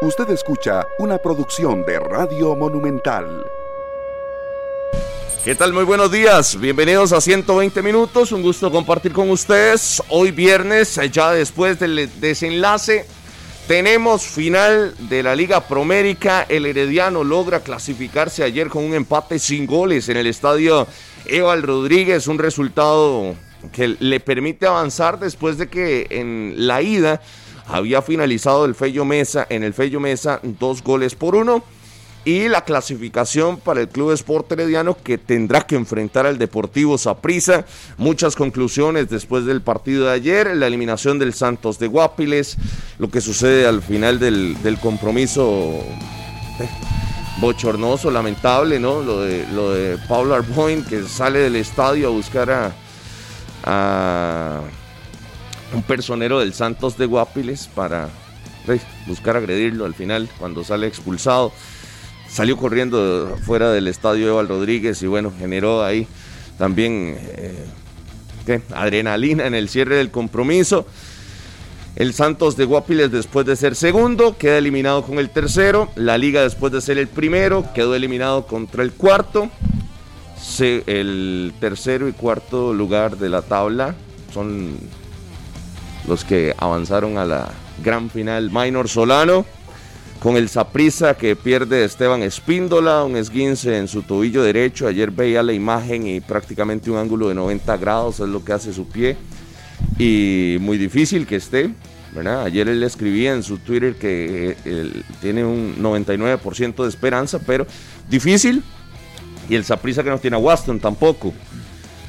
Usted 0.00 0.30
escucha 0.30 0.86
una 1.00 1.18
producción 1.18 1.84
de 1.84 1.98
Radio 1.98 2.54
Monumental. 2.54 3.44
¿Qué 5.44 5.56
tal? 5.56 5.72
Muy 5.72 5.82
buenos 5.82 6.12
días. 6.12 6.56
Bienvenidos 6.60 7.12
a 7.12 7.20
120 7.20 7.82
minutos. 7.82 8.30
Un 8.30 8.42
gusto 8.42 8.70
compartir 8.70 9.12
con 9.12 9.28
ustedes. 9.28 10.00
Hoy 10.08 10.30
viernes, 10.30 11.00
ya 11.10 11.32
después 11.32 11.80
del 11.80 12.08
desenlace, 12.20 13.06
tenemos 13.66 14.22
final 14.22 14.94
de 15.08 15.24
la 15.24 15.34
Liga 15.34 15.66
Promérica. 15.66 16.46
El 16.48 16.66
Herediano 16.66 17.24
logra 17.24 17.58
clasificarse 17.58 18.44
ayer 18.44 18.68
con 18.68 18.84
un 18.84 18.94
empate 18.94 19.40
sin 19.40 19.66
goles 19.66 20.08
en 20.08 20.16
el 20.16 20.28
estadio 20.28 20.86
Eval 21.26 21.64
Rodríguez. 21.64 22.28
Un 22.28 22.38
resultado 22.38 23.34
que 23.72 23.88
le 23.88 24.20
permite 24.20 24.68
avanzar 24.68 25.18
después 25.18 25.58
de 25.58 25.68
que 25.68 26.06
en 26.10 26.54
la 26.68 26.82
ida 26.82 27.20
había 27.68 28.02
finalizado 28.02 28.64
el 28.64 28.74
Fello 28.74 29.04
Mesa, 29.04 29.46
en 29.50 29.62
el 29.62 29.74
Fello 29.74 30.00
Mesa 30.00 30.40
dos 30.42 30.82
goles 30.82 31.14
por 31.14 31.34
uno 31.34 31.62
y 32.24 32.48
la 32.48 32.62
clasificación 32.62 33.58
para 33.58 33.80
el 33.80 33.88
Club 33.88 34.12
Sport 34.12 34.52
Herediano 34.52 34.96
que 35.02 35.18
tendrá 35.18 35.66
que 35.66 35.76
enfrentar 35.76 36.26
al 36.26 36.38
Deportivo 36.38 36.98
Saprissa. 36.98 37.64
Muchas 37.96 38.36
conclusiones 38.36 39.08
después 39.08 39.44
del 39.44 39.62
partido 39.62 40.06
de 40.06 40.12
ayer, 40.12 40.54
la 40.56 40.66
eliminación 40.66 41.18
del 41.18 41.32
Santos 41.32 41.78
de 41.78 41.86
Guapiles, 41.86 42.56
lo 42.98 43.10
que 43.10 43.20
sucede 43.20 43.66
al 43.66 43.82
final 43.82 44.18
del, 44.18 44.78
compromiso 44.82 45.78
eh, 46.60 46.68
bochornoso, 47.40 48.10
lamentable, 48.10 48.78
¿no? 48.80 49.02
Lo 49.02 49.22
de, 49.22 49.46
lo 49.54 49.70
de 49.72 49.96
Pablo 50.08 50.34
Arboin 50.34 50.84
que 50.84 51.04
sale 51.04 51.38
del 51.38 51.56
estadio 51.56 52.08
a 52.08 52.10
buscar 52.10 52.72
a 53.64 54.60
un 55.74 55.82
personero 55.82 56.40
del 56.40 56.54
Santos 56.54 56.96
de 56.96 57.06
Guapiles 57.06 57.68
para 57.74 58.08
buscar 59.06 59.36
agredirlo 59.36 59.84
al 59.84 59.94
final 59.94 60.28
cuando 60.38 60.64
sale 60.64 60.86
expulsado. 60.86 61.52
Salió 62.28 62.56
corriendo 62.56 63.36
fuera 63.44 63.70
del 63.72 63.88
estadio 63.88 64.28
Eval 64.28 64.48
Rodríguez 64.48 65.02
y 65.02 65.06
bueno, 65.06 65.32
generó 65.38 65.82
ahí 65.82 66.06
también 66.58 67.16
eh, 67.18 67.64
adrenalina 68.74 69.46
en 69.46 69.54
el 69.54 69.68
cierre 69.68 69.96
del 69.96 70.10
compromiso. 70.10 70.86
El 71.96 72.12
Santos 72.12 72.56
de 72.56 72.64
Guapiles 72.64 73.10
después 73.10 73.46
de 73.46 73.56
ser 73.56 73.74
segundo 73.74 74.36
queda 74.36 74.58
eliminado 74.58 75.02
con 75.02 75.18
el 75.18 75.30
tercero. 75.30 75.90
La 75.96 76.18
liga 76.18 76.42
después 76.42 76.72
de 76.72 76.80
ser 76.80 76.98
el 76.98 77.08
primero 77.08 77.72
quedó 77.74 77.94
eliminado 77.94 78.46
contra 78.46 78.82
el 78.82 78.92
cuarto 78.92 79.50
el 80.60 81.52
tercero 81.60 82.08
y 82.08 82.12
cuarto 82.12 82.72
lugar 82.72 83.16
de 83.18 83.28
la 83.28 83.42
tabla 83.42 83.94
son 84.32 84.78
los 86.08 86.24
que 86.24 86.54
avanzaron 86.58 87.18
a 87.18 87.24
la 87.24 87.50
gran 87.84 88.10
final. 88.10 88.50
Minor 88.50 88.88
Solano 88.88 89.44
con 90.20 90.36
el 90.36 90.48
Saprisa 90.48 91.14
que 91.14 91.36
pierde 91.36 91.84
Esteban 91.84 92.22
Espíndola, 92.22 93.04
un 93.04 93.16
esguince 93.16 93.78
en 93.78 93.86
su 93.86 94.02
tobillo 94.02 94.42
derecho. 94.42 94.88
Ayer 94.88 95.12
veía 95.12 95.42
la 95.42 95.52
imagen 95.52 96.06
y 96.06 96.20
prácticamente 96.20 96.90
un 96.90 96.98
ángulo 96.98 97.28
de 97.28 97.34
90 97.34 97.76
grados 97.76 98.18
es 98.20 98.28
lo 98.28 98.44
que 98.44 98.52
hace 98.52 98.72
su 98.72 98.88
pie. 98.88 99.16
Y 99.98 100.56
muy 100.60 100.78
difícil 100.78 101.26
que 101.26 101.36
esté. 101.36 101.70
¿verdad? 102.12 102.44
Ayer 102.44 102.68
él 102.68 102.82
escribía 102.82 103.32
en 103.32 103.42
su 103.42 103.58
Twitter 103.58 103.94
que 103.94 104.56
eh, 104.64 105.02
tiene 105.20 105.44
un 105.44 105.76
99% 105.76 106.82
de 106.82 106.88
esperanza, 106.88 107.38
pero 107.38 107.66
difícil 108.08 108.64
y 109.48 109.54
el 109.54 109.64
Saprisa 109.64 110.02
que 110.02 110.10
no 110.10 110.18
tiene 110.18 110.36
a 110.36 110.40
Waston 110.40 110.80
tampoco. 110.80 111.32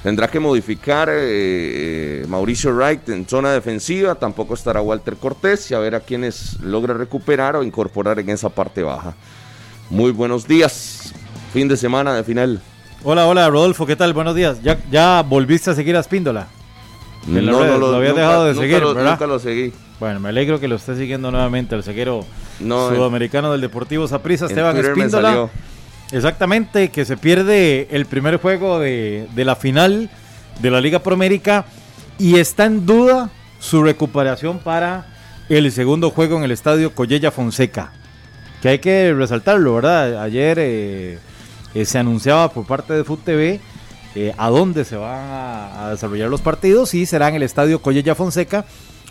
Tendrá 0.04 0.30
que 0.30 0.40
modificar 0.40 1.10
eh, 1.10 1.16
eh, 2.22 2.26
Mauricio 2.30 2.74
Wright 2.74 3.10
en 3.10 3.28
zona 3.28 3.52
defensiva, 3.52 4.16
tampoco 4.16 4.54
estará 4.54 4.82
Walter 4.82 5.18
Cortés 5.18 5.70
y 5.72 5.74
a 5.74 5.80
ver 5.80 5.94
a 5.94 6.00
quienes 6.00 6.60
logra 6.62 6.94
recuperar 6.94 7.58
o 7.58 7.64
incorporar 7.64 8.18
en 8.20 8.30
esa 8.30 8.48
parte 8.48 8.82
baja. 8.82 9.16
Muy 9.90 10.12
buenos 10.12 10.48
días, 10.48 11.14
fin 11.52 11.68
de 11.68 11.76
semana 11.76 12.14
de 12.14 12.24
final. 12.24 12.62
Hola, 13.04 13.28
hola 13.28 13.50
Rodolfo, 13.50 13.86
¿qué 13.86 13.98
tal? 13.98 14.14
Buenos 14.14 14.36
días. 14.36 14.64
¿Ya, 14.64 14.80
ya 14.90 15.22
volviste 15.22 15.72
a 15.72 15.76
seguir 15.76 15.98
a 15.98 16.00
Espíndola? 16.00 16.48
No, 17.28 17.42
no, 17.42 17.78
lo, 17.78 17.94
había 17.94 18.14
dejado 18.14 18.46
de 18.46 18.56
seguir, 18.56 18.82
lo, 18.82 18.94
Nunca 18.94 19.28
lo 19.28 19.38
seguí. 19.40 19.74
Bueno, 20.00 20.22
me 20.22 20.30
alegro 20.30 20.62
que 20.62 20.70
lo 20.70 20.76
esté 20.76 20.96
siguiendo 20.96 21.30
nuevamente 21.30 21.76
el 21.76 21.84
ceguero 21.84 22.26
sudamericano 22.58 23.52
del 23.52 23.60
Deportivo 23.60 24.08
Saprissa, 24.08 24.46
Esteban 24.46 24.78
Espíndola. 24.78 25.50
Exactamente, 26.12 26.90
que 26.90 27.06
se 27.06 27.18
pierde 27.18 27.88
el 27.92 28.08
primer 28.08 28.38
juego 28.38 28.80
de, 28.80 29.28
la 29.36 29.56
final 29.56 30.10
de 30.60 30.72
la 30.72 30.82
Liga 30.82 31.00
Promérica 31.00 31.66
y 32.18 32.38
está 32.38 32.66
en 32.66 32.86
duda 32.86 33.30
su 33.60 33.84
recuperación 33.84 34.58
para 34.60 35.06
el 35.50 35.72
segundo 35.72 36.10
juego 36.10 36.38
en 36.38 36.44
el 36.44 36.52
estadio 36.52 36.96
Collella 36.96 37.30
Fonseca. 37.30 37.94
Que 38.62 38.70
hay 38.70 38.80
que 38.80 39.14
resaltarlo, 39.14 39.76
¿verdad? 39.76 40.24
Ayer 40.24 40.58
eh, 40.60 41.20
eh, 41.76 41.86
se 41.86 42.00
anunciaba 42.00 42.52
por 42.52 42.66
parte 42.66 42.94
de 42.94 43.04
FUT 43.04 43.24
TV 43.24 43.62
eh, 44.16 44.34
a 44.36 44.50
dónde 44.50 44.86
se 44.86 44.96
van 44.96 45.20
a, 45.22 45.90
desarrollar 45.92 46.30
los 46.30 46.42
partidos 46.42 46.96
y 46.96 47.06
será 47.06 47.30
en 47.30 47.36
el 47.36 47.44
estadio 47.44 47.82
Collella 47.84 48.16
Fonseca 48.16 48.66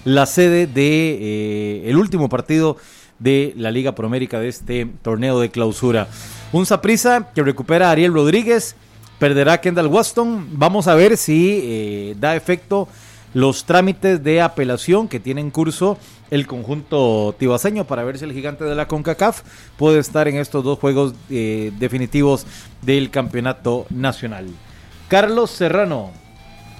la 0.04 0.26
sede 0.26 0.66
de 0.66 1.88
el 1.88 1.96
último 1.96 2.28
partido 2.28 2.76
de 3.20 3.52
la 3.56 3.70
Liga 3.70 3.94
Promérica 3.94 4.40
de 4.40 4.48
este 4.48 4.86
torneo 5.02 5.40
de 5.40 5.50
clausura. 5.50 6.08
Un 6.50 6.64
Saprisa 6.64 7.28
que 7.34 7.42
recupera 7.42 7.88
a 7.88 7.90
Ariel 7.90 8.14
Rodríguez, 8.14 8.74
perderá 9.18 9.54
a 9.54 9.60
Kendall 9.60 9.88
Waston. 9.88 10.48
Vamos 10.52 10.88
a 10.88 10.94
ver 10.94 11.18
si 11.18 11.60
eh, 11.62 12.16
da 12.18 12.36
efecto 12.36 12.88
los 13.34 13.64
trámites 13.64 14.24
de 14.24 14.40
apelación 14.40 15.08
que 15.08 15.20
tiene 15.20 15.42
en 15.42 15.50
curso 15.50 15.98
el 16.30 16.46
conjunto 16.46 17.34
tibaseño 17.38 17.84
para 17.84 18.02
ver 18.02 18.18
si 18.18 18.24
el 18.24 18.32
gigante 18.32 18.64
de 18.64 18.74
la 18.74 18.88
CONCACAF 18.88 19.42
puede 19.76 19.98
estar 19.98 20.26
en 20.26 20.36
estos 20.36 20.64
dos 20.64 20.78
juegos 20.78 21.14
eh, 21.28 21.70
definitivos 21.78 22.46
del 22.80 23.10
campeonato 23.10 23.86
nacional. 23.90 24.46
Carlos 25.08 25.50
Serrano, 25.50 26.12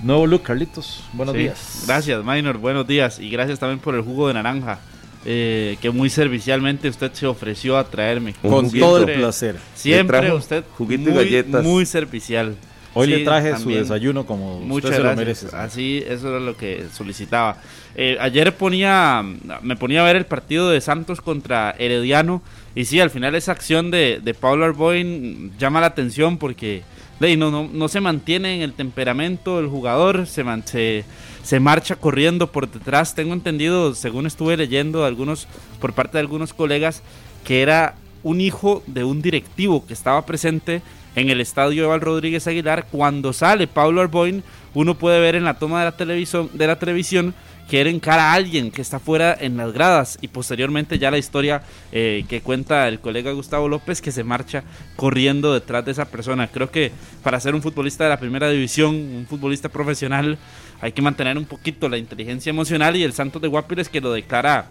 nuevo 0.02 0.26
look, 0.26 0.44
Carlitos. 0.44 1.04
Buenos 1.12 1.34
días. 1.34 1.84
Gracias, 1.86 2.24
Minor. 2.24 2.56
Buenos 2.56 2.86
días. 2.86 3.18
Y 3.18 3.28
gracias 3.28 3.58
también 3.58 3.80
por 3.80 3.94
el 3.94 4.00
jugo 4.00 4.28
de 4.28 4.34
naranja. 4.34 4.78
Eh, 5.24 5.76
que 5.82 5.90
muy 5.90 6.10
servicialmente 6.10 6.88
usted 6.88 7.12
se 7.12 7.26
ofreció 7.26 7.76
a 7.76 7.84
traerme. 7.84 8.34
Con 8.40 8.70
todo 8.70 8.98
el 8.98 9.14
placer. 9.14 9.56
Siempre 9.74 10.32
usted 10.32 10.64
juguito 10.76 11.10
muy, 11.10 11.22
y 11.22 11.24
galletas. 11.24 11.64
muy 11.64 11.86
servicial. 11.86 12.56
Hoy 12.94 13.06
le 13.08 13.24
traje 13.24 13.56
su 13.58 13.70
desayuno 13.70 14.26
como 14.26 14.60
Muchas 14.60 14.90
usted 14.90 15.02
se 15.02 15.08
lo 15.08 15.16
merece. 15.16 15.46
Así, 15.54 16.02
eso 16.06 16.30
era 16.30 16.40
lo 16.40 16.56
que 16.56 16.86
solicitaba. 16.92 17.58
Eh, 17.94 18.16
ayer 18.20 18.54
ponía, 18.54 19.24
me 19.62 19.76
ponía 19.76 20.00
a 20.00 20.04
ver 20.04 20.16
el 20.16 20.26
partido 20.26 20.70
de 20.70 20.80
Santos 20.80 21.20
contra 21.20 21.74
Herediano 21.78 22.42
y 22.74 22.86
sí, 22.86 23.00
al 23.00 23.10
final 23.10 23.34
esa 23.34 23.52
acción 23.52 23.90
de, 23.90 24.20
de 24.22 24.34
Paulo 24.34 24.64
Arboin 24.64 25.52
llama 25.58 25.80
la 25.80 25.88
atención 25.88 26.38
porque 26.38 26.82
no, 27.20 27.50
no, 27.50 27.68
no 27.72 27.88
se 27.88 28.00
mantiene 28.00 28.56
en 28.56 28.62
el 28.62 28.72
temperamento 28.72 29.56
del 29.56 29.68
jugador, 29.68 30.26
se, 30.26 30.44
se, 30.64 31.04
se 31.42 31.60
marcha 31.60 31.96
corriendo 31.96 32.52
por 32.52 32.70
detrás. 32.70 33.14
Tengo 33.14 33.34
entendido, 33.34 33.94
según 33.94 34.26
estuve 34.26 34.56
leyendo 34.56 35.04
algunos, 35.04 35.48
por 35.80 35.92
parte 35.92 36.12
de 36.14 36.20
algunos 36.20 36.54
colegas, 36.54 37.02
que 37.44 37.62
era 37.62 37.96
un 38.22 38.40
hijo 38.40 38.82
de 38.86 39.04
un 39.04 39.22
directivo 39.22 39.86
que 39.86 39.94
estaba 39.94 40.24
presente 40.26 40.82
en 41.16 41.30
el 41.30 41.40
estadio 41.40 41.84
Eval 41.84 42.00
Rodríguez 42.00 42.46
Aguilar. 42.46 42.86
Cuando 42.90 43.32
sale 43.32 43.66
Pablo 43.66 44.00
Arboin, 44.00 44.44
uno 44.74 44.96
puede 44.96 45.20
ver 45.20 45.34
en 45.34 45.44
la 45.44 45.58
toma 45.58 45.80
de 45.80 45.86
la 45.86 45.96
televisión, 45.96 46.50
de 46.52 46.66
la 46.66 46.78
televisión 46.78 47.34
que 47.68 47.82
él 47.82 47.86
encara 47.86 48.32
a 48.32 48.34
alguien 48.34 48.70
que 48.70 48.80
está 48.80 48.98
fuera 48.98 49.36
en 49.38 49.56
las 49.58 49.72
gradas 49.72 50.18
y 50.22 50.28
posteriormente 50.28 50.98
ya 50.98 51.10
la 51.10 51.18
historia 51.18 51.62
eh, 51.92 52.24
que 52.28 52.40
cuenta 52.40 52.88
el 52.88 52.98
colega 52.98 53.30
Gustavo 53.32 53.68
López 53.68 54.00
que 54.00 54.10
se 54.10 54.24
marcha 54.24 54.64
corriendo 54.96 55.52
detrás 55.52 55.84
de 55.84 55.92
esa 55.92 56.06
persona. 56.06 56.48
Creo 56.48 56.70
que 56.70 56.92
para 57.22 57.38
ser 57.40 57.54
un 57.54 57.60
futbolista 57.60 58.04
de 58.04 58.10
la 58.10 58.18
primera 58.18 58.48
división, 58.48 58.94
un 58.94 59.26
futbolista 59.28 59.68
profesional, 59.68 60.38
hay 60.80 60.92
que 60.92 61.02
mantener 61.02 61.36
un 61.36 61.44
poquito 61.44 61.88
la 61.90 61.98
inteligencia 61.98 62.50
emocional 62.50 62.96
y 62.96 63.02
el 63.02 63.12
Santos 63.12 63.42
de 63.42 63.48
Guapiles 63.48 63.90
que 63.90 64.00
lo 64.00 64.12
declara 64.12 64.68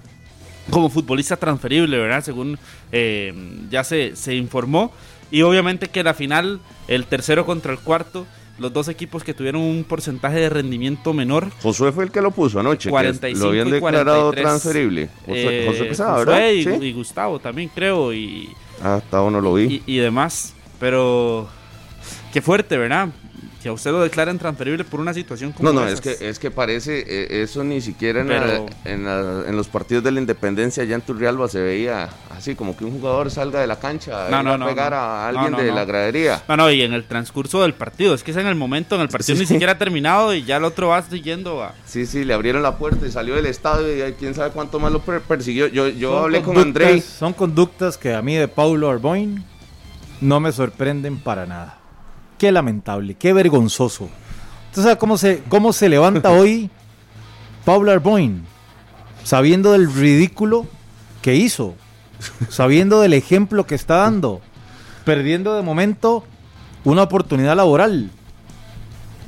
como 0.72 0.90
futbolista 0.90 1.38
transferible, 1.38 1.98
¿verdad? 2.00 2.24
Según 2.24 2.58
eh, 2.92 3.34
ya 3.70 3.84
se, 3.84 4.16
se 4.16 4.36
informó. 4.36 4.92
Y 5.30 5.44
obviamente 5.44 5.90
que 5.90 6.04
la 6.04 6.14
final, 6.14 6.62
el 6.88 7.06
tercero 7.06 7.46
contra 7.46 7.72
el 7.72 7.80
cuarto, 7.80 8.26
los 8.60 8.74
dos 8.74 8.88
equipos 8.88 9.24
que 9.24 9.34
tuvieron 9.34 9.62
un 9.62 9.84
porcentaje 9.84 10.40
de 10.40 10.50
rendimiento 10.50 11.14
menor. 11.14 11.52
Josué 11.62 11.92
fue 11.92 12.06
el 12.06 12.12
que 12.12 12.22
lo 12.22 12.32
puso 12.32 12.60
anoche. 12.60 12.90
45 12.90 13.44
lo 13.44 13.50
habían 13.50 13.70
declarado 13.70 14.32
transferible. 14.32 15.10
Josué, 15.26 15.66
José 15.68 15.84
eh, 15.84 15.86
Pesada, 15.86 16.18
¿verdad? 16.20 16.50
Y, 16.50 16.92
Gustavo 16.94 17.40
también 17.40 17.70
creo. 17.74 18.14
Y, 18.14 18.50
ah, 18.82 18.96
hasta 18.96 19.22
uno 19.22 19.42
lo 19.42 19.54
vi. 19.54 19.82
Y, 19.86 19.98
demás. 19.98 20.54
Pero 20.80 21.48
qué 22.34 22.42
fuerte, 22.42 22.78
¿verdad? 22.78 23.10
Que 23.68 23.72
a 23.72 23.74
usted 23.74 23.92
lo 23.92 24.00
declaran 24.00 24.40
transferible 24.40 24.86
por 24.86 25.02
una 25.02 25.14
situación 25.14 25.52
como 25.52 25.74
No, 25.74 25.82
no, 25.82 25.88
es 25.88 26.00
que, 26.00 26.16
es 26.22 26.40
que 26.40 26.52
parece, 26.52 27.04
eh, 27.06 27.44
eso 27.44 27.66
ni 27.66 27.82
siquiera 27.82 28.22
en, 28.22 28.72
en, 28.86 29.58
los 29.58 29.68
partidos 29.68 30.06
de 30.06 30.12
la 30.12 30.22
independencia 30.22 30.84
allá 30.84 30.96
en 30.96 31.02
Turrialba 31.02 31.50
se 31.50 31.60
veía 31.60 32.08
así, 32.30 32.56
como 32.56 32.78
que 32.78 32.86
un 32.86 32.92
jugador 32.92 33.30
salga 33.30 33.60
de 33.60 33.68
la 33.68 33.78
cancha 33.78 34.30
no, 34.42 34.54
a 34.54 34.66
pegar 34.66 34.94
a 34.94 35.28
alguien 35.28 35.58
de 35.58 35.70
la 35.74 35.84
gradería. 35.84 36.42
No, 36.48 36.56
no, 36.56 36.72
y 36.72 36.82
en 36.82 36.94
el 36.94 37.04
transcurso 37.04 37.62
del 37.62 37.74
partido, 37.74 38.14
es 38.14 38.24
que 38.24 38.32
es 38.32 38.38
en 38.38 38.48
el 38.48 38.56
momento, 38.56 38.96
en 38.96 39.02
el 39.02 39.10
partido 39.10 39.38
ni 39.38 39.46
siquiera 39.46 39.74
ha 39.74 39.78
terminado 39.78 40.34
y 40.34 40.46
ya 40.46 40.58
el 40.58 40.64
otro 40.64 40.88
va 40.88 41.02
siguiendo 41.02 41.62
a... 41.62 41.74
Sí, 41.86 42.06
sí, 42.06 42.24
le 42.24 42.34
abrieron 42.34 42.64
la 42.64 42.78
puerta 42.78 43.06
y 43.06 43.12
salió 43.12 43.36
del 43.36 43.48
estadio 43.48 44.08
y 44.08 44.14
quién 44.14 44.34
sabe 44.34 44.52
cuánto 44.52 44.80
más 44.80 44.94
lo 44.94 45.02
persiguió. 45.02 45.68
Yo, 45.68 45.90
yo 45.90 46.20
hablé 46.20 46.42
con 46.42 46.58
André. 46.58 47.02
Son 47.02 47.34
conductas 47.34 47.98
que 47.98 48.14
a 48.14 48.22
mí 48.22 48.36
de 48.36 48.48
Paulo 48.48 48.90
Arboin 48.90 49.44
no 50.22 50.40
me 50.40 50.54
sorprenden 50.54 51.18
para 51.20 51.46
nada. 51.46 51.80
Qué 52.38 52.52
lamentable, 52.52 53.16
qué 53.16 53.34
vergonzoso. 53.34 54.10
¿Usted 54.70 54.84
sabe 54.84 54.98
cómo 54.98 55.18
se, 55.18 55.42
cómo 55.50 55.74
se 55.74 55.90
levanta 55.90 56.32
hoy 56.32 56.70
Pablo 57.66 57.92
Arboin? 57.92 58.46
Sabiendo 59.24 59.72
del 59.72 59.92
ridículo 59.92 60.68
que 61.22 61.36
hizo, 61.36 61.76
sabiendo 62.50 63.02
del 63.02 63.14
ejemplo 63.14 63.66
que 63.66 63.76
está 63.76 63.98
dando, 63.98 64.42
perdiendo 65.04 65.56
de 65.56 65.64
momento 65.64 66.24
una 66.84 67.04
oportunidad 67.04 67.56
laboral. 67.56 68.12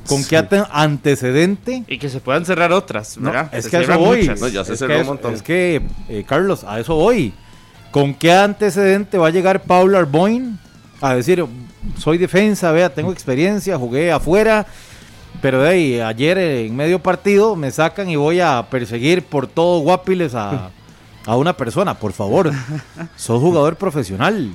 ¿Con 0.06 0.24
qué 0.24 0.42
antecedente? 0.72 1.84
Y 1.86 1.98
que 1.98 2.08
se 2.08 2.20
puedan 2.20 2.44
cerrar 2.44 2.72
otras, 2.72 3.18
es 3.52 3.68
que 3.68 3.76
a 3.76 3.80
eso 3.82 3.98
voy. 3.98 4.20
es, 4.20 5.42
que, 5.42 5.82
eh, 6.08 6.24
Carlos, 6.26 6.64
a 6.64 6.80
eso 6.80 6.94
voy. 6.94 7.32
¿Con 7.92 8.14
qué 8.14 8.32
antecedente 8.32 9.18
va 9.18 9.28
a 9.28 9.30
llegar 9.30 9.62
Pablo 9.62 9.98
Arboin 9.98 10.58
a 11.00 11.14
decir, 11.14 11.44
soy 11.98 12.18
defensa, 12.18 12.72
vea, 12.72 12.92
tengo 12.92 13.12
experiencia, 13.12 13.78
jugué 13.78 14.12
afuera, 14.12 14.66
pero 15.40 15.62
de 15.62 15.68
ahí, 15.68 16.00
ayer 16.00 16.38
en 16.38 16.76
medio 16.76 16.98
partido 16.98 17.56
me 17.56 17.70
sacan 17.70 18.08
y 18.10 18.16
voy 18.16 18.40
a 18.40 18.66
perseguir 18.70 19.24
por 19.24 19.46
todo 19.46 19.80
Guapiles 19.80 20.34
a, 20.34 20.70
a 21.26 21.36
una 21.36 21.56
persona, 21.56 21.94
por 21.94 22.12
favor. 22.12 22.50
Sos 23.16 23.40
jugador 23.40 23.76
profesional. 23.76 24.50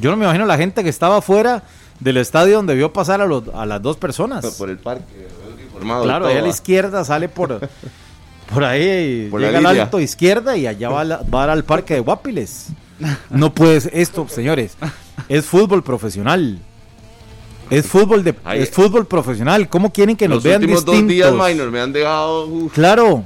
Yo 0.00 0.10
no 0.10 0.16
me 0.16 0.24
imagino 0.24 0.46
la 0.46 0.56
gente 0.56 0.82
que 0.82 0.88
estaba 0.88 1.18
afuera 1.18 1.62
del 2.00 2.16
estadio 2.16 2.56
donde 2.56 2.74
vio 2.74 2.92
pasar 2.92 3.20
a, 3.20 3.26
los, 3.26 3.44
a 3.54 3.66
las 3.66 3.80
dos 3.82 3.96
personas. 3.96 4.44
Por 4.56 4.70
el 4.70 4.78
parque, 4.78 5.28
Claro, 6.02 6.26
ahí 6.26 6.36
a 6.36 6.42
la 6.42 6.48
izquierda 6.48 7.04
sale 7.04 7.28
por, 7.28 7.60
por 8.52 8.64
ahí, 8.64 9.28
llega 9.30 9.58
al 9.58 9.66
alto 9.66 10.00
izquierda 10.00 10.56
y 10.56 10.66
allá 10.66 10.88
va, 10.88 11.04
va 11.22 11.52
al 11.52 11.64
parque 11.64 11.94
de 11.94 12.00
Guapiles. 12.00 12.68
No 13.30 13.54
puedes, 13.54 13.88
esto, 13.92 14.28
señores, 14.28 14.76
es 15.28 15.44
fútbol 15.46 15.82
profesional. 15.82 16.58
Es 17.70 17.86
fútbol 17.86 18.22
de 18.22 18.34
es 18.54 18.70
fútbol 18.70 19.06
profesional. 19.06 19.68
¿Cómo 19.68 19.92
quieren 19.92 20.16
que 20.16 20.28
nos 20.28 20.42
vean 20.42 20.60
distintos? 20.60 20.86
Los 20.86 21.00
dos 21.00 21.08
días 21.08 21.32
minor 21.32 21.70
me 21.70 21.80
han 21.80 21.92
dejado. 21.92 22.48
Claro. 22.72 23.24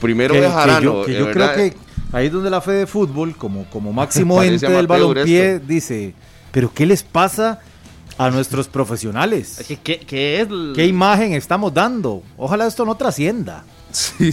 Primero 0.00 0.34
dejarán. 0.34 0.82
yo, 0.82 1.04
creo 1.04 1.54
que 1.54 1.74
ahí 2.12 2.26
es 2.26 2.32
donde 2.32 2.50
la 2.50 2.60
fe 2.60 2.72
de 2.72 2.86
fútbol, 2.86 3.36
como, 3.36 3.64
como 3.70 3.92
máximo 3.94 4.42
ente 4.42 4.68
del 4.68 4.86
balompié, 4.86 5.60
dice: 5.60 6.14
¿Pero 6.50 6.72
qué 6.74 6.84
les 6.84 7.02
pasa 7.02 7.60
a 8.18 8.30
nuestros 8.30 8.68
profesionales? 8.68 9.64
¿Qué, 9.82 9.98
qué, 9.98 10.40
es 10.40 10.48
¿Qué 10.74 10.86
imagen 10.86 11.32
estamos 11.32 11.72
dando? 11.72 12.22
Ojalá 12.36 12.66
esto 12.66 12.84
no 12.84 12.94
trascienda. 12.96 13.64
Sí, 13.94 14.32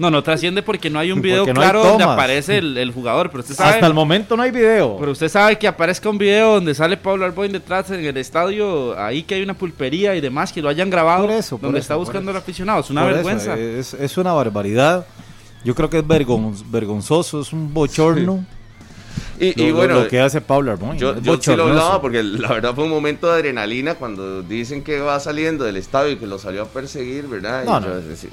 No, 0.00 0.10
no 0.10 0.22
trasciende 0.24 0.60
porque 0.62 0.90
no 0.90 0.98
hay 0.98 1.12
un 1.12 1.22
video 1.22 1.46
claro 1.46 1.84
donde 1.84 2.02
aparece 2.02 2.58
el, 2.58 2.90
jugador. 2.92 3.30
Pero 3.30 3.40
usted 3.42 3.54
sabe, 3.54 3.74
Hasta 3.74 3.86
el 3.86 3.94
momento 3.94 4.36
no 4.36 4.42
hay 4.42 4.50
video. 4.50 4.96
Pero 4.98 5.12
usted 5.12 5.28
sabe 5.28 5.56
que 5.56 5.68
aparezca 5.68 6.10
un 6.10 6.18
video 6.18 6.54
donde 6.54 6.74
sale 6.74 6.96
Pablo 6.96 7.24
Arboin 7.24 7.52
detrás 7.52 7.90
en 7.90 8.04
el 8.04 8.16
estadio, 8.16 8.98
ahí 8.98 9.22
que 9.22 9.36
hay 9.36 9.42
una 9.42 9.54
pulpería 9.54 10.16
y 10.16 10.20
demás, 10.20 10.52
que 10.52 10.60
lo 10.60 10.68
hayan 10.68 10.90
grabado. 10.90 11.26
Por 11.26 11.34
eso, 11.34 11.58
donde 11.62 11.78
está 11.78 11.94
buscando 11.94 12.32
al 12.32 12.38
aficionado. 12.38 12.80
Es 12.80 12.90
una 12.90 13.04
vergüenza. 13.04 13.56
Es, 13.56 14.18
una 14.18 14.32
barbaridad. 14.32 15.06
Yo 15.64 15.76
creo 15.76 15.88
que 15.88 15.98
es 15.98 16.06
vergonzoso, 16.06 17.40
es 17.40 17.52
un 17.52 17.72
bochorno. 17.72 18.44
Y, 19.40 19.70
bueno, 19.70 20.00
lo 20.00 20.08
que 20.08 20.20
hace 20.20 20.40
Pablo 20.40 20.72
Arboin. 20.72 20.98
Yo, 20.98 21.20
yo 21.20 21.40
sí 21.40 21.54
lo 21.54 21.64
hablaba 21.64 22.00
porque 22.00 22.22
la 22.22 22.48
verdad 22.48 22.74
fue 22.74 22.84
un 22.84 22.90
momento 22.90 23.28
de 23.28 23.34
adrenalina 23.34 23.94
cuando 23.94 24.42
dicen 24.42 24.82
que 24.82 25.00
va 25.00 25.18
saliendo 25.20 25.64
del 25.64 25.76
estadio 25.76 26.12
y 26.12 26.16
que 26.16 26.26
lo 26.26 26.38
salió 26.38 26.62
a 26.62 26.66
perseguir, 26.66 27.26
¿verdad? 27.26 27.64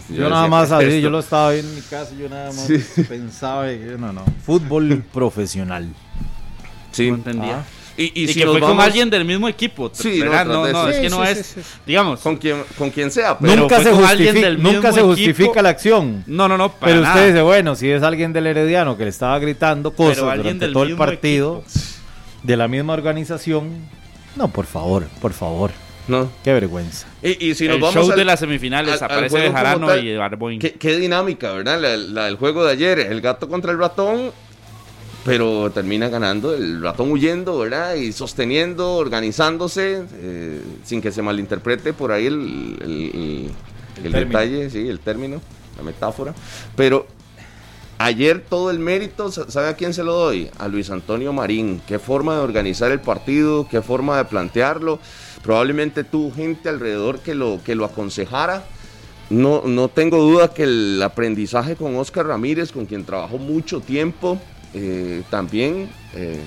yo, 0.10 0.30
nada 0.30 0.48
más 0.48 0.70
sabía, 0.70 1.00
yo 1.00 1.10
lo 1.10 1.20
estaba 1.20 1.52
viendo 1.52 1.70
en 1.70 1.76
mi 1.76 1.82
casa, 1.82 2.12
yo 2.18 2.30
nada 2.30 2.52
más 2.52 2.68
pensaba, 3.08 3.68
que, 3.68 3.96
no, 3.98 4.14
no, 4.14 4.24
fútbol 4.46 5.04
profesional. 5.14 5.88
Sí, 6.92 7.10
no 7.10 7.16
entendía. 7.16 7.60
Ah. 7.60 7.64
Y, 7.98 8.28
si 8.28 8.40
que 8.40 8.46
fue 8.46 8.60
con 8.60 8.80
alguien 8.80 9.10
del 9.10 9.24
mismo 9.24 9.48
equipo. 9.48 9.90
Sí, 9.94 10.20
no, 10.20 10.44
no, 10.44 10.88
es 10.90 11.00
que 11.00 11.10
no 11.10 11.24
es, 11.24 11.56
digamos. 11.86 12.20
Con 12.20 12.36
quien, 12.38 12.64
con 12.78 12.90
quien 12.90 13.10
sea. 13.10 13.38
Pero 13.40 13.56
nunca 13.56 13.82
se, 13.82 13.92
justifica, 13.92 14.50
nunca 14.52 14.92
se 14.92 15.02
justifica 15.02 15.62
la 15.62 15.70
acción. 15.70 16.24
No, 16.28 16.48
no, 16.48 16.58
no. 16.58 16.74
pero 16.74 17.02
usted 17.02 17.28
dice, 17.28 17.42
bueno, 17.42 17.76
si 17.76 17.90
es 17.90 18.04
alguien 18.04 18.34
del 18.34 18.48
Herediano 18.48 18.98
que 18.98 19.04
le 19.04 19.10
estaba 19.10 19.40
gritando 19.40 19.92
cosas 19.92 20.38
durante 20.38 20.68
todo 20.70 20.84
el 20.84 20.96
partido, 20.96 21.64
de 22.44 22.58
la 22.58 22.68
misma 22.68 22.94
organización, 22.94 23.88
no, 24.36 24.50
por 24.50 24.66
favor, 24.66 25.06
por 25.22 25.34
favor. 25.34 25.72
No. 26.08 26.30
Qué 26.44 26.54
vergüenza. 26.54 27.08
Y, 27.24 27.50
y 27.50 27.56
si 27.56 27.66
nos 27.66 27.78
el 27.78 27.82
vamos 27.82 28.08
show 28.08 28.16
de 28.16 28.26
las 28.26 28.40
semifinales 28.40 29.02
aparece 29.02 29.40
Bejarano 29.40 29.96
y 29.96 30.16
Barboin. 30.16 30.60
Qué, 30.60 30.74
qué, 30.74 30.98
dinámica, 30.98 31.52
¿verdad? 31.54 31.82
La, 31.82 31.98
la, 31.98 32.26
del 32.26 32.36
juego 32.36 32.64
de 32.64 32.74
ayer, 32.74 33.00
el 33.00 33.22
gato 33.22 33.50
contra 33.50 33.72
el 33.72 33.80
ratón 33.80 34.32
pero 35.26 35.72
termina 35.72 36.08
ganando 36.08 36.54
el 36.54 36.84
ratón 36.84 37.12
huyendo, 37.12 37.58
¿verdad? 37.58 37.96
Y 37.96 38.14
sosteniendo, 38.14 38.94
organizándose, 38.94 40.04
eh, 40.14 40.62
sin 40.84 41.02
que 41.02 41.12
se 41.12 41.24
malinterprete 41.24 41.94
por 41.94 42.12
ahí 42.12 42.28
el, 42.28 43.52
el, 44.04 44.12
detalle, 44.12 44.70
sí, 44.70 44.88
el 44.88 45.00
término, 45.00 45.42
la 45.78 45.84
metáfora. 45.84 46.36
Pero 46.76 47.08
ayer 47.98 48.46
todo 48.48 48.70
el 48.70 48.78
mérito, 48.78 49.32
¿sabe 49.32 49.70
a 49.70 49.74
quién 49.74 49.96
se 49.96 50.04
lo 50.04 50.14
doy? 50.14 50.52
A 50.60 50.68
Luis 50.68 50.92
Antonio 50.92 51.34
Marín. 51.34 51.82
Qué 51.88 51.98
forma 51.98 52.36
de 52.36 52.42
organizar 52.42 52.92
el 52.92 53.00
partido, 53.00 53.68
qué 53.68 53.82
forma 53.82 54.18
de 54.18 54.26
plantearlo. 54.26 55.00
Probablemente 55.42 56.04
tuvo 56.04 56.36
gente 56.36 56.70
alrededor 56.70 57.18
que 57.22 57.34
lo, 57.34 57.60
que 57.66 57.74
lo 57.74 57.86
aconsejara. 57.86 58.64
No, 59.32 59.64
no 59.66 59.88
tengo 59.88 60.18
duda 60.18 60.54
que 60.54 60.64
el 60.64 61.02
aprendizaje 61.02 61.76
con 61.76 61.96
Oscar 61.96 62.28
Ramírez, 62.28 62.72
con 62.72 62.86
quien 62.86 63.06
trabajó 63.06 63.40
mucho 63.40 63.80
tiempo, 63.80 64.40
eh, 64.78 65.24
también 65.30 65.90
eh, 66.14 66.42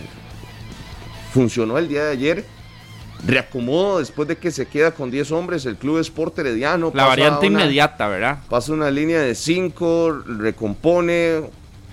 funcionó 1.32 1.78
el 1.78 1.88
día 1.88 2.04
de 2.04 2.12
ayer. 2.12 2.44
Reacomodo 3.26 3.98
después 3.98 4.28
de 4.28 4.36
que 4.36 4.50
se 4.50 4.66
queda 4.66 4.92
con 4.92 5.10
10 5.10 5.32
hombres 5.32 5.64
el 5.64 5.76
Club 5.76 5.98
Sport 5.98 6.38
Herediano. 6.38 6.92
La 6.94 7.06
variante 7.06 7.46
inmediata, 7.46 8.06
¿verdad? 8.06 8.40
Pasa 8.48 8.72
una 8.72 8.90
línea 8.90 9.20
de 9.20 9.34
5, 9.34 10.24
recompone, 10.38 11.40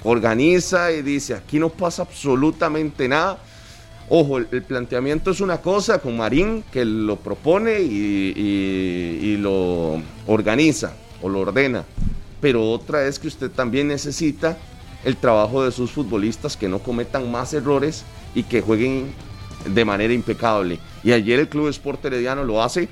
organiza 0.04 0.92
y 0.92 1.02
dice, 1.02 1.34
aquí 1.34 1.58
no 1.58 1.70
pasa 1.70 2.02
absolutamente 2.02 3.08
nada. 3.08 3.40
Ojo, 4.10 4.38
el, 4.38 4.46
planteamiento 4.62 5.32
es 5.32 5.42
una 5.42 5.58
cosa 5.58 5.98
con 6.00 6.18
Marín 6.18 6.64
que 6.72 6.86
lo 6.86 7.16
propone 7.16 7.80
y 7.80 9.38
lo 9.38 10.00
organiza 10.28 10.94
o 11.24 11.30
lo 11.30 11.40
ordena, 11.40 11.86
pero 12.40 12.70
otra 12.70 13.08
es 13.08 13.18
que 13.18 13.28
usted 13.28 13.50
también 13.50 13.88
necesita 13.88 14.58
el 15.06 15.16
trabajo 15.16 15.64
de 15.64 15.72
sus 15.72 15.92
futbolistas, 15.92 16.58
que 16.58 16.68
no 16.68 16.80
cometan 16.80 17.32
más 17.32 17.54
errores 17.54 18.04
y 18.34 18.44
que 18.44 18.62
jueguen 18.62 19.14
de 19.74 19.86
manera 19.86 20.14
impecable. 20.14 20.80
Y 21.04 21.12
ayer 21.12 21.40
el 21.40 21.48
Club 21.48 21.70
Sport 21.70 22.04
Herediano 22.06 22.44
lo 22.44 22.62
hace 22.62 22.90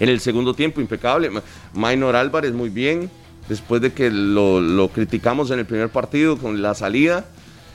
en 0.00 0.08
el 0.08 0.20
segundo 0.20 0.54
tiempo, 0.54 0.80
impecable. 0.80 1.30
Maynor 1.74 2.16
Álvarez 2.16 2.52
muy 2.52 2.70
bien, 2.70 3.10
después 3.48 3.82
de 3.82 3.92
que 3.92 4.10
lo, 4.10 4.88
criticamos 4.92 5.50
en 5.50 5.58
el 5.58 5.66
primer 5.66 5.88
partido 5.90 6.38
con 6.38 6.62
la 6.62 6.74
salida. 6.74 7.26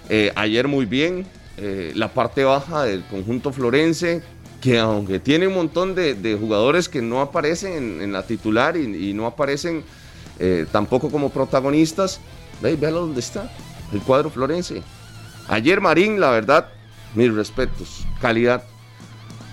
Eh, 0.10 0.32
ayer 0.36 0.68
muy 0.68 0.86
bien, 0.86 1.26
eh, 1.58 1.92
la 1.96 2.14
parte 2.14 2.44
baja 2.44 2.84
del 2.84 3.04
conjunto 3.04 3.52
florense, 3.52 4.24
que 4.62 4.80
aunque 4.80 5.20
tiene 5.20 5.48
un 5.48 5.54
montón 5.54 5.96
de, 5.96 6.38
jugadores 6.40 6.90
que 6.90 7.02
no 7.02 7.22
aparecen 7.22 8.02
en, 8.02 8.12
la 8.12 8.24
titular 8.24 8.76
y, 8.76 9.14
no 9.14 9.26
aparecen 9.26 9.84
eh, 10.40 10.66
tampoco 10.72 11.10
como 11.10 11.30
protagonistas, 11.30 12.20
Ve, 12.62 12.76
véalo 12.76 13.02
dónde 13.02 13.20
está, 13.20 13.52
el 13.94 14.02
cuadro 14.02 14.30
florense. 14.30 14.84
Ayer 15.48 15.82
Marín, 15.82 16.20
la 16.20 16.30
verdad, 16.30 16.68
mis 17.16 17.34
respetos, 17.34 18.06
calidad, 18.22 18.64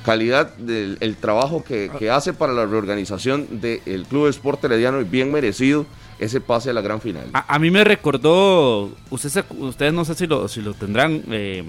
calidad 0.04 0.54
del 0.56 1.16
trabajo 1.16 1.64
que, 1.64 2.10
hace 2.10 2.32
para 2.32 2.52
la 2.52 2.66
reorganización 2.66 3.60
del 3.60 4.04
Club 4.08 4.28
Sport 4.28 4.64
Herediano 4.64 5.00
y 5.00 5.04
bien 5.04 5.32
merecido 5.32 5.86
ese 6.18 6.40
pase 6.40 6.70
a 6.70 6.72
la 6.72 6.80
gran 6.80 7.00
final. 7.00 7.28
A, 7.32 7.58
mí 7.58 7.70
me 7.70 7.84
recordó, 7.84 8.90
usted, 9.10 9.44
ustedes 9.58 9.92
no 9.92 10.04
sé 10.04 10.14
si 10.14 10.26
lo, 10.26 10.48
si 10.48 10.62
lo 10.62 10.74
tendrán, 10.74 11.22
eh, 11.28 11.64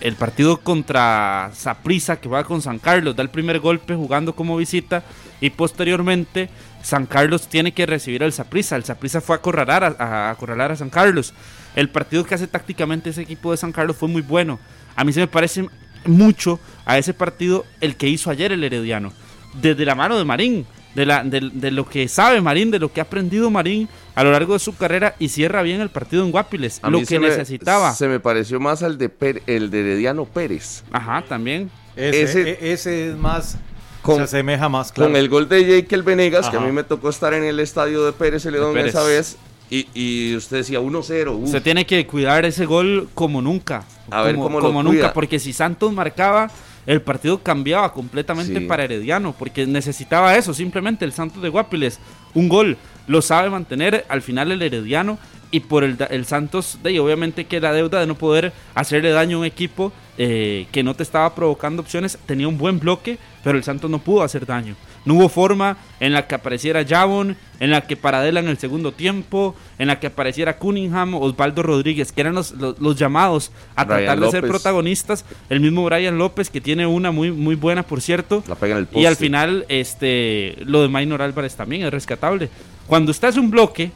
el 0.00 0.16
partido 0.16 0.58
contra 0.58 1.50
Saprisa 1.54 2.20
que 2.20 2.28
va 2.28 2.44
con 2.44 2.62
San 2.62 2.78
Carlos, 2.78 3.14
da 3.14 3.22
el 3.22 3.30
primer 3.30 3.60
golpe 3.60 3.94
jugando 3.94 4.34
como 4.34 4.56
visita 4.56 5.02
y 5.40 5.50
posteriormente 5.50 6.48
San 6.82 7.06
Carlos 7.06 7.48
tiene 7.48 7.72
que 7.72 7.86
recibir 7.86 8.22
al 8.22 8.32
Saprisa. 8.32 8.76
El 8.76 8.84
Saprisa 8.84 9.20
fue 9.20 9.36
a 9.36 9.38
acorralar 9.38 9.84
a, 9.98 10.30
a, 10.30 10.76
San 10.76 10.90
Carlos. 10.90 11.34
El 11.76 11.88
partido 11.88 12.24
que 12.24 12.34
hace 12.34 12.46
tácticamente 12.46 13.10
ese 13.10 13.22
equipo 13.22 13.50
de 13.50 13.56
San 13.56 13.72
Carlos 13.72 13.96
fue 13.96 14.08
muy 14.08 14.22
bueno. 14.22 14.58
A 14.96 15.04
mí 15.04 15.12
se 15.12 15.20
me 15.20 15.28
parece 15.28 15.66
mucho 16.04 16.58
a 16.84 16.98
ese 16.98 17.14
partido 17.14 17.64
el 17.80 17.96
que 17.96 18.08
hizo 18.08 18.30
ayer 18.30 18.52
el 18.52 18.64
Herediano. 18.64 19.12
desde 19.60 19.84
la 19.84 19.94
mano 19.94 20.16
de 20.16 20.24
Marín, 20.24 20.66
de, 20.94 21.06
la, 21.06 21.22
de, 21.24 21.70
lo 21.70 21.88
que 21.88 22.08
sabe 22.08 22.40
Marín, 22.40 22.70
de 22.70 22.78
lo 22.78 22.92
que 22.92 23.00
ha 23.00 23.04
aprendido 23.04 23.50
Marín 23.50 23.88
a 24.14 24.24
lo 24.24 24.32
largo 24.32 24.54
de 24.54 24.58
su 24.58 24.76
carrera 24.76 25.14
y 25.18 25.28
cierra 25.28 25.62
bien 25.62 25.80
el 25.80 25.90
partido 25.90 26.24
en 26.24 26.30
Guapiles, 26.30 26.80
lo 26.82 27.02
que 27.04 27.18
necesitaba. 27.18 27.94
se 27.94 28.08
me 28.08 28.20
pareció 28.20 28.60
más 28.60 28.82
al 28.82 28.98
de, 28.98 29.10
el 29.46 29.70
de 29.70 29.80
Herediano 29.80 30.24
Pérez. 30.24 30.84
Ajá, 30.90 31.22
también. 31.28 31.70
Ese, 31.96 32.50
e, 32.50 32.72
ese 32.72 33.10
es 33.10 33.16
más 33.16 33.58
con, 34.02 34.16
se 34.16 34.22
asemeja 34.22 34.68
más, 34.68 34.92
claro. 34.92 35.10
Con 35.10 35.16
el 35.16 35.28
gol 35.28 35.48
de 35.48 35.64
Jekyll 35.64 36.02
Venegas, 36.02 36.48
que 36.48 36.56
a 36.56 36.60
mí 36.60 36.72
me 36.72 36.84
tocó 36.84 37.08
estar 37.08 37.34
en 37.34 37.44
el 37.44 37.60
estadio 37.60 38.04
de 38.04 38.12
Pérez 38.12 38.42
Celedón 38.42 38.76
esa 38.78 39.02
vez, 39.02 39.36
y, 39.70 39.86
y, 39.94 40.34
usted 40.36 40.58
decía 40.58 40.80
1-0. 40.80 41.46
Se 41.46 41.60
tiene 41.60 41.86
que 41.86 42.04
cuidar 42.06 42.44
ese 42.44 42.66
gol 42.66 43.08
como 43.14 43.40
nunca. 43.40 43.84
A 44.10 44.22
ver 44.22 44.34
cómo 44.34 44.58
como 44.58 44.82
nunca, 44.82 45.12
porque 45.12 45.38
si 45.38 45.52
Santos 45.52 45.92
marcaba, 45.92 46.50
el 46.86 47.02
partido 47.02 47.38
cambiaba 47.42 47.92
completamente 47.92 48.60
para 48.62 48.84
Herediano, 48.84 49.34
porque 49.38 49.66
necesitaba 49.66 50.36
eso, 50.36 50.54
simplemente 50.54 51.04
el 51.04 51.12
Santos 51.12 51.42
de 51.42 51.48
Guapiles, 51.48 52.00
un 52.34 52.48
gol, 52.48 52.76
lo 53.06 53.22
sabe 53.22 53.50
mantener, 53.50 54.04
al 54.08 54.22
final 54.22 54.50
el 54.50 54.62
Herediano, 54.62 55.18
y 55.50 55.60
por 55.60 55.84
el, 55.84 55.96
el 56.10 56.24
Santos, 56.24 56.78
de, 56.82 56.98
obviamente 57.00 57.46
que 57.46 57.60
la 57.60 57.72
deuda 57.72 58.00
de 58.00 58.06
no 58.06 58.14
poder 58.14 58.52
hacerle 58.74 59.10
daño 59.10 59.36
a 59.36 59.40
un 59.40 59.46
equipo 59.46 59.92
eh, 60.18 60.66
que 60.70 60.82
no 60.82 60.94
te 60.94 61.02
estaba 61.02 61.34
provocando 61.34 61.82
opciones, 61.82 62.18
tenía 62.26 62.46
un 62.46 62.58
buen 62.58 62.78
bloque, 62.78 63.18
pero 63.42 63.56
el 63.56 63.64
Santos 63.64 63.90
no 63.90 63.98
pudo 63.98 64.22
hacer 64.22 64.44
daño. 64.46 64.76
No 65.06 65.14
hubo 65.14 65.30
forma 65.30 65.78
en 65.98 66.12
la 66.12 66.26
que 66.26 66.34
apareciera 66.34 66.84
Javon, 66.86 67.36
en 67.58 67.70
la 67.70 67.86
que 67.86 67.96
Paradela 67.96 68.40
en 68.40 68.48
el 68.48 68.58
segundo 68.58 68.92
tiempo, 68.92 69.56
en 69.78 69.86
la 69.86 69.98
que 69.98 70.08
apareciera 70.08 70.58
Cunningham, 70.58 71.14
Osvaldo 71.14 71.62
Rodríguez, 71.62 72.12
que 72.12 72.20
eran 72.20 72.34
los, 72.34 72.52
los, 72.52 72.96
llamados 72.96 73.50
a 73.76 73.86
tratar 73.86 74.20
de 74.20 74.30
ser 74.30 74.46
protagonistas. 74.46 75.24
El 75.48 75.60
mismo 75.60 75.84
Brian 75.84 76.18
López, 76.18 76.50
que 76.50 76.60
tiene 76.60 76.86
una 76.86 77.10
muy, 77.12 77.32
muy 77.32 77.54
buena, 77.54 77.82
por 77.82 78.02
cierto. 78.02 78.44
y 78.92 79.06
al 79.06 79.16
final, 79.16 79.64
este, 79.68 80.58
lo 80.66 80.82
de 80.82 80.88
Maynor 80.88 81.22
Álvarez 81.22 81.56
también 81.56 81.82
es 81.82 81.90
rescatable. 81.90 82.50
Cuando 82.86 83.12
hace 83.12 83.40
un 83.40 83.50
bloque 83.50 83.90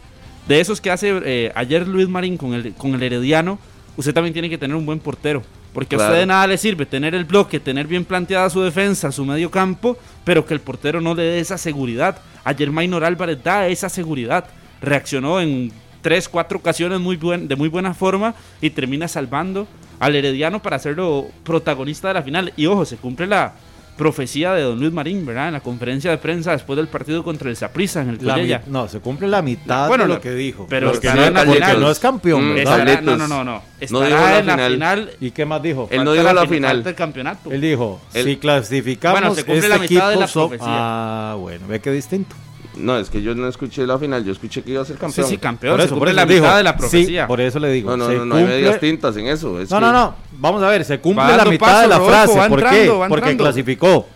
de 0.49 0.61
esos 0.61 0.81
que 0.81 0.91
hace 0.91 1.21
eh, 1.25 1.53
ayer 1.55 1.87
Luis 1.89 2.09
Marín 2.09 2.37
con 2.37 2.55
el, 2.55 2.75
con 2.75 2.95
el 2.95 3.03
Herediano, 3.03 3.59
usted 3.97 4.13
también 4.13 4.33
tiene 4.33 4.51
que 4.51 4.59
tener 4.59 4.77
un 4.77 4.87
buen 4.87 4.99
portero. 4.99 5.43
Porque 5.73 5.97
a 5.97 5.99
usted 5.99 6.15
de 6.15 6.27
nada 6.27 6.47
le 6.47 6.57
sirve 6.57 6.87
tener 6.87 7.17
el 7.17 7.25
bloque, 7.25 7.59
tener 7.59 7.89
bien 7.89 8.05
planteada 8.05 8.49
su 8.49 8.63
defensa, 8.63 9.11
su 9.11 9.25
medio 9.25 9.51
campo, 9.51 9.99
pero 10.23 10.47
que 10.47 10.55
el 10.55 10.61
portero 10.61 11.01
no 11.01 11.15
le 11.15 11.25
dé 11.25 11.41
esa 11.41 11.59
seguridad. 11.59 12.19
Ayer 12.45 12.71
Maynor 12.71 13.05
Álvarez 13.05 13.43
da 13.43 13.67
esa 13.67 13.89
seguridad. 13.89 14.45
Reaccionó 14.81 15.41
en 15.41 15.73
tres, 16.01 16.29
cuatro 16.29 16.59
ocasiones 16.59 17.01
muy 17.01 17.17
buen, 17.17 17.49
de 17.49 17.57
muy 17.57 17.69
buena 17.69 17.93
forma 17.93 18.37
y 18.61 18.71
termina 18.71 19.09
salvando 19.09 19.67
al 19.99 20.15
Herediano 20.15 20.63
para 20.63 20.77
hacerlo 20.77 21.27
protagonista 21.43 22.07
de 22.09 22.15
la 22.15 22.23
final. 22.23 22.53
Y 22.57 22.67
ojo, 22.67 22.85
se 22.85 22.97
cumple 22.97 23.27
la, 23.27 23.55
profecía 23.97 24.53
de 24.53 24.63
don 24.63 24.79
Luis 24.79 24.93
Marín, 24.93 25.25
¿verdad? 25.25 25.49
En 25.49 25.55
la 25.55 25.61
conferencia 25.61 26.11
de 26.11 26.19
prensa 26.19 26.53
después 26.53 26.77
del 26.77 26.89
partido 26.89 27.23
contra 27.23 27.51
el 27.51 27.57
Saprissa 27.57 28.03
en 28.03 28.11
el 28.11 28.19
Collella. 28.19 28.63
No, 28.67 28.89
se 28.89 29.01
cumple 29.01 29.29
la 29.29 29.43
mitad 29.43 29.89
de 29.89 30.07
lo, 30.07 30.21
que 30.21 30.33
dijo. 30.33 30.67
Pero 30.69 30.93
estará 30.93 31.29
en 31.29 31.35
la 31.35 31.45
final. 31.45 31.81
no 31.81 31.91
es 31.91 31.99
campeón, 31.99 32.53
mm, 32.53 32.55
¿verdad? 32.55 33.03
no, 33.03 33.17
no, 33.17 33.29
no, 33.29 33.45
no. 33.45 33.63
Estará 33.81 34.39
en 34.39 34.47
la 34.47 34.69
final. 34.69 35.11
¿Y 35.21 35.31
qué 35.31 35.45
más 35.45 35.63
dijo? 35.63 35.89
Él 35.91 36.05
no 36.05 36.13
dijo 36.13 36.33
la, 36.33 36.47
final 36.47 36.83
del 36.83 36.95
campeonato. 36.95 37.51
Él 37.51 37.61
dijo, 37.61 38.01
si 38.11 38.37
clasificamos 38.37 39.21
bueno, 39.21 39.35
se 39.35 39.45
cumple 39.45 39.69
la 39.69 39.77
este 39.77 39.89
mitad 39.89 40.11
de 40.11 40.17
la 40.17 40.27
profecía. 40.27 40.67
Ah, 40.69 41.37
bueno, 41.39 41.67
ve 41.69 41.81
qué 41.81 41.91
distinto. 41.91 42.35
No, 42.77 42.99
es 42.99 43.11
que 43.11 43.23
yo 43.23 43.35
no 43.35 43.49
escuché 43.49 43.87
la 43.87 43.99
final, 43.99 44.25
yo 44.25 44.33
escuché 44.33 44.63
que 44.63 44.73
iba 44.73 44.83
a 44.83 44.85
ser 44.85 44.97
campeón. 44.97 45.27
Sí, 45.27 45.35
sí, 45.35 45.39
campeón. 45.39 45.75
Por 45.75 45.81
eso, 45.81 45.95
se 45.95 45.99
por 45.99 46.09
eso 46.09 46.17
la 46.17 46.27
mitad 46.27 46.57
de 46.57 46.63
la 46.63 46.77
profecía. 46.77 47.23
Sí, 47.23 47.29
por 47.29 47.41
eso 47.41 47.59
le 47.59 47.71
digo. 47.71 47.97
No, 47.97 47.97
no, 47.97 48.13
no, 48.13 48.25
no 48.25 48.37
hay 48.37 48.45
medias 48.45 48.81
tintas 48.81 49.17
en 49.17 49.27
eso. 49.27 49.59
no, 49.71 49.81
no, 49.81 49.93
no. 49.93 50.15
Vamos 50.33 50.63
a 50.63 50.69
ver, 50.69 50.85
se 50.85 50.99
cumple 50.99 51.37
la 51.37 51.45
mitad 51.45 51.83
de 51.83 51.89
la 51.89 52.01
frase. 52.01 52.49
¿Por 52.49 52.69
qué? 52.69 52.93
Porque 53.09 53.37
clasificó. 53.37 54.07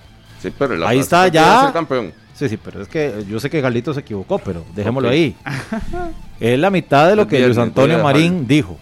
Sí, 0.41 0.53
pero 0.57 0.87
ahí 0.87 0.99
está 0.99 1.29
ya. 1.29 1.71
campeón. 1.73 2.13
Sí, 2.35 2.49
sí, 2.49 2.57
pero 2.57 2.83
es 2.83 2.89
que 2.89 3.25
yo 3.29 3.41
sé 3.41 3.51
que 3.51 3.61
Galito 3.61 3.93
se 3.93 4.01
equivocó, 4.01 4.39
pero 4.39 4.65
dejémoslo 4.73 5.09
ahí. 5.09 5.35
es 6.39 6.57
la 6.57 6.71
mitad 6.71 7.09
de 7.09 7.17
lo 7.17 7.27
que 7.27 7.45
Luis 7.45 7.59
Antonio 7.59 8.01
Marín 8.01 8.47
dijo. 8.47 8.79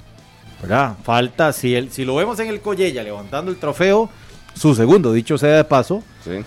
¿Verdad? 0.61 0.95
Falta, 1.03 1.53
si, 1.53 1.75
el, 1.75 1.91
si 1.91 2.05
lo 2.05 2.17
vemos 2.17 2.39
en 2.41 2.49
el 2.49 2.61
Collella 2.61 3.03
levantando 3.03 3.51
el 3.51 3.57
trofeo, 3.57 4.11
su 4.55 4.75
segundo, 4.75 5.13
dicho 5.13 5.39
sea 5.39 5.57
de 5.57 5.65
paso, 5.65 6.03
sí. 6.25 6.45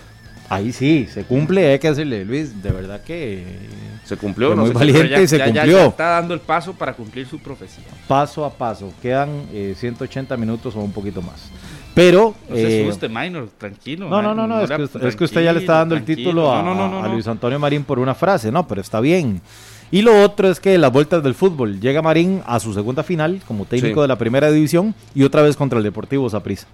Ahí 0.50 0.72
sí, 0.72 1.08
se 1.10 1.24
cumple, 1.24 1.72
hay 1.72 1.78
que 1.78 1.88
decirle, 1.88 2.24
Luis, 2.26 2.62
de 2.62 2.70
verdad 2.70 3.02
que... 3.02 3.44
Se 4.04 4.16
cumplió, 4.16 4.56
no 4.56 4.62
muy 4.62 4.72
valiente 4.72 5.22
y 5.22 5.28
se 5.28 5.38
cumplió. 5.38 5.86
está 5.86 6.08
dando 6.10 6.34
el 6.34 6.40
paso 6.40 6.74
para 6.74 6.92
cumplir 6.94 7.26
su 7.26 7.38
profecía. 7.38 7.84
Paso 8.08 8.44
a 8.44 8.50
paso, 8.50 8.92
quedan 9.00 9.46
180 9.76 10.34
eh, 10.34 10.36
minutos 10.36 10.74
o 10.74 10.80
un 10.80 10.90
poquito 10.90 11.22
más. 11.22 11.48
Pero. 11.94 12.34
No 12.48 12.56
se 12.56 12.88
asuste, 12.88 13.08
Minor, 13.08 13.50
tranquilo. 13.56 14.08
No, 14.08 14.20
no, 14.20 14.34
no, 14.34 14.48
no 14.48 14.60
es, 14.60 15.16
que, 15.16 15.24
usted 15.24 15.44
ya 15.44 15.52
le 15.52 15.60
está 15.60 15.74
dando 15.74 15.94
el 15.94 16.04
título 16.04 16.52
a, 16.52 17.08
Luis 17.08 17.28
Antonio 17.28 17.60
Marín 17.60 17.84
por 17.84 18.00
una 18.00 18.16
frase, 18.16 18.50
no, 18.50 18.66
pero 18.66 18.80
está 18.80 19.00
bien. 19.00 19.40
Y 19.92 20.02
lo 20.02 20.22
otro 20.22 20.48
es 20.48 20.58
que 20.58 20.76
las 20.78 20.92
vueltas 20.92 21.22
del 21.22 21.34
fútbol 21.34 21.80
llega 21.80 22.02
Marín 22.02 22.42
a 22.46 22.58
su 22.58 22.74
segunda 22.74 23.02
final 23.02 23.40
como 23.46 23.64
técnico 23.64 24.02
de 24.02 24.08
la 24.08 24.16
primera 24.16 24.50
división 24.50 24.94
y 25.14 25.24
otra 25.24 25.42
vez 25.42 25.56
contra 25.56 25.78
el 25.78 25.84
Deportivo 25.84 26.28
Saprissa. 26.30 26.66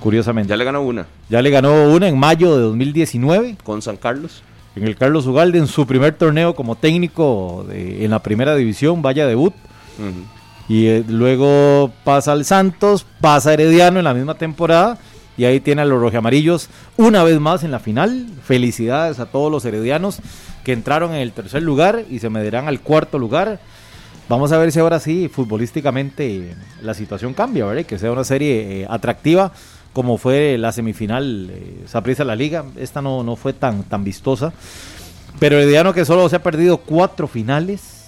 Curiosamente. 0.00 0.50
Ya 0.50 0.56
le 0.56 0.64
ganó 0.64 0.82
una. 0.82 1.06
Ya 1.28 1.42
le 1.42 1.50
ganó 1.50 1.92
una 1.92 2.08
en 2.08 2.18
mayo 2.18 2.56
de 2.56 2.62
2019. 2.62 3.56
Con 3.62 3.82
San 3.82 3.96
Carlos. 3.96 4.42
En 4.76 4.84
el 4.84 4.96
Carlos 4.96 5.26
Ugalde, 5.26 5.58
en 5.58 5.66
su 5.66 5.86
primer 5.86 6.14
torneo 6.14 6.54
como 6.54 6.76
técnico 6.76 7.66
en 7.72 8.10
la 8.10 8.22
primera 8.22 8.54
división, 8.54 9.02
vaya 9.02 9.26
debut. 9.26 9.52
Y 10.68 10.86
eh, 10.86 11.04
luego 11.08 11.90
pasa 12.04 12.32
al 12.32 12.44
Santos, 12.44 13.04
pasa 13.20 13.54
Herediano 13.54 13.98
en 13.98 14.04
la 14.04 14.14
misma 14.14 14.34
temporada. 14.34 14.98
Y 15.36 15.44
ahí 15.44 15.60
tiene 15.60 15.82
a 15.82 15.84
los 15.84 16.00
rojamarillos 16.00 16.68
una 16.96 17.24
vez 17.24 17.40
más 17.40 17.64
en 17.64 17.70
la 17.70 17.78
final. 17.78 18.26
Felicidades 18.44 19.18
a 19.20 19.26
todos 19.26 19.50
los 19.50 19.64
heredianos 19.64 20.20
que 20.64 20.72
entraron 20.72 21.14
en 21.14 21.20
el 21.20 21.32
tercer 21.32 21.62
lugar 21.62 22.04
y 22.10 22.18
se 22.18 22.28
medirán 22.28 22.66
al 22.66 22.80
cuarto 22.80 23.18
lugar. 23.18 23.60
Vamos 24.28 24.52
a 24.52 24.58
ver 24.58 24.72
si 24.72 24.80
ahora 24.80 25.00
sí, 25.00 25.28
futbolísticamente, 25.28 26.54
la 26.82 26.92
situación 26.92 27.34
cambia, 27.34 27.64
¿verdad? 27.64 27.86
Que 27.86 27.98
sea 27.98 28.12
una 28.12 28.24
serie 28.24 28.82
eh, 28.82 28.86
atractiva 28.90 29.52
como 29.98 30.16
fue 30.16 30.56
la 30.58 30.70
semifinal 30.70 31.50
eh, 31.50 31.82
Saprissa 31.86 32.22
la 32.22 32.36
Liga. 32.36 32.64
Esta 32.76 33.02
no, 33.02 33.24
no 33.24 33.34
fue 33.34 33.52
tan, 33.52 33.82
tan 33.82 34.04
vistosa. 34.04 34.52
Pero 35.40 35.56
Herediano 35.58 35.92
que 35.92 36.04
solo 36.04 36.28
se 36.28 36.36
ha 36.36 36.42
perdido 36.44 36.76
cuatro 36.76 37.26
finales 37.26 38.06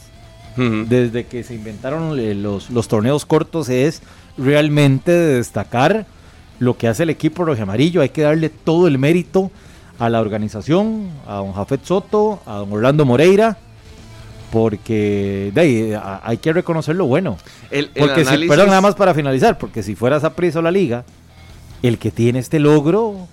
desde 0.57 1.27
que 1.27 1.43
se 1.43 1.57
inventaron 1.57 2.17
eh, 2.21 2.37
los, 2.37 2.71
los, 2.71 2.87
torneos 2.87 3.27
cortos 3.27 3.69
es 3.69 4.03
realmente 4.39 5.11
de 5.11 5.35
destacar 5.39 6.07
lo 6.61 6.77
que 6.77 6.87
hace 6.87 7.03
el 7.03 7.11
equipo 7.11 7.45
rojo 7.45 7.61
amarillo. 7.61 8.03
Hay 8.03 8.11
que 8.11 8.23
darle 8.23 8.51
todo 8.51 8.87
el 8.87 8.97
mérito 8.97 9.51
a 9.99 10.09
la 10.09 10.21
organización, 10.21 11.11
a 11.27 11.39
don 11.39 11.53
Jafet 11.53 11.85
Soto, 11.85 12.41
a 12.47 12.59
don 12.59 12.73
Orlando 12.73 13.05
Moreira, 13.05 13.59
porque 14.53 15.51
hay 16.23 16.37
que 16.37 16.53
reconocer 16.53 16.95
lo 16.95 17.07
bueno. 17.07 17.37
porque 17.99 18.25
perdón, 18.47 18.69
nada 18.69 18.81
más 18.81 18.95
para 18.95 19.13
finalizar, 19.13 19.59
porque 19.59 19.83
si 19.83 19.97
fuera 19.97 20.19
esa 20.19 20.37
prisa 20.37 20.63
la 20.63 20.71
liga, 20.71 21.05
el 21.83 21.99
que 21.99 22.11
tiene 22.11 22.39
este 22.39 22.59
logro, 22.59 23.29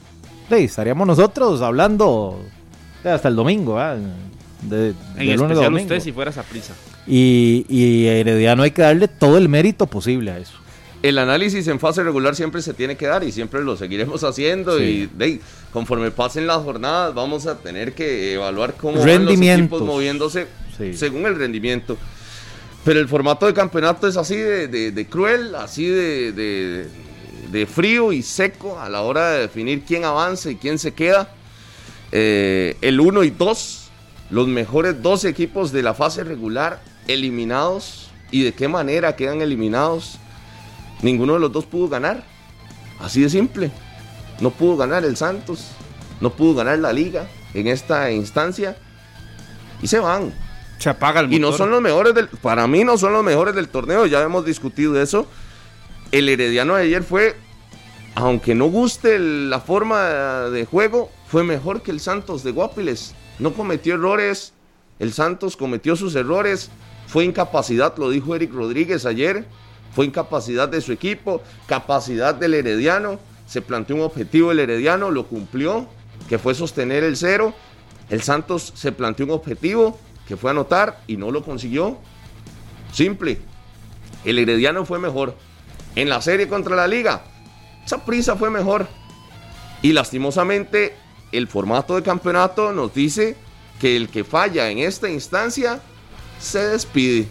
estaríamos 0.50 1.08
nosotros 1.08 1.62
hablando 1.62 2.40
hasta 3.04 3.28
el 3.28 3.36
domingo. 3.36 3.80
De, 4.62 4.94
en 5.18 5.30
especial 5.30 5.74
usted 5.74 6.00
si 6.00 6.12
fuera 6.12 6.32
esa 6.32 6.44
prisa. 6.44 6.74
Y, 7.06 7.66
y 7.70 8.08
Herediano 8.08 8.64
hay 8.64 8.72
que 8.72 8.82
darle 8.82 9.08
todo 9.08 9.38
el 9.38 9.50
mérito 9.50 9.88
posible 9.88 10.32
a 10.32 10.38
eso. 10.40 10.54
El 11.04 11.20
análisis 11.20 11.68
en 11.68 11.80
fase 11.80 12.04
regular 12.04 12.36
siempre 12.36 12.62
se 12.62 12.74
tiene 12.74 12.98
que 12.98 13.06
dar 13.06 13.24
y 13.24 13.32
siempre 13.32 13.64
lo 13.64 13.78
seguiremos 13.78 14.24
haciendo 14.24 14.84
y 14.84 15.10
conforme 15.72 16.10
pasen 16.10 16.48
las 16.48 16.64
jornadas 16.64 17.14
vamos 17.14 17.46
a 17.46 17.60
tener 17.60 17.94
que 17.94 18.34
evaluar 18.34 18.74
cómo 18.74 19.00
van 19.00 19.26
los 19.26 19.40
equipos 19.40 19.82
moviéndose 19.84 20.48
según 20.94 21.26
el 21.28 21.36
rendimiento. 21.36 21.98
Pero 22.84 23.00
el 23.00 23.08
formato 23.08 23.46
de 23.46 23.54
campeonato 23.54 24.08
es 24.08 24.18
así 24.18 24.36
de, 24.38 25.08
cruel, 25.10 25.56
así 25.56 25.86
de, 25.86 26.88
frío 27.68 28.12
y 28.12 28.22
seco 28.22 28.80
a 28.80 28.90
la 28.90 29.02
hora 29.02 29.32
de 29.32 29.42
definir 29.42 29.84
quién 29.86 30.06
avanza 30.06 30.50
y 30.50 30.56
quién 30.56 30.80
se 30.80 30.94
queda. 30.94 31.30
Eh, 32.12 32.78
el 32.82 33.00
1 33.00 33.24
y 33.24 33.30
2, 33.32 33.90
los 34.30 34.48
mejores 34.48 35.02
dos 35.02 35.26
equipos 35.26 35.72
de 35.72 35.84
la 35.84 35.94
fase 35.94 36.24
regular 36.24 36.82
eliminados 37.08 38.10
y 38.32 38.44
de 38.44 38.54
qué 38.54 38.68
manera 38.68 39.16
quedan 39.16 39.42
eliminados. 39.42 40.20
Ninguno 41.02 41.34
de 41.34 41.40
los 41.40 41.52
dos 41.52 41.66
pudo 41.66 41.88
ganar. 41.88 42.24
Así 43.00 43.22
de 43.22 43.30
simple. 43.30 43.72
No 44.40 44.52
pudo 44.52 44.78
ganar 44.78 45.04
el 45.04 45.18
Santos, 45.18 45.68
no 46.22 46.32
pudo 46.32 46.56
ganar 46.56 46.80
la 46.80 46.94
liga 46.94 47.28
en 47.54 47.68
esta 47.68 48.12
instancia 48.12 48.78
y 49.82 49.88
se 49.88 50.00
van. 50.00 50.34
Se 50.78 50.90
apaga 50.90 51.22
el 51.22 51.34
Y 51.34 51.40
no 51.40 51.52
son 51.54 51.72
los 51.72 51.82
mejores 51.82 52.14
del 52.14 52.28
para 52.28 52.68
mí 52.68 52.84
no 52.84 52.98
son 52.98 53.14
los 53.14 53.24
mejores 53.24 53.56
del 53.56 53.68
torneo, 53.68 54.06
ya 54.06 54.22
hemos 54.22 54.46
discutido 54.46 55.02
eso. 55.02 55.28
El 56.12 56.30
Herediano 56.30 56.76
de 56.76 56.84
ayer 56.84 57.04
fue 57.04 57.36
aunque 58.16 58.56
no 58.56 58.66
guste 58.66 59.20
la 59.20 59.60
forma 59.60 60.50
de 60.50 60.66
juego, 60.66 61.12
fue 61.28 61.44
mejor 61.44 61.84
que 61.84 61.92
el 61.92 62.00
Santos 62.00 62.44
de 62.44 62.52
Guapiles. 62.52 63.14
No 63.38 63.54
cometió 63.54 63.94
errores, 63.94 64.54
el 64.98 65.14
Santos 65.14 65.56
cometió 65.56 65.96
sus 65.96 66.16
errores, 66.16 66.72
fue 67.06 67.26
incapacidad, 67.26 67.96
lo 67.98 68.10
dijo 68.10 68.36
Eric 68.36 68.52
Rodríguez 68.52 69.06
ayer, 69.06 69.46
fue 69.94 70.08
incapacidad 70.08 70.68
de 70.68 70.82
su 70.82 70.92
equipo, 70.92 71.44
capacidad 71.68 72.34
del 72.34 72.56
Herediano, 72.56 73.20
se 73.46 73.62
planteó 73.62 73.98
un 73.98 74.02
objetivo 74.02 74.52
el 74.52 74.60
Herediano, 74.60 75.12
lo 75.12 75.28
cumplió, 75.28 75.88
que 76.28 76.40
fue 76.40 76.56
sostener 76.56 77.04
el 77.04 77.18
cero. 77.18 77.54
El 78.10 78.24
Santos 78.24 78.74
se 78.76 78.92
planteó 78.92 79.26
un 79.28 79.32
objetivo, 79.34 80.00
que 80.28 80.38
fue 80.38 80.50
anotar, 80.52 81.02
y 81.06 81.18
no 81.18 81.30
lo 81.30 81.44
consiguió. 81.44 81.98
Simple. 82.92 83.38
El 84.26 84.40
Herediano 84.40 84.86
fue 84.86 84.98
mejor. 84.98 85.36
En 85.98 86.10
la 86.10 86.22
serie 86.22 86.48
contra 86.48 86.76
la 86.76 86.88
Liga, 86.88 87.24
esa 87.84 88.06
prisa 88.06 88.36
fue 88.36 88.52
mejor. 88.52 88.88
Y 89.82 89.94
lastimosamente, 89.94 90.94
el 91.32 91.48
formato 91.48 91.96
de 91.96 92.04
campeonato 92.04 92.72
nos 92.72 92.94
dice 92.94 93.36
que 93.80 93.98
el 93.98 94.08
que 94.08 94.24
falla 94.24 94.70
en 94.70 94.78
esta 94.78 95.10
instancia 95.10 95.82
se 96.40 96.60
despide. 96.68 97.28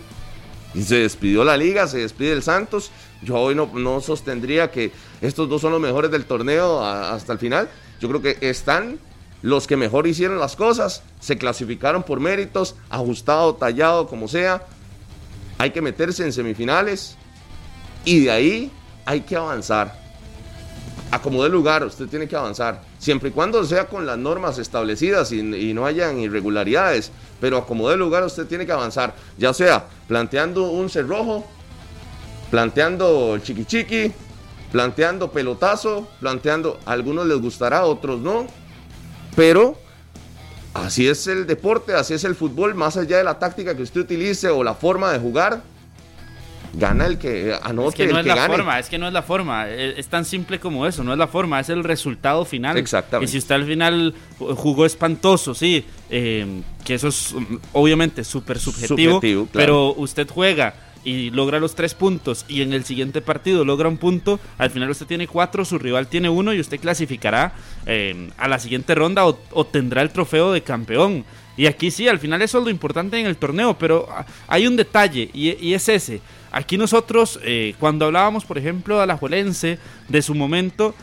Y 0.74 0.82
se 0.82 0.96
despidió 0.96 1.44
la 1.44 1.56
liga, 1.56 1.86
se 1.86 1.98
despide 1.98 2.32
el 2.32 2.42
Santos. 2.42 2.90
Yo 3.22 3.36
hoy 3.36 3.54
no, 3.54 4.00
sostendría 4.00 4.72
que 4.72 4.90
estos 5.20 5.48
dos 5.48 5.60
son 5.60 5.70
los 5.70 5.80
mejores 5.80 6.10
del 6.10 6.24
torneo 6.24 6.84
hasta 6.84 7.32
el 7.32 7.38
final. 7.38 7.70
Yo 8.00 8.08
creo 8.08 8.20
que 8.20 8.36
están 8.40 8.98
los 9.42 9.68
que 9.68 9.76
mejor 9.76 10.08
hicieron 10.08 10.40
las 10.40 10.56
cosas, 10.56 11.04
se 11.20 11.38
clasificaron 11.38 12.02
por 12.02 12.18
méritos, 12.18 12.74
ajustado, 12.90 13.54
tallado, 13.54 14.08
como 14.08 14.26
sea. 14.26 14.66
Hay 15.56 15.70
que 15.70 15.82
meterse 15.82 16.24
en 16.24 16.32
semifinales 16.32 17.16
y 18.06 18.20
de 18.20 18.30
ahí 18.30 18.72
hay 19.04 19.20
que 19.20 19.36
avanzar. 19.36 20.06
Acomode 21.10 21.50
lugar, 21.50 21.84
usted 21.84 22.06
tiene 22.06 22.26
que 22.26 22.34
avanzar, 22.34 22.80
siempre 22.98 23.28
y 23.28 23.32
cuando 23.32 23.62
sea 23.64 23.86
con 23.86 24.06
las 24.06 24.16
normas 24.16 24.58
establecidas 24.58 25.30
y, 25.32 25.42
no 25.42 25.84
hayan 25.86 26.18
irregularidades, 26.18 27.12
pero 27.40 27.58
acomode 27.58 27.96
lugar, 27.96 28.24
usted 28.24 28.46
tiene 28.46 28.64
que 28.64 28.72
avanzar, 28.72 29.14
ya 29.36 29.52
sea 29.52 29.84
planteando 30.08 30.70
un 30.70 30.88
cerrojo, 30.88 31.44
planteando 32.50 33.34
el 33.34 33.42
chiqui 33.42 33.64
chiqui, 33.64 34.12
planteando 34.72 35.30
pelotazo, 35.30 36.08
planteando, 36.18 36.80
a 36.86 36.92
algunos 36.92 37.26
les 37.26 37.40
gustará, 37.40 37.78
a 37.78 37.84
otros 37.84 38.20
no, 38.20 38.46
pero 39.36 39.76
así 40.74 41.08
es 41.08 41.26
el 41.28 41.46
deporte, 41.46 41.94
así 41.94 42.14
es 42.14 42.24
el 42.24 42.34
fútbol, 42.34 42.74
más 42.74 42.96
allá 42.96 43.18
de 43.18 43.24
la 43.24 43.38
táctica 43.38 43.76
que 43.76 43.82
usted 43.82 44.00
utilice 44.00 44.48
o 44.48 44.64
la 44.64 44.74
forma 44.74 45.12
de 45.12 45.20
jugar, 45.20 45.62
gana 46.74 47.06
el 47.06 47.18
que 47.18 47.54
anote, 47.62 48.04
es 48.04 48.08
que 48.08 48.12
no 48.12 48.20
es 48.20 48.26
la 48.26 48.46
Forma, 48.46 48.78
es 48.78 48.88
que 48.88 48.98
no 48.98 49.06
es 49.08 49.12
la 49.12 49.22
forma, 49.22 49.68
e, 49.68 49.98
es, 49.98 50.06
tan 50.08 50.24
simple 50.24 50.58
como 50.60 50.86
eso, 50.86 51.02
no 51.04 51.12
es 51.12 51.18
la 51.18 51.26
forma, 51.26 51.60
es 51.60 51.68
el 51.68 51.84
resultado 51.84 52.44
final. 52.44 52.76
Exactamente. 52.76 53.30
Y 53.30 53.32
si 53.32 53.38
usted 53.38 53.54
al 53.54 53.64
final 53.64 54.14
jugó 54.38 54.86
espantoso, 54.86 55.54
sí, 55.54 55.84
eh, 56.10 56.62
que 56.84 56.94
eso 56.94 57.08
es 57.08 57.34
mm, 57.34 57.56
obviamente 57.72 58.24
súper 58.24 58.58
subjetivo, 58.58 59.20
pero 59.52 59.94
usted 59.94 60.28
juega 60.28 60.74
y 61.06 61.30
logra 61.30 61.60
los 61.60 61.76
tres 61.76 61.94
puntos 61.94 62.44
y 62.48 62.62
en 62.62 62.72
el 62.72 62.84
siguiente 62.84 63.20
partido 63.20 63.64
logra 63.64 63.88
un 63.88 63.96
punto, 63.96 64.40
al 64.58 64.70
final 64.70 64.90
usted 64.90 65.06
tiene 65.06 65.28
cuatro, 65.28 65.64
su 65.64 65.78
rival 65.78 66.08
tiene 66.08 66.28
uno 66.28 66.52
y 66.52 66.58
usted 66.58 66.80
clasificará 66.80 67.52
eh, 67.86 68.28
a 68.36 68.48
la 68.48 68.58
siguiente 68.58 68.92
ronda 68.94 69.24
o, 69.24 69.66
tendrá 69.66 70.02
el 70.02 70.10
trofeo 70.10 70.52
de 70.52 70.62
campeón. 70.62 71.24
Y 71.56 71.66
aquí 71.66 71.92
sí, 71.92 72.08
al 72.08 72.18
final 72.18 72.42
eso 72.42 72.58
es 72.58 72.64
lo 72.64 72.70
importante 72.70 73.18
en 73.18 73.26
el 73.26 73.36
torneo, 73.36 73.78
pero 73.78 74.08
ah, 74.10 74.26
hay 74.48 74.66
un 74.66 74.76
detalle 74.76 75.30
y, 75.32 75.72
es 75.72 75.88
ese. 75.88 76.20
Aquí 76.52 76.78
nosotros, 76.78 77.40
eh, 77.42 77.74
cuando 77.78 78.06
hablábamos, 78.06 78.44
por 78.44 78.58
ejemplo, 78.58 79.00
de 79.00 79.06
la 79.06 79.16
Juelense, 79.16 79.78
de 80.08 80.22
su 80.22 80.34
momento, 80.34 80.94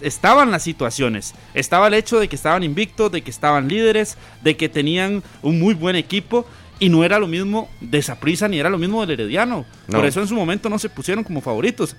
estaban 0.00 0.50
las 0.50 0.62
situaciones. 0.62 1.34
Estaba 1.54 1.88
el 1.88 1.94
hecho 1.94 2.18
de 2.18 2.28
que 2.28 2.36
estaban 2.36 2.62
invictos, 2.62 3.10
de 3.10 3.22
que 3.22 3.30
estaban 3.30 3.68
líderes, 3.68 4.18
de 4.42 4.56
que 4.56 4.68
tenían 4.68 5.22
un 5.42 5.58
muy 5.58 5.74
buen 5.74 5.96
equipo 5.96 6.46
y 6.78 6.88
no 6.88 7.04
era 7.04 7.18
lo 7.18 7.26
mismo 7.26 7.68
de 7.80 8.02
Saprisa 8.02 8.48
ni 8.48 8.58
era 8.58 8.70
lo 8.70 8.78
mismo 8.78 9.00
del 9.00 9.12
Herediano. 9.12 9.64
Por 9.90 10.04
eso 10.04 10.20
en 10.20 10.28
su 10.28 10.34
momento 10.34 10.68
no 10.68 10.78
se 10.78 10.88
pusieron 10.88 11.24
como 11.24 11.40
favoritos. 11.40 11.96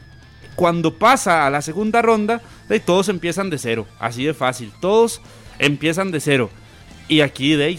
Cuando 0.55 0.98
pasa 0.98 1.48
a 1.48 1.50
la 1.50 1.62
segunda 1.62 2.01
ronda, 2.01 2.41
todos 2.86 3.10
empiezan 3.10 3.50
de 3.50 3.57
cero. 3.57 3.88
Así 4.00 4.24
de 4.24 4.33
fácil. 4.33 4.71
Todos 4.79 5.21
empiezan 5.60 6.12
de 6.12 6.19
cero. 6.19 6.50
Y 7.08 7.22
aquí 7.22 7.55
de 7.55 7.77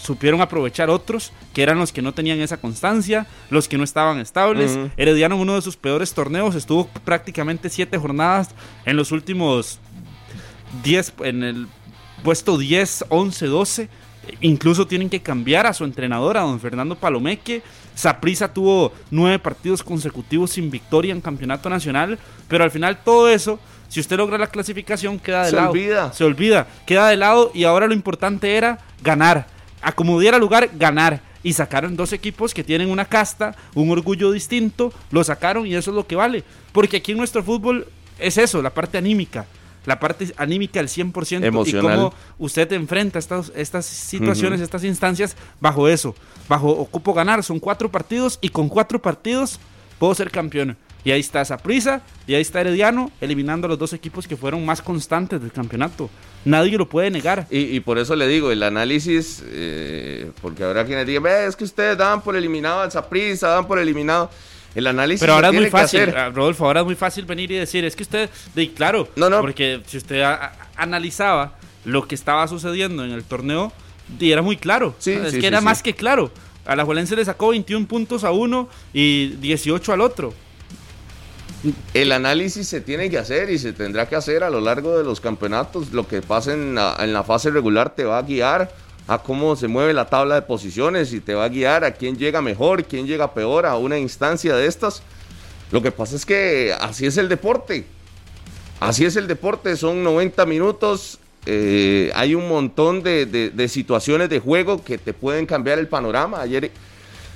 supieron 0.00 0.40
aprovechar 0.40 0.90
otros 0.90 1.32
que 1.52 1.62
eran 1.62 1.78
los 1.78 1.92
que 1.92 2.02
no 2.02 2.14
tenían 2.14 2.40
esa 2.40 2.58
constancia, 2.58 3.26
los 3.50 3.66
que 3.66 3.76
no 3.78 3.84
estaban 3.84 4.20
estables. 4.20 4.78
Herediano 4.96 5.34
en 5.34 5.40
uno 5.40 5.54
de 5.56 5.62
sus 5.62 5.76
peores 5.76 6.14
torneos 6.14 6.54
estuvo 6.54 6.86
prácticamente 7.04 7.68
siete 7.68 7.98
jornadas 7.98 8.50
en 8.84 8.96
los 8.96 9.10
últimos 9.10 9.80
10, 10.84 11.14
en 11.24 11.42
el 11.42 11.66
puesto 12.22 12.58
10, 12.58 13.06
11, 13.08 13.46
12 13.46 13.88
Incluso 14.40 14.86
tienen 14.86 15.10
que 15.10 15.20
cambiar 15.20 15.66
a 15.66 15.72
su 15.72 15.84
entrenador, 15.84 16.36
a 16.36 16.42
don 16.42 16.60
Fernando 16.60 16.94
Palomeque. 16.94 17.62
Saprisa 17.94 18.52
tuvo 18.52 18.92
nueve 19.10 19.38
partidos 19.38 19.82
consecutivos 19.82 20.52
sin 20.52 20.70
victoria 20.70 21.12
en 21.12 21.20
campeonato 21.20 21.68
nacional. 21.68 22.18
Pero 22.48 22.64
al 22.64 22.70
final 22.70 23.02
todo 23.02 23.28
eso, 23.28 23.58
si 23.90 23.98
usted 23.98 24.16
logra 24.16 24.38
la 24.38 24.46
clasificación, 24.46 25.18
queda 25.18 25.46
de 25.46 25.52
lado. 25.52 25.72
Se 25.72 25.78
olvida. 25.78 26.12
Se 26.12 26.24
olvida. 26.24 26.66
Queda 26.86 27.08
de 27.08 27.16
lado 27.16 27.50
y 27.52 27.64
ahora 27.64 27.88
lo 27.88 27.92
importante 27.92 28.56
era 28.56 28.78
ganar. 29.02 29.48
Acomodiera 29.82 30.38
lugar, 30.38 30.70
ganar. 30.74 31.20
Y 31.42 31.54
sacaron 31.54 31.96
dos 31.96 32.12
equipos 32.12 32.54
que 32.54 32.62
tienen 32.62 32.88
una 32.88 33.04
casta, 33.04 33.56
un 33.74 33.90
orgullo 33.90 34.30
distinto. 34.30 34.92
Lo 35.10 35.24
sacaron 35.24 35.66
y 35.66 35.74
eso 35.74 35.90
es 35.90 35.96
lo 35.96 36.06
que 36.06 36.14
vale. 36.14 36.44
Porque 36.70 36.98
aquí 36.98 37.10
en 37.10 37.18
nuestro 37.18 37.42
fútbol 37.42 37.88
es 38.20 38.38
eso, 38.38 38.62
la 38.62 38.70
parte 38.70 38.96
anímica 38.96 39.46
la 39.86 39.98
parte 39.98 40.32
anímica 40.36 40.78
al 40.78 40.88
100% 40.88 41.44
Emocional. 41.44 41.92
y 41.92 41.96
cómo 41.96 42.14
usted 42.38 42.70
enfrenta 42.72 43.18
estas, 43.18 43.50
estas 43.56 43.86
situaciones, 43.86 44.60
estas 44.60 44.84
instancias 44.84 45.36
bajo 45.58 45.88
eso, 45.88 46.14
bajo 46.48 46.68
ocupo 46.68 47.14
ganar. 47.14 47.42
Son 47.42 47.58
cuatro 47.58 47.90
partidos 47.90 48.38
y 48.42 48.50
con 48.50 48.68
cuatro 48.68 49.00
partidos 49.00 49.58
puedo 49.98 50.14
ser 50.14 50.30
campeón. 50.30 50.76
Y 51.04 51.12
ahí 51.12 51.20
está 51.20 51.44
Saprisa 51.44 52.02
y 52.26 52.34
ahí 52.34 52.42
está 52.42 52.60
Herediano 52.60 53.10
eliminando 53.20 53.66
a 53.66 53.68
los 53.70 53.78
dos 53.78 53.92
equipos 53.92 54.28
que 54.28 54.36
fueron 54.36 54.64
más 54.64 54.82
constantes 54.82 55.40
del 55.40 55.52
campeonato. 55.52 56.10
Nadie 56.44 56.76
lo 56.76 56.88
puede 56.88 57.10
negar. 57.10 57.46
Y, 57.50 57.80
por 57.80 57.98
eso 57.98 58.16
le 58.16 58.26
digo, 58.26 58.50
el 58.50 58.62
análisis, 58.62 59.42
eh, 59.46 60.30
porque 60.40 60.64
habrá 60.64 60.84
quienes 60.84 61.06
digan, 61.06 61.26
es 61.26 61.56
que 61.56 61.64
ustedes 61.64 61.96
dan 61.98 62.22
por 62.22 62.36
eliminado 62.36 62.80
al 62.80 62.90
Saprisa, 62.90 63.48
dan 63.48 63.66
por 63.66 63.78
eliminado 63.78 64.30
el 64.74 64.86
análisis. 64.86 65.20
Pero 65.20 65.34
ahora 65.34 65.48
es 65.48 65.54
muy 65.54 65.70
fácil, 65.70 66.12
Rodolfo, 66.34 66.64
ahora 66.64 66.80
es 66.80 66.86
muy 66.86 66.94
fácil 66.94 67.24
venir 67.24 67.50
y 67.50 67.56
decir, 67.56 67.84
es 67.84 67.94
que 67.94 68.02
usted, 68.02 68.30
de, 68.54 68.72
claro, 68.72 69.08
no, 69.16 69.28
no. 69.28 69.40
porque 69.40 69.82
si 69.86 69.98
usted 69.98 70.22
analizaba 70.76 71.54
lo 71.84 72.06
que 72.06 72.14
estaba 72.14 72.46
sucediendo 72.48 73.04
en 73.04 73.10
el 73.10 73.24
torneo, 73.24 73.72
era 74.20 74.42
muy 74.42 74.56
claro. 74.56 74.94
es 74.98 75.34
que 75.34 75.46
era 75.46 75.60
más 75.60 75.82
que 75.82 75.94
claro. 75.94 76.30
A 76.66 76.76
la 76.76 76.84
Juelense 76.84 77.16
le 77.16 77.24
sacó 77.24 77.48
21 77.48 77.86
puntos 77.86 78.22
a 78.22 78.30
uno 78.30 78.68
y 78.92 79.28
18 79.40 79.92
al 79.92 80.00
otro. 80.00 80.34
El 81.92 82.12
análisis 82.12 82.66
se 82.68 82.80
tiene 82.80 83.10
que 83.10 83.18
hacer 83.18 83.50
y 83.50 83.58
se 83.58 83.72
tendrá 83.72 84.08
que 84.08 84.16
hacer 84.16 84.44
a 84.44 84.50
lo 84.50 84.60
largo 84.60 84.96
de 84.96 85.04
los 85.04 85.20
campeonatos. 85.20 85.92
Lo 85.92 86.08
que 86.08 86.22
pasa 86.22 86.54
en 86.54 86.74
la 86.74 87.24
fase 87.24 87.50
regular 87.50 87.94
te 87.94 88.04
va 88.04 88.18
a 88.18 88.22
guiar 88.22 88.72
a 89.06 89.18
cómo 89.18 89.56
se 89.56 89.68
mueve 89.68 89.92
la 89.92 90.06
tabla 90.06 90.36
de 90.36 90.42
posiciones 90.42 91.12
y 91.12 91.20
te 91.20 91.34
va 91.34 91.44
a 91.44 91.48
guiar 91.48 91.84
a 91.84 91.94
quién 91.94 92.16
llega 92.16 92.40
mejor, 92.40 92.84
quién 92.84 93.06
llega 93.06 93.34
peor 93.34 93.66
a 93.66 93.76
una 93.76 93.98
instancia 93.98 94.54
de 94.54 94.66
estas. 94.66 95.02
Lo 95.72 95.82
que 95.82 95.90
pasa 95.90 96.16
es 96.16 96.24
que 96.24 96.74
así 96.80 97.06
es 97.06 97.16
el 97.16 97.28
deporte. 97.28 97.84
Así 98.78 99.04
es 99.04 99.16
el 99.16 99.26
deporte, 99.26 99.76
son 99.76 100.02
90 100.02 100.46
minutos, 100.46 101.18
eh, 101.46 102.10
hay 102.14 102.34
un 102.34 102.48
montón 102.48 103.02
de, 103.02 103.66
situaciones 103.68 104.28
de 104.28 104.40
juego 104.40 104.84
que 104.84 104.96
te 104.96 105.12
pueden 105.12 105.44
cambiar 105.44 105.78
el 105.78 105.88
panorama. 105.88 106.40
Ayer 106.40 106.70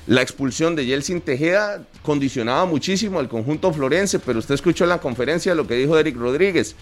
la 0.06 0.22
expulsión 0.22 0.76
de 0.76 0.87
Yeltsin 0.87 1.20
Tejeda 1.20 1.82
condicionaba 2.04 2.66
muchísimo 2.66 3.18
al 3.18 3.28
conjunto 3.30 3.72
florense, 3.72 4.18
pero 4.18 4.38
usted 4.38 4.54
escuchó 4.54 4.84
en 4.84 4.90
la 4.90 4.98
conferencia 4.98 5.54
lo 5.54 5.66
que 5.66 5.74
dijo 5.74 5.98
Eric 5.98 6.16
Rodríguez. 6.16 6.76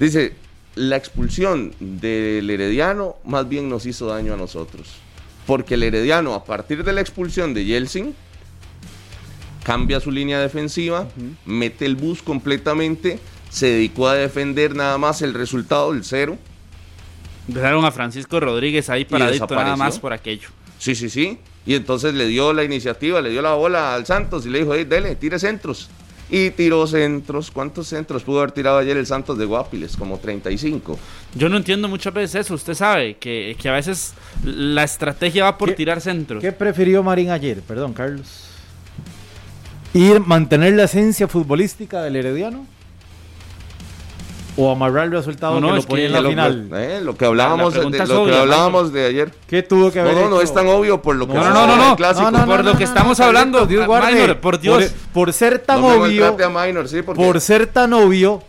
Dice, 0.00 0.34
la 0.74 0.96
expulsión 0.96 1.72
del 1.78 2.50
Herediano 2.50 3.16
más 3.24 3.48
bien 3.48 3.68
nos 3.68 3.86
hizo 3.86 4.06
daño 4.06 4.34
a 4.34 4.36
nosotros. 4.36 4.88
Porque 5.46 5.74
el 5.74 5.84
Herediano, 5.84 6.34
a 6.34 6.44
partir 6.44 6.82
de 6.82 6.92
la 6.92 7.00
expulsión 7.00 7.54
de 7.54 7.64
Yeltsin, 7.64 8.12
cambia 9.62 10.00
su 10.00 10.10
línea 10.10 10.40
defensiva, 10.40 11.06
mete 11.44 11.86
el 11.86 11.94
bus 11.94 12.20
completamente, 12.20 13.20
se 13.50 13.66
dedicó 13.66 14.08
a 14.08 14.14
defender 14.14 14.74
nada 14.74 14.98
más 14.98 15.22
el 15.22 15.32
resultado 15.32 15.92
del 15.92 16.04
cero. 16.04 16.36
Dejaron 17.46 17.84
a 17.84 17.92
Francisco 17.92 18.40
Rodríguez 18.40 18.90
ahí 18.90 19.04
paradito 19.04 19.46
nada 19.54 19.76
más 19.76 20.00
por 20.00 20.12
aquello. 20.12 20.48
Sí, 20.78 20.96
sí, 20.96 21.08
sí. 21.08 21.38
Y 21.66 21.74
entonces 21.74 22.14
le 22.14 22.26
dio 22.26 22.52
la 22.52 22.64
iniciativa, 22.64 23.20
le 23.20 23.30
dio 23.30 23.42
la 23.42 23.54
bola 23.54 23.94
al 23.94 24.06
Santos 24.06 24.46
y 24.46 24.50
le 24.50 24.60
dijo, 24.60 24.74
hey, 24.74 24.84
dele, 24.84 25.14
tire 25.16 25.38
centros 25.38 25.90
y 26.30 26.50
tiró 26.50 26.86
centros. 26.86 27.50
¿Cuántos 27.50 27.88
centros 27.88 28.22
pudo 28.22 28.38
haber 28.38 28.52
tirado 28.52 28.78
ayer 28.78 28.96
el 28.96 29.06
Santos 29.06 29.36
de 29.36 29.44
Guapiles? 29.44 29.96
Como 29.96 30.18
35. 30.18 30.98
Yo 31.34 31.48
no 31.48 31.56
entiendo 31.56 31.88
muchas 31.88 32.14
veces 32.14 32.46
eso. 32.46 32.54
Usted 32.54 32.74
sabe 32.74 33.16
que, 33.16 33.56
a 33.64 33.72
veces 33.72 34.14
la 34.44 34.84
estrategia 34.84 35.44
va 35.44 35.58
por 35.58 35.72
tirar 35.72 36.00
centros. 36.00 36.40
¿Qué 36.40 36.52
prefirió 36.52 37.02
Marín 37.02 37.30
ayer? 37.30 37.60
Perdón, 37.62 37.92
Carlos. 37.92 38.46
¿Ir 39.92 40.20
mantener 40.20 40.74
la 40.74 40.84
esencia 40.84 41.26
futbolística 41.26 42.02
del 42.02 42.16
Herediano? 42.16 42.66
O 44.56 44.70
amarrar 44.70 45.06
el 45.06 45.12
resultado 45.12 45.60
no, 45.60 45.68
que 45.68 45.74
lo 45.74 45.82
ponía 45.82 46.06
en 46.06 46.12
la 46.12 46.22
final. 46.22 46.68
Eh, 46.74 47.00
lo 47.02 47.16
que 47.16 47.24
hablábamos, 47.24 47.74
de, 47.74 47.82
lo 48.06 48.26
que 48.26 48.36
hablábamos 48.36 48.92
de 48.92 49.06
ayer. 49.06 49.32
¿Qué 49.46 49.62
tuvo 49.62 49.90
que 49.90 50.00
haber 50.00 50.14
No, 50.14 50.22
no, 50.22 50.30
no 50.30 50.40
es 50.40 50.52
tan 50.52 50.66
obvio 50.66 51.00
por 51.02 51.16
lo 51.16 51.26
que 51.26 51.34
No, 51.34 51.50
no, 51.50 51.66
no, 51.66 51.76
no, 51.76 51.96
clásico. 51.96 52.30
por 52.46 52.64
lo 52.64 52.76
que 52.76 52.84
estamos 52.84 53.20
hablando, 53.20 53.66
Dios 53.66 53.86
por 54.40 54.60
Dios. 54.60 54.92
Por, 55.12 55.32
ser 55.32 55.58
tan 55.58 55.82
obvio. 55.82 56.36
por 57.14 57.40
ser 57.40 57.66
tan 57.66 57.92
obvio, 57.92 58.42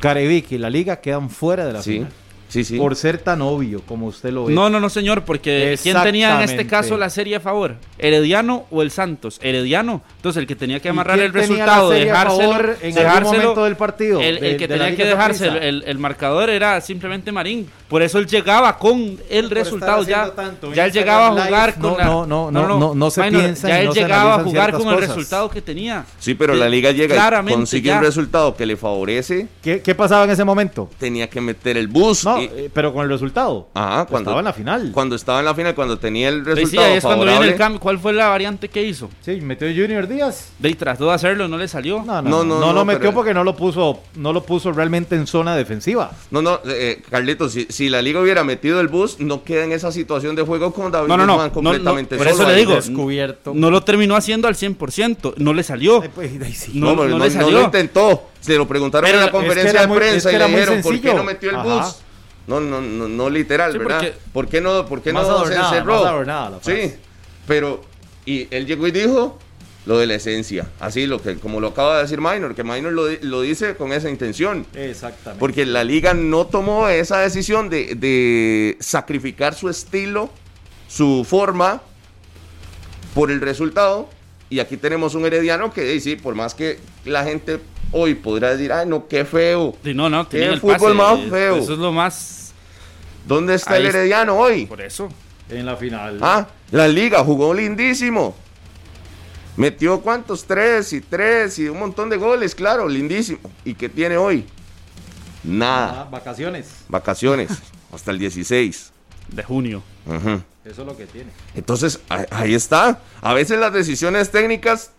Carevic 0.00 0.52
y 0.52 0.58
la 0.58 0.70
liga 0.70 0.96
quedan 0.96 1.30
fuera 1.30 1.66
de 1.66 1.72
la 1.72 1.82
sí. 1.82 1.92
final. 1.92 2.12
Sí, 2.54 2.62
sí. 2.62 2.78
Por 2.78 2.94
ser 2.94 3.18
tan 3.18 3.42
obvio 3.42 3.82
como 3.82 4.06
usted 4.06 4.30
lo 4.30 4.44
ve. 4.44 4.54
No, 4.54 4.70
no, 4.70 4.78
no, 4.78 4.88
señor, 4.88 5.24
porque 5.24 5.76
¿quién 5.82 6.00
tenía 6.04 6.36
en 6.36 6.48
este 6.48 6.68
caso 6.68 6.96
la 6.96 7.10
serie 7.10 7.34
a 7.34 7.40
favor? 7.40 7.78
¿Herediano 7.98 8.66
o 8.70 8.80
el 8.82 8.92
Santos? 8.92 9.40
Herediano. 9.42 10.02
Entonces 10.18 10.40
el 10.40 10.46
que 10.46 10.54
tenía 10.54 10.78
que 10.78 10.88
amarrar 10.88 11.18
el 11.18 11.32
resultado, 11.32 11.90
dejárselo, 11.90 12.76
en 12.80 12.94
dejárselo, 12.94 13.38
momento 13.38 13.64
del 13.64 13.76
partido. 13.76 14.20
El, 14.20 14.56
que 14.56 14.68
tenía 14.68 14.94
que 14.94 15.04
dejarse 15.04 15.48
el, 15.48 15.98
marcador 15.98 16.48
era 16.48 16.80
simplemente 16.80 17.32
Marín. 17.32 17.68
Por 17.88 18.02
eso 18.02 18.18
él 18.20 18.26
llegaba 18.26 18.78
con 18.78 19.18
el 19.28 19.50
resultado 19.50 20.04
ya. 20.04 20.32
ya 20.72 20.84
él 20.86 20.92
llegaba 20.92 21.26
a 21.26 21.44
jugar 21.44 21.74
con 21.76 21.98
la, 21.98 22.04
no, 22.04 22.24
no, 22.24 22.52
no, 22.52 22.78
no, 22.78 22.94
no, 22.94 23.10
se 23.10 23.22
piensa 23.30 23.68
Ya 23.68 23.80
él 23.80 23.90
llegaba 23.90 24.36
a 24.36 24.44
jugar 24.44 24.74
con 24.74 24.88
el 24.90 24.98
resultado 24.98 25.50
que 25.50 25.60
tenía. 25.60 26.06
Sí, 26.20 26.34
pero 26.34 26.54
la 26.54 26.68
liga 26.68 26.92
llega 26.92 27.42
y 27.44 27.52
consigue 27.52 27.92
un 27.92 28.00
resultado 28.00 28.54
que 28.54 28.64
le 28.64 28.76
favorece. 28.76 29.48
¿Qué, 29.60 29.80
¿Qué 29.80 29.94
pasaba 29.96 30.22
en 30.22 30.30
ese 30.30 30.44
momento? 30.44 30.88
Tenía 31.00 31.28
que 31.28 31.40
meter 31.40 31.76
el 31.76 31.88
bus. 31.88 32.24
No, 32.52 32.58
eh, 32.58 32.70
pero 32.72 32.92
con 32.92 33.02
el 33.04 33.10
resultado. 33.10 33.68
Ah, 33.74 34.06
cuando 34.08 34.30
estaba 34.30 34.40
en 34.40 34.44
la 34.44 34.52
final. 34.52 34.90
Cuando 34.92 35.16
estaba 35.16 35.38
en 35.40 35.44
la 35.44 35.54
final, 35.54 35.74
cuando 35.74 35.98
tenía 35.98 36.28
el 36.28 36.44
resultado. 36.44 36.70
Sí, 36.70 36.78
ahí 36.78 36.98
es 36.98 37.04
cuando 37.04 37.24
viene 37.24 37.46
el 37.46 37.56
cambio. 37.56 37.80
¿Cuál 37.80 37.98
fue 37.98 38.12
la 38.12 38.28
variante 38.28 38.68
que 38.68 38.82
hizo? 38.82 39.10
Sí, 39.20 39.40
metió 39.40 39.66
Junior 39.68 40.06
Díaz. 40.06 40.52
De 40.58 40.70
y 40.70 40.74
trató 40.74 41.06
de 41.06 41.14
hacerlo, 41.14 41.48
no 41.48 41.56
le 41.56 41.68
salió. 41.68 42.02
No, 42.04 42.20
no, 42.22 42.44
no, 42.44 42.60
no, 42.60 42.72
no, 42.72 42.84
metió 42.84 43.12
porque 43.12 43.32
no 43.32 43.44
lo 43.44 43.56
puso, 43.56 44.00
no 44.16 44.32
lo 44.32 44.42
puso 44.42 44.72
realmente 44.72 45.14
en 45.14 45.26
zona 45.26 45.56
defensiva. 45.56 46.10
No, 46.30 46.42
no, 46.42 46.60
eh, 46.66 47.02
Carlitos, 47.08 47.52
si, 47.52 47.66
si, 47.70 47.88
la 47.88 48.02
liga 48.02 48.20
hubiera 48.20 48.44
metido 48.44 48.80
el 48.80 48.88
bus, 48.88 49.20
no 49.20 49.44
queda 49.44 49.64
en 49.64 49.72
esa 49.72 49.92
situación 49.92 50.34
de 50.34 50.42
juego 50.42 50.72
con 50.72 50.90
David 50.90 51.08
no, 51.08 51.16
no, 51.16 51.26
no, 51.26 51.52
completamente 51.52 52.16
Por 52.16 52.26
eso 52.26 52.46
le 52.46 52.56
digo, 52.56 52.74
descubierto. 52.74 53.52
No 53.54 53.70
lo 53.70 53.82
terminó 53.82 54.16
haciendo 54.16 54.48
al 54.48 54.54
100%, 54.54 55.34
no 55.36 55.52
le 55.52 55.62
salió. 55.62 56.02
Pues, 56.14 56.32
no, 56.74 56.94
no, 56.94 57.18
le 57.18 57.30
salió. 57.30 57.50
no, 57.50 57.58
lo 57.58 57.64
intentó. 57.64 58.30
Se 58.40 58.56
lo 58.56 58.68
preguntaron 58.68 59.08
en 59.08 59.20
la 59.20 59.30
conferencia 59.30 59.86
de 59.86 59.94
prensa 59.94 60.32
y 60.32 60.38
le 60.38 60.46
dijeron, 60.48 60.82
¿por 60.82 61.00
qué 61.00 61.14
no 61.14 61.24
metió 61.24 61.50
el 61.50 61.56
bus? 61.56 61.96
No, 62.46 62.60
no, 62.60 62.80
no, 62.80 63.08
no 63.08 63.30
literal, 63.30 63.76
¿verdad? 63.78 64.12
¿Por 64.32 64.48
qué 64.48 64.60
no, 64.60 64.86
por 64.86 65.00
qué 65.02 65.12
no 65.12 65.46
se 65.46 65.54
encerró? 65.54 66.60
sí, 66.62 66.94
pero 67.46 67.82
y 68.26 68.48
él 68.50 68.66
llegó 68.66 68.86
y 68.86 68.90
dijo 68.90 69.38
lo 69.86 69.98
de 69.98 70.06
la 70.06 70.14
esencia, 70.14 70.66
así 70.80 71.06
lo 71.06 71.20
que 71.20 71.36
como 71.36 71.60
lo 71.60 71.68
acaba 71.68 71.96
de 71.96 72.02
decir 72.04 72.18
Minor, 72.18 72.54
que 72.54 72.64
Minor 72.64 72.92
lo, 72.92 73.06
lo 73.20 73.42
dice 73.42 73.76
con 73.76 73.92
esa 73.92 74.08
intención. 74.08 74.66
Exactamente. 74.74 75.38
Porque 75.38 75.66
la 75.66 75.84
liga 75.84 76.14
no 76.14 76.46
tomó 76.46 76.88
esa 76.88 77.18
decisión 77.20 77.68
de, 77.68 77.94
de 77.94 78.78
sacrificar 78.80 79.54
su 79.54 79.68
estilo, 79.68 80.30
su 80.88 81.26
forma 81.28 81.82
por 83.14 83.30
el 83.30 83.40
resultado. 83.40 84.08
Y 84.48 84.60
aquí 84.60 84.76
tenemos 84.76 85.14
un 85.14 85.26
herediano 85.26 85.72
que 85.72 85.98
sí, 86.00 86.16
por 86.16 86.34
más 86.34 86.54
que 86.54 86.78
la 87.04 87.24
gente 87.24 87.58
hoy 87.94 88.14
podrá 88.16 88.50
decir, 88.50 88.72
ay, 88.72 88.86
no, 88.86 89.06
qué 89.06 89.24
feo. 89.24 89.76
Sí, 89.82 89.94
no, 89.94 90.10
no, 90.10 90.28
qué 90.28 90.56
fútbol 90.58 90.94
más 90.94 91.18
feo. 91.30 91.56
Eso 91.56 91.72
es 91.72 91.78
lo 91.78 91.92
más. 91.92 92.52
¿Dónde 93.26 93.54
está 93.54 93.78
el 93.78 93.86
Herediano 93.86 94.36
hoy? 94.36 94.66
Por 94.66 94.82
eso. 94.82 95.08
En 95.48 95.64
la 95.64 95.76
final. 95.76 96.18
Ah, 96.20 96.46
la 96.72 96.88
liga 96.88 97.22
jugó 97.24 97.54
lindísimo. 97.54 98.34
Metió 99.56 100.00
cuántos, 100.00 100.44
tres 100.44 100.92
y 100.92 101.00
tres 101.00 101.58
y 101.60 101.68
un 101.68 101.78
montón 101.78 102.10
de 102.10 102.16
goles, 102.16 102.54
claro, 102.54 102.88
lindísimo. 102.88 103.38
¿Y 103.64 103.74
qué 103.74 103.88
tiene 103.88 104.16
hoy? 104.16 104.44
Nada. 105.44 106.02
Ah, 106.02 106.08
vacaciones. 106.10 106.84
Vacaciones, 106.88 107.50
hasta 107.92 108.10
el 108.10 108.18
16 108.18 108.92
de 109.28 109.42
junio. 109.44 109.82
Eso 110.64 110.82
es 110.82 110.86
lo 110.86 110.96
que 110.96 111.06
tiene. 111.06 111.30
Entonces, 111.54 112.00
ahí 112.08 112.54
está. 112.54 113.00
A 113.20 113.32
veces 113.34 113.58
las 113.60 113.72
decisiones 113.72 114.32
técnicas 114.32 114.90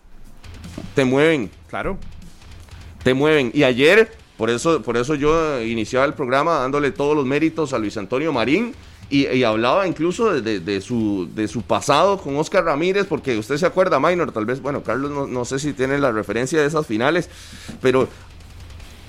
te 0.94 1.04
mueven. 1.04 1.52
Claro 1.70 1.98
te 3.06 3.14
mueven. 3.14 3.52
Y 3.54 3.62
ayer, 3.62 4.12
por 4.36 4.50
eso, 4.50 4.82
por 4.82 4.98
eso 4.98 5.14
yo 5.14 5.62
iniciaba 5.62 6.06
el 6.06 6.16
programa 6.16 6.56
dándole 6.56 6.90
todos 6.90 7.16
los 7.16 7.24
méritos 7.24 7.72
a 7.72 7.78
Luis 7.78 7.96
Antonio 7.98 8.34
Marín. 8.34 8.74
Y, 9.12 9.44
hablaba 9.44 9.88
incluso 9.88 10.42
de, 10.42 10.82
su, 10.82 11.30
de 11.36 11.48
su 11.48 11.62
pasado 11.62 12.18
con 12.18 12.36
Oscar 12.38 12.66
Ramírez, 12.66 13.06
porque 13.08 13.38
usted 13.38 13.58
se 13.58 13.68
acuerda, 13.68 14.00
Minor, 14.00 14.32
tal 14.32 14.48
vez, 14.48 14.60
bueno, 14.60 14.82
Carlos 14.82 15.12
no, 15.12 15.28
no 15.28 15.46
sé 15.46 15.60
si 15.60 15.74
tiene 15.74 16.00
la 16.00 16.12
referencia 16.12 16.60
de 16.60 16.66
esas 16.66 16.88
finales, 16.88 17.30
pero 17.84 18.08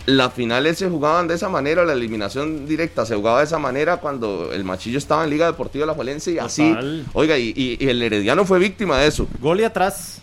las 0.05 0.35
finales 0.35 0.77
se 0.77 0.91
jugaban 0.91 1.27
de 1.27 1.37
esa 1.37 1.49
manera, 1.49 1.83
la 1.87 1.95
eliminación 1.95 2.67
directa 2.67 3.07
se 3.07 3.17
jugaba 3.17 3.39
de 3.39 3.47
esa 3.47 3.59
manera 3.59 3.97
cuando 3.97 4.53
el 4.53 4.65
Machillo 4.65 4.99
estaba 4.99 5.25
en 5.25 5.31
Liga 5.31 5.47
Deportiva 5.47 5.85
de 5.85 5.87
la 5.87 5.95
Valencia 5.95 6.31
y 6.31 6.39
así. 6.39 6.77
Oiga, 7.15 7.39
y, 7.39 7.55
y, 7.57 7.89
el 7.89 8.03
Herediano 8.03 8.45
fue 8.45 8.59
víctima 8.59 8.99
de 8.99 9.07
eso. 9.09 9.27
Gol 9.41 9.61
y 9.61 9.65
atrás. 9.65 10.21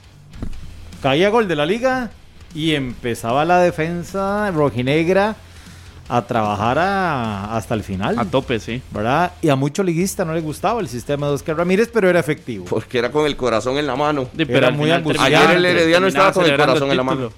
Caía 1.02 1.30
gol 1.30 1.48
de 1.48 1.56
la 1.56 1.66
Liga 1.66 2.12
y 2.54 2.76
empezaba 2.76 3.46
la 3.46 3.60
defensa 3.60 4.52
rojinegra 4.52 5.36
a 6.10 6.22
trabajar 6.24 6.78
hasta 6.80 7.74
el 7.74 7.84
final. 7.84 8.20
A 8.20 8.26
tope, 8.26 8.60
sí. 8.60 8.82
¿Verdad? 8.92 9.32
Y 9.42 9.50
a 9.50 9.56
muchos 9.56 9.86
liguistas 9.86 10.28
no 10.28 10.34
les 10.34 10.44
gustaba 10.44 10.82
el 10.82 10.88
sistema 10.88 11.28
de 11.28 11.34
Oscar 11.34 11.58
Ramírez, 11.58 11.90
pero 11.94 12.10
era 12.10 12.20
efectivo. 12.20 12.66
Porque 12.66 13.00
era 13.00 13.12
con 13.12 13.26
el 13.26 13.36
corazón 13.36 13.78
en 13.78 13.88
la 13.88 13.96
mano. 13.96 14.28
era 14.38 14.72
muy 14.72 14.92
angustiante. 14.92 15.36
Ayer 15.36 15.58
el 15.58 15.66
Herediano 15.66 16.08
estaba 16.08 16.34
con 16.34 16.46
el 16.46 16.58
corazón 16.58 16.92
en 16.92 16.98
la 16.98 17.04
mano. 17.04 17.32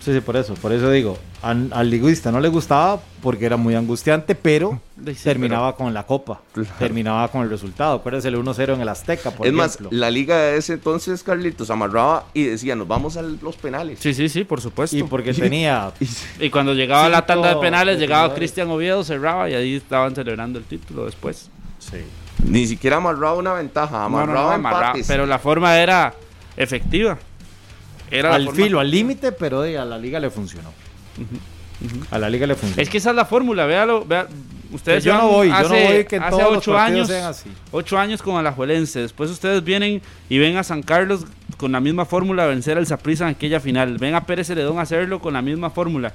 Sí, 0.00 0.14
sí, 0.14 0.20
por 0.20 0.34
eso, 0.36 0.54
por 0.54 0.72
eso 0.72 0.90
digo, 0.90 1.18
al, 1.42 1.70
al 1.74 1.90
liguista 1.90 2.32
no 2.32 2.40
le 2.40 2.48
gustaba 2.48 2.98
porque 3.22 3.44
era 3.44 3.58
muy 3.58 3.74
angustiante, 3.74 4.34
pero 4.34 4.80
terminaba 5.22 5.76
con 5.76 5.92
la 5.92 6.06
copa, 6.06 6.40
terminaba 6.78 7.28
con 7.28 7.42
el 7.42 7.50
resultado. 7.50 7.96
Acuérdense 7.96 8.28
el 8.28 8.36
1-0 8.36 8.74
en 8.74 8.80
el 8.80 8.88
Azteca, 8.88 9.30
por 9.30 9.46
es 9.46 9.52
ejemplo. 9.52 9.90
más, 9.90 9.92
la 9.92 10.10
liga 10.10 10.38
de 10.38 10.56
ese 10.56 10.72
entonces, 10.74 11.22
Carlitos, 11.22 11.70
amarraba 11.70 12.24
y 12.32 12.44
decía, 12.44 12.74
nos 12.76 12.88
vamos 12.88 13.18
a 13.18 13.22
los 13.22 13.56
penales. 13.56 13.98
Sí, 14.00 14.14
sí, 14.14 14.30
sí, 14.30 14.44
por 14.44 14.62
supuesto. 14.62 14.96
Y 14.96 15.02
porque 15.02 15.34
tenía... 15.34 15.92
y 16.40 16.48
cuando 16.48 16.72
llegaba 16.72 17.10
la 17.10 17.26
tanda 17.26 17.54
de 17.54 17.60
penales, 17.60 17.98
llegaba 17.98 18.34
Cristian 18.34 18.70
Oviedo, 18.70 19.04
cerraba 19.04 19.50
y 19.50 19.54
ahí 19.54 19.76
estaban 19.76 20.14
celebrando 20.14 20.58
el 20.58 20.64
título 20.64 21.04
después. 21.04 21.50
Sí. 21.78 21.98
Ni 22.44 22.66
siquiera 22.66 22.96
amarraba 22.96 23.34
una 23.34 23.52
ventaja, 23.52 24.02
amarraba, 24.02 24.54
empates. 24.54 25.06
Pero 25.06 25.26
la 25.26 25.38
forma 25.38 25.76
era 25.76 26.14
efectiva. 26.56 27.18
Era 28.10 28.34
al 28.34 28.50
filo, 28.52 28.80
al 28.80 28.90
límite, 28.90 29.32
pero 29.32 29.62
a 29.62 29.84
la 29.84 29.98
liga 29.98 30.18
le 30.20 30.30
funcionó. 30.30 30.72
A 32.10 32.18
la 32.18 32.28
liga 32.28 32.46
le 32.46 32.54
funcionó. 32.54 32.82
Es 32.82 32.90
que 32.90 32.98
esa 32.98 33.10
es 33.10 33.16
la 33.16 33.24
fórmula, 33.24 33.64
véalo, 33.66 34.04
vea, 34.04 34.26
ustedes 34.72 35.04
yo 35.04 35.14
no 35.14 35.28
voy, 35.28 35.48
yo 35.48 35.62
no 35.62 35.68
voy 35.68 36.04
que 36.04 36.16
hace 36.16 36.44
ocho 36.44 36.78
años, 36.78 37.10
ocho 37.70 37.98
años 37.98 38.22
con 38.22 38.36
Alajuelense, 38.36 39.00
después 39.00 39.30
ustedes 39.30 39.64
vienen 39.64 40.02
y 40.28 40.38
ven 40.38 40.56
a 40.56 40.62
San 40.62 40.82
Carlos 40.82 41.26
con 41.56 41.72
la 41.72 41.80
misma 41.80 42.04
fórmula 42.04 42.44
a 42.44 42.46
vencer 42.46 42.78
al 42.78 42.86
Saprissa 42.86 43.24
en 43.24 43.30
aquella 43.30 43.60
final, 43.60 43.98
ven 43.98 44.14
a 44.14 44.24
Pérez 44.24 44.48
Celedón 44.48 44.78
a 44.78 44.82
hacerlo 44.82 45.20
con 45.20 45.32
la 45.32 45.42
misma 45.42 45.70
fórmula. 45.70 46.12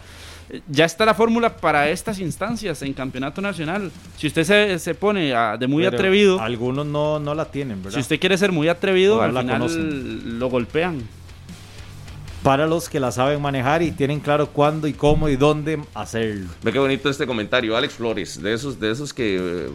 Ya 0.69 0.85
está 0.85 1.05
la 1.05 1.15
fórmula 1.15 1.57
para 1.57 1.89
estas 1.89 2.19
instancias 2.19 2.83
en 2.83 2.93
campeonato 2.93 3.41
nacional. 3.41 3.91
Si 4.15 4.27
usted 4.27 4.43
se, 4.43 4.77
se 4.77 4.93
pone 4.93 5.33
de 5.57 5.67
muy 5.67 5.87
atrevido. 5.87 6.39
Algunos 6.39 6.85
no, 6.85 7.17
no 7.19 7.33
la 7.33 7.45
tienen, 7.45 7.81
¿verdad? 7.81 7.95
Si 7.95 8.01
usted 8.01 8.19
quiere 8.19 8.37
ser 8.37 8.51
muy 8.51 8.67
atrevido, 8.67 9.23
al 9.23 9.35
final 9.35 10.39
lo 10.39 10.47
golpean 10.47 11.01
para 12.45 12.67
los 12.67 12.89
que 12.89 12.99
la 12.99 13.11
saben 13.11 13.41
manejar 13.41 13.81
y 13.81 13.89
tienen 13.89 14.19
claro 14.19 14.51
cuándo 14.51 14.87
y 14.87 14.93
cómo 14.93 15.29
y 15.29 15.35
dónde 15.35 15.81
hacerlo. 15.95 16.47
Ve 16.61 16.71
qué 16.71 16.77
bonito 16.77 17.09
este 17.09 17.25
comentario, 17.25 17.75
Alex 17.75 17.95
Flores, 17.95 18.39
de 18.39 18.53
esos, 18.53 18.79
de 18.79 18.91
esos 18.91 19.15
que, 19.15 19.71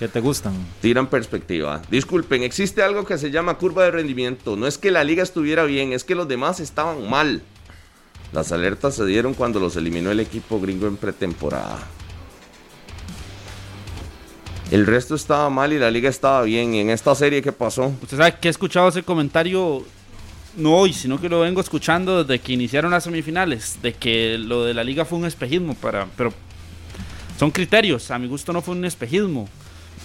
que, 0.00 0.08
te 0.08 0.18
gustan. 0.18 0.54
Tiran 0.80 1.06
perspectiva. 1.06 1.82
Disculpen, 1.92 2.42
existe 2.42 2.82
algo 2.82 3.04
que 3.04 3.16
se 3.16 3.30
llama 3.30 3.58
curva 3.58 3.84
de 3.84 3.92
rendimiento. 3.92 4.56
No 4.56 4.66
es 4.66 4.76
que 4.76 4.90
la 4.90 5.04
liga 5.04 5.22
estuviera 5.22 5.62
bien, 5.62 5.92
es 5.92 6.02
que 6.02 6.16
los 6.16 6.26
demás 6.26 6.58
estaban 6.58 7.08
mal. 7.08 7.42
Las 8.32 8.50
alertas 8.50 8.96
se 8.96 9.06
dieron 9.06 9.32
cuando 9.34 9.60
los 9.60 9.76
eliminó 9.76 10.10
el 10.10 10.18
equipo 10.18 10.60
gringo 10.60 10.88
en 10.88 10.96
pretemporada. 10.96 11.78
El 14.72 14.84
resto 14.84 15.14
estaba 15.14 15.48
mal 15.48 15.72
y 15.72 15.78
la 15.78 15.92
liga 15.92 16.10
estaba 16.10 16.42
bien. 16.42 16.74
¿Y 16.74 16.80
en 16.80 16.90
esta 16.90 17.14
serie 17.14 17.40
qué 17.40 17.52
pasó? 17.52 17.92
Usted 18.02 18.16
sabe 18.16 18.34
que 18.40 18.48
he 18.48 18.50
escuchado 18.50 18.88
ese 18.88 19.04
comentario 19.04 19.84
no 20.56 20.76
hoy, 20.76 20.92
sino 20.92 21.20
que 21.20 21.28
lo 21.28 21.40
vengo 21.40 21.60
escuchando 21.60 22.24
desde 22.24 22.40
que 22.40 22.52
iniciaron 22.52 22.90
las 22.90 23.04
semifinales, 23.04 23.78
de 23.82 23.92
que 23.92 24.38
lo 24.38 24.64
de 24.64 24.74
la 24.74 24.84
liga 24.84 25.04
fue 25.04 25.18
un 25.18 25.26
espejismo 25.26 25.74
para, 25.74 26.06
pero 26.16 26.32
son 27.38 27.50
criterios, 27.50 28.10
a 28.10 28.18
mi 28.18 28.28
gusto 28.28 28.52
no 28.52 28.62
fue 28.62 28.74
un 28.74 28.84
espejismo. 28.84 29.48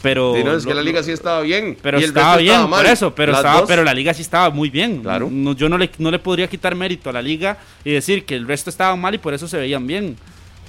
Pero 0.02 0.56
es 0.56 0.66
que 0.66 0.74
la 0.74 0.82
liga 0.82 1.04
sí 1.04 1.12
estaba 1.12 1.42
bien. 1.42 1.78
Pero 1.82 1.98
estaba 1.98 2.38
bien, 2.38 2.70
por 2.70 2.86
eso, 2.86 3.14
pero 3.14 3.34
estaba, 3.34 3.66
pero 3.66 3.84
la 3.84 3.94
liga 3.94 4.14
sí 4.14 4.22
estaba 4.22 4.50
muy 4.50 4.70
bien. 4.70 5.02
Claro. 5.02 5.30
yo 5.56 5.68
no 5.68 5.78
le, 5.78 5.90
no 5.98 6.10
le 6.10 6.20
podría 6.20 6.48
quitar 6.48 6.74
mérito 6.76 7.10
a 7.10 7.14
la 7.14 7.22
liga 7.22 7.58
y 7.84 7.92
decir 7.92 8.26
que 8.26 8.36
el 8.36 8.48
resto 8.48 8.70
estaba 8.70 8.96
mal 8.96 9.16
y 9.16 9.18
por 9.18 9.34
eso 9.34 9.48
se 9.48 9.58
veían 9.58 9.86
bien. 9.86 10.16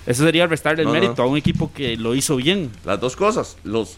Eso 0.06 0.24
sería 0.24 0.46
restarle 0.46 0.82
el 0.82 0.88
mérito 0.88 1.22
a 1.22 1.26
un 1.26 1.36
equipo 1.36 1.72
que 1.72 1.96
lo 1.96 2.14
hizo 2.14 2.36
bien. 2.36 2.70
Las 2.84 3.00
dos 3.00 3.14
cosas, 3.14 3.56
los 3.62 3.96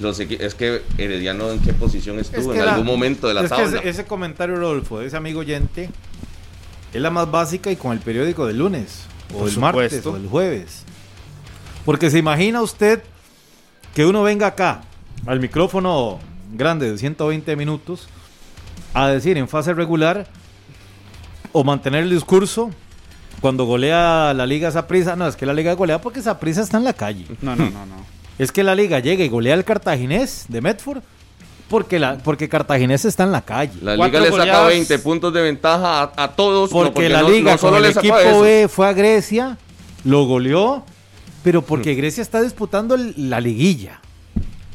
es 0.00 0.54
que 0.54 0.82
Herediano 0.98 1.50
en 1.50 1.60
qué 1.60 1.72
posición 1.72 2.18
estuvo 2.18 2.54
en 2.54 2.60
algún 2.60 2.86
momento 2.86 3.28
de 3.28 3.34
la 3.34 3.48
tabla. 3.48 3.80
ese, 3.80 4.04
comentario, 4.04 4.56
Rodolfo, 4.56 5.00
de 5.00 5.06
ese 5.06 5.16
amigo 5.16 5.40
oyente, 5.40 5.90
es 6.92 7.00
la 7.00 7.10
más 7.10 7.30
básica 7.30 7.70
y 7.70 7.76
con 7.76 7.92
el 7.92 8.00
periódico 8.00 8.46
del 8.46 8.58
lunes, 8.58 9.04
o 9.34 9.46
el 9.46 9.58
martes, 9.58 10.04
o 10.06 10.16
el 10.16 10.26
jueves. 10.26 10.84
Porque 11.84 12.10
se 12.10 12.18
imagina 12.18 12.62
usted 12.62 13.02
que 13.94 14.06
uno 14.06 14.22
venga 14.22 14.48
acá, 14.48 14.82
al 15.26 15.40
micrófono 15.40 16.18
grande 16.52 16.90
de 16.90 16.98
120 16.98 17.56
minutos, 17.56 18.08
a 18.94 19.08
decir 19.08 19.38
en 19.38 19.48
fase 19.48 19.74
regular, 19.74 20.26
o 21.52 21.64
mantener 21.64 22.04
el 22.04 22.10
discurso 22.10 22.70
cuando 23.40 23.64
golea 23.64 24.32
la 24.34 24.46
liga 24.46 24.70
Saprisa, 24.70 25.16
no, 25.16 25.26
es 25.26 25.36
que 25.36 25.46
la 25.46 25.52
liga 25.52 25.74
golea 25.74 26.00
porque 26.00 26.22
Saprisa 26.22 26.62
está 26.62 26.78
en 26.78 26.84
la 26.84 26.92
calle. 26.92 27.26
No, 27.42 27.56
no, 27.56 27.70
no, 27.70 27.86
no. 27.86 28.11
Es 28.42 28.52
que 28.52 28.62
la 28.62 28.74
liga 28.74 28.98
llega 28.98 29.24
y 29.24 29.28
golea 29.28 29.54
al 29.54 29.64
cartaginés 29.64 30.46
de 30.48 30.60
Medford 30.60 31.02
porque, 31.72 31.98
la, 31.98 32.18
porque 32.18 32.50
Cartaginés 32.50 33.06
está 33.06 33.24
en 33.24 33.32
la 33.32 33.40
calle. 33.40 33.72
La 33.80 33.96
liga 33.96 34.20
le 34.20 34.30
saca 34.30 34.66
20 34.66 34.98
puntos 34.98 35.32
de 35.32 35.40
ventaja 35.40 36.12
a, 36.14 36.28
todos. 36.32 36.68
Porque, 36.68 37.08
la 37.08 37.22
liga 37.22 37.56
solo 37.56 37.78
el 37.78 37.86
equipo 37.86 38.42
B 38.42 38.68
fue 38.68 38.86
a 38.86 38.92
Grecia, 38.92 39.56
lo 40.04 40.26
goleó, 40.26 40.84
pero 41.42 41.62
porque 41.62 41.94
mm. 41.94 41.96
Grecia 41.96 42.20
está 42.20 42.42
disputando 42.42 42.94
la 43.16 43.40
liguilla. 43.40 44.00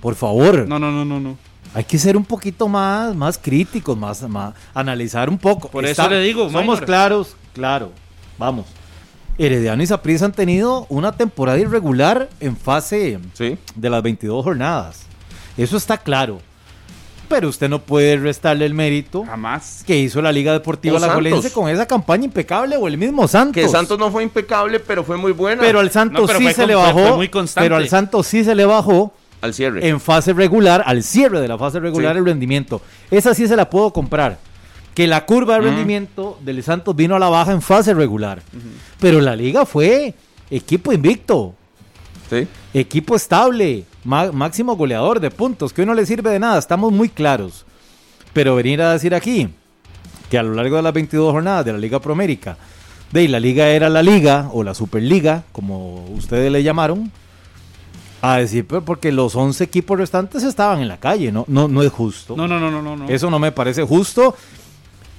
Por 0.01 0.15
favor. 0.15 0.67
No, 0.67 0.80
no, 0.80 0.91
no, 0.91 1.06
no, 1.06 1.19
no. 1.19 1.38
Hay 1.75 1.84
que 1.84 1.99
ser 1.99 2.17
un 2.17 2.25
poquito 2.25 2.67
más, 2.67 3.15
más 3.15 3.38
críticos, 3.38 3.95
más, 3.95 4.23
más 4.23 4.56
analizar 4.73 5.30
un 5.30 5.38
poco. 5.38 5.69
Por 5.69 5.86
eso 5.86 6.10
le 6.10 6.21
digo, 6.21 6.49
somos 6.49 6.82
claros, 6.82 7.36
claro. 7.53 7.91
Vamos. 8.39 8.65
Herediano 9.38 9.84
y 9.84 9.88
Saprissa 9.88 10.26
han 10.26 10.32
tenido 10.32 10.86
una 10.89 11.12
temporada 11.12 11.60
irregular 11.60 12.30
en 12.39 12.58
fase 12.58 13.19
de 13.76 13.89
las 13.89 14.04
22 14.04 14.43
jornadas. 14.43 15.06
Eso 15.58 15.78
está 15.78 15.97
claro 15.97 16.39
pero 17.28 17.50
usted 17.50 17.69
no 17.69 17.80
puede 17.80 18.17
restarle 18.17 18.65
el 18.65 18.73
mérito 18.73 19.26
jamás 19.26 19.84
que 19.86 19.97
hizo 19.97 20.21
la 20.21 20.32
Liga 20.32 20.54
Deportiva 20.54 21.00
La 21.00 21.13
Jolense 21.13 21.52
con 21.52 21.69
esa 21.69 21.86
campaña 21.86 22.26
impecable 22.26 22.78
o 22.78 22.88
el 22.88 22.97
mismo 22.97 23.28
Santos. 23.28 23.56
Que 23.56 23.67
Santos 23.67 24.00
no 24.00 24.12
fue 24.12 24.23
impecable, 24.23 24.80
pero 24.80 25.04
fue 25.04 25.17
muy 25.17 25.32
buena. 25.32 25.62
Pero 25.62 25.80
al 25.80 25.91
Santos 25.91 26.32
sí 26.38 26.54
se 26.54 26.65
le 26.65 26.76
bajó, 26.76 27.19
pero 27.56 27.76
al 27.76 27.89
Santos 27.89 28.28
sí 28.28 28.43
se 28.43 28.56
le 28.56 28.65
bajó 28.65 29.13
al 29.41 29.54
cierre. 29.54 29.88
En 29.88 30.00
fase 30.00 30.34
regular, 30.34 30.84
al 30.86 31.04
cierre 31.04 31.39
de 31.41 31.47
la 31.47 31.58
fase 31.58 31.80
regular 31.80 32.17
el 32.17 32.26
rendimiento. 32.26 32.82
Esa 33.12 33.34
sí 33.34 33.47
se 33.47 33.56
la 33.56 33.69
puedo 33.69 33.91
comprar. 33.91 34.39
Que 34.97 35.05
la 35.05 35.27
curva 35.27 35.53
de 35.53 35.62
rendimiento 35.62 36.39
del 36.41 36.63
Santos 36.63 36.95
vino 36.95 37.15
a 37.15 37.19
la 37.19 37.29
baja 37.29 37.51
en 37.51 37.62
fase 37.62 37.93
regular. 37.93 38.41
Pero 38.99 39.21
la 39.21 39.36
liga 39.36 39.63
fue 39.63 40.15
equipo 40.49 40.91
invicto. 40.91 41.53
Equipo 42.73 43.15
estable, 43.15 43.83
máximo 44.03 44.75
goleador 44.75 45.19
de 45.19 45.29
puntos, 45.29 45.71
que 45.71 45.81
hoy 45.81 45.86
no 45.86 45.93
le 45.93 46.03
sirve 46.07 46.31
de 46.31 46.39
nada, 46.39 46.57
estamos 46.57 46.91
muy 46.91 47.10
claros. 47.10 47.63
Pero 48.33 48.55
venir 48.55 48.81
a 48.81 48.93
decir 48.93 49.13
aquí 49.13 49.49
que 50.31 50.39
a 50.39 50.41
lo 50.41 50.55
largo 50.55 50.77
de 50.77 50.81
las 50.81 50.93
22 50.93 51.31
jornadas 51.31 51.63
de 51.63 51.73
la 51.73 51.77
Liga 51.77 51.99
Promérica, 51.99 52.57
de 53.12 53.27
la 53.27 53.39
liga 53.39 53.69
era 53.69 53.89
la 53.89 54.01
liga 54.01 54.49
o 54.51 54.63
la 54.63 54.73
Superliga, 54.73 55.43
como 55.51 56.05
ustedes 56.05 56.51
le 56.51 56.63
llamaron, 56.63 57.12
a 58.23 58.38
decir 58.38 58.65
porque 58.65 59.12
los 59.12 59.36
11 59.36 59.63
equipos 59.63 59.99
restantes 59.99 60.41
estaban 60.41 60.81
en 60.81 60.88
la 60.88 60.97
calle, 60.97 61.31
no, 61.31 61.45
no, 61.47 61.67
no 61.67 61.83
es 61.83 61.91
justo. 61.91 62.36
No, 62.36 62.47
no, 62.47 62.60
no, 62.60 62.71
no, 62.71 62.95
no. 62.95 63.07
Eso 63.07 63.29
no 63.29 63.38
me 63.38 63.51
parece 63.51 63.83
justo. 63.83 64.33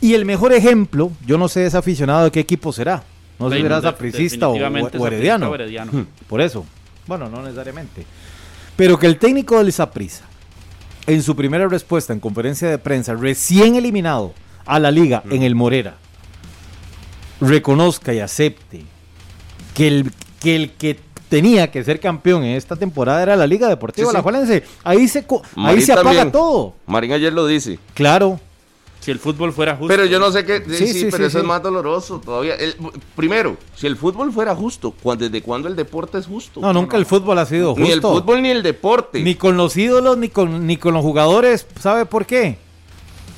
Y 0.00 0.14
el 0.14 0.24
mejor 0.24 0.52
ejemplo, 0.52 1.10
yo 1.26 1.38
no 1.38 1.48
sé 1.48 1.66
ese 1.66 1.76
aficionado 1.76 2.24
de 2.24 2.30
qué 2.30 2.40
equipo 2.40 2.72
será. 2.72 3.02
No 3.38 3.50
sé 3.50 3.56
si 3.56 3.62
será 3.62 3.80
sapricista 3.80 4.48
o, 4.48 4.52
o, 4.52 5.06
herediano. 5.06 5.52
Por 6.28 6.40
eso. 6.40 6.64
Bueno, 7.06 7.28
no 7.28 7.42
necesariamente. 7.42 8.04
Pero 8.76 8.98
que 8.98 9.06
el 9.06 9.18
técnico 9.18 9.58
del 9.58 9.72
Zaprisa, 9.72 10.24
en 11.06 11.22
su 11.22 11.34
primera 11.34 11.66
respuesta 11.68 12.12
en 12.12 12.20
conferencia 12.20 12.68
de 12.68 12.78
prensa, 12.78 13.14
recién 13.14 13.74
eliminado 13.74 14.34
a 14.66 14.78
la 14.78 14.90
liga 14.90 15.22
en 15.30 15.42
el 15.42 15.54
Morera, 15.54 15.96
reconozca 17.40 18.12
y 18.12 18.20
acepte 18.20 18.84
que 19.74 19.88
el 19.88 20.12
que, 20.40 20.56
el 20.56 20.72
que 20.72 20.98
tenía 21.28 21.70
que 21.70 21.84
ser 21.84 22.00
campeón 22.00 22.44
en 22.44 22.56
esta 22.56 22.76
temporada 22.76 23.22
era 23.22 23.36
la 23.36 23.46
Liga 23.46 23.68
Deportiva 23.68 24.12
La 24.12 24.22
Juelense. 24.22 24.64
Ahí 24.84 25.08
se, 25.08 25.26
ahí 25.56 25.82
se 25.82 25.92
apaga 25.92 26.30
todo. 26.30 26.74
Marín 26.86 27.12
ayer 27.12 27.32
lo 27.32 27.46
dice. 27.46 27.78
Claro. 27.94 28.40
Si 29.08 29.12
el 29.12 29.18
fútbol 29.18 29.54
fuera 29.54 29.74
justo. 29.74 29.88
Pero 29.88 30.04
yo 30.04 30.18
no 30.18 30.30
sé 30.30 30.44
qué. 30.44 30.62
Sí, 30.68 30.92
sí, 30.92 31.08
pero 31.10 31.24
eso 31.24 31.38
es 31.38 31.44
más 31.44 31.62
doloroso 31.62 32.20
todavía. 32.22 32.56
primero, 33.16 33.56
si 33.74 33.86
el 33.86 33.96
fútbol 33.96 34.30
fuera 34.30 34.54
justo, 34.54 34.94
¿desde 35.16 35.40
cuándo 35.40 35.66
el 35.66 35.76
deporte 35.76 36.18
es 36.18 36.26
justo? 36.26 36.60
No, 36.60 36.74
nunca 36.74 36.98
el 36.98 37.06
fútbol 37.06 37.38
ha 37.38 37.46
sido 37.46 37.70
justo. 37.70 37.82
Ni 37.82 37.90
el 37.90 38.02
fútbol 38.02 38.42
ni 38.42 38.50
el 38.50 38.62
deporte. 38.62 39.22
Ni 39.22 39.34
con 39.34 39.56
los 39.56 39.74
ídolos, 39.78 40.18
ni 40.18 40.28
con, 40.28 40.66
ni 40.66 40.76
con 40.76 40.92
los 40.92 41.02
jugadores. 41.02 41.66
¿Sabe 41.80 42.04
por 42.04 42.26
qué? 42.26 42.58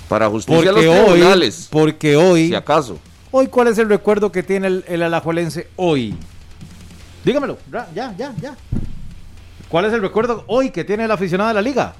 Para 0.08 0.28
justicia 0.28 0.72
porque 0.72 0.72
los 0.72 1.04
tribunales. 1.04 1.68
Hoy, 1.70 1.80
porque 1.80 2.16
hoy. 2.16 2.48
Si 2.48 2.54
acaso. 2.56 2.98
Hoy, 3.30 3.46
¿cuál 3.46 3.68
es 3.68 3.78
el 3.78 3.88
recuerdo 3.88 4.32
que 4.32 4.42
tiene 4.42 4.66
el, 4.66 4.84
el 4.88 5.04
alajuelense 5.04 5.68
hoy? 5.76 6.16
Dígamelo. 7.24 7.58
Ya, 7.70 7.88
ya, 7.94 8.34
ya. 8.40 8.56
¿Cuál 9.68 9.84
es 9.84 9.92
el 9.92 10.02
recuerdo 10.02 10.42
hoy 10.48 10.70
que 10.70 10.82
tiene 10.82 11.04
el 11.04 11.12
aficionado 11.12 11.46
de 11.46 11.54
la 11.54 11.62
liga? 11.62 11.94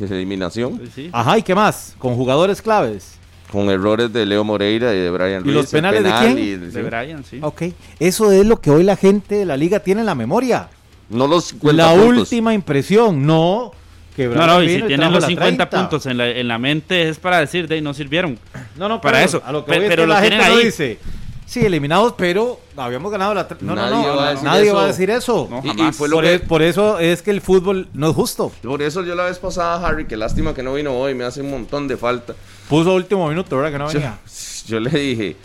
Eliminación. 0.00 0.80
Ajá, 1.12 1.38
¿y 1.38 1.42
qué 1.42 1.54
más? 1.54 1.94
Con 1.98 2.14
jugadores 2.16 2.62
claves. 2.62 3.18
Con 3.50 3.70
errores 3.70 4.12
de 4.12 4.26
Leo 4.26 4.42
Moreira 4.42 4.92
y 4.94 4.98
de 4.98 5.10
Brian 5.10 5.42
Ruiz. 5.42 5.52
¿Y 5.52 5.54
los 5.54 5.66
penales 5.70 6.02
de 6.02 6.12
quién? 6.20 6.72
de, 6.72 6.82
Brian, 6.82 7.24
sí. 7.24 7.38
Ok, 7.40 7.62
eso 8.00 8.32
es 8.32 8.44
lo 8.46 8.60
que 8.60 8.70
hoy 8.70 8.82
la 8.82 8.96
gente 8.96 9.36
de 9.36 9.44
la 9.44 9.56
liga 9.56 9.80
tiene 9.80 10.00
en 10.00 10.06
la 10.06 10.14
memoria. 10.14 10.68
No 11.08 11.26
los 11.26 11.54
La 11.62 11.92
última 11.92 12.54
impresión, 12.54 13.24
no 13.26 13.72
que 14.14 14.28
No, 14.28 14.46
no, 14.46 14.62
y 14.62 14.68
si 14.68 14.82
tienen 14.82 15.12
los 15.12 15.26
50 15.26 15.68
puntos 15.70 16.06
en 16.06 16.16
la, 16.16 16.28
en 16.28 16.46
la 16.46 16.58
mente 16.58 17.08
es 17.08 17.18
para 17.18 17.40
decir, 17.40 17.66
de 17.66 17.80
no 17.80 17.92
sirvieron. 17.94 18.38
No, 18.76 18.88
no, 18.88 19.00
para 19.00 19.22
eso. 19.22 19.42
A 19.44 19.52
lo 19.52 19.64
que 19.64 19.72
pero, 19.72 20.06
la 20.06 20.20
gente 20.20 20.36
ahí. 20.36 20.66
dice, 20.66 20.98
Sí, 21.46 21.64
eliminados, 21.64 22.14
pero 22.16 22.58
habíamos 22.76 23.12
ganado 23.12 23.34
la. 23.34 23.46
No, 23.60 23.74
nadie 23.74 23.90
no, 23.90 24.14
no, 24.14 24.16
va 24.16 24.28
a 24.28 24.30
decir 24.30 24.44
nadie 24.44 24.66
eso. 24.66 24.74
va 24.74 24.82
a 24.82 24.86
decir 24.86 25.10
eso. 25.10 25.48
Y, 25.62 25.92
fue 25.92 26.08
por, 26.08 26.24
e- 26.24 26.40
por, 26.40 26.62
eso 26.62 26.98
es 26.98 27.22
que 27.22 27.30
el 27.30 27.40
fútbol 27.40 27.88
no 27.92 28.10
es 28.10 28.16
justo. 28.16 28.50
Por 28.62 28.82
eso 28.82 29.02
yo 29.02 29.14
la 29.14 29.24
vez 29.24 29.38
pasada, 29.38 29.86
Harry, 29.86 30.06
que 30.06 30.16
lástima 30.16 30.54
que 30.54 30.62
no 30.62 30.74
vino 30.74 30.96
hoy, 30.98 31.14
me 31.14 31.24
hace 31.24 31.42
un 31.42 31.50
montón 31.50 31.86
de 31.86 31.96
falta. 31.96 32.34
Puso 32.68 32.94
último 32.94 33.28
minuto, 33.28 33.56
¿verdad? 33.56 33.72
Que 33.72 33.78
no 33.78 33.86
venía. 33.88 34.18
Yo, 34.66 34.80
le 34.80 34.90
dije. 34.90 35.36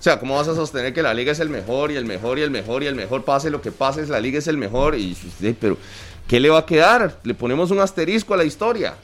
O 0.00 0.02
sea, 0.02 0.18
¿cómo 0.18 0.34
vas 0.34 0.48
a 0.48 0.54
sostener 0.54 0.92
que 0.92 1.02
la 1.02 1.14
liga 1.14 1.30
es 1.30 1.40
el 1.40 1.50
mejor 1.50 1.92
y 1.92 1.96
el 1.96 2.04
mejor 2.04 2.38
y 2.38 2.42
el 2.42 2.50
mejor 2.50 2.82
y 2.82 2.86
el 2.86 2.94
mejor? 2.94 3.24
Pase 3.24 3.50
lo 3.50 3.62
que 3.62 3.70
pase, 3.70 4.06
la 4.06 4.18
liga 4.18 4.38
es 4.38 4.48
el 4.48 4.56
mejor. 4.56 4.96
Y, 4.96 5.16
pero, 5.60 5.76
¿qué 6.26 6.40
le 6.40 6.50
va 6.50 6.60
a 6.60 6.66
quedar? 6.66 7.18
Le 7.22 7.34
ponemos 7.34 7.70
un 7.70 7.78
asterisco 7.78 8.34
a 8.34 8.36
la 8.36 8.44
historia. 8.44 8.94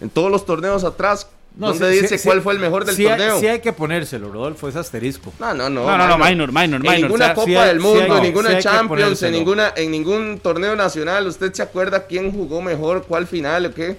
En 0.00 0.08
todos 0.10 0.30
los 0.30 0.46
torneos 0.46 0.84
atrás, 0.84 1.28
no, 1.56 1.68
¿Dónde 1.68 1.88
dice 1.90 2.20
cuál 2.20 2.42
fue 2.42 2.52
el 2.54 2.58
mejor 2.58 2.84
del 2.84 2.96
torneo? 2.96 3.38
sí 3.38 3.46
hay 3.46 3.60
que 3.60 3.72
ponérselo, 3.72 4.32
Rodolfo, 4.32 4.68
es 4.68 4.74
asterisco. 4.74 5.32
No, 5.38 5.54
no, 5.54 5.70
no. 5.70 5.86
No, 5.86 5.98
no, 5.98 6.08
no, 6.08 6.18
minor, 6.18 6.52
minor, 6.52 6.80
minor. 6.80 6.94
En 6.94 7.02
ninguna 7.02 7.32
Copa 7.32 7.66
del 7.66 7.78
Mundo, 7.78 8.16
en 8.16 8.22
ninguna 8.22 8.58
Champions, 8.58 9.22
en, 9.22 9.32
ninguna, 9.32 9.72
en 9.76 9.90
ningún 9.92 10.40
torneo 10.42 10.74
nacional, 10.74 11.28
¿usted 11.28 11.52
se 11.52 11.62
acuerda 11.62 12.06
quién 12.06 12.32
jugó 12.32 12.60
mejor, 12.60 13.04
cuál 13.04 13.28
final 13.28 13.66
o 13.66 13.74
qué? 13.74 13.96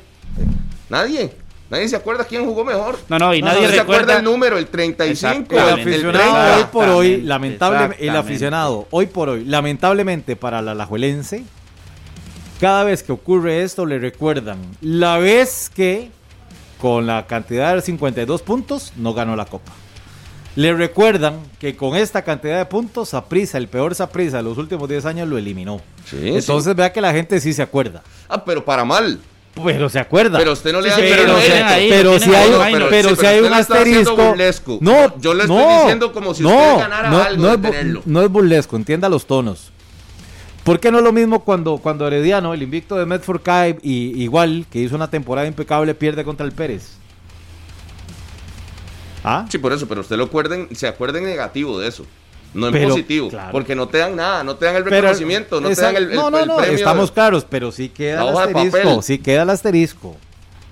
Nadie. 0.89 1.31
Nadie 1.69 1.87
se 1.87 1.95
acuerda 1.95 2.25
quién 2.25 2.45
jugó 2.45 2.63
mejor. 2.63 2.97
No, 3.09 3.17
no, 3.17 3.33
y 3.33 3.41
nadie 3.41 3.69
se 3.69 3.79
acuerda 3.79 4.17
el 4.17 4.23
número, 4.23 4.57
el 4.57 4.67
35, 4.67 5.55
el 5.55 5.69
aficionado 5.69 6.57
hoy 6.57 6.65
por 6.71 6.89
hoy, 6.89 7.21
lamentablemente, 7.21 8.07
el 8.07 8.15
aficionado 8.15 8.87
hoy 8.91 9.05
por 9.07 9.29
hoy, 9.29 9.45
lamentablemente 9.45 10.35
para 10.35 10.61
la 10.61 10.71
Alajuelense, 10.71 11.43
cada 12.59 12.83
vez 12.83 13.01
que 13.01 13.11
ocurre 13.11 13.63
esto 13.63 13.85
le 13.85 13.97
recuerdan 13.97 14.59
la 14.81 15.17
vez 15.17 15.71
que 15.73 16.11
con 16.85 17.07
la 17.07 17.25
cantidad 17.25 17.73
de 17.73 17.81
52 17.81 18.43
puntos, 18.43 18.93
no 18.95 19.15
ganó 19.15 19.35
la 19.35 19.45
Copa. 19.45 19.71
Le 20.55 20.71
recuerdan 20.71 21.39
que 21.57 21.75
con 21.75 21.95
esta 21.95 22.21
cantidad 22.21 22.59
de 22.59 22.65
puntos, 22.65 23.09
Saprisa, 23.09 23.57
el 23.57 23.67
peor 23.67 23.95
Saprisa 23.95 24.37
de 24.37 24.43
los 24.43 24.59
últimos 24.59 24.87
10 24.87 25.07
años, 25.07 25.27
lo 25.27 25.39
eliminó. 25.39 25.81
Entonces 26.11 26.75
vea 26.75 26.93
que 26.93 27.01
la 27.01 27.11
gente 27.11 27.39
sí 27.39 27.53
se 27.53 27.63
acuerda. 27.63 28.03
Ah, 28.29 28.45
pero 28.45 28.63
para 28.63 28.85
mal. 28.85 29.19
Pero 29.63 29.89
se 29.89 29.97
acuerda. 29.97 30.37
Pero 30.37 30.51
usted 30.51 30.73
no 30.73 30.79
le 30.79 30.89
da 30.89 30.95
pero, 30.97 31.39
si 31.39 31.51
hay, 31.51 31.89
pero, 31.89 32.19
si 33.15 33.25
hay 33.25 33.39
un 33.39 33.51
asterisco. 33.51 34.77
No, 34.79 35.19
yo 35.19 35.33
le 35.33 35.45
estoy 35.45 35.77
diciendo 35.79 36.13
como 36.13 36.35
si 36.35 36.45
usted 36.45 36.77
ganara 36.77 37.25
algo 37.25 37.41
no, 37.41 37.67
es, 37.67 38.05
no 38.05 38.21
es 38.21 38.29
burlesco, 38.29 38.75
entienda 38.75 39.09
los 39.09 39.25
tonos. 39.25 39.71
¿Por 40.65 40.79
qué 40.79 40.91
no 40.91 40.97
es 40.97 41.03
lo 41.03 41.13
mismo 41.13 41.41
cuando, 41.41 41.77
cuando 41.77 42.07
Herediano, 42.07 42.51
el 42.51 42.63
invicto 42.63 42.95
de 42.95 43.05
Medford 43.05 43.41
Caib, 43.43 43.77
y 43.83 44.19
igual, 44.23 44.65
que 44.71 44.79
hizo 44.79 44.95
una 44.95 45.11
temporada 45.11 45.45
impecable, 45.45 45.93
pierde 45.93 46.23
contra 46.23 46.43
el 46.43 46.53
Pérez? 46.53 46.97
¿Ah? 49.23 49.45
Sí, 49.47 49.59
por 49.59 49.73
eso, 49.73 49.87
pero 49.87 50.01
usted 50.01 50.17
lo 50.17 50.23
acuerden, 50.23 50.67
se 50.75 50.87
acuerden 50.87 51.23
negativo 51.23 51.79
de 51.79 51.87
eso. 51.87 52.07
No 52.55 52.69
en 52.69 52.89
positivo, 52.89 53.29
porque 53.51 53.75
no 53.75 53.89
te 53.89 53.99
dan 53.99 54.15
nada, 54.15 54.43
no 54.43 54.55
te 54.55 54.65
dan 54.65 54.77
el 54.77 54.85
reconocimiento, 54.85 55.61
no 55.61 55.69
te 55.69 55.75
dan 55.75 55.97
el, 55.97 56.15
no, 56.15 56.31
no, 56.31 56.45
no, 56.45 56.59
Estamos 56.61 57.11
claros, 57.11 57.45
pero 57.47 57.71
sí 57.71 57.89
queda 57.89 58.27
el 58.27 58.35
asterisco, 58.35 59.01
sí 59.03 59.19
queda 59.19 59.43
el 59.43 59.49
asterisco 59.51 60.17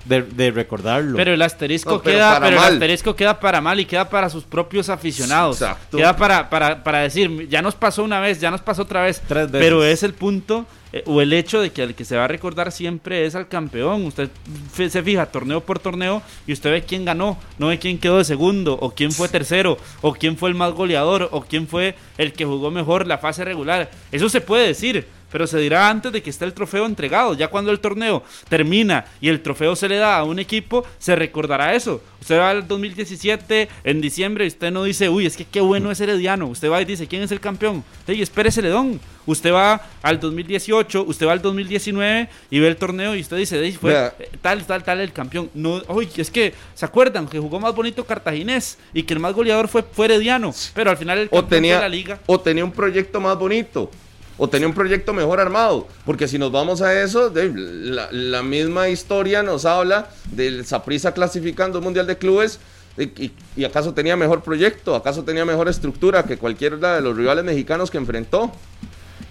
de, 0.04 0.50
recordarlo. 0.50 1.16
Pero 1.16 1.32
el 1.32 1.42
asterisco 1.42 2.02
queda, 2.02 2.38
pero 2.40 2.56
el 2.56 2.74
asterisco 2.74 3.16
queda 3.16 3.40
para 3.40 3.60
mal 3.60 3.80
y 3.80 3.86
queda 3.86 4.08
para 4.08 4.28
sus 4.28 4.44
propios 4.44 4.88
aficionados. 4.88 5.62
Queda 5.90 6.16
para, 6.16 6.50
para, 6.50 6.82
para 6.82 7.00
decir, 7.00 7.48
ya 7.48 7.62
nos 7.62 7.74
pasó 7.74 8.04
una 8.04 8.20
vez, 8.20 8.40
ya 8.40 8.50
nos 8.50 8.60
pasó 8.60 8.82
otra 8.82 9.02
vez. 9.02 9.22
Pero 9.28 9.84
es 9.84 10.02
el 10.02 10.14
punto 10.14 10.66
eh, 10.94 11.02
o 11.06 11.20
el 11.20 11.32
hecho 11.32 11.60
de 11.60 11.72
que 11.72 11.82
el 11.82 11.96
que 11.96 12.04
se 12.04 12.16
va 12.16 12.26
a 12.26 12.28
recordar 12.28 12.70
siempre 12.70 13.26
es 13.26 13.34
al 13.34 13.48
campeón. 13.48 14.06
Usted 14.06 14.30
se 14.72 15.02
fija 15.02 15.26
torneo 15.26 15.60
por 15.60 15.80
torneo 15.80 16.22
y 16.46 16.52
usted 16.52 16.70
ve 16.70 16.84
quién 16.84 17.04
ganó, 17.04 17.36
no 17.58 17.66
ve 17.66 17.80
quién 17.80 17.98
quedó 17.98 18.18
de 18.18 18.24
segundo, 18.24 18.78
o 18.80 18.94
quién 18.94 19.10
fue 19.10 19.28
tercero, 19.28 19.76
o 20.02 20.12
quién 20.12 20.36
fue 20.36 20.50
el 20.50 20.54
más 20.54 20.72
goleador, 20.72 21.28
o 21.32 21.40
quién 21.40 21.66
fue 21.66 21.96
el 22.16 22.32
que 22.32 22.44
jugó 22.44 22.70
mejor 22.70 23.08
la 23.08 23.18
fase 23.18 23.44
regular. 23.44 23.90
Eso 24.12 24.28
se 24.28 24.40
puede 24.40 24.68
decir 24.68 25.08
pero 25.34 25.48
se 25.48 25.58
dirá 25.58 25.90
antes 25.90 26.12
de 26.12 26.22
que 26.22 26.30
esté 26.30 26.44
el 26.44 26.52
trofeo 26.52 26.86
entregado. 26.86 27.34
Ya 27.34 27.48
cuando 27.48 27.72
el 27.72 27.80
torneo 27.80 28.22
termina 28.48 29.04
y 29.20 29.28
el 29.28 29.42
trofeo 29.42 29.74
se 29.74 29.88
le 29.88 29.96
da 29.96 30.18
a 30.18 30.22
un 30.22 30.38
equipo, 30.38 30.86
se 31.00 31.16
recordará 31.16 31.74
eso. 31.74 32.00
Usted 32.20 32.38
va 32.38 32.50
al 32.50 32.68
2017 32.68 33.68
en 33.82 34.00
diciembre 34.00 34.44
y 34.44 34.46
usted 34.46 34.70
no 34.70 34.84
dice, 34.84 35.08
uy, 35.08 35.26
es 35.26 35.36
que 35.36 35.44
qué 35.44 35.60
bueno 35.60 35.90
es 35.90 36.00
Herediano. 36.00 36.46
Usted 36.46 36.70
va 36.70 36.80
y 36.80 36.84
dice, 36.84 37.08
¿quién 37.08 37.22
es 37.22 37.32
el 37.32 37.40
campeón? 37.40 37.82
Hey, 38.06 38.22
espérese, 38.22 38.62
Ledón. 38.62 39.00
Usted 39.26 39.52
va 39.52 39.82
al 40.02 40.20
2018, 40.20 41.02
usted 41.02 41.26
va 41.26 41.32
al 41.32 41.42
2019 41.42 42.28
y 42.50 42.60
ve 42.60 42.68
el 42.68 42.76
torneo 42.76 43.16
y 43.16 43.20
usted 43.20 43.36
dice, 43.36 43.72
fue 43.72 44.12
tal, 44.40 44.64
tal, 44.64 44.84
tal 44.84 45.00
el 45.00 45.12
campeón. 45.12 45.50
No, 45.52 45.82
uy, 45.88 46.08
es 46.16 46.30
que, 46.30 46.54
¿se 46.74 46.84
acuerdan 46.84 47.26
que 47.26 47.40
jugó 47.40 47.58
más 47.58 47.74
bonito 47.74 48.04
Cartaginés 48.04 48.78
y 48.92 49.02
que 49.02 49.14
el 49.14 49.18
más 49.18 49.34
goleador 49.34 49.66
fue, 49.66 49.82
fue 49.82 50.04
Herediano? 50.04 50.54
Pero 50.74 50.92
al 50.92 50.96
final 50.96 51.18
el 51.18 51.28
campeón 51.28 51.44
o 51.44 51.48
tenía, 51.48 51.80
la 51.80 51.88
liga. 51.88 52.20
O 52.26 52.38
tenía 52.38 52.64
un 52.64 52.70
proyecto 52.70 53.20
más 53.20 53.36
bonito 53.36 53.90
o 54.36 54.48
tenía 54.48 54.66
un 54.66 54.74
proyecto 54.74 55.12
mejor 55.12 55.40
armado. 55.40 55.86
Porque 56.04 56.28
si 56.28 56.38
nos 56.38 56.50
vamos 56.50 56.82
a 56.82 57.00
eso, 57.02 57.32
la, 57.32 58.42
misma 58.42 58.88
historia 58.88 59.42
nos 59.42 59.64
habla 59.64 60.08
del 60.30 60.66
Saprisa 60.66 61.12
clasificando 61.12 61.78
un 61.78 61.84
Mundial 61.84 62.06
de 62.06 62.18
Clubes. 62.18 62.58
Y, 62.96 63.64
acaso 63.64 63.92
tenía 63.92 64.16
mejor 64.16 64.42
proyecto? 64.42 64.94
¿Acaso 64.94 65.24
tenía 65.24 65.44
mejor 65.44 65.68
estructura 65.68 66.24
que 66.24 66.36
cualquiera 66.36 66.94
de 66.94 67.00
los 67.00 67.16
rivales 67.16 67.44
mexicanos 67.44 67.90
que 67.90 67.98
enfrentó? 67.98 68.52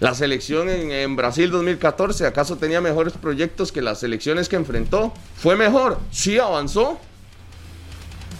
La 0.00 0.14
selección 0.14 0.68
en, 0.68 1.16
Brasil 1.16 1.50
2014, 1.50 2.26
¿acaso 2.26 2.56
tenía 2.56 2.80
mejores 2.80 3.14
proyectos 3.14 3.72
que 3.72 3.80
las 3.80 4.00
selecciones 4.00 4.48
que 4.48 4.56
enfrentó? 4.56 5.14
¿Fue 5.36 5.56
mejor? 5.56 5.98
Sí, 6.10 6.38
avanzó. 6.38 6.98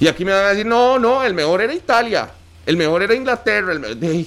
Y 0.00 0.08
aquí 0.08 0.24
me 0.24 0.32
van 0.32 0.44
a 0.44 0.48
decir, 0.48 0.66
no, 0.66 0.98
no, 0.98 1.22
el 1.22 1.32
mejor 1.32 1.62
era 1.62 1.72
Italia, 1.72 2.30
el 2.66 2.76
mejor 2.76 3.02
era 3.02 3.14
Inglaterra, 3.14 3.72
el 3.72 4.26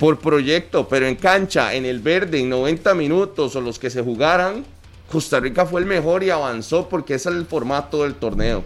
por 0.00 0.18
proyecto, 0.18 0.88
pero 0.88 1.06
en 1.06 1.14
cancha, 1.14 1.74
en 1.74 1.84
el 1.84 2.00
verde, 2.00 2.40
en 2.40 2.48
90 2.48 2.94
minutos 2.94 3.54
o 3.54 3.60
los 3.60 3.78
que 3.78 3.90
se 3.90 4.02
jugaran, 4.02 4.64
Costa 5.12 5.38
Rica 5.38 5.66
fue 5.66 5.82
el 5.82 5.86
mejor 5.86 6.24
y 6.24 6.30
avanzó 6.30 6.88
porque 6.88 7.14
ese 7.14 7.28
es 7.28 7.34
el 7.36 7.44
formato 7.44 8.02
del 8.02 8.14
torneo. 8.14 8.64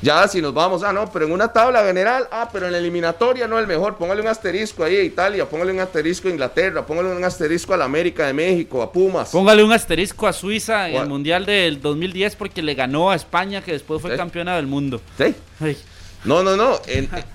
Ya 0.00 0.26
si 0.28 0.40
nos 0.40 0.54
vamos, 0.54 0.82
ah, 0.82 0.94
no, 0.94 1.12
pero 1.12 1.26
en 1.26 1.32
una 1.32 1.52
tabla 1.52 1.84
general, 1.84 2.26
ah, 2.32 2.48
pero 2.50 2.64
en 2.64 2.72
la 2.72 2.78
eliminatoria 2.78 3.46
no 3.46 3.58
el 3.58 3.66
mejor, 3.66 3.98
póngale 3.98 4.22
un 4.22 4.28
asterisco 4.28 4.82
ahí 4.82 4.96
a 4.96 5.02
Italia, 5.02 5.46
póngale 5.46 5.72
un 5.72 5.80
asterisco 5.80 6.28
a 6.28 6.30
Inglaterra, 6.30 6.86
póngale 6.86 7.14
un 7.14 7.22
asterisco 7.22 7.74
a 7.74 7.76
la 7.76 7.84
América 7.84 8.26
de 8.26 8.32
México, 8.32 8.80
a 8.80 8.90
Pumas. 8.90 9.28
Póngale 9.28 9.62
un 9.62 9.72
asterisco 9.72 10.26
a 10.26 10.32
Suiza 10.32 10.88
en 10.88 11.02
el 11.02 11.06
Mundial 11.06 11.44
del 11.44 11.82
2010 11.82 12.36
porque 12.36 12.62
le 12.62 12.72
ganó 12.72 13.10
a 13.10 13.14
España 13.14 13.60
que 13.60 13.72
después 13.72 14.00
fue 14.00 14.16
campeona 14.16 14.56
del 14.56 14.66
mundo. 14.66 15.02
Sí. 15.18 15.76
No, 16.24 16.42
no, 16.42 16.56
no. 16.56 16.78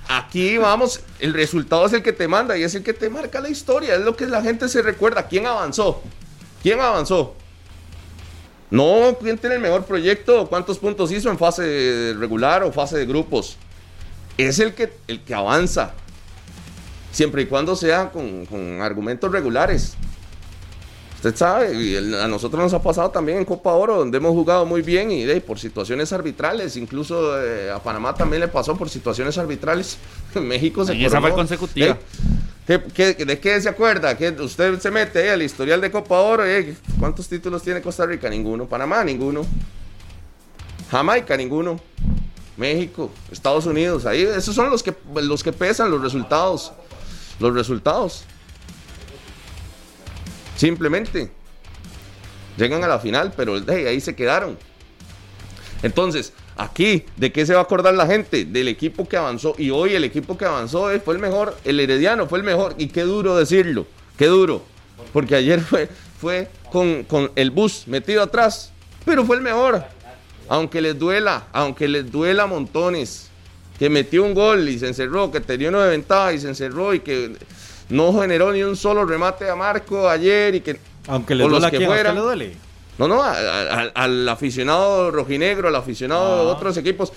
aquí 0.07 0.57
vamos, 0.57 1.01
el 1.19 1.33
resultado 1.33 1.85
es 1.87 1.93
el 1.93 2.03
que 2.03 2.13
te 2.13 2.27
manda 2.27 2.57
y 2.57 2.63
es 2.63 2.75
el 2.75 2.83
que 2.83 2.93
te 2.93 3.09
marca 3.09 3.41
la 3.41 3.49
historia. 3.49 3.95
Es 3.95 4.01
lo 4.01 4.15
que 4.15 4.27
la 4.27 4.41
gente 4.41 4.69
se 4.69 4.81
recuerda. 4.81 5.27
¿Quién 5.27 5.47
avanzó? 5.47 6.03
¿Quién 6.61 6.79
avanzó? 6.79 7.35
No, 8.69 9.17
¿quién 9.21 9.37
tiene 9.37 9.55
el 9.55 9.61
mejor 9.61 9.85
proyecto? 9.85 10.47
¿Cuántos 10.47 10.79
puntos 10.79 11.11
hizo 11.11 11.29
en 11.29 11.37
fase 11.37 12.13
regular 12.17 12.63
o 12.63 12.71
fase 12.71 12.97
de 12.97 13.05
grupos? 13.05 13.57
Es 14.37 14.59
el 14.59 14.73
que, 14.73 14.91
el 15.07 15.23
que 15.23 15.33
avanza. 15.33 15.93
Siempre 17.11 17.43
y 17.43 17.45
cuando 17.45 17.75
sea 17.75 18.11
con, 18.11 18.45
con 18.45 18.81
argumentos 18.81 19.31
regulares. 19.31 19.95
Usted 21.25 21.39
sabe, 21.39 21.73
y 21.73 21.95
a 21.95 22.27
nosotros 22.27 22.61
nos 22.61 22.73
ha 22.75 22.83
pasado 22.83 23.09
también 23.09 23.39
en 23.39 23.45
Copa 23.45 23.71
Oro, 23.73 23.97
donde 23.97 24.15
hemos 24.15 24.33
jugado 24.33 24.63
muy 24.63 24.83
bien 24.83 25.09
y 25.09 25.25
por 25.39 25.57
situaciones 25.57 26.13
arbitrales, 26.13 26.77
incluso 26.77 27.41
eh, 27.41 27.71
a 27.71 27.79
Panamá 27.79 28.13
también 28.13 28.41
le 28.41 28.47
pasó 28.47 28.75
por 28.77 28.91
situaciones 28.91 29.35
arbitrales. 29.39 29.97
México 30.35 30.85
se 30.85 30.93
y 30.93 31.03
esa 31.03 31.19
fue 31.19 31.33
consecutiva. 31.33 31.97
de 32.67 33.39
qué 33.41 33.59
se 33.59 33.67
acuerda? 33.67 34.15
que 34.15 34.29
usted 34.39 34.79
se 34.79 34.91
mete 34.91 35.31
al 35.31 35.41
historial 35.41 35.81
de 35.81 35.89
Copa 35.89 36.19
Oro. 36.19 36.43
¿Cuántos 36.99 37.27
títulos 37.27 37.63
tiene 37.63 37.81
Costa 37.81 38.05
Rica? 38.05 38.29
Ninguno. 38.29 38.67
Panamá, 38.67 39.03
ninguno. 39.03 39.47
Jamaica, 40.91 41.35
ninguno. 41.35 41.79
México, 42.55 43.09
Estados 43.31 43.65
Unidos, 43.65 44.05
ahí 44.05 44.21
esos 44.21 44.53
son 44.53 44.69
los 44.69 44.83
que 44.83 44.93
los 45.15 45.41
que 45.41 45.51
pesan 45.51 45.89
los 45.89 46.03
resultados. 46.03 46.71
Los 47.39 47.51
resultados. 47.55 48.25
Simplemente. 50.55 51.31
Llegan 52.57 52.83
a 52.83 52.87
la 52.87 52.99
final, 52.99 53.33
pero 53.35 53.61
ahí 53.67 53.99
se 53.99 54.15
quedaron. 54.15 54.57
Entonces, 55.83 56.33
aquí, 56.55 57.05
¿de 57.17 57.31
qué 57.31 57.45
se 57.45 57.53
va 57.53 57.59
a 57.59 57.63
acordar 57.63 57.93
la 57.93 58.07
gente? 58.07 58.45
Del 58.45 58.67
equipo 58.67 59.07
que 59.07 59.17
avanzó. 59.17 59.55
Y 59.57 59.69
hoy 59.69 59.93
el 59.93 60.03
equipo 60.03 60.37
que 60.37 60.45
avanzó 60.45 60.89
fue 61.03 61.15
el 61.15 61.19
mejor. 61.19 61.57
El 61.65 61.79
Herediano 61.79 62.27
fue 62.27 62.39
el 62.39 62.45
mejor. 62.45 62.75
Y 62.77 62.87
qué 62.87 63.01
duro 63.01 63.35
decirlo. 63.35 63.85
Qué 64.17 64.27
duro. 64.27 64.63
Porque 65.11 65.35
ayer 65.35 65.59
fue, 65.61 65.89
fue 66.19 66.49
con, 66.71 67.03
con 67.03 67.31
el 67.35 67.51
bus 67.51 67.87
metido 67.87 68.23
atrás. 68.23 68.71
Pero 69.03 69.25
fue 69.25 69.35
el 69.35 69.41
mejor. 69.41 69.83
Aunque 70.47 70.81
les 70.81 70.97
duela, 70.97 71.47
aunque 71.51 71.87
les 71.87 72.09
duela 72.09 72.47
montones. 72.47 73.29
Que 73.77 73.89
metió 73.89 74.23
un 74.23 74.33
gol 74.33 74.69
y 74.69 74.79
se 74.79 74.87
encerró, 74.87 75.31
que 75.31 75.41
tenía 75.41 75.67
una 75.67 75.85
ventaja 75.85 76.31
y 76.31 76.39
se 76.39 76.47
encerró 76.47 76.93
y 76.93 77.01
que 77.01 77.35
no 77.89 78.19
generó 78.19 78.51
ni 78.51 78.63
un 78.63 78.75
solo 78.75 79.05
remate 79.05 79.49
a 79.49 79.55
Marco 79.55 80.09
ayer 80.09 80.55
y 80.55 80.61
que... 80.61 80.79
Aunque 81.07 81.35
le 81.35 81.47
duele 81.47 81.71
que 81.71 81.79
le 81.79 82.13
duele? 82.13 82.55
No, 82.97 83.07
no, 83.07 83.21
al 83.23 84.29
aficionado 84.29 85.11
rojinegro, 85.11 85.67
al 85.67 85.75
aficionado 85.75 86.45
de 86.45 86.49
ah. 86.49 86.53
otros 86.53 86.77
equipos, 86.77 87.11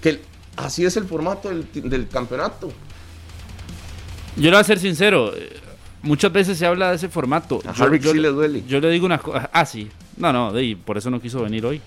que 0.00 0.20
así 0.56 0.84
es 0.84 0.96
el 0.96 1.04
formato 1.04 1.48
del, 1.48 2.08
campeonato. 2.08 2.70
Yo 4.36 4.44
le 4.44 4.50
voy 4.50 4.60
a 4.60 4.64
ser 4.64 4.78
sincero, 4.78 5.32
eh, 5.34 5.58
muchas 6.02 6.32
veces 6.32 6.58
se 6.58 6.66
habla 6.66 6.90
de 6.90 6.96
ese 6.96 7.08
formato. 7.08 7.60
A 7.66 7.72
yo, 7.72 8.12
sí 8.12 8.18
le 8.18 8.28
duele. 8.28 8.62
Yo 8.66 8.80
le 8.80 8.90
digo 8.90 9.06
una 9.06 9.18
cosa, 9.18 9.48
ah, 9.52 9.64
sí, 9.64 9.90
no, 10.18 10.32
no, 10.32 10.52
por 10.84 10.98
eso 10.98 11.10
no 11.10 11.20
quiso 11.20 11.42
venir 11.42 11.64
hoy. 11.64 11.80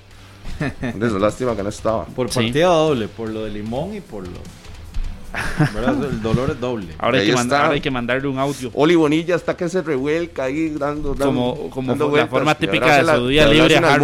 Es 0.81 1.11
lástima 1.13 1.55
que 1.55 1.63
no 1.63 1.69
estaba. 1.69 2.05
Por 2.05 2.29
partida 2.29 2.67
doble, 2.67 3.07
por 3.07 3.29
lo 3.29 3.43
de 3.45 3.51
Limón 3.51 3.95
y 3.95 4.01
por 4.01 4.23
lo... 4.23 4.39
El 6.09 6.21
dolor 6.21 6.51
es 6.51 6.59
doble. 6.59 6.87
Ahora 6.97 7.19
hay, 7.19 7.27
que 7.27 7.33
mandar, 7.33 7.71
hay, 7.71 7.81
que 7.81 7.91
mandarle 7.91 8.27
un 8.27 8.39
audio. 8.39 8.71
Oli 8.73 8.95
Bonilla 8.95 9.35
está 9.35 9.55
que 9.55 9.69
se 9.69 9.81
revuelca 9.81 10.43
ahí 10.43 10.69
dando. 10.69 11.15
como 11.15 11.69
como 11.69 11.95
la 12.15 12.27
forma 12.27 12.55
típica 12.55 13.03
de 13.03 13.15
su 13.15 13.27
día 13.27 13.47
libre 13.47 13.77
a 13.77 13.95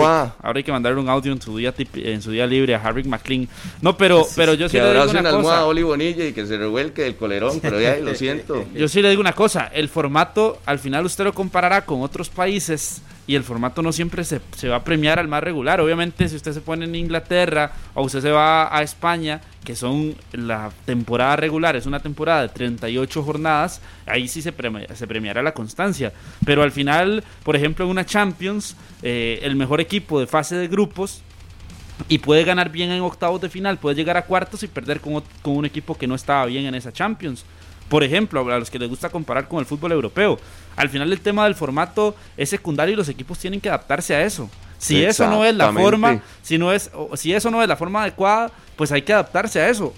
Ahora 0.41 0.57
hay 0.57 0.63
que 0.63 0.71
mandarle 0.71 0.99
un 0.99 1.09
audio 1.09 1.31
en 1.31 1.41
su 1.41 1.57
día, 1.57 1.73
en 1.95 2.21
su 2.21 2.31
día 2.31 2.45
libre 2.45 2.75
a 2.75 2.81
Harry 2.81 3.03
McLean. 3.03 3.47
No, 3.81 3.97
pero, 3.97 4.25
pero 4.35 4.53
yo 4.53 4.69
sí 4.69 4.77
le 4.77 4.91
digo 4.91 5.09
una, 5.09 5.31
cosa. 5.31 5.59
a 5.59 5.65
Oli 5.65 5.83
Bonilla 5.83 6.25
y 6.25 6.33
que 6.33 6.45
se 6.45 6.57
revuelque 6.57 7.05
el 7.05 7.15
colerón, 7.15 7.59
pero 7.61 7.79
ya 7.79 7.97
lo 7.97 8.15
siento. 8.15 8.65
Yo 8.75 8.87
sí 8.87 9.01
le 9.01 9.09
digo 9.09 9.21
una 9.21 9.33
cosa. 9.33 9.69
El 9.73 9.89
formato, 9.89 10.59
al 10.65 10.79
final 10.79 11.05
usted 11.05 11.23
lo 11.23 11.33
comparará 11.33 11.85
con 11.85 12.01
otros 12.01 12.29
países 12.29 13.01
y 13.27 13.35
el 13.35 13.43
formato 13.43 13.81
no 13.81 13.91
siempre 13.91 14.23
se, 14.23 14.41
se, 14.55 14.67
va 14.67 14.77
a 14.77 14.83
premiar 14.83 15.19
al 15.19 15.27
más 15.27 15.43
regular. 15.43 15.79
Obviamente, 15.81 16.27
si 16.27 16.35
usted 16.35 16.53
se 16.53 16.61
pone 16.61 16.85
en 16.85 16.95
Inglaterra 16.95 17.71
o 17.93 18.03
usted 18.03 18.21
se 18.21 18.31
va 18.31 18.75
a 18.75 18.81
España, 18.81 19.41
que 19.63 19.75
son 19.75 20.15
la 20.31 20.71
temporada 20.85 21.35
regular, 21.35 21.75
es 21.75 21.85
una 21.85 21.99
temporada 21.99 22.41
de 22.41 22.49
38 22.49 23.23
jornadas, 23.23 23.81
ahí 24.05 24.27
sí 24.27 24.41
se, 24.41 24.53
se 24.93 25.07
premiará 25.07 25.43
la 25.43 25.53
constancia. 25.53 26.13
Pero 26.45 26.63
al 26.63 26.71
final, 26.71 27.23
por 27.43 27.55
ejemplo, 27.55 27.85
en 27.85 27.91
una 27.91 28.05
Champions, 28.05 28.75
eh, 29.03 29.39
el 29.43 29.55
mejor 29.55 29.79
equipo 29.79 30.19
de 30.19 30.27
fase 30.27 30.55
de 30.55 30.67
grupos 30.67 31.21
y 32.09 32.17
puede 32.17 32.43
ganar 32.43 32.69
bien 32.71 32.89
en 32.91 33.01
octavos 33.01 33.39
de 33.41 33.49
final, 33.49 33.77
puede 33.77 33.95
llegar 33.95 34.17
a 34.17 34.25
cuartos 34.25 34.63
y 34.63 34.67
perder 34.67 34.99
con, 34.99 35.21
con 35.41 35.55
un 35.55 35.65
equipo 35.65 35.95
que 35.95 36.07
no 36.07 36.15
estaba 36.15 36.45
bien 36.45 36.65
en 36.65 36.75
esa 36.75 36.91
Champions. 36.91 37.45
Por 37.87 38.03
ejemplo, 38.03 38.49
a 38.49 38.57
los 38.57 38.71
que 38.71 38.79
les 38.79 38.89
gusta 38.89 39.09
comparar 39.09 39.47
con 39.47 39.59
el 39.59 39.65
fútbol 39.65 39.91
europeo. 39.91 40.39
Al 40.77 40.89
final 40.89 41.11
el 41.11 41.19
tema 41.19 41.43
del 41.43 41.55
formato 41.55 42.15
es 42.37 42.49
secundario 42.49 42.93
y 42.93 42.95
los 42.95 43.09
equipos 43.09 43.37
tienen 43.37 43.59
que 43.59 43.69
adaptarse 43.69 44.15
a 44.15 44.23
eso. 44.23 44.49
Si 44.81 45.05
eso 45.05 45.27
no 45.27 45.45
es 45.45 45.53
la 45.53 45.71
forma, 45.71 46.23
si 46.41 46.57
no 46.57 46.73
es, 46.73 46.89
si 47.13 47.33
eso 47.33 47.51
no 47.51 47.61
es 47.61 47.67
la 47.67 47.77
forma 47.77 48.01
adecuada, 48.01 48.51
pues 48.75 48.91
hay 48.91 49.03
que 49.03 49.13
adaptarse 49.13 49.61
a 49.61 49.69
eso. 49.69 49.93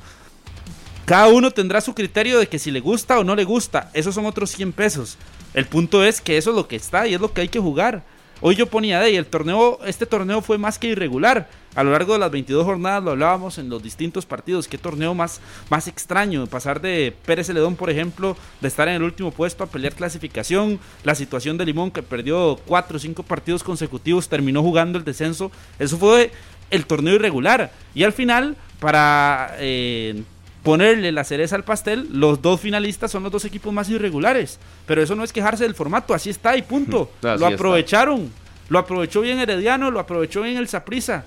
Cada 1.05 1.27
uno 1.29 1.51
tendrá 1.51 1.79
su 1.79 1.95
criterio 1.95 2.37
de 2.37 2.47
que 2.47 2.59
si 2.59 2.69
le 2.69 2.81
gusta 2.81 3.17
o 3.17 3.23
no 3.23 3.33
le 3.33 3.45
gusta. 3.45 3.89
Esos 3.93 4.13
son 4.13 4.25
otros 4.25 4.51
100 4.51 4.73
pesos. 4.73 5.17
El 5.53 5.65
punto 5.67 6.03
es 6.03 6.19
que 6.19 6.37
eso 6.37 6.49
es 6.49 6.55
lo 6.57 6.67
que 6.67 6.75
está 6.75 7.07
y 7.07 7.13
es 7.13 7.21
lo 7.21 7.31
que 7.31 7.41
hay 7.41 7.47
que 7.47 7.59
jugar. 7.59 8.03
Hoy 8.45 8.57
yo 8.57 8.65
ponía 8.67 8.99
de 8.99 9.15
el 9.15 9.25
torneo, 9.25 9.79
este 9.85 10.05
torneo 10.05 10.41
fue 10.41 10.57
más 10.57 10.77
que 10.77 10.87
irregular. 10.87 11.47
A 11.75 11.83
lo 11.83 11.91
largo 11.91 12.11
de 12.11 12.19
las 12.19 12.29
22 12.29 12.65
jornadas 12.65 13.01
lo 13.01 13.11
hablábamos 13.11 13.57
en 13.57 13.69
los 13.69 13.81
distintos 13.81 14.25
partidos. 14.25 14.67
Qué 14.67 14.77
torneo 14.77 15.13
más, 15.13 15.39
más 15.69 15.87
extraño. 15.87 16.45
Pasar 16.47 16.81
de 16.81 17.15
Pérez 17.25 17.47
Celedón, 17.47 17.77
por 17.77 17.89
ejemplo, 17.89 18.35
de 18.59 18.67
estar 18.67 18.89
en 18.89 18.95
el 18.95 19.03
último 19.03 19.31
puesto 19.31 19.63
a 19.63 19.67
pelear 19.67 19.93
clasificación. 19.95 20.81
La 21.05 21.15
situación 21.15 21.57
de 21.57 21.65
Limón, 21.65 21.89
que 21.89 22.03
perdió 22.03 22.59
4 22.65 22.97
o 22.97 22.99
5 22.99 23.23
partidos 23.23 23.63
consecutivos, 23.63 24.27
terminó 24.27 24.61
jugando 24.61 24.97
el 24.97 25.05
descenso. 25.05 25.49
Eso 25.79 25.97
fue 25.97 26.33
el 26.69 26.85
torneo 26.85 27.13
irregular. 27.13 27.71
Y 27.95 28.03
al 28.03 28.11
final, 28.11 28.57
para 28.81 29.55
eh, 29.59 30.21
ponerle 30.63 31.11
la 31.11 31.23
cereza 31.23 31.55
al 31.55 31.63
pastel, 31.63 32.07
los 32.11 32.41
dos 32.41 32.61
finalistas 32.61 33.11
son 33.11 33.23
los 33.23 33.31
dos 33.31 33.45
equipos 33.45 33.73
más 33.73 33.89
irregulares. 33.89 34.59
Pero 34.87 35.03
eso 35.03 35.15
no 35.15 35.23
es 35.23 35.33
quejarse 35.33 35.65
del 35.65 35.75
formato, 35.75 36.13
así 36.13 36.29
está 36.29 36.57
y 36.57 36.61
punto. 36.61 37.11
lo 37.21 37.45
aprovecharon. 37.45 38.31
Lo 38.69 38.79
aprovechó 38.79 39.21
bien 39.21 39.39
Herediano, 39.39 39.91
lo 39.91 39.99
aprovechó 39.99 40.41
bien 40.41 40.57
el 40.57 40.67
Saprisa. 40.67 41.25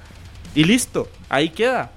Y 0.55 0.65
listo, 0.65 1.09
ahí 1.29 1.51
queda. 1.51 1.93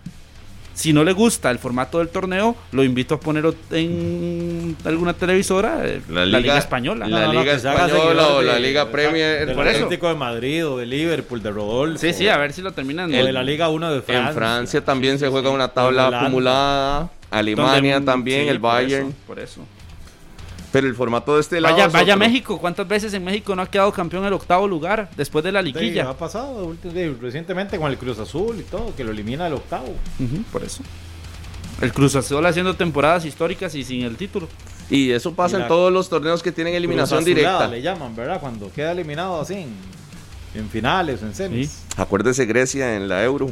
Si 0.74 0.94
no 0.94 1.04
le 1.04 1.12
gusta 1.12 1.52
el 1.52 1.60
formato 1.60 1.98
del 1.98 2.08
torneo, 2.08 2.56
lo 2.72 2.84
invito 2.86 3.16
a 3.16 3.20
ponerlo 3.20 3.54
en 3.72 4.78
alguna 4.86 5.14
televisora, 5.14 5.86
eh, 5.86 6.02
la, 6.10 6.26
Liga, 6.26 6.58
Española. 6.58 7.06
La 7.06 7.28
Liga 7.28 7.54
Española 7.54 8.28
o 8.30 8.42
la 8.42 8.58
Liga 8.60 8.90
Premier. 8.90 9.46
Del 9.46 9.60
Atlético 9.60 10.08
de 10.08 10.16
Madrid 10.16 10.66
o 10.66 10.78
de 10.78 10.86
Liverpool, 10.86 11.44
de 11.44 11.52
Rodolfo. 11.52 12.00
Sí, 12.00 12.14
sí, 12.14 12.30
a 12.30 12.38
ver 12.38 12.54
si 12.54 12.62
lo 12.62 12.72
terminan. 12.72 13.14
O 13.14 13.26
de 13.26 13.34
la 13.34 13.44
Liga 13.44 13.68
1 13.68 13.94
de 13.94 14.02
Francia. 14.02 14.30
En 14.30 14.36
Francia 14.36 14.86
también 14.86 15.20
se 15.20 15.28
juega 15.28 15.50
una 15.50 15.70
tabla 15.70 16.08
acumulada. 16.08 17.10
Alemania 17.32 18.04
también, 18.04 18.48
el 18.48 18.60
Bayern. 18.60 19.14
por 19.28 19.40
eso. 19.40 19.62
Pero 20.72 20.88
el 20.88 20.96
formato 20.96 21.36
de 21.36 21.42
este 21.42 21.60
lado. 21.60 21.76
Vaya, 21.76 21.88
vaya 21.88 22.16
México. 22.16 22.60
¿Cuántas 22.60 22.88
veces 22.88 23.14
en 23.14 23.24
México 23.24 23.56
no 23.56 23.62
ha 23.64 23.70
quedado 23.70 23.92
campeón 23.92 24.24
en 24.24 24.28
el 24.28 24.34
octavo 24.34 24.68
lugar 24.68 25.10
después 25.18 25.44
de 25.44 25.52
la 25.52 25.62
liguilla? 25.62 26.04
Sí, 26.04 26.10
ha 26.10 26.18
pasado 26.18 26.76
recientemente 27.20 27.78
con 27.80 27.90
el 27.92 27.98
Cruz 27.98 28.20
Azul 28.20 28.60
y 28.60 28.64
todo, 28.64 28.96
que 28.96 29.04
lo 29.04 29.12
elimina 29.12 29.48
el 29.48 29.54
octavo. 29.54 29.96
por 30.52 30.64
eso. 30.64 30.84
El 31.82 31.94
Cruz 31.94 32.16
Azul 32.16 32.46
haciendo 32.46 32.76
temporadas 32.76 33.26
históricas 33.26 33.74
y 33.74 33.84
sin 33.84 34.04
el 34.04 34.16
título. 34.16 34.48
Y 34.90 35.12
eso 35.12 35.34
pasa 35.34 35.62
en 35.62 35.68
todos 35.68 35.92
los 35.94 36.10
torneos 36.10 36.44
que 36.44 36.52
tienen 36.52 36.76
eliminación 36.76 37.24
directa. 37.24 37.68
le 37.68 37.82
llaman, 37.82 38.16
¿verdad? 38.16 38.40
Cuando 38.40 38.72
queda 38.72 38.92
eliminado 38.92 39.42
así 39.42 39.66
en, 40.54 40.70
finales 40.70 41.24
o 41.24 41.26
en 41.26 41.34
semis. 41.34 41.84
Acuérdese 41.96 42.46
Grecia 42.46 42.96
en 42.96 43.08
la 43.08 43.24
Euro. 43.24 43.50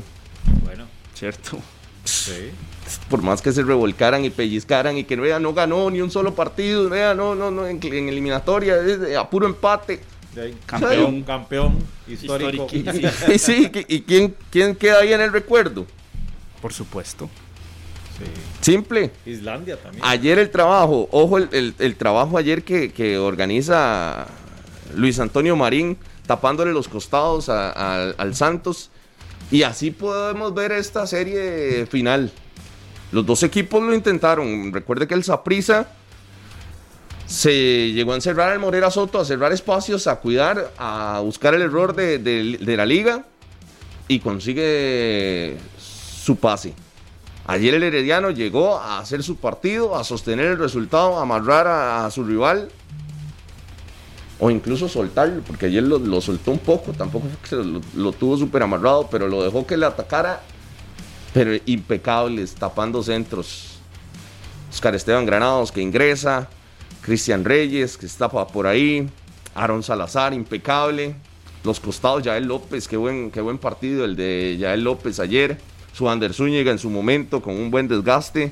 Bueno, 0.64 0.86
cierto. 1.16 1.58
Sí 2.04 2.52
por 3.10 3.22
más 3.22 3.42
que 3.42 3.52
se 3.52 3.64
revolcaran 3.64 4.24
y 4.26 4.30
pellizcaran 4.30 4.98
y 4.98 5.04
que 5.04 5.16
vea, 5.16 5.40
no 5.40 5.54
ganó 5.54 5.90
ni 5.90 6.02
un 6.02 6.12
solo 6.12 6.34
partido, 6.34 6.90
vea, 6.90 7.14
no, 7.14 7.36
no, 7.36 7.52
no, 7.52 7.68
en, 7.68 7.80
eliminatoria, 7.84 8.76
a 9.20 9.30
puro 9.30 9.48
empate. 9.48 10.02
Campeón, 10.66 11.24
campeón 11.24 11.78
histórico. 12.08 12.68
Y, 13.34 13.40
sí, 13.40 13.72
¿y 13.88 14.02
quién, 14.02 14.36
quién 14.52 14.76
queda 14.76 15.00
ahí 15.00 15.14
en 15.14 15.22
el 15.22 15.32
recuerdo? 15.32 15.86
Por 16.62 16.74
supuesto. 16.74 17.30
Simple. 18.62 19.12
Islandia 19.26 19.78
también. 19.78 20.04
Ayer 20.06 20.40
el 20.40 20.50
trabajo, 20.50 21.08
ojo, 21.12 21.38
el, 21.38 21.96
trabajo 21.98 22.38
ayer 22.38 22.64
que, 22.64 23.18
organiza 23.18 24.28
Luis 24.96 25.20
Antonio 25.20 25.56
Marín, 25.56 25.98
tapándole 26.26 26.72
los 26.74 26.88
costados 26.88 27.50
al 27.50 28.36
Santos. 28.36 28.90
Y 29.50 29.64
así 29.64 29.92
podemos 29.92 30.54
ver 30.54 30.72
esta 30.72 31.08
serie 31.08 31.86
final. 31.86 32.32
Los 33.12 33.26
dos 33.26 33.44
equipos 33.44 33.82
lo 33.82 33.94
intentaron. 33.94 34.72
Recuerde 34.74 35.08
que 35.08 35.14
el 35.14 35.24
Saprisa 35.24 35.88
se 37.26 37.92
llegó 37.92 38.14
a 38.14 38.16
encerrar 38.16 38.52
al 38.52 38.60
Morera 38.60 38.90
Soto, 38.90 39.20
a 39.20 39.26
cerrar 39.26 39.52
espacios, 39.52 40.08
a 40.08 40.18
cuidar, 40.18 40.72
a 40.78 41.20
buscar 41.24 41.54
el 41.54 41.62
error 41.62 41.94
de, 41.94 42.58
la 42.62 42.86
liga 42.86 43.26
y 44.08 44.20
consigue 44.20 45.58
su 45.78 46.38
pase. 46.38 46.74
Ayer 47.46 47.74
el 47.74 47.84
Herediano 47.84 48.32
llegó 48.32 48.78
a 48.78 49.00
hacer 49.00 49.24
su 49.24 49.38
partido, 49.38 49.96
a 49.96 50.04
sostener 50.04 50.48
el 50.48 50.58
resultado, 50.58 51.18
a 51.18 51.22
amarrar 51.22 51.68
a, 51.68 52.12
su 52.12 52.24
rival 52.26 52.70
o 54.40 54.50
incluso 54.52 54.88
soltarlo, 54.88 55.42
porque 55.42 55.68
ayer 55.68 55.84
lo, 55.84 56.22
soltó 56.22 56.52
un 56.52 56.60
poco, 56.60 56.92
tampoco 56.92 57.28
lo, 57.52 57.82
lo 57.96 58.12
tuvo 58.12 58.38
súper 58.38 58.64
amarrado, 58.64 59.08
pero 59.10 59.28
lo 59.28 59.44
dejó 59.44 59.66
que 59.66 59.78
le 59.78 59.86
atacara 59.86 60.42
pero 61.38 61.52
impecables, 61.68 62.56
tapando 62.56 63.04
centros. 63.04 63.78
Oscar 64.72 64.96
Esteban 64.96 65.24
Granados 65.24 65.72
que 65.72 65.84
ingresa, 65.84 66.50
Cristian 67.02 67.46
Reyes 67.46 67.96
que 67.96 68.08
está 68.08 68.28
por 68.28 68.66
ahí, 68.66 69.08
Aaron 69.54 69.84
Salazar, 69.84 70.34
impecable. 70.34 71.14
Los 71.64 71.80
costados, 71.80 72.24
Yael 72.24 72.46
López, 72.48 72.88
qué 72.88 72.98
buen, 72.98 73.30
qué 73.30 73.42
buen 73.42 73.60
partido 73.60 74.04
el 74.04 74.16
de 74.16 74.58
Yael 74.58 74.84
López 74.84 75.20
ayer. 75.20 75.60
Su 75.94 76.10
Ander 76.10 76.34
Zúñiga 76.34 76.72
en 76.72 76.80
su 76.80 76.90
momento 76.90 77.40
con 77.40 77.54
un 77.54 77.70
buen 77.70 77.88
desgaste. 77.88 78.52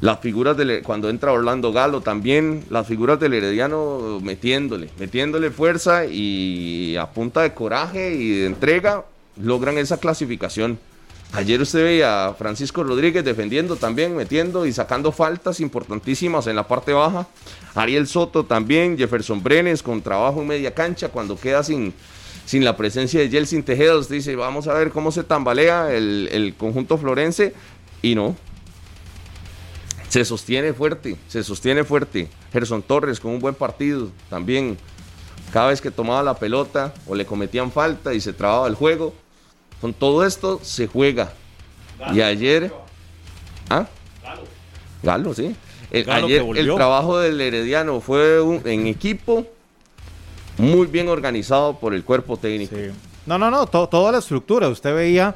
Las 0.00 0.20
figuras 0.20 0.56
de 0.56 0.82
cuando 0.82 1.10
entra 1.10 1.32
Orlando 1.32 1.70
Galo 1.70 2.00
también, 2.00 2.64
las 2.70 2.86
figuras 2.86 3.20
del 3.20 3.34
Herediano 3.34 4.20
metiéndole, 4.22 4.88
metiéndole 4.98 5.50
fuerza 5.50 6.06
y 6.06 6.96
a 6.96 7.10
punta 7.10 7.42
de 7.42 7.52
coraje 7.52 8.14
y 8.14 8.30
de 8.38 8.46
entrega 8.46 9.04
logran 9.36 9.76
esa 9.76 9.98
clasificación. 9.98 10.78
Ayer 11.32 11.60
usted 11.60 11.84
veía 11.84 12.26
a 12.26 12.34
Francisco 12.34 12.82
Rodríguez 12.82 13.22
defendiendo 13.22 13.76
también, 13.76 14.16
metiendo 14.16 14.64
y 14.64 14.72
sacando 14.72 15.12
faltas 15.12 15.60
importantísimas 15.60 16.46
en 16.46 16.56
la 16.56 16.66
parte 16.66 16.92
baja. 16.92 17.28
Ariel 17.74 18.06
Soto 18.06 18.44
también, 18.44 18.96
Jefferson 18.96 19.42
Brenes 19.42 19.82
con 19.82 20.00
trabajo 20.00 20.40
en 20.40 20.48
media 20.48 20.74
cancha 20.74 21.10
cuando 21.10 21.38
queda 21.38 21.62
sin, 21.62 21.92
sin 22.46 22.64
la 22.64 22.76
presencia 22.76 23.20
de 23.20 23.28
Jelsin 23.28 23.62
Tejeda. 23.62 23.98
Usted 23.98 24.16
dice, 24.16 24.34
vamos 24.36 24.68
a 24.68 24.74
ver 24.74 24.90
cómo 24.90 25.12
se 25.12 25.22
tambalea 25.22 25.92
el, 25.92 26.54
conjunto 26.56 26.96
florense 26.96 27.52
y 28.00 28.14
no. 28.14 28.34
Se 30.08 30.24
sostiene 30.24 30.72
fuerte, 30.72 31.18
se 31.28 31.44
sostiene 31.44 31.84
fuerte. 31.84 32.30
Gerson 32.54 32.80
Torres 32.80 33.20
con 33.20 33.32
un 33.32 33.38
buen 33.38 33.54
partido 33.54 34.08
también. 34.30 34.78
Cada 35.52 35.68
vez 35.68 35.82
que 35.82 35.90
tomaba 35.90 36.22
la 36.22 36.34
pelota 36.34 36.94
o 37.06 37.14
le 37.14 37.26
cometían 37.26 37.70
falta 37.70 38.14
y 38.14 38.20
se 38.20 38.32
trababa 38.32 38.66
el 38.66 38.74
juego, 38.74 39.14
con 39.80 39.92
todo 39.92 40.24
esto 40.24 40.60
se 40.62 40.86
juega. 40.86 41.32
y 42.12 42.20
ayer. 42.20 42.72
¿Ah? 43.70 43.86
Galo. 44.22 44.42
Galo, 45.02 45.34
sí. 45.34 45.54
ayer 45.92 46.44
el 46.56 46.74
trabajo 46.74 47.18
del 47.18 47.40
Herediano 47.40 48.00
fue 48.00 48.38
en 48.64 48.86
equipo 48.86 49.46
muy 50.56 50.86
bien 50.86 51.08
organizado 51.08 51.78
por 51.78 51.94
el 51.94 52.04
cuerpo 52.04 52.36
técnico. 52.36 52.76
No, 53.26 53.38
no, 53.38 53.50
no, 53.50 53.66
toda 53.66 54.12
la 54.12 54.18
estructura. 54.18 54.68
Usted 54.68 54.94
veía 54.94 55.34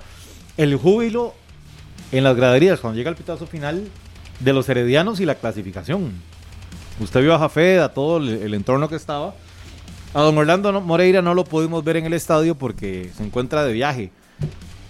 el 0.57 0.77
júbilo 0.77 1.35
en 2.11 2.25
las 2.25 2.37
graderías 2.37 2.81
cuando 2.81 2.97
llega 2.97 3.11
el 3.11 3.17
pitazo 3.17 3.47
final 3.47 3.89
de 4.41 4.53
los 4.53 4.69
heredianos 4.69 5.21
y 5.21 5.27
la 5.27 5.35
clasificación. 5.35 6.13
Usted 7.01 7.21
vio 7.21 7.35
a 7.35 7.39
Jafed, 7.39 7.79
a 7.81 7.93
todo 7.93 8.19
el 8.19 8.55
entorno 8.55 8.89
que 8.89 8.97
estaba. 8.97 9.35
A 10.15 10.21
don 10.21 10.37
Orlando 10.37 10.79
Moreira 10.81 11.23
no 11.23 11.33
lo 11.33 11.45
pudimos 11.45 11.83
ver 11.85 11.97
en 11.97 12.05
el 12.05 12.13
estadio 12.13 12.55
porque 12.55 13.11
se 13.17 13.25
encuentra 13.25 13.65
de 13.65 13.73
viaje. 13.73 14.11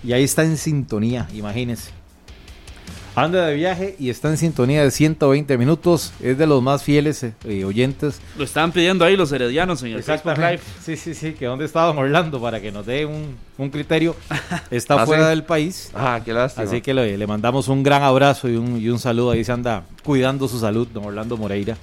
Y 0.04 0.12
ahí 0.12 0.24
está 0.24 0.44
en 0.44 0.56
sintonía, 0.56 1.28
imagínense. 1.32 1.90
Anda 3.14 3.46
de 3.46 3.54
viaje 3.54 3.94
y 3.98 4.08
está 4.08 4.30
en 4.30 4.38
sintonía 4.38 4.82
de 4.82 4.90
120 4.90 5.58
minutos. 5.58 6.14
Es 6.22 6.38
de 6.38 6.46
los 6.46 6.62
más 6.62 6.82
fieles 6.82 7.22
eh, 7.22 7.64
oyentes. 7.64 8.22
Lo 8.38 8.44
están 8.44 8.72
pidiendo 8.72 9.04
ahí 9.04 9.18
los 9.18 9.30
heredianos 9.32 9.82
en 9.82 9.92
el 9.92 10.02
Facebook 10.02 10.38
Live. 10.38 10.60
Sí, 10.82 10.96
sí, 10.96 11.14
sí. 11.14 11.32
Que 11.34 11.44
dónde 11.44 11.66
estaban 11.66 11.98
Orlando 11.98 12.40
para 12.40 12.58
que 12.62 12.72
nos 12.72 12.86
dé 12.86 13.04
un, 13.04 13.36
criterio. 13.70 14.16
Está 14.70 15.02
¿Ah, 15.02 15.06
fuera 15.06 15.28
del 15.28 15.44
país. 15.44 15.90
Ah, 15.94 16.22
qué 16.24 16.32
lástima. 16.32 16.66
Así 16.66 16.80
que 16.80 16.94
le, 16.94 17.26
mandamos 17.26 17.68
un 17.68 17.82
gran 17.82 18.02
abrazo 18.02 18.48
y 18.48 18.56
un, 18.56 18.80
y 18.80 18.88
un 18.88 18.98
saludo. 18.98 19.32
Ahí 19.32 19.44
se 19.44 19.52
anda 19.52 19.84
cuidando 20.02 20.48
su 20.48 20.58
salud, 20.58 20.88
don 20.88 21.04
Orlando 21.04 21.36
Moreira 21.36 21.76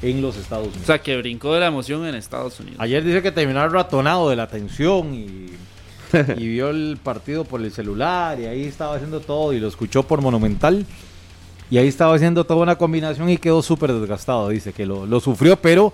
en 0.00 0.22
los 0.22 0.36
Estados 0.36 0.68
Unidos. 0.68 0.82
O 0.84 0.86
sea, 0.86 1.00
que 1.00 1.16
brincó 1.16 1.54
de 1.54 1.60
la 1.60 1.66
emoción 1.66 2.06
en 2.06 2.14
Estados 2.14 2.60
Unidos. 2.60 2.78
Ayer 2.80 3.02
dice 3.02 3.20
que 3.20 3.32
terminó 3.32 3.68
ratonado 3.68 4.30
de 4.30 4.36
la 4.36 4.46
tensión 4.46 5.12
y 5.12 5.48
y 6.36 6.48
vio 6.48 6.70
el 6.70 6.98
partido 7.02 7.44
por 7.44 7.60
el 7.62 7.70
celular 7.70 8.38
y 8.40 8.46
ahí 8.46 8.64
estaba 8.64 8.96
haciendo 8.96 9.20
todo 9.20 9.52
y 9.52 9.60
lo 9.60 9.68
escuchó 9.68 10.02
por 10.02 10.20
Monumental. 10.20 10.86
Y 11.70 11.78
ahí 11.78 11.88
estaba 11.88 12.14
haciendo 12.14 12.44
toda 12.44 12.62
una 12.62 12.76
combinación 12.76 13.28
y 13.28 13.38
quedó 13.38 13.60
súper 13.60 13.92
desgastado, 13.92 14.48
dice 14.50 14.72
que 14.72 14.86
lo, 14.86 15.20
sufrió, 15.20 15.56
pero 15.56 15.92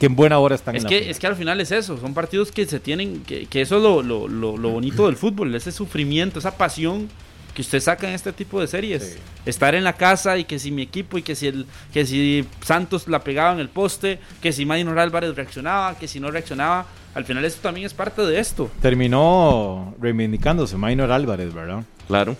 que 0.00 0.06
en 0.06 0.16
buena 0.16 0.38
hora 0.40 0.56
están 0.56 0.74
es 0.74 0.82
en 0.82 0.88
que 0.88 1.10
Es 1.10 1.20
que 1.20 1.28
al 1.28 1.36
final 1.36 1.60
es 1.60 1.70
eso, 1.70 1.96
son 1.96 2.12
partidos 2.12 2.50
que 2.50 2.66
se 2.66 2.80
tienen, 2.80 3.22
que, 3.22 3.46
eso 3.52 3.76
es 3.76 3.82
lo, 3.82 4.02
lo, 4.02 4.26
lo, 4.26 4.70
bonito 4.70 5.06
del 5.06 5.16
fútbol, 5.16 5.54
ese 5.54 5.70
sufrimiento, 5.70 6.40
esa 6.40 6.56
pasión 6.56 7.08
que 7.54 7.62
usted 7.62 7.80
saca 7.80 8.08
en 8.08 8.14
este 8.14 8.32
tipo 8.32 8.60
de 8.60 8.66
series. 8.66 9.18
Estar 9.44 9.74
en 9.74 9.84
la 9.84 9.92
casa 9.92 10.38
y 10.38 10.44
que 10.44 10.58
si 10.58 10.70
mi 10.70 10.82
equipo 10.82 11.18
y 11.18 11.22
que 11.22 11.34
si 11.34 11.48
el 11.48 11.66
que 11.92 12.06
si 12.06 12.46
Santos 12.62 13.08
la 13.08 13.22
pegaba 13.22 13.52
en 13.52 13.60
el 13.60 13.68
poste, 13.68 14.18
que 14.40 14.52
si 14.52 14.64
Maynor 14.64 14.98
Álvarez 14.98 15.34
reaccionaba, 15.34 15.96
que 15.98 16.08
si 16.08 16.20
no 16.20 16.30
reaccionaba, 16.30 16.86
al 17.14 17.24
final 17.24 17.44
esto 17.44 17.60
también 17.62 17.86
es 17.86 17.94
parte 17.94 18.22
de 18.22 18.38
esto. 18.38 18.70
Terminó 18.80 19.94
reivindicándose 20.00 20.76
Maynor 20.76 21.12
Álvarez, 21.12 21.52
¿verdad? 21.52 21.84
Claro. 22.06 22.36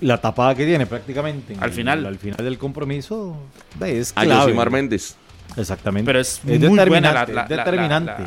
La 0.00 0.18
tapada 0.18 0.54
que 0.54 0.64
tiene 0.64 0.86
prácticamente. 0.86 1.56
Al 1.60 1.72
final. 1.72 2.06
Al 2.06 2.18
final 2.18 2.44
del 2.44 2.58
compromiso 2.58 3.36
es 3.80 4.12
clave. 4.12 4.58
A 4.58 4.70
Méndez. 4.70 5.16
Exactamente. 5.56 6.06
Pero 6.06 6.20
es, 6.20 6.40
muy 6.44 6.58
determinante. 6.58 7.32
determinante. 7.48 8.22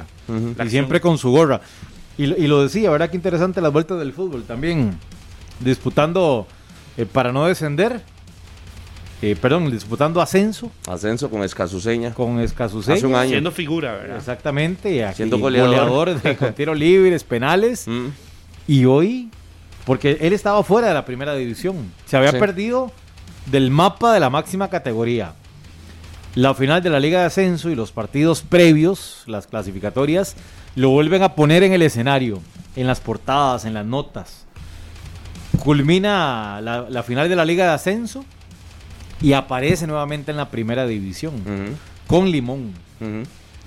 y 0.64 0.70
siempre 0.70 1.02
con 1.02 1.18
su 1.18 1.32
gorra. 1.32 1.62
Y, 2.16 2.26
y, 2.26 2.46
lo 2.46 2.62
decía, 2.62 2.92
¿verdad? 2.92 3.10
Qué 3.10 3.16
interesante 3.16 3.60
las 3.60 3.74
vueltas 3.74 3.98
del 3.98 4.14
fútbol 4.14 4.44
también 4.44 5.00
disputando 5.60 6.48
eh, 6.98 7.06
para 7.06 7.32
no 7.32 7.46
descender. 7.46 8.02
Eh, 9.22 9.38
perdón, 9.40 9.72
disputando 9.72 10.22
ascenso. 10.22 10.70
Ascenso 10.86 11.30
con 11.30 11.44
Escazuseña. 11.44 12.14
Con 12.14 12.40
Escazuseña. 12.42 12.98
Hace 12.98 13.08
un 13.08 13.16
año. 13.16 13.30
Siendo 13.30 13.52
figura, 13.52 13.94
¿verdad? 13.94 14.18
Exactamente. 14.18 15.14
Siendo 15.14 15.40
goleador. 15.40 16.22
de, 16.22 16.36
con 16.36 16.54
tiros 16.56 16.78
libres, 16.78 17.24
penales. 17.24 17.88
Mm. 17.88 18.08
Y 18.68 18.86
hoy, 18.86 19.30
porque 19.86 20.18
él 20.20 20.34
estaba 20.34 20.62
fuera 20.64 20.90
de 20.90 20.94
la 20.94 21.06
primera 21.06 21.36
división. 21.36 21.92
Se 22.06 22.18
había 22.18 22.38
perdido 22.38 22.92
del 23.46 23.72
mapa 23.72 24.14
de 24.14 24.20
la 24.20 24.30
máxima 24.30 24.70
categoría. 24.70 25.36
La 26.36 26.54
final 26.54 26.82
de 26.82 26.90
la 26.90 27.00
Liga 27.00 27.22
de 27.22 27.28
Ascenso 27.28 27.70
y 27.70 27.76
los 27.76 27.92
partidos 27.92 28.42
previos, 28.42 29.24
las 29.28 29.48
clasificatorias, 29.48 30.36
lo 30.76 30.90
vuelven 30.90 31.22
a 31.24 31.36
poner 31.36 31.64
en 31.64 31.74
el 31.74 31.84
escenario, 31.84 32.42
en 32.76 32.88
las 32.88 33.00
portadas, 33.00 33.66
en 33.66 33.74
las 33.74 33.86
notas 33.86 34.43
culmina 35.64 36.60
la, 36.62 37.04
final 37.04 37.30
de 37.30 37.36
la 37.38 37.46
Liga 37.46 37.66
de 37.66 37.72
Ascenso 37.72 38.26
y 39.22 39.32
aparece 39.32 39.88
nuevamente 39.88 40.32
en 40.32 40.38
la 40.38 40.50
primera 40.50 40.86
división 40.86 41.34
con 42.06 42.30
Limón. 42.30 42.74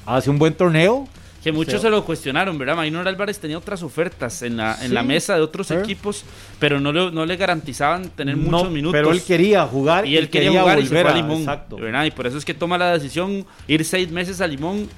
Hace 0.05 0.31
un 0.31 0.39
buen 0.39 0.55
torneo. 0.55 1.09
Que 1.43 1.53
muchos 1.53 1.81
se 1.81 1.89
lo 1.89 2.05
cuestionaron, 2.05 2.59
¿verdad? 2.59 2.75
Maynor 2.75 3.07
Álvarez 3.07 3.39
tenía 3.39 3.57
otras 3.57 3.83
ofertas 3.85 4.43
en 4.43 4.57
la, 4.57 4.77
en 4.85 4.93
la 4.93 5.05
mesa 5.05 5.37
de 5.37 5.43
otros 5.43 5.71
equipos, 5.71 6.25
pero 6.59 6.81
no 6.81 6.93
le, 6.93 7.13
no 7.13 7.25
le 7.25 7.37
garantizaban 7.37 8.11
tener 8.11 8.37
muchos 8.37 8.71
minutos. 8.71 8.93
Pero 8.93 9.13
él 9.13 9.23
quería 9.23 9.65
jugar 9.65 10.07
y 10.07 10.17
él 10.17 10.29
quería, 10.29 10.61
jugar 10.61 10.81
y 10.81 10.97
a 10.97 11.15
Limón. 11.15 11.47
Y 12.05 12.11
por 12.11 12.27
eso 12.27 12.37
es 12.37 12.45
que 12.45 12.53
toma 12.53 12.77
la 12.77 12.93
decisión 12.93 13.47
ir 13.69 13.85
seis 13.85 14.11
meses 14.11 14.41
a 14.41 14.47
Limón 14.47 14.89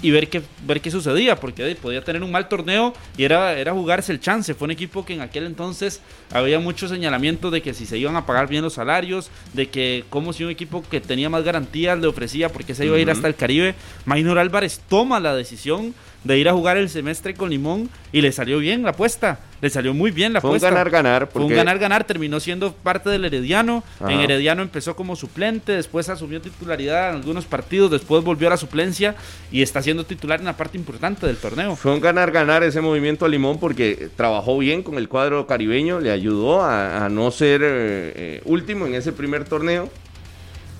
y 0.00 0.10
ver 0.10 0.28
qué, 0.28 0.42
ver 0.66 0.80
qué 0.80 0.90
sucedía, 0.90 1.36
porque 1.36 1.76
podía 1.76 2.02
tener 2.02 2.22
un 2.22 2.30
mal 2.30 2.48
torneo 2.48 2.94
y 3.16 3.24
era, 3.24 3.58
era 3.58 3.72
jugarse 3.72 4.12
el 4.12 4.20
chance. 4.20 4.54
Fue 4.54 4.66
un 4.66 4.70
equipo 4.70 5.04
que 5.04 5.14
en 5.14 5.20
aquel 5.20 5.44
entonces 5.44 6.00
había 6.32 6.60
mucho 6.60 6.88
señalamiento 6.88 7.50
de 7.50 7.62
que 7.62 7.74
si 7.74 7.86
se 7.86 7.98
iban 7.98 8.16
a 8.16 8.26
pagar 8.26 8.48
bien 8.48 8.62
los 8.62 8.74
salarios, 8.74 9.30
de 9.54 9.68
que 9.68 10.04
como 10.10 10.32
si 10.32 10.44
un 10.44 10.50
equipo 10.50 10.82
que 10.82 11.00
tenía 11.00 11.28
más 11.28 11.42
garantías 11.44 11.98
le 11.98 12.06
ofrecía 12.06 12.48
porque 12.50 12.74
se 12.74 12.86
iba 12.86 12.96
a 12.96 13.00
ir 13.00 13.10
hasta 13.10 13.26
el 13.26 13.34
Caribe. 13.34 13.74
Maynor 14.04 14.38
Álvarez 14.38 14.80
toma 14.88 15.20
la 15.20 15.34
decisión 15.34 15.94
de 16.24 16.38
ir 16.38 16.48
a 16.48 16.52
jugar 16.52 16.76
el 16.76 16.88
semestre 16.88 17.34
con 17.34 17.50
Limón 17.50 17.88
y 18.12 18.20
le 18.20 18.32
salió 18.32 18.58
bien 18.58 18.82
la 18.82 18.90
apuesta. 18.90 19.40
Le 19.60 19.70
salió 19.70 19.92
muy 19.94 20.10
bien 20.10 20.32
la 20.32 20.38
apuesta. 20.38 20.68
Fue 20.68 20.68
un 20.68 20.74
ganar-ganar. 20.74 21.28
Fue 21.32 21.42
un 21.42 21.52
ganar-ganar. 21.52 22.04
Terminó 22.04 22.38
siendo 22.38 22.72
parte 22.72 23.10
del 23.10 23.24
Herediano. 23.24 23.82
En 24.00 24.20
Herediano 24.20 24.62
empezó 24.62 24.94
como 24.94 25.16
suplente, 25.16 25.72
después 25.72 26.08
asumió 26.08 26.40
titularidad 26.40 27.10
en 27.10 27.16
algunos 27.16 27.44
partidos, 27.44 27.90
después 27.90 28.22
volvió 28.22 28.48
a 28.48 28.50
la 28.50 28.56
suplencia 28.56 29.16
y 29.50 29.62
está 29.62 29.82
siendo 29.82 30.04
titular 30.04 30.38
en 30.38 30.46
una 30.46 30.56
parte 30.56 30.78
importante 30.78 31.26
del 31.26 31.36
torneo. 31.36 31.74
Fue 31.76 31.92
un 31.92 32.00
ganar-ganar 32.00 32.62
ese 32.62 32.80
movimiento 32.80 33.24
a 33.24 33.28
Limón 33.28 33.58
porque 33.58 34.10
trabajó 34.16 34.58
bien 34.58 34.82
con 34.82 34.96
el 34.96 35.08
cuadro 35.08 35.46
caribeño, 35.46 36.00
le 36.00 36.10
ayudó 36.10 36.64
a, 36.64 37.08
no 37.08 37.30
ser 37.30 37.62
eh, 37.62 38.12
eh, 38.14 38.42
último 38.44 38.86
en 38.86 38.94
ese 38.94 39.12
primer 39.12 39.44
torneo 39.44 39.88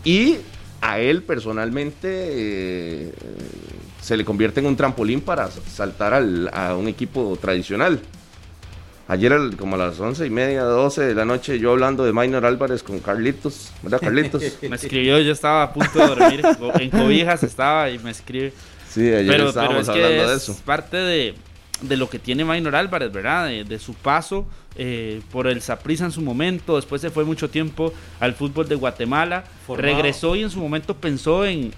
y 0.04 0.36
a 0.80 1.00
él 1.00 1.22
personalmente 1.22 2.08
eh, 2.08 3.12
se 4.08 4.16
le 4.16 4.24
convierte 4.24 4.60
en 4.60 4.64
un 4.64 4.74
trampolín 4.74 5.20
para 5.20 5.50
saltar 5.50 6.14
a 6.14 6.74
un 6.74 6.88
equipo 6.88 7.38
tradicional. 7.38 8.00
Ayer, 9.06 9.38
como 9.58 9.74
a 9.74 9.78
las 9.78 10.00
once 10.00 10.24
y 10.24 10.30
media, 10.30 10.62
12 10.62 11.08
de 11.08 11.14
la 11.14 11.26
noche, 11.26 11.58
yo 11.58 11.72
hablando 11.72 12.06
de 12.06 12.14
Minor 12.14 12.46
Álvarez 12.46 12.82
con 12.82 13.00
Carlitos, 13.00 13.70
¿verdad, 13.82 14.00
Carlitos? 14.00 14.42
me 14.62 14.76
escribió, 14.76 15.18
yo 15.18 15.32
estaba 15.32 15.62
a 15.62 15.74
punto 15.74 15.98
de 15.98 16.06
dormir, 16.06 16.42
en 16.80 16.88
cobijas 16.88 17.42
estaba 17.42 17.90
y 17.90 17.98
me 17.98 18.10
escribe. 18.12 18.54
Sí, 18.88 19.12
ayer 19.12 19.42
estábamos 19.42 19.86
hablando 19.86 20.30
de 20.30 20.36
eso. 20.36 20.58
parte 20.64 20.96
de, 20.96 21.34
de 21.80 21.96
lo 21.96 22.08
que 22.10 22.18
tiene 22.18 22.44
Maynor 22.44 22.76
Álvarez, 22.76 23.12
¿verdad? 23.12 23.48
De, 23.48 23.78
su 23.78 23.94
paso 23.94 24.46
eh, 24.76 25.20
por 25.30 25.46
el 25.46 25.62
Saprissa 25.62 26.04
en 26.04 26.12
su 26.12 26.20
momento, 26.20 26.76
después 26.76 27.00
se 27.00 27.10
fue 27.10 27.24
mucho 27.24 27.50
tiempo 27.50 27.92
al 28.20 28.34
fútbol 28.34 28.68
de 28.68 28.74
Guatemala, 28.74 29.44
regresó 29.76 30.36
y 30.36 30.42
en 30.42 30.50
su 30.50 30.60
momento 30.60 30.94
pensó 30.96 31.44
en, 31.44 31.72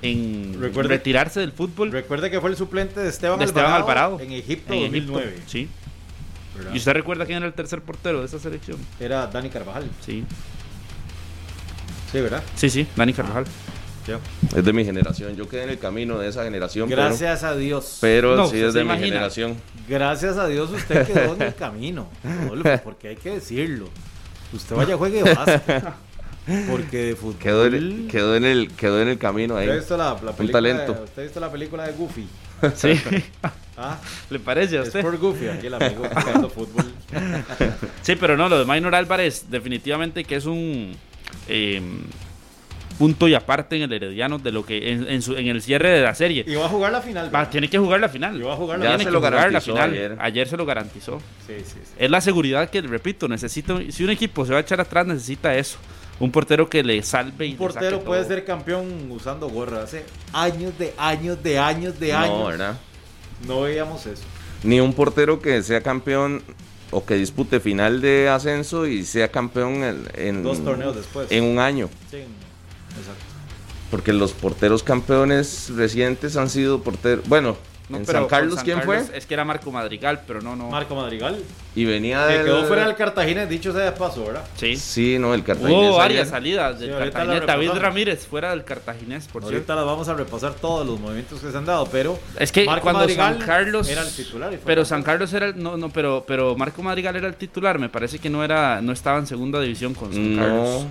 retirarse 0.75 1.41
del 1.41 1.53
fútbol. 1.53 1.93
Recuerde 1.93 2.31
que 2.31 2.41
fue 2.41 2.51
el 2.51 2.57
suplente 2.57 3.01
de 3.01 3.09
Esteban, 3.09 3.41
Alvarado, 3.41 4.19
en 4.21 4.33
Egipto 4.33 4.73
en 4.73 4.83
2009. 4.83 5.39
sí. 5.47 5.69
¿Y 6.75 6.77
usted 6.77 6.93
recuerda 6.93 7.25
quién 7.25 7.39
era 7.39 7.47
el 7.47 7.55
tercer 7.55 7.81
portero 7.81 8.21
de 8.21 8.27
esa 8.27 8.39
selección? 8.39 8.77
Era 8.99 9.27
Dani 9.27 9.49
Carvajal. 9.49 9.89
Sí. 10.05 10.25
Sí, 12.13 12.21
¿verdad? 12.21 12.43
Sí, 12.55 12.69
sí, 12.69 12.87
Dani 12.97 13.13
Carvajal. 13.13 13.45
Es 14.57 14.65
de 14.65 14.73
mi 14.73 14.85
generación. 14.85 15.37
Yo 15.37 15.49
quedé 15.49 15.65
en 15.65 15.71
el 15.71 15.79
camino 15.79 16.19
de 16.19 16.29
esa 16.29 16.45
generación. 16.45 16.89
Gracias 16.89 17.45
a 17.45 17.55
Dios. 17.55 17.99
Pero 18.01 18.47
sí 18.49 18.61
es 18.61 18.75
de 18.75 18.85
mi 18.85 18.99
generación. 18.99 19.57
Gracias 19.89 20.37
a 20.37 20.47
Dios 20.47 20.71
usted 20.71 21.07
quedó 21.07 21.35
en 21.35 21.43
el 21.43 21.55
camino. 21.55 22.09
porque 22.85 23.09
hay 23.09 23.17
que 23.17 23.31
decirlo. 23.31 23.89
Usted 24.53 24.77
vaya 24.77 24.97
juegue 24.97 25.23
básico. 25.23 25.95
Porque 26.69 27.05
de 27.05 27.17
fútbol. 27.17 27.39
Quedó 27.39 27.67
en, 27.67 28.09
quedó 28.09 28.35
en, 28.35 28.45
el, 28.45 28.73
quedó 28.73 29.01
en 29.01 29.09
el 29.09 29.19
camino 29.19 29.57
ahí. 29.57 29.69
¿Usted 29.69 29.77
ha 29.77 29.79
visto 29.79 29.97
la, 29.97 30.17
película 30.17 30.45
Un 30.45 30.53
talento. 30.53 30.95
De, 30.95 31.05
¿Usted 31.05 31.23
ha 31.23 31.25
visto 31.25 31.41
la 31.41 31.53
película 31.53 31.87
de 31.87 31.93
Goofy? 31.93 32.27
Sí. 32.75 33.01
¿Ah? 33.77 33.99
¿Le 34.29 34.39
parece 34.39 34.77
a 34.77 34.83
usted? 34.83 34.99
Es 34.99 35.05
por 35.05 35.17
Goofy, 35.17 35.49
aquí 35.49 35.69
el 35.69 35.75
amigo 35.75 36.05
jugando 36.05 36.51
fútbol. 36.51 36.93
sí, 38.03 38.17
pero 38.17 38.37
no, 38.37 38.49
lo 38.49 38.59
de 38.59 38.65
Minor 38.67 38.95
Álvarez, 38.95 39.47
definitivamente 39.49 40.25
que 40.25 40.37
es 40.37 40.45
un. 40.45 40.93
Eh, 41.49 41.81
punto 43.01 43.29
y 43.29 43.35
aparte 43.35 43.77
en 43.77 43.83
el 43.83 43.93
Herediano 43.95 44.39
de 44.39 44.53
lo 44.53 44.63
que 44.63 44.93
en, 44.93 45.09
en, 45.09 45.47
el 45.47 45.63
cierre 45.63 45.89
de 45.89 46.03
la 46.03 46.15
serie. 46.15 46.45
Y 46.47 46.55
va 46.55 46.67
a 46.67 46.69
jugar 46.69 46.93
la 46.93 47.01
final. 47.01 47.35
Va, 47.35 47.49
tiene 47.49 47.71
que 47.71 47.79
jugar 47.79 47.99
la 47.99 48.11
final. 48.11 48.37
Y 48.39 48.43
va 48.43 48.53
a 48.53 48.57
jugar 48.57 48.79
la, 48.79 48.99
ya 48.99 49.05
se 49.05 49.11
lo 49.11 49.23
garantizó 49.23 49.75
la 49.75 49.89
final. 49.89 50.19
Ayer. 50.21 50.47
se 50.47 50.57
lo 50.59 50.67
garantizó. 50.67 51.19
Sí, 51.47 51.55
sí, 51.65 51.79
sí. 51.83 51.93
Es 51.99 52.11
la 52.11 52.21
seguridad 52.21 52.69
que, 52.69 52.83
repito, 52.83 53.27
necesito. 53.27 53.81
Si 53.91 54.05
un 54.05 54.11
equipo 54.11 54.45
se 54.45 54.53
va 54.53 54.59
a 54.59 54.61
echar 54.61 54.83
atrás, 54.83 55.07
necesita 55.07 55.57
eso. 55.57 55.79
Un 56.19 56.31
portero 56.31 56.69
que 56.69 56.83
le 56.83 57.03
salve 57.03 57.47
y 57.47 57.53
Un 57.53 57.57
portero 57.57 58.01
puede 58.05 58.23
ser 58.27 58.45
campeón 58.45 59.11
usando 59.11 59.49
gorra. 59.49 59.85
Hace 59.85 60.05
años 60.35 60.77
de 60.79 60.93
años 60.99 61.43
de 61.43 61.59
años 61.59 61.99
de 61.99 62.13
años. 62.13 62.39
No, 62.39 62.45
¿verdad? 62.49 62.79
No 63.49 63.63
veíamos 63.63 64.05
eso. 64.05 64.25
Ni 64.63 64.79
un 64.79 64.93
portero 64.93 65.41
que 65.41 65.63
sea 65.63 65.81
campeón 65.81 66.43
o 66.91 67.07
que 67.07 67.15
dispute 67.15 67.61
final 67.61 68.03
de 68.03 68.29
ascenso 68.29 68.87
y 68.87 69.07
sea 69.07 69.29
campeón 69.29 69.85
en, 69.85 70.07
en 70.17 70.43
dos 70.43 70.63
torneos 70.63 70.95
después. 70.95 71.33
En 71.33 71.45
un 71.45 71.59
año. 71.59 71.89
Sí. 72.11 72.19
Exacto. 73.01 73.25
Porque 73.91 74.13
los 74.13 74.33
porteros 74.33 74.83
campeones 74.83 75.71
recientes 75.75 76.37
han 76.37 76.49
sido 76.49 76.83
porteros. 76.83 77.29
Bueno, 77.29 77.57
en 77.97 78.07
San 78.07 78.27
Carlos, 78.27 78.61
¿quién 78.63 78.83
fue? 78.83 79.03
Es 79.15 79.27
que 79.27 79.35
era 79.35 79.45
Marco 79.45 79.71
Madrigal, 79.71 80.23
pero 80.27 80.41
no, 80.41 80.57
no. 80.57 80.69
Marco 80.69 80.95
Madrigal. 80.95 81.39
Y 81.75 81.85
venía 81.85 82.27
de. 82.27 82.39
Que 82.39 82.45
quedó 82.45 82.65
fuera 82.65 82.87
del 82.87 82.97
Cartagena, 82.97 83.47
dicho 83.47 83.73
sea 83.73 83.83
de 83.83 83.93
paso, 83.93 84.25
¿verdad? 84.25 84.45
Sí. 84.57 84.77
Sí, 84.77 85.19
no, 85.19 85.35
el 85.35 85.43
Cartagena. 85.43 85.79
Hubo 85.79 85.97
varias 85.97 86.29
salidas 86.29 86.79
del 86.79 86.91
David 87.47 87.71
Ramírez 87.73 88.27
fuera 88.27 88.51
del 88.51 88.65
Cartaginés, 88.65 89.29
por 89.29 89.45
Ahorita 89.45 89.75
las 89.75 89.85
vamos 89.85 90.09
a 90.09 90.15
repasar 90.15 90.55
todos 90.55 90.87
los 90.87 91.01
movimientos 91.01 91.41
que 91.41 91.51
se 91.51 91.57
han 91.57 91.67
dado, 91.67 91.87
pero. 91.91 92.19
Es 92.39 92.53
que 92.53 92.67
cuando 92.81 93.09
San 93.09 93.39
Carlos. 93.39 93.89
Era 93.89 94.03
el 94.03 94.13
titular. 94.13 94.59
pero 94.65 94.85
San 94.85 95.03
Carlos 95.03 95.33
era 95.33 95.47
el. 95.47 95.63
No, 95.63 95.77
no, 95.77 95.91
pero, 95.91 96.25
pero 96.27 96.57
Marco 96.57 96.83
Madrigal 96.83 97.17
era 97.17 97.29
el 97.29 97.35
titular. 97.35 97.79
Me 97.79 97.89
parece 97.89 98.19
que 98.19 98.31
no 98.31 98.45
era 98.45 98.81
no 98.81 98.93
estaba 98.93 99.19
en 99.19 99.27
segunda 99.27 99.61
división 99.61 99.95
con 99.95 100.13
San 100.13 100.37
Carlos. 100.37 100.87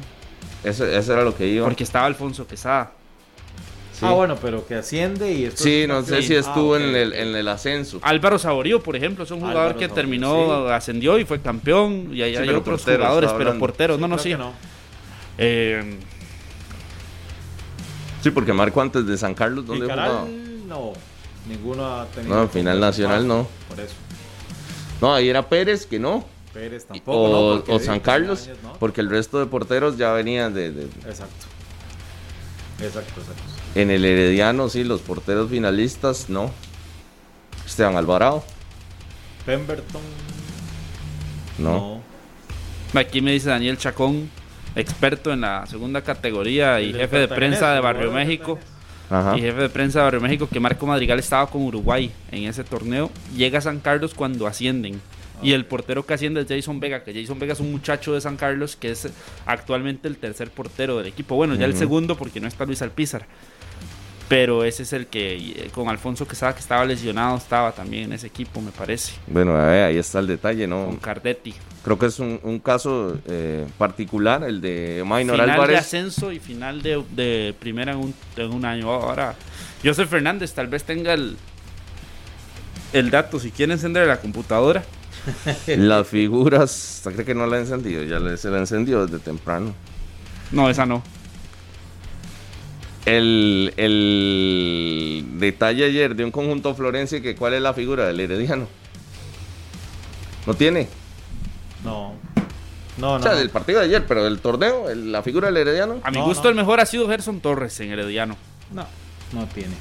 Eso, 0.63 0.85
eso 0.85 1.13
era 1.13 1.23
lo 1.23 1.35
que 1.35 1.47
iba. 1.47 1.65
Porque 1.65 1.83
estaba 1.83 2.05
Alfonso 2.05 2.45
Quesada. 2.47 2.91
Ah, 4.01 4.11
bueno, 4.11 4.37
pero 4.41 4.65
que 4.65 4.75
asciende 4.75 5.31
y 5.31 5.51
Sí, 5.51 5.85
no 5.87 6.03
sé 6.03 6.21
si 6.21 6.33
estuvo 6.33 6.75
ah, 6.75 6.79
en, 6.79 6.95
el, 6.95 7.13
en 7.13 7.35
el 7.35 7.47
ascenso. 7.47 7.99
Álvaro 8.01 8.39
Saborío, 8.39 8.81
por 8.81 8.95
ejemplo, 8.95 9.23
es 9.23 9.31
un 9.31 9.41
jugador 9.41 9.75
que 9.75 9.89
terminó, 9.89 10.67
ascendió 10.69 11.19
y 11.19 11.25
fue 11.25 11.41
campeón. 11.41 12.09
Y 12.13 12.21
hay, 12.21 12.35
hay 12.35 12.49
otros 12.49 12.83
jugadores, 12.83 13.31
pero 13.37 13.57
porteros, 13.57 13.99
no, 13.99 14.07
no, 14.07 14.17
sí. 14.17 14.35
Eh, 15.37 15.97
sí, 18.21 18.31
porque 18.31 18.53
Marco 18.53 18.81
antes 18.81 19.05
de 19.05 19.17
San 19.17 19.33
Carlos, 19.33 19.65
¿dónde 19.65 19.85
jugaba? 19.85 20.25
No, 20.67 20.93
ninguno 21.47 21.85
ha 21.85 22.05
tenido. 22.07 22.35
No, 22.35 22.47
final 22.47 22.79
nacional 22.79 23.27
no. 23.27 23.47
Por 23.67 23.79
eso. 23.79 23.95
No, 25.01 25.13
ahí 25.13 25.29
era 25.29 25.47
Pérez, 25.47 25.85
que 25.85 25.99
no. 25.99 26.25
Pérez 26.53 26.85
tampoco. 26.85 27.63
O, 27.67 27.79
San 27.79 27.99
Carlos, 27.99 28.49
porque 28.79 29.01
el 29.01 29.09
resto 29.09 29.39
de 29.39 29.45
porteros 29.45 29.97
ya 29.97 30.11
venían 30.13 30.53
de. 30.53 30.67
Exacto. 30.67 31.45
Exacto, 32.81 33.19
exacto. 33.19 33.43
En 33.75 33.91
el 33.91 34.05
Herediano, 34.05 34.69
sí, 34.69 34.83
los 34.83 35.01
porteros 35.01 35.49
finalistas, 35.49 36.29
no. 36.29 36.51
Esteban 37.65 37.97
Alvarado. 37.97 38.43
Pemberton. 39.45 40.01
No. 41.57 42.01
Aquí 42.93 43.21
me 43.21 43.33
dice 43.33 43.49
Daniel 43.49 43.77
Chacón, 43.77 44.29
experto 44.75 45.31
en 45.31 45.41
la 45.41 45.67
segunda 45.67 46.01
categoría 46.01 46.81
y 46.81 46.93
jefe 46.93 47.19
de 47.19 47.27
prensa 47.27 47.73
de 47.73 47.79
Barrio 47.79 48.11
México. 48.11 48.57
Y 49.35 49.41
jefe 49.41 49.61
de 49.61 49.69
prensa 49.69 49.99
de 49.99 50.05
Barrio 50.05 50.21
México, 50.21 50.47
que 50.51 50.59
Marco 50.59 50.85
Madrigal 50.87 51.19
estaba 51.19 51.47
con 51.47 51.63
Uruguay 51.63 52.11
en 52.31 52.45
ese 52.45 52.63
torneo. 52.63 53.11
Llega 53.35 53.59
a 53.59 53.61
San 53.61 53.79
Carlos 53.79 54.13
cuando 54.13 54.47
ascienden. 54.47 55.01
Y 55.41 55.53
el 55.53 55.65
portero 55.65 56.05
que 56.05 56.13
asciende 56.13 56.41
es 56.41 56.47
Jason 56.47 56.79
Vega, 56.79 57.03
que 57.03 57.13
Jason 57.13 57.39
Vega 57.39 57.53
es 57.53 57.59
un 57.59 57.71
muchacho 57.71 58.13
de 58.13 58.21
San 58.21 58.35
Carlos 58.35 58.75
que 58.75 58.91
es 58.91 59.07
actualmente 59.45 60.07
el 60.07 60.17
tercer 60.17 60.51
portero 60.51 60.97
del 60.97 61.07
equipo. 61.07 61.35
Bueno, 61.35 61.55
ya 61.55 61.65
el 61.65 61.75
segundo 61.75 62.17
porque 62.17 62.39
no 62.39 62.47
está 62.47 62.65
Luis 62.65 62.81
Alpizar. 62.81 63.25
Pero 64.29 64.63
ese 64.63 64.83
es 64.83 64.93
el 64.93 65.07
que 65.07 65.37
eh, 65.37 65.69
con 65.73 65.89
Alfonso 65.89 66.27
Quesada 66.27 66.53
que 66.53 66.59
estaba 66.59 66.85
lesionado 66.85 67.35
estaba 67.35 67.71
también 67.71 68.03
en 68.03 68.13
ese 68.13 68.27
equipo, 68.27 68.61
me 68.61 68.69
parece. 68.69 69.13
Bueno, 69.25 69.57
ahí 69.59 69.97
está 69.97 70.19
el 70.19 70.27
detalle, 70.27 70.67
¿no? 70.67 70.85
Con 70.85 70.97
Cardetti. 70.97 71.55
Creo 71.83 71.97
que 71.97 72.05
es 72.05 72.19
un, 72.19 72.59
caso 72.63 73.17
eh, 73.27 73.65
particular, 73.79 74.43
el 74.43 74.61
de 74.61 75.01
Minor 75.03 75.41
Álvarez. 75.41 75.55
Final 75.55 75.67
de 75.67 75.77
ascenso 75.77 76.31
y 76.31 76.39
final 76.39 76.83
de, 76.83 77.55
primera 77.59 77.93
en 77.93 77.97
un, 77.97 78.13
en 78.37 78.53
un 78.53 78.65
año. 78.65 78.91
Ahora, 78.91 79.33
José 79.83 80.05
Fernández 80.05 80.53
tal 80.53 80.67
vez 80.67 80.83
tenga 80.83 81.15
el, 81.15 81.35
el 82.93 83.09
dato, 83.09 83.39
si 83.39 83.49
quiere 83.49 83.73
encender 83.73 84.05
la 84.05 84.17
computadora. 84.17 84.83
Las 85.67 86.07
figuras, 86.07 87.01
¿cree 87.03 87.25
que 87.25 87.35
no 87.35 87.45
la 87.47 87.57
ha 87.57 87.59
encendido? 87.59 88.03
Ya 88.03 88.37
se 88.37 88.49
la 88.49 88.59
encendió 88.59 89.05
desde 89.05 89.19
temprano. 89.19 89.73
No, 90.51 90.69
esa 90.69 90.85
no. 90.85 91.03
El, 93.05 93.73
el 93.77 95.25
detalle 95.39 95.85
ayer 95.85 96.15
de 96.15 96.25
un 96.25 96.31
conjunto 96.31 96.75
florense 96.75 97.21
que 97.21 97.35
cuál 97.35 97.53
es 97.53 97.61
la 97.61 97.73
figura 97.73 98.05
del 98.05 98.19
herediano. 98.19 98.67
¿No 100.45 100.53
tiene? 100.53 100.87
No. 101.83 102.13
No, 102.97 103.17
no. 103.17 103.19
O 103.19 103.21
sea, 103.21 103.35
del 103.35 103.49
partido 103.49 103.79
de 103.79 103.85
ayer, 103.85 104.05
pero 104.05 104.23
del 104.25 104.39
torneo, 104.39 104.93
la 104.93 105.23
figura 105.23 105.47
del 105.47 105.57
Herediano. 105.57 106.01
A 106.03 106.11
mi 106.11 106.19
gusto, 106.19 106.49
el 106.49 106.55
mejor 106.55 106.81
ha 106.81 106.85
sido 106.85 107.07
Gerson 107.07 107.39
Torres 107.39 107.79
en 107.79 107.91
Herediano. 107.91 108.35
No, 108.73 108.85
no 109.31 109.45
tiene. 109.47 109.73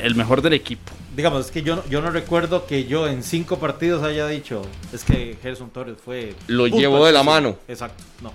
El 0.00 0.14
mejor 0.14 0.40
del 0.40 0.52
equipo. 0.52 0.92
Digamos, 1.14 1.46
es 1.46 1.50
que 1.50 1.62
yo, 1.62 1.82
yo 1.88 2.00
no 2.00 2.10
recuerdo 2.10 2.66
que 2.66 2.84
yo 2.84 3.08
en 3.08 3.22
cinco 3.22 3.58
partidos 3.58 4.02
haya 4.02 4.26
dicho, 4.28 4.62
es 4.92 5.04
que 5.04 5.36
Gerson 5.42 5.70
Torres 5.70 5.96
fue... 6.02 6.34
Lo 6.46 6.68
llevó 6.68 7.04
de 7.04 7.12
la 7.12 7.22
mano. 7.22 7.56
Exacto, 7.66 8.02
no. 8.22 8.32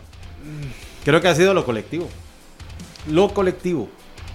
Creo 1.04 1.22
que 1.22 1.28
ha 1.28 1.36
sido 1.36 1.54
lo 1.54 1.66
colectivo. 1.66 2.10
Lo 3.10 3.30
colectivo. 3.30 3.88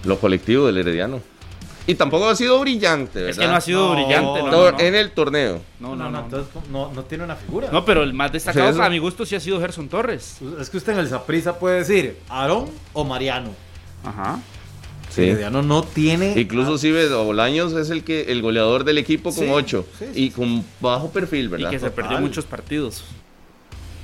Lo 0.03 0.19
colectivo 0.19 0.65
del 0.65 0.77
Herediano. 0.79 1.21
Y 1.87 1.95
tampoco 1.95 2.29
ha 2.29 2.35
sido 2.35 2.59
brillante, 2.59 3.19
¿verdad? 3.19 3.29
Es 3.31 3.39
que 3.39 3.47
no 3.47 3.55
ha 3.55 3.61
sido 3.61 3.91
brillante. 3.93 4.43
No, 4.43 4.79
En 4.79 4.95
el 4.95 5.11
torneo. 5.11 5.61
No, 5.79 5.95
no, 5.95 6.09
no. 6.09 6.19
Entonces 6.21 6.53
no, 6.69 6.89
tiene 7.05 7.23
una 7.23 7.35
figura. 7.35 7.69
No, 7.71 7.83
pero 7.83 8.03
el 8.03 8.13
más 8.13 8.31
destacado 8.31 8.81
a 8.81 8.89
mi 8.89 8.99
gusto 8.99 9.25
sí 9.25 9.35
ha 9.35 9.39
sido 9.39 9.59
Gerson 9.59 9.89
Torres. 9.89 10.37
Es 10.59 10.69
que 10.69 10.77
usted 10.77 10.93
en 10.93 10.99
el 10.99 11.07
Zaprisa 11.07 11.57
puede 11.57 11.79
decir 11.79 12.17
Aarón 12.29 12.69
o 12.93 13.03
Mariano. 13.03 13.49
Ajá. 14.03 14.39
Sí. 15.11 15.23
Herediano 15.23 15.61
no 15.61 15.83
tiene. 15.83 16.39
Incluso 16.39 16.77
si 16.77 16.89
ves, 16.89 17.11
Bolaños 17.11 17.73
es 17.73 17.89
el 17.89 18.03
que 18.03 18.31
el 18.31 18.41
goleador 18.41 18.85
del 18.85 18.97
equipo 18.97 19.35
con 19.35 19.49
8 19.49 19.85
y 20.15 20.31
con 20.31 20.63
bajo 20.79 21.11
perfil, 21.11 21.49
¿verdad? 21.49 21.69
Y 21.69 21.73
que 21.73 21.79
se 21.79 21.91
perdió 21.91 22.19
muchos 22.19 22.45
partidos. 22.45 23.03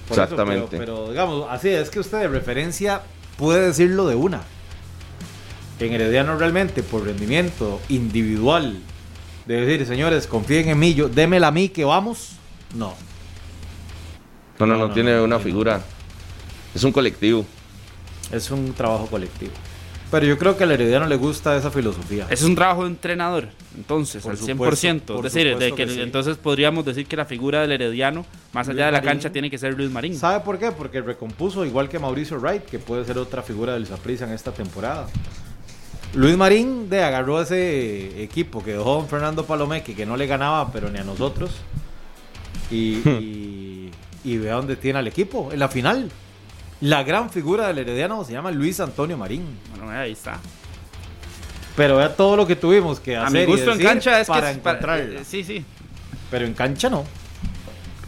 Exactamente. 0.10 0.78
pero, 0.78 1.10
digamos, 1.10 1.48
así 1.50 1.70
es 1.70 1.90
que 1.90 2.00
usted 2.00 2.20
de 2.20 2.28
referencia 2.30 3.02
puede 3.38 3.68
decirlo 3.68 4.08
de 4.08 4.16
una 4.16 4.44
en 5.86 5.94
Herediano 5.94 6.38
realmente 6.38 6.84
por 6.84 7.06
rendimiento 7.06 7.80
individual, 7.90 8.80
de 9.46 9.62
decir, 9.62 9.86
señores, 9.86 10.28
confíen 10.28 10.70
en 10.70 10.80
mí, 10.80 10.94
yo, 10.94 11.08
démela 11.08 11.48
a 11.48 11.52
mí 11.52 11.70
que 11.70 11.86
vamos, 11.86 12.32
no. 12.76 12.96
No, 14.60 14.66
no, 14.66 14.78
no, 14.78 14.92
tiene 14.92 15.22
una 15.22 15.40
figura. 15.40 15.82
Es 16.74 16.84
un 16.84 16.92
colectivo. 16.92 17.46
Es 18.32 18.50
un 18.50 18.74
trabajo 18.74 19.06
colectivo. 19.06 19.52
Pero 20.10 20.26
yo 20.26 20.38
creo 20.38 20.56
que 20.56 20.64
al 20.64 20.72
Herediano 20.72 21.06
le 21.06 21.18
gusta 21.18 21.58
esa 21.58 21.70
filosofía. 21.70 22.28
Es 22.30 22.42
un 22.42 22.56
trabajo 22.56 22.84
de 22.84 22.92
entrenador, 22.92 23.50
entonces, 23.76 24.26
al 24.26 24.38
100%. 24.38 25.18
es 25.18 25.34
decir, 25.34 25.58
de 25.58 25.74
que, 25.74 25.84
entonces 26.02 26.38
podríamos 26.38 26.86
decir 26.86 27.08
que 27.08 27.18
la 27.18 27.26
figura 27.26 27.62
del 27.62 27.74
Herediano, 27.74 28.26
más 28.54 28.70
allá 28.70 28.86
de 28.86 28.94
la 28.94 29.02
cancha, 29.02 29.32
tiene 29.32 29.50
que 29.50 29.58
ser 29.58 29.74
Luis 29.76 29.92
Marín. 29.92 30.16
¿Sabe 30.16 30.46
por 30.46 30.58
qué? 30.58 30.72
Porque 30.72 31.02
recompuso 31.02 31.66
igual 31.66 31.90
que 31.90 32.00
Mauricio 32.00 32.40
Wright, 32.40 32.64
que 32.64 32.80
puede 32.80 33.04
ser 33.04 33.18
otra 33.18 33.42
figura 33.42 33.74
del 33.74 33.86
Zaprisa 33.86 34.26
en 34.26 34.32
esta 34.32 34.54
temporada. 34.54 35.08
Luis 36.14 36.38
Marín 36.38 36.90
de 36.90 37.04
agarró 37.04 37.42
ese 37.42 38.24
equipo 38.24 38.64
que 38.64 38.72
dejó 38.72 38.96
don 38.96 39.08
Fernando 39.10 39.46
Palomeque, 39.46 39.94
que 39.94 40.06
no 40.06 40.16
le 40.16 40.26
ganaba, 40.26 40.72
pero 40.72 40.90
ni 40.90 41.00
a 41.00 41.04
nosotros. 41.04 41.52
Y, 42.72 43.92
y, 44.24 44.38
vea 44.38 44.56
dónde 44.56 44.76
tiene 44.78 45.00
al 45.00 45.08
equipo, 45.08 45.50
en 45.52 45.60
la 45.60 45.68
final. 45.68 46.10
La 46.82 47.04
gran 47.04 47.30
figura 47.30 47.68
del 47.68 47.80
Herediano 47.80 48.24
se 48.24 48.34
llama 48.34 48.52
Luis 48.52 48.80
Antonio 48.80 49.18
Marín. 49.18 49.46
Bueno, 49.72 49.90
ahí 49.90 50.12
está. 50.12 50.40
Pero 51.76 51.98
vea 51.98 52.16
todo 52.16 52.36
lo 52.36 52.46
que 52.46 52.56
tuvimos 52.56 53.00
que 53.00 53.16
hacer. 53.16 53.28
A 53.28 53.30
mi 53.30 53.46
gusto 53.46 53.72
en 53.72 53.80
cancha 53.80 54.20
es 54.20 54.28
para 54.28 54.52
encontrar. 54.52 55.00
Eh, 55.00 55.20
sí, 55.26 55.44
sí. 55.44 55.64
Pero 56.30 56.46
en 56.46 56.54
cancha 56.54 56.90
no. 56.90 57.06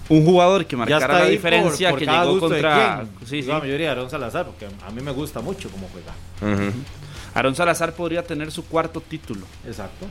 Un 0.09 0.25
jugador 0.25 0.65
que 0.65 0.75
marcara 0.75 1.19
la 1.19 1.25
diferencia 1.25 1.93
que 1.93 2.05
llegó 2.05 2.39
contra. 2.39 3.05
Sí, 3.25 3.43
sí. 3.43 3.47
La 3.47 3.59
mayoría 3.59 3.91
Aaron 3.91 4.09
Salazar, 4.09 4.45
porque 4.45 4.65
a 4.65 4.89
mí 4.91 5.01
me 5.01 5.11
gusta 5.11 5.39
mucho 5.39 5.69
cómo 5.69 5.87
juega. 5.91 6.13
Aaron 7.33 7.55
Salazar 7.55 7.93
podría 7.93 8.23
tener 8.23 8.51
su 8.51 8.65
cuarto 8.65 9.01
título. 9.01 9.45
Exacto. 9.65 10.07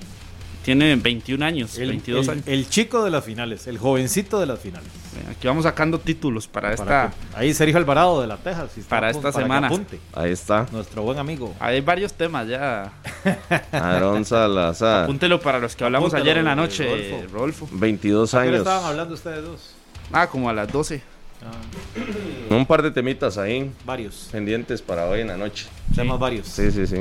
Tiene 0.68 0.96
21 0.96 1.42
años, 1.46 1.78
22 1.78 2.28
años. 2.28 2.44
El 2.46 2.68
chico 2.68 3.02
de 3.02 3.10
las 3.10 3.24
finales, 3.24 3.66
el 3.68 3.78
jovencito 3.78 4.38
de 4.38 4.44
las 4.44 4.58
finales. 4.58 4.86
Aquí 5.30 5.46
vamos 5.46 5.64
sacando 5.64 5.98
títulos 5.98 6.46
para, 6.46 6.74
esta. 6.74 7.10
ahí 7.34 7.54
Sergio 7.54 7.78
Alvarado 7.78 8.20
de 8.20 8.26
la 8.26 8.36
Texas. 8.36 8.72
para 8.86 9.08
esta 9.08 9.32
semana. 9.32 9.70
Ahí 10.12 10.30
está. 10.30 10.66
Nuestro 10.70 11.04
buen 11.04 11.18
amigo. 11.18 11.54
Hay 11.58 11.80
varios 11.80 12.12
temas 12.12 12.46
ya. 12.48 12.92
Aaron 13.72 14.26
Salazar. 14.26 15.04
Apúntelo 15.04 15.40
para 15.40 15.58
los 15.58 15.74
que 15.74 15.84
hablamos 15.84 16.12
ayer 16.12 16.36
en 16.36 16.44
la 16.44 16.54
noche, 16.54 17.26
Rodolfo. 17.32 17.66
22 17.72 18.34
años. 18.34 18.48
¿A 18.48 18.50
qué 18.50 18.58
estaban 18.58 18.84
hablando 18.84 19.14
ustedes 19.14 19.42
dos? 19.42 19.74
Ah, 20.12 20.26
como 20.26 20.50
a 20.50 20.52
las 20.52 20.70
12. 20.70 21.00
Ah. 21.46 22.54
Un 22.54 22.66
par 22.66 22.82
de 22.82 22.90
temitas 22.90 23.38
ahí. 23.38 23.70
Varios. 23.86 24.28
Pendientes 24.30 24.82
para 24.82 25.06
hoy 25.06 25.22
en 25.22 25.28
la 25.28 25.38
noche. 25.38 25.64
Temas 25.94 26.18
varios. 26.18 26.46
Sí, 26.46 26.70
sí, 26.70 26.86
sí. 26.86 26.96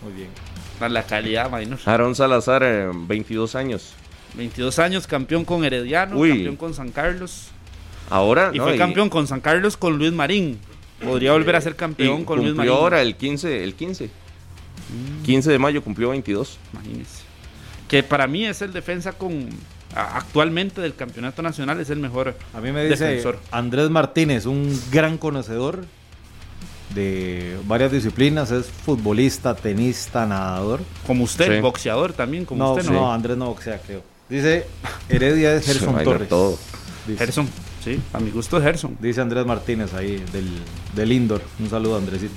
Muy 0.00 0.14
bien. 0.14 0.30
La 0.88 1.02
calidad, 1.04 1.50
Maynor. 1.50 1.78
Aaron 1.84 2.14
Salazar, 2.14 2.64
22 2.94 3.54
años. 3.54 3.92
22 4.34 4.78
años, 4.78 5.06
campeón 5.06 5.44
con 5.44 5.64
Herediano, 5.64 6.18
campeón 6.18 6.56
con 6.56 6.74
San 6.74 6.90
Carlos. 6.90 7.48
Ahora, 8.08 8.50
y 8.52 8.58
fue 8.58 8.76
campeón 8.76 9.08
con 9.08 9.26
San 9.26 9.40
Carlos 9.40 9.76
con 9.76 9.98
Luis 9.98 10.12
Marín. 10.12 10.58
Podría 11.02 11.32
volver 11.32 11.56
a 11.56 11.60
ser 11.60 11.76
campeón 11.76 12.24
con 12.24 12.40
Luis 12.40 12.54
Marín. 12.54 12.72
ahora 12.72 13.02
el 13.02 13.16
15, 13.16 13.64
el 13.64 13.74
15. 13.74 14.10
15 15.24 15.48
mm. 15.48 15.52
de 15.52 15.58
mayo 15.58 15.82
cumplió 15.82 16.10
22. 16.10 16.58
Imagínese. 16.72 17.22
Que 17.88 18.02
para 18.02 18.26
mí 18.26 18.44
es 18.44 18.62
el 18.62 18.72
defensa 18.72 19.12
con 19.12 19.48
actualmente 19.94 20.80
del 20.80 20.94
campeonato 20.94 21.42
nacional 21.42 21.80
es 21.80 21.90
el 21.90 21.98
mejor 21.98 22.36
A 22.54 22.60
mí 22.60 22.70
me 22.70 22.84
dice 22.84 23.24
Andrés 23.50 23.90
Martínez, 23.90 24.46
un 24.46 24.80
gran 24.92 25.18
conocedor 25.18 25.84
de 26.94 27.56
varias 27.66 27.92
disciplinas, 27.92 28.50
es 28.50 28.66
futbolista, 28.66 29.54
tenista, 29.54 30.26
nadador. 30.26 30.80
Como 31.06 31.24
usted, 31.24 31.60
boxeador 31.60 32.12
también, 32.12 32.44
como 32.44 32.72
usted, 32.72 32.90
¿no? 32.90 33.00
No, 33.00 33.12
Andrés 33.12 33.36
no 33.36 33.46
boxea, 33.46 33.80
creo. 33.84 34.02
Dice, 34.28 34.66
Heredia 35.08 35.54
es 35.54 35.66
Gerson 35.66 36.02
Torres. 36.04 36.28
Todo. 36.28 36.58
Gerson, 37.16 37.48
sí, 37.82 38.00
a 38.12 38.20
mi 38.20 38.30
gusto 38.30 38.58
es 38.58 38.64
Gerson. 38.64 38.96
Dice 39.00 39.20
Andrés 39.20 39.46
Martínez 39.46 39.94
ahí, 39.94 40.22
del, 40.32 40.48
del 40.94 41.12
Indoor. 41.12 41.42
Un 41.58 41.70
saludo, 41.70 41.96
Andresito. 41.96 42.34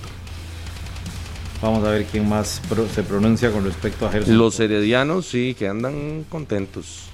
Vamos 1.62 1.86
a 1.86 1.92
ver 1.92 2.06
quién 2.06 2.28
más 2.28 2.62
se 2.94 3.04
pronuncia 3.04 3.52
con 3.52 3.64
respecto 3.64 4.06
a 4.06 4.12
Gerson. 4.12 4.38
Los 4.38 4.60
heredianos, 4.60 5.28
sí, 5.28 5.56
que 5.58 5.68
andan 5.68 6.26
contentos. 6.30 7.06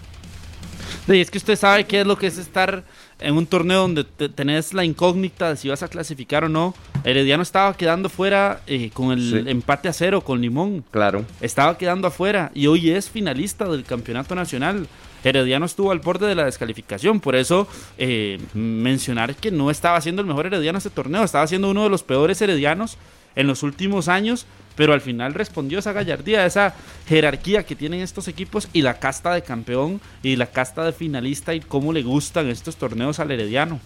Y 1.07 1.21
es 1.21 1.29
que 1.29 1.37
usted 1.37 1.55
sabe 1.55 1.85
qué 1.85 2.01
es 2.01 2.07
lo 2.07 2.17
que 2.17 2.27
es 2.27 2.37
estar 2.37 2.83
en 3.19 3.35
un 3.35 3.45
torneo 3.45 3.81
donde 3.81 4.03
tenés 4.03 4.73
la 4.73 4.83
incógnita 4.83 5.49
de 5.49 5.57
si 5.57 5.69
vas 5.69 5.83
a 5.83 5.87
clasificar 5.87 6.43
o 6.43 6.49
no. 6.49 6.73
Herediano 7.03 7.43
estaba 7.43 7.75
quedando 7.75 8.09
fuera 8.09 8.61
eh, 8.67 8.89
con 8.93 9.11
el 9.11 9.47
empate 9.47 9.89
a 9.89 9.93
cero 9.93 10.21
con 10.21 10.41
Limón. 10.41 10.83
Claro. 10.91 11.25
Estaba 11.41 11.77
quedando 11.77 12.07
afuera 12.07 12.51
y 12.53 12.67
hoy 12.67 12.91
es 12.91 13.09
finalista 13.09 13.65
del 13.65 13.83
campeonato 13.83 14.35
nacional. 14.35 14.87
Herediano 15.23 15.65
estuvo 15.65 15.91
al 15.91 15.99
borde 15.99 16.27
de 16.27 16.35
la 16.35 16.45
descalificación, 16.45 17.19
por 17.19 17.35
eso 17.35 17.67
eh, 17.97 18.39
mencionar 18.53 19.35
que 19.35 19.51
no 19.51 19.69
estaba 19.69 19.99
siendo 19.99 20.21
el 20.21 20.27
mejor 20.27 20.45
Herediano 20.45 20.77
este 20.77 20.89
torneo, 20.89 21.23
estaba 21.25 21.45
siendo 21.45 21.69
uno 21.69 21.83
de 21.83 21.89
los 21.89 22.03
peores 22.03 22.41
Heredianos 22.41 22.97
en 23.35 23.47
los 23.47 23.63
últimos 23.63 24.07
años 24.07 24.45
pero 24.79 24.93
al 24.93 25.01
final 25.01 25.33
respondió 25.33 25.79
esa 25.79 25.91
gallardía, 25.91 26.45
esa 26.45 26.73
jerarquía 27.05 27.65
que 27.65 27.75
tienen 27.75 27.99
estos 27.99 28.29
equipos 28.29 28.69
y 28.71 28.81
la 28.81 28.97
casta 28.97 29.33
de 29.33 29.41
campeón 29.41 29.99
y 30.23 30.37
la 30.37 30.45
casta 30.45 30.85
de 30.85 30.93
finalista 30.93 31.53
y 31.53 31.59
cómo 31.59 31.91
le 31.91 32.01
gustan 32.01 32.47
estos 32.47 32.77
torneos 32.77 33.19
al 33.19 33.29
Herediano. 33.29 33.81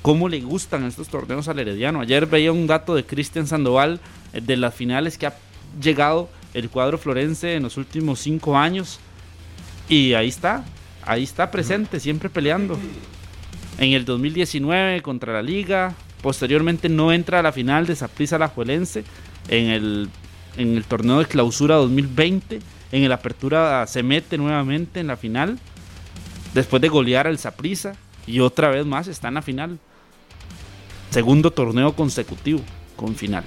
Cómo 0.00 0.30
le 0.30 0.40
gustan 0.40 0.84
estos 0.84 1.08
torneos 1.08 1.48
al 1.48 1.58
Herediano. 1.58 2.00
Ayer 2.00 2.24
veía 2.24 2.50
un 2.50 2.66
dato 2.66 2.94
de 2.94 3.04
Cristian 3.04 3.46
Sandoval 3.46 4.00
eh, 4.32 4.40
de 4.40 4.56
las 4.56 4.74
finales 4.74 5.18
que 5.18 5.26
ha 5.26 5.34
llegado 5.78 6.30
el 6.54 6.70
cuadro 6.70 6.96
florense 6.96 7.56
en 7.56 7.64
los 7.64 7.76
últimos 7.76 8.18
cinco 8.18 8.56
años. 8.56 9.00
Y 9.86 10.14
ahí 10.14 10.28
está, 10.28 10.64
ahí 11.04 11.24
está 11.24 11.50
presente, 11.50 12.00
siempre 12.00 12.30
peleando. 12.30 12.78
En 13.76 13.92
el 13.92 14.06
2019 14.06 15.02
contra 15.02 15.34
la 15.34 15.42
Liga, 15.42 15.94
posteriormente 16.22 16.88
no 16.88 17.12
entra 17.12 17.40
a 17.40 17.42
la 17.42 17.52
final 17.52 17.86
de 17.86 17.96
Saprissa 17.96 18.48
Juelense 18.48 19.04
en 19.48 19.68
el 19.68 20.08
en 20.56 20.76
el 20.76 20.84
torneo 20.84 21.18
de 21.18 21.26
clausura 21.26 21.76
2020. 21.76 22.60
En 22.92 23.04
el 23.04 23.12
apertura 23.12 23.86
se 23.86 24.02
mete 24.02 24.38
nuevamente 24.38 25.00
en 25.00 25.06
la 25.08 25.16
final. 25.16 25.58
Después 26.54 26.82
de 26.82 26.88
golear 26.88 27.26
al 27.26 27.38
Saprisa. 27.38 27.94
Y 28.26 28.40
otra 28.40 28.68
vez 28.68 28.86
más 28.86 29.08
está 29.08 29.28
en 29.28 29.34
la 29.34 29.42
final. 29.42 29.78
Segundo 31.10 31.50
torneo 31.50 31.94
consecutivo 31.94 32.60
con 32.96 33.14
final. 33.14 33.44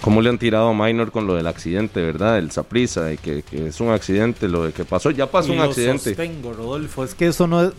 ¿Cómo 0.00 0.22
le 0.22 0.30
han 0.30 0.38
tirado 0.38 0.68
a 0.68 0.74
Minor 0.74 1.12
con 1.12 1.26
lo 1.26 1.34
del 1.34 1.46
accidente, 1.46 2.00
verdad? 2.00 2.38
El 2.38 2.50
Saprisa, 2.50 3.12
y 3.12 3.18
que, 3.18 3.44
es 3.52 3.80
un 3.80 3.90
accidente, 3.90 4.48
lo 4.48 4.64
de 4.64 4.72
que 4.72 4.84
pasó, 4.84 5.10
ya 5.10 5.30
pasó 5.30 5.52
un 5.52 5.60
accidente. 5.60 6.14
Sostengo, 6.14 6.54
Rodolfo, 6.54 7.04
es 7.04 7.14
que 7.14 7.26
eso 7.26 7.46
no 7.46 7.64
es. 7.64 7.72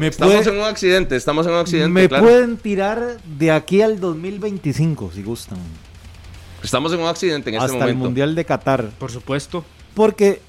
estamos 0.00 0.46
en 0.46 0.56
un 0.56 0.64
accidente, 0.64 1.14
estamos 1.14 1.46
en 1.46 1.52
un 1.52 1.58
accidente. 1.58 1.88
Me 1.90 2.08
pueden 2.08 2.56
tirar 2.56 3.18
de 3.38 3.50
aquí 3.50 3.82
al 3.82 4.00
2025, 4.00 5.10
si 5.14 5.22
gustan. 5.22 5.58
Estamos 6.62 6.92
en 6.92 7.00
un 7.00 7.06
accidente 7.06 7.50
en 7.50 7.56
este 7.56 7.66
momento. 7.66 7.84
Hasta 7.84 7.90
el 7.90 7.96
Mundial 7.98 8.34
de 8.34 8.44
Qatar. 8.46 8.90
Por 8.98 9.10
supuesto. 9.10 9.64
Porque 9.94 10.40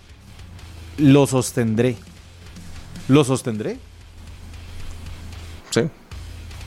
lo 0.98 1.28
sostendré. 1.28 1.98
Lo 3.10 3.26
sostendré. 3.26 3.78
Sí. 5.72 5.82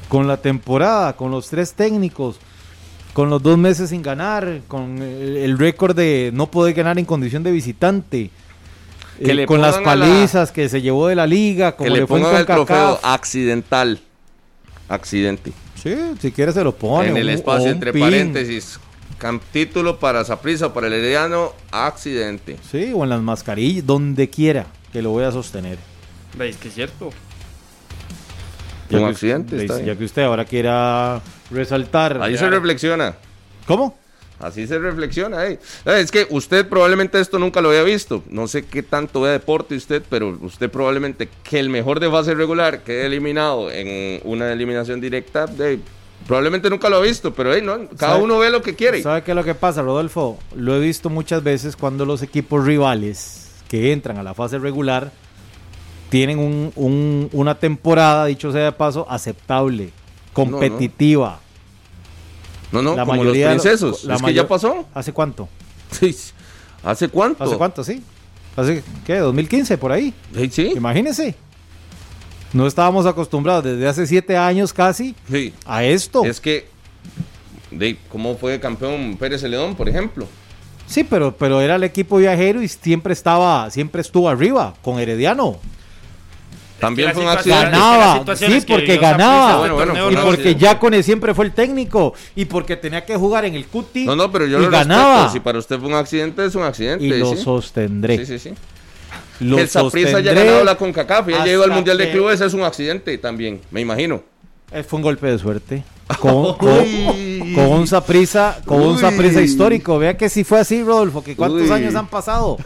Con 0.09 0.27
la 0.27 0.37
temporada, 0.37 1.17
con 1.17 1.31
los 1.31 1.49
tres 1.49 1.73
técnicos, 1.73 2.39
con 3.17 3.31
los 3.31 3.43
dos 3.43 3.57
meses 3.57 3.89
sin 3.89 4.03
ganar, 4.03 4.61
con 4.69 5.01
el, 5.01 5.57
récord 5.57 5.97
de 5.97 6.31
no 6.35 6.51
poder 6.51 6.75
ganar 6.75 6.99
en 6.99 7.07
condición 7.07 7.43
de 7.43 7.51
visitante. 7.51 8.31
Eh, 9.19 9.47
con 9.47 9.63
las 9.63 9.79
palizas 9.79 10.53
que 10.53 10.69
se 10.69 10.83
llevó 10.83 11.09
de 11.09 11.15
la 11.15 11.27
liga, 11.27 11.77
como 11.77 11.87
que 11.87 12.01
le, 12.01 12.07
le 12.07 12.39
el 12.41 12.45
trofeo 12.45 13.01
accidental. 13.03 13.99
accidente. 14.87 15.55
Sí, 15.83 15.95
si 16.21 16.31
quiere 16.31 16.53
se 16.53 16.63
lo 16.63 16.77
pone. 16.77 17.09
En 17.09 17.17
el 17.17 17.31
espacio 17.31 17.71
entre 17.71 17.95
paréntesis, 17.95 18.79
título 19.51 19.99
para 19.99 20.23
Saprisa, 20.23 20.75
para 20.75 20.89
el 20.89 20.93
Herediano, 20.93 21.55
accidente. 21.71 22.59
Sí, 22.71 22.93
o 22.95 23.03
en 23.03 23.09
las 23.09 23.23
mascarillas, 23.23 23.87
donde 23.87 24.29
quiera 24.29 24.67
que 24.93 25.01
lo 25.01 25.09
voy 25.09 25.25
a 25.25 25.33
sostener. 25.33 25.79
¿Veis 26.37 26.59
que 26.59 26.69
es 26.69 26.75
cierto? 26.75 27.09
Un 28.91 29.05
accidente. 29.05 29.67
ya 29.85 29.97
que 29.97 30.05
usted 30.05 30.23
ahora 30.23 30.45
quiera 30.45 31.21
resaltar. 31.51 32.23
Ahí 32.23 32.37
se 32.37 32.49
reflexiona. 32.49 33.15
¿Cómo? 33.67 33.97
Así 34.39 34.67
se 34.67 34.79
reflexiona. 34.79 35.47
Eh. 35.47 35.59
Es 35.87 36.11
que 36.11 36.27
usted 36.31 36.69
probablemente 36.69 37.19
esto 37.21 37.39
nunca 37.39 37.61
lo 37.61 37.71
había 37.71 37.83
visto. 37.83 38.23
No 38.29 38.47
sé 38.49 38.65
qué 38.67 38.83
tanto 38.83 39.23
ve 39.23 39.31
deporte 39.31 39.75
usted, 39.75 40.03
pero 40.09 40.37
usted 40.43 40.71
probablemente 40.71 41.29
que 41.43 41.59
el 41.59 41.71
mejor 41.71 42.01
de 42.01 42.11
fase 42.11 42.35
regular 42.35 42.83
quede 42.83 43.07
eliminado 43.07 43.71
en 43.71 44.21
una 44.25 44.53
eliminación 44.53 45.01
directa, 45.01 45.47
probablemente 46.27 46.69
nunca 46.69 46.91
lo 46.91 46.97
ha 46.97 47.01
visto, 47.01 47.33
pero 47.33 47.59
no, 47.63 47.89
cada 47.97 48.17
uno 48.17 48.39
ve 48.39 48.51
lo 48.51 48.61
que 48.61 48.75
quiere. 48.75 49.03
¿Sabe 49.03 49.23
qué 49.23 49.31
es 49.31 49.37
lo 49.37 49.45
que 49.45 49.55
pasa, 49.55 49.81
Rodolfo? 49.81 50.39
Lo 50.55 50.77
he 50.77 50.81
visto 50.81 51.09
muchas 51.09 51.43
veces 51.43 51.75
cuando 51.75 52.05
los 52.05 52.23
equipos 52.23 52.65
rivales 52.65 53.53
que 53.69 53.93
entran 53.93 54.19
a 54.19 54.23
la 54.23 54.35
fase 54.35 54.59
regular 54.59 55.13
tienen 56.09 56.39
un, 56.39 57.29
una 57.33 57.59
temporada, 57.59 58.27
dicho 58.27 58.53
sea 58.53 58.65
de 58.65 58.73
paso, 58.73 59.07
aceptable, 59.09 59.91
competitiva. 60.33 61.41
No, 62.73 62.83
no, 62.83 62.97
como 62.97 63.25
los 63.25 63.37
princesos. 63.37 64.05
es 64.05 64.23
que 64.23 64.35
ya 64.35 64.47
pasó. 64.47 64.87
¿Hace 64.95 65.13
cuánto? 65.13 65.49
Sí. 65.91 66.15
¿Hace 66.83 67.09
cuánto? 67.09 67.43
¿Hace 67.43 67.57
cuánto, 67.57 67.85
sí? 67.85 68.03
¿Hace 68.57 68.83
qué? 69.07 69.23
¿2015 69.23 69.79
por 69.79 69.93
ahí? 69.93 70.13
Sí, 70.35 70.51
sí. 70.51 70.73
Imagínese. 70.77 71.35
No 72.53 72.67
estábamos 72.67 73.07
acostumbrados 73.07 73.65
desde 73.65 73.87
hace 73.87 74.07
siete 74.07 74.37
años 74.37 74.73
casi 74.73 75.15
a 75.65 75.85
esto. 75.85 76.25
Es 76.25 76.41
que, 76.41 76.69
de, 77.71 77.99
¿cómo 78.09 78.37
fue 78.37 78.59
campeón 78.59 79.17
Pérez 79.19 79.43
Celedón, 79.43 79.75
por 79.75 79.89
ejemplo? 79.89 80.27
Sí, 80.87 81.05
pero, 81.05 81.37
pero 81.37 81.61
era 81.61 81.77
el 81.77 81.85
equipo 81.85 82.17
viajero 82.17 82.63
y 82.63 82.69
siempre 82.69 83.13
estaba, 83.13 83.69
siempre 83.71 84.01
estuvo 84.01 84.29
arriba 84.29 84.75
con 84.83 84.99
Herediano. 84.99 85.59
También 86.79 87.13
fue 87.13 87.23
un 87.23 87.29
accidente. 87.29 87.71
Ganaba, 87.71 88.37
sí, 88.37 88.61
porque 88.67 88.99
ganaba. 88.99 89.67
y 90.11 90.17
porque 90.17 90.55
Yacone 90.55 91.03
siempre 91.03 91.35
fue 91.35 91.47
el 91.47 91.53
técnico. 91.53 92.15
Y 92.35 92.45
porque 92.45 92.77
tenía 92.77 93.05
que 93.05 93.17
jugar 93.17 93.45
en 93.45 93.55
el 93.55 93.67
Cuti. 93.67 94.05
No, 94.05 94.15
no, 94.15 94.31
pero 94.31 94.47
yo 94.47 94.59
lo 94.59 94.71
ganaba. 94.71 95.15
Respeto. 95.15 95.33
Si 95.33 95.41
para 95.41 95.59
usted 95.59 95.79
fue 95.79 95.89
un 95.89 95.95
accidente, 95.95 96.45
es 96.45 96.55
un 96.55 96.65
accidente. 96.65 97.05
Y 97.05 97.09
lo 97.09 97.35
sostendré. 97.37 98.19
Sí, 98.19 98.27
sí, 98.27 98.39
sí. 98.39 98.55
Lo 99.41 99.59
el 99.59 99.69
Saprissa 99.69 100.19
haya 100.19 100.33
ganado 100.33 100.65
la 100.65 100.77
CONCACAF 100.77 101.29
y 101.29 101.33
ya 101.33 101.45
llegó 101.45 101.65
al 101.65 101.71
Mundial 101.71 101.99
de 101.99 102.11
Clubes, 102.11 102.41
es 102.41 102.55
un 102.55 102.63
accidente 102.63 103.17
también, 103.19 103.61
me 103.71 103.81
imagino. 103.81 104.23
Eh, 104.73 104.83
fue 104.83 104.97
un 104.99 105.03
golpe 105.03 105.27
de 105.27 105.39
suerte. 105.39 105.85
Con, 106.21 106.55
con, 106.57 107.67
un 107.67 107.87
Saprissa, 107.89 108.61
con 108.65 108.81
un 108.81 108.97
Saprissa 108.97 109.43
histórico. 109.43 109.99
Vea 109.99 110.17
que 110.17 110.29
si 110.29 110.45
fue 110.45 110.61
así, 110.61 110.85
Rodolfo, 110.85 111.25
que 111.25 111.35
cuántos 111.35 111.69
años 111.69 111.97
han 111.97 112.07
pasado. 112.07 112.59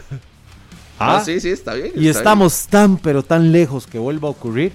Ah, 1.01 1.21
sí, 1.23 1.39
sí, 1.39 1.49
está 1.49 1.73
bien. 1.73 1.91
y 1.95 2.07
estamos 2.07 2.67
tan, 2.67 2.97
pero 2.97 3.23
tan 3.23 3.51
lejos 3.51 3.87
que 3.87 3.97
vuelva 3.97 4.27
a 4.27 4.31
ocurrir. 4.31 4.71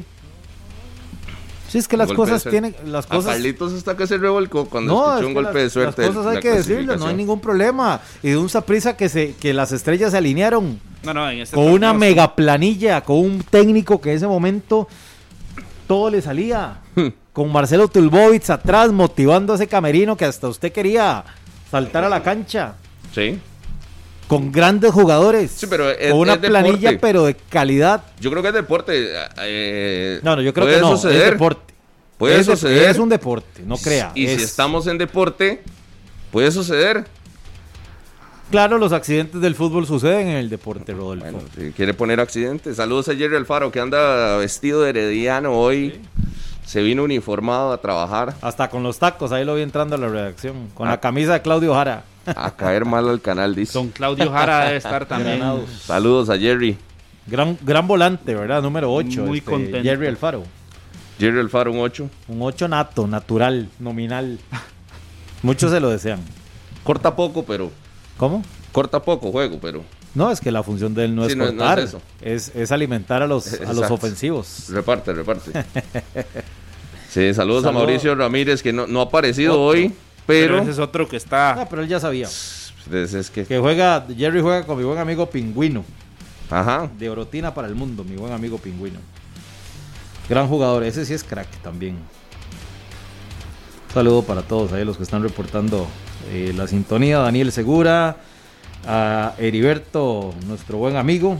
Sí, 1.68 1.78
es 1.78 1.88
que 1.88 1.96
las 1.96 2.12
cosas 2.12 2.44
tienen. 2.44 2.74
Las 2.86 3.06
cosas... 3.06 3.30
A 3.30 3.32
Carlitos 3.34 3.72
está 3.72 3.96
que 3.96 4.06
se 4.06 4.18
revolcó 4.18 4.66
cuando 4.66 4.94
escuchó 4.94 5.26
un 5.26 5.34
golpe 5.34 5.58
de 5.58 5.70
suerte. 5.70 6.02
Las 6.02 6.14
cosas 6.14 6.36
hay 6.36 6.40
que 6.40 6.52
decirlo, 6.52 6.96
no 6.96 7.06
hay 7.06 7.14
ningún 7.14 7.40
problema. 7.40 8.00
Y 8.22 8.30
de 8.30 8.36
un 8.36 8.48
Saprisa 8.48 8.96
que, 8.96 9.08
se, 9.08 9.34
que 9.34 9.52
las 9.52 9.72
estrellas 9.72 10.12
se 10.12 10.18
alinearon. 10.18 10.80
Este 11.32 11.54
con 11.54 11.68
una 11.68 11.92
mega 11.92 12.34
planilla, 12.34 13.00
con 13.00 13.18
un 13.18 13.42
técnico 13.42 14.00
que 14.00 14.10
en 14.10 14.16
ese 14.16 14.26
momento 14.26 14.88
todo 15.86 16.10
le 16.10 16.22
salía. 16.22 16.80
con 17.32 17.52
Marcelo 17.52 17.88
Tulbovitz 17.88 18.50
atrás, 18.50 18.90
motivando 18.90 19.52
a 19.52 19.56
ese 19.56 19.66
camerino 19.66 20.16
que 20.16 20.24
hasta 20.24 20.48
usted 20.48 20.72
quería 20.72 21.24
saltar 21.70 22.04
a 22.04 22.08
la 22.08 22.22
cancha. 22.22 22.74
Sí 23.14 23.38
con 24.28 24.52
grandes 24.52 24.92
jugadores. 24.92 25.50
Sí, 25.50 25.66
pero 25.68 25.86
con 26.10 26.18
una 26.18 26.40
planilla, 26.40 26.98
pero 27.00 27.24
de 27.24 27.34
calidad. 27.34 28.04
Yo 28.20 28.30
creo 28.30 28.42
que 28.42 28.48
es 28.48 28.54
deporte. 28.54 29.08
Eh, 29.40 30.20
no, 30.22 30.36
no, 30.36 30.42
yo 30.42 30.52
creo 30.52 30.66
que 30.66 30.80
no. 30.80 30.94
Es 30.94 31.02
deporte. 31.02 31.74
Puede 32.18 32.42
suceder. 32.44 32.90
Es 32.90 32.98
un 32.98 33.08
deporte, 33.08 33.62
no 33.64 33.76
crea. 33.76 34.12
Y 34.14 34.26
si 34.26 34.42
estamos 34.42 34.86
en 34.86 34.98
deporte, 34.98 35.62
puede 36.30 36.50
suceder. 36.50 37.04
Claro, 38.50 38.78
los 38.78 38.92
accidentes 38.92 39.40
del 39.40 39.56
fútbol 39.56 39.86
suceden 39.86 40.28
en 40.28 40.36
el 40.36 40.48
deporte, 40.48 40.92
Rodolfo. 40.92 41.24
Bueno, 41.24 41.40
si 41.56 41.72
quiere 41.72 41.94
poner 41.94 42.20
accidentes. 42.20 42.76
Saludos 42.76 43.08
a 43.08 43.14
Jerry 43.16 43.36
Alfaro, 43.36 43.72
que 43.72 43.80
anda 43.80 44.36
vestido 44.36 44.82
de 44.82 44.90
herediano 44.90 45.52
hoy. 45.52 46.00
Se 46.64 46.80
vino 46.80 47.02
uniformado 47.02 47.72
a 47.72 47.80
trabajar. 47.80 48.34
Hasta 48.40 48.70
con 48.70 48.82
los 48.82 48.98
tacos, 48.98 49.32
ahí 49.32 49.44
lo 49.44 49.56
vi 49.56 49.62
entrando 49.62 49.96
a 49.96 49.98
la 49.98 50.08
redacción. 50.08 50.68
Con 50.74 50.86
la 50.86 50.94
ah. 50.94 51.00
camisa 51.00 51.34
de 51.34 51.42
Claudio 51.42 51.74
Jara. 51.74 52.04
A 52.34 52.50
caer 52.56 52.84
mal 52.84 53.08
al 53.08 53.20
canal, 53.20 53.54
dice. 53.54 53.74
Don 53.74 53.88
Claudio 53.88 54.30
Jara 54.30 54.64
debe 54.64 54.76
estar 54.76 55.06
también. 55.08 55.42
Saludos 55.80 56.30
a 56.30 56.38
Jerry. 56.38 56.76
Gran, 57.26 57.58
gran 57.62 57.86
volante, 57.86 58.34
¿verdad? 58.34 58.62
Número 58.62 58.92
8. 58.92 59.22
Muy 59.22 59.38
este, 59.38 59.50
contento. 59.50 59.82
Jerry 59.82 60.06
Alfaro. 60.06 60.44
Jerry 61.18 61.40
Alfaro, 61.40 61.72
un 61.72 61.80
8. 61.80 62.10
Un 62.28 62.42
8 62.42 62.68
nato, 62.68 63.06
natural, 63.06 63.68
nominal. 63.78 64.38
Muchos 65.42 65.70
se 65.70 65.80
lo 65.80 65.90
desean. 65.90 66.20
Corta 66.84 67.14
poco, 67.14 67.44
pero. 67.44 67.70
¿Cómo? 68.16 68.42
Corta 68.72 69.02
poco 69.02 69.32
juego, 69.32 69.58
pero. 69.60 69.84
No, 70.14 70.30
es 70.30 70.40
que 70.40 70.50
la 70.50 70.62
función 70.62 70.94
de 70.94 71.04
él 71.04 71.14
no 71.14 71.26
es 71.26 71.36
cortar, 71.36 71.78
es, 72.22 72.50
es, 72.54 72.72
alimentar 72.72 73.22
a 73.22 73.26
los, 73.26 73.60
a 73.60 73.72
los 73.74 73.90
ofensivos. 73.90 74.68
Reparte, 74.70 75.12
reparte. 75.12 75.52
sí, 77.10 77.34
saludos, 77.34 77.66
a 77.66 77.72
Mauricio 77.72 78.14
Ramírez, 78.14 78.62
que 78.62 78.72
no, 78.72 78.86
no 78.86 79.00
ha 79.00 79.04
aparecido 79.04 79.60
hoy. 79.60 79.92
Pero, 80.26 80.58
ese 80.58 80.72
es 80.72 80.78
otro 80.78 81.08
que 81.08 81.16
está. 81.16 81.54
No, 81.54 81.68
pero 81.68 81.82
él 81.82 81.88
ya 81.88 82.00
sabía. 82.00 82.28
Pues, 82.88 83.14
es 83.14 83.30
que... 83.30 83.44
que 83.44 83.58
juega, 83.58 84.06
Jerry 84.16 84.40
juega 84.40 84.64
con 84.64 84.78
mi 84.78 84.84
buen 84.84 84.98
amigo 84.98 85.28
Pingüino. 85.28 85.84
Ajá. 86.50 86.88
De 86.98 87.08
Orotina 87.10 87.54
para 87.54 87.68
el 87.68 87.74
mundo, 87.74 88.04
mi 88.04 88.16
buen 88.16 88.32
amigo 88.32 88.58
Pingüino. 88.58 89.00
Gran 90.28 90.48
jugador, 90.48 90.82
ese 90.84 91.04
sí 91.04 91.14
es 91.14 91.22
crack 91.22 91.48
también. 91.62 91.96
saludo 93.92 94.22
para 94.22 94.42
todos 94.42 94.72
ahí 94.72 94.84
los 94.84 94.96
que 94.96 95.04
están 95.04 95.22
reportando 95.22 95.86
eh, 96.30 96.52
la 96.56 96.66
sintonía. 96.66 97.18
Daniel 97.18 97.52
Segura, 97.52 98.16
a 98.86 99.34
Heriberto, 99.38 100.34
nuestro 100.46 100.78
buen 100.78 100.96
amigo. 100.96 101.36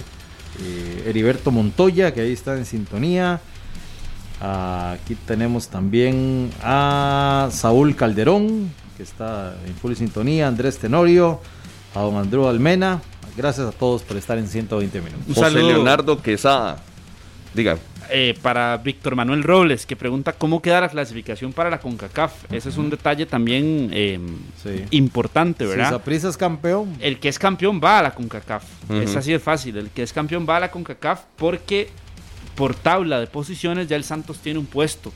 Eh, 0.63 1.05
Heriberto 1.07 1.51
Montoya, 1.51 2.15
que 2.15 2.21
ahí 2.21 2.33
está 2.33 2.57
en 2.57 2.65
sintonía. 2.65 3.41
Aquí 4.41 5.15
tenemos 5.15 5.69
también 5.69 6.51
a 6.63 7.49
Saúl 7.51 7.97
Calderón, 7.97 8.71
que 8.97 9.03
está 9.03 9.57
en 9.67 9.75
full 9.75 9.95
sintonía, 9.95 10.47
Andrés 10.47 10.79
Tenorio, 10.79 11.41
a 11.95 12.01
don 12.01 12.17
Andrew 12.17 12.47
Almena. 12.47 13.01
Gracias 13.37 13.67
a 13.67 13.73
todos 13.73 14.03
por 14.03 14.17
estar 14.17 14.39
en 14.39 14.49
120 14.49 15.01
minutos. 15.01 15.35
José 15.35 15.63
Leonardo 15.63 16.21
Quesada. 16.21 16.83
Diga. 17.55 17.79
Eh, 18.11 18.39
para 18.41 18.77
Víctor 18.77 19.17
Manuel 19.17 19.43
Robles, 19.43 19.85
que 19.85 19.97
pregunta 19.97 20.33
cómo 20.33 20.63
queda 20.63 20.81
la 20.81 20.89
clasificación 20.89 21.53
para 21.53 21.71
la 21.71 21.81
CONCACAF. 21.81 22.53
Ese 22.53 22.69
es 22.69 22.77
un 22.77 22.89
detalle 22.89 23.27
también 23.27 23.91
eh, 23.93 24.21
importante, 24.91 25.67
¿verdad? 25.67 26.01
Si 26.05 26.27
es 26.27 26.37
campeón. 26.37 26.97
El 27.01 27.19
que 27.19 27.29
es 27.29 27.39
campeón 27.39 27.81
va 27.83 27.99
a 27.99 28.03
la 28.03 28.15
CONCACAF. 28.15 28.63
Es 28.91 29.17
así 29.17 29.33
de 29.33 29.41
fácil. 29.41 29.77
El 29.77 29.91
que 29.91 30.03
es 30.03 30.13
campeón 30.13 30.47
va 30.49 30.59
a 30.59 30.61
la 30.61 30.71
CONCACAF 30.71 31.23
porque 31.37 31.91
por 32.57 32.75
tabla 32.75 33.21
de 33.21 33.27
posiciones 33.27 33.87
ya 33.87 33.97
el 33.97 34.05
Santos 34.05 34.39
tiene 34.39 34.59
un 34.59 34.67
puesto. 34.67 35.13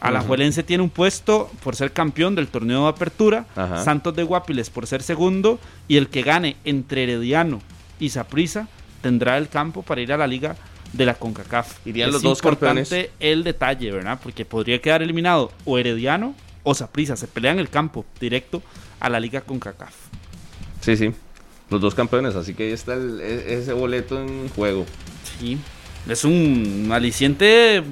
Alajuelense 0.00 0.62
tiene 0.62 0.82
un 0.82 0.88
puesto 0.88 1.50
por 1.62 1.76
ser 1.76 1.92
campeón 1.92 2.34
del 2.34 2.48
torneo 2.48 2.84
de 2.84 2.88
apertura, 2.88 3.46
Santos 3.84 4.16
de 4.16 4.22
Guapiles 4.24 4.70
por 4.70 4.86
ser 4.86 5.02
segundo 5.02 5.60
y 5.88 5.98
el 5.98 6.08
que 6.08 6.22
gane 6.22 6.56
entre 6.64 7.02
Herediano 7.02 7.60
y 7.98 8.08
Saprisa 8.08 8.66
tendrá 9.02 9.36
el 9.36 9.48
campo 9.48 9.82
para 9.82 10.00
ir 10.00 10.12
a 10.12 10.16
la 10.16 10.26
liga 10.26 10.56
de 10.94 11.04
la 11.04 11.14
CONCACAF. 11.14 11.86
Irían 11.86 12.08
es 12.08 12.14
los 12.14 12.22
dos 12.22 12.38
importante 12.38 13.10
el 13.20 13.44
detalle, 13.44 13.92
¿verdad? 13.92 14.18
Porque 14.22 14.44
podría 14.46 14.80
quedar 14.80 15.02
eliminado 15.02 15.52
o 15.66 15.78
Herediano 15.78 16.34
o 16.62 16.74
Saprisa, 16.74 17.16
se 17.16 17.28
pelean 17.28 17.58
el 17.58 17.68
campo 17.68 18.06
directo 18.18 18.62
a 19.00 19.10
la 19.10 19.20
liga 19.20 19.42
CONCACAF. 19.42 19.94
Sí, 20.80 20.96
sí. 20.96 21.12
Los 21.68 21.80
dos 21.80 21.94
campeones, 21.94 22.34
así 22.34 22.54
que 22.54 22.64
ahí 22.64 22.72
está 22.72 22.94
e, 22.94 23.54
ese 23.54 23.72
boleto 23.74 24.20
en 24.20 24.48
juego. 24.48 24.86
Sí. 25.38 25.58
Es 26.08 26.24
un 26.24 26.88
aliciente 26.92 27.82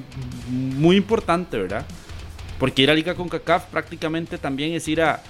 muy 0.49 0.97
importante, 0.97 1.57
¿verdad? 1.57 1.85
Porque 2.57 2.81
ir 2.81 2.91
a 2.91 2.93
Liga 2.93 3.15
con 3.15 3.29
CACAF 3.29 3.65
prácticamente 3.65 4.37
también 4.37 4.73
es 4.73 4.87
ir 4.87 5.01
a 5.01 5.21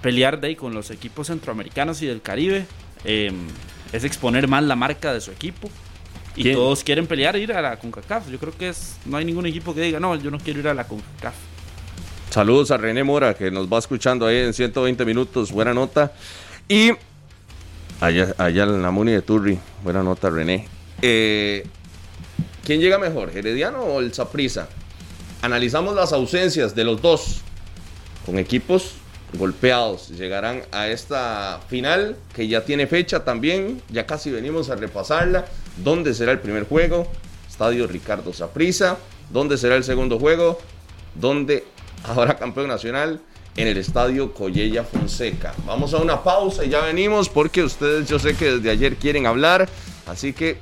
pelear 0.00 0.40
de 0.40 0.48
ahí 0.48 0.56
con 0.56 0.72
los 0.72 0.90
equipos 0.90 1.26
centroamericanos 1.26 2.00
y 2.02 2.06
del 2.06 2.22
Caribe. 2.22 2.66
Em, 3.04 3.46
es 3.92 4.04
exponer 4.04 4.48
más 4.48 4.62
la 4.62 4.76
marca 4.76 5.12
de 5.12 5.20
su 5.20 5.30
equipo. 5.30 5.70
Y 6.36 6.52
todos 6.52 6.84
quieren 6.84 7.08
pelear 7.08 7.34
e 7.34 7.40
ir 7.40 7.52
a 7.52 7.60
la 7.60 7.76
CONCACAF. 7.78 8.30
Yo 8.30 8.38
creo 8.38 8.56
que 8.56 8.68
es, 8.68 8.96
no 9.04 9.16
hay 9.16 9.24
ningún 9.24 9.46
equipo 9.46 9.74
que 9.74 9.80
diga, 9.80 9.98
no, 9.98 10.14
yo 10.14 10.30
no 10.30 10.38
quiero 10.38 10.60
ir 10.60 10.68
a 10.68 10.74
la 10.74 10.86
CONCACAF. 10.86 11.34
Saludos 12.30 12.70
a 12.70 12.76
René 12.76 13.02
Mora, 13.02 13.34
que 13.34 13.50
nos 13.50 13.66
va 13.66 13.78
escuchando 13.78 14.26
ahí 14.26 14.36
en 14.36 14.54
120 14.54 15.04
minutos. 15.04 15.50
Buena 15.50 15.74
nota. 15.74 16.12
Y 16.68 16.92
allá, 18.00 18.34
allá 18.38 18.62
en 18.64 18.82
la 18.82 18.90
Muni 18.92 19.12
de 19.12 19.22
Turri. 19.22 19.58
Buena 19.82 20.02
nota, 20.02 20.30
René. 20.30 20.68
Eh, 21.02 21.66
¿Quién 22.68 22.82
llega 22.82 22.98
mejor, 22.98 23.30
Herediano 23.34 23.80
o 23.80 24.00
el 24.00 24.12
Saprisa? 24.12 24.68
analizamos 25.40 25.94
las 25.94 26.12
ausencias 26.12 26.74
de 26.74 26.84
los 26.84 27.00
dos 27.00 27.40
con 28.26 28.38
equipos 28.38 28.92
golpeados. 29.32 30.10
Llegarán 30.10 30.60
a 30.70 30.88
esta 30.88 31.60
final 31.70 32.18
que 32.34 32.46
ya 32.46 32.66
tiene 32.66 32.86
fecha 32.86 33.24
también. 33.24 33.80
Ya 33.88 34.04
casi 34.04 34.30
venimos 34.30 34.68
a 34.68 34.76
repasarla. 34.76 35.46
¿Dónde 35.82 36.12
será 36.12 36.32
el 36.32 36.40
primer 36.40 36.64
juego? 36.64 37.10
Estadio 37.48 37.86
Ricardo 37.86 38.34
Saprisa. 38.34 38.98
¿Dónde 39.30 39.56
será 39.56 39.74
el 39.76 39.84
segundo 39.84 40.18
juego? 40.18 40.58
¿Dónde 41.14 41.64
habrá 42.04 42.36
campeón 42.36 42.68
nacional? 42.68 43.18
En 43.56 43.66
el 43.66 43.78
estadio 43.78 44.34
Collella 44.34 44.84
Fonseca. 44.84 45.54
Vamos 45.64 45.94
a 45.94 45.96
una 45.96 46.22
pausa 46.22 46.66
y 46.66 46.68
ya 46.68 46.82
venimos 46.82 47.30
porque 47.30 47.62
ustedes 47.62 48.06
yo 48.10 48.18
sé 48.18 48.36
que 48.36 48.56
desde 48.56 48.68
ayer 48.68 48.96
quieren 48.96 49.24
hablar. 49.24 49.70
Así 50.06 50.34
que 50.34 50.58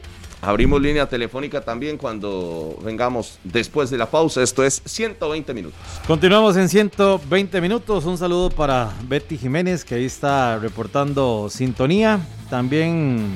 Abrimos 0.47 0.81
línea 0.81 1.09
telefónica 1.09 1.61
también 1.61 1.99
cuando 1.99 2.79
vengamos 2.85 3.41
después 3.43 3.91
de 3.91 3.99
la 3.99 4.09
pausa. 4.09 4.45
Esto 4.45 4.63
es 4.63 4.81
120 4.85 5.53
minutos. 5.53 5.77
Continuamos 6.07 6.57
en 6.57 6.69
120 6.69 7.61
minutos. 7.61 8.05
Un 8.05 8.17
saludo 8.17 8.51
para 8.51 8.93
Betty 9.09 9.39
Jiménez 9.39 9.85
que 9.85 9.97
ahí 9.97 10.05
está 10.05 10.57
reportando 10.61 11.49
sintonía. 11.51 12.21
También 12.49 13.27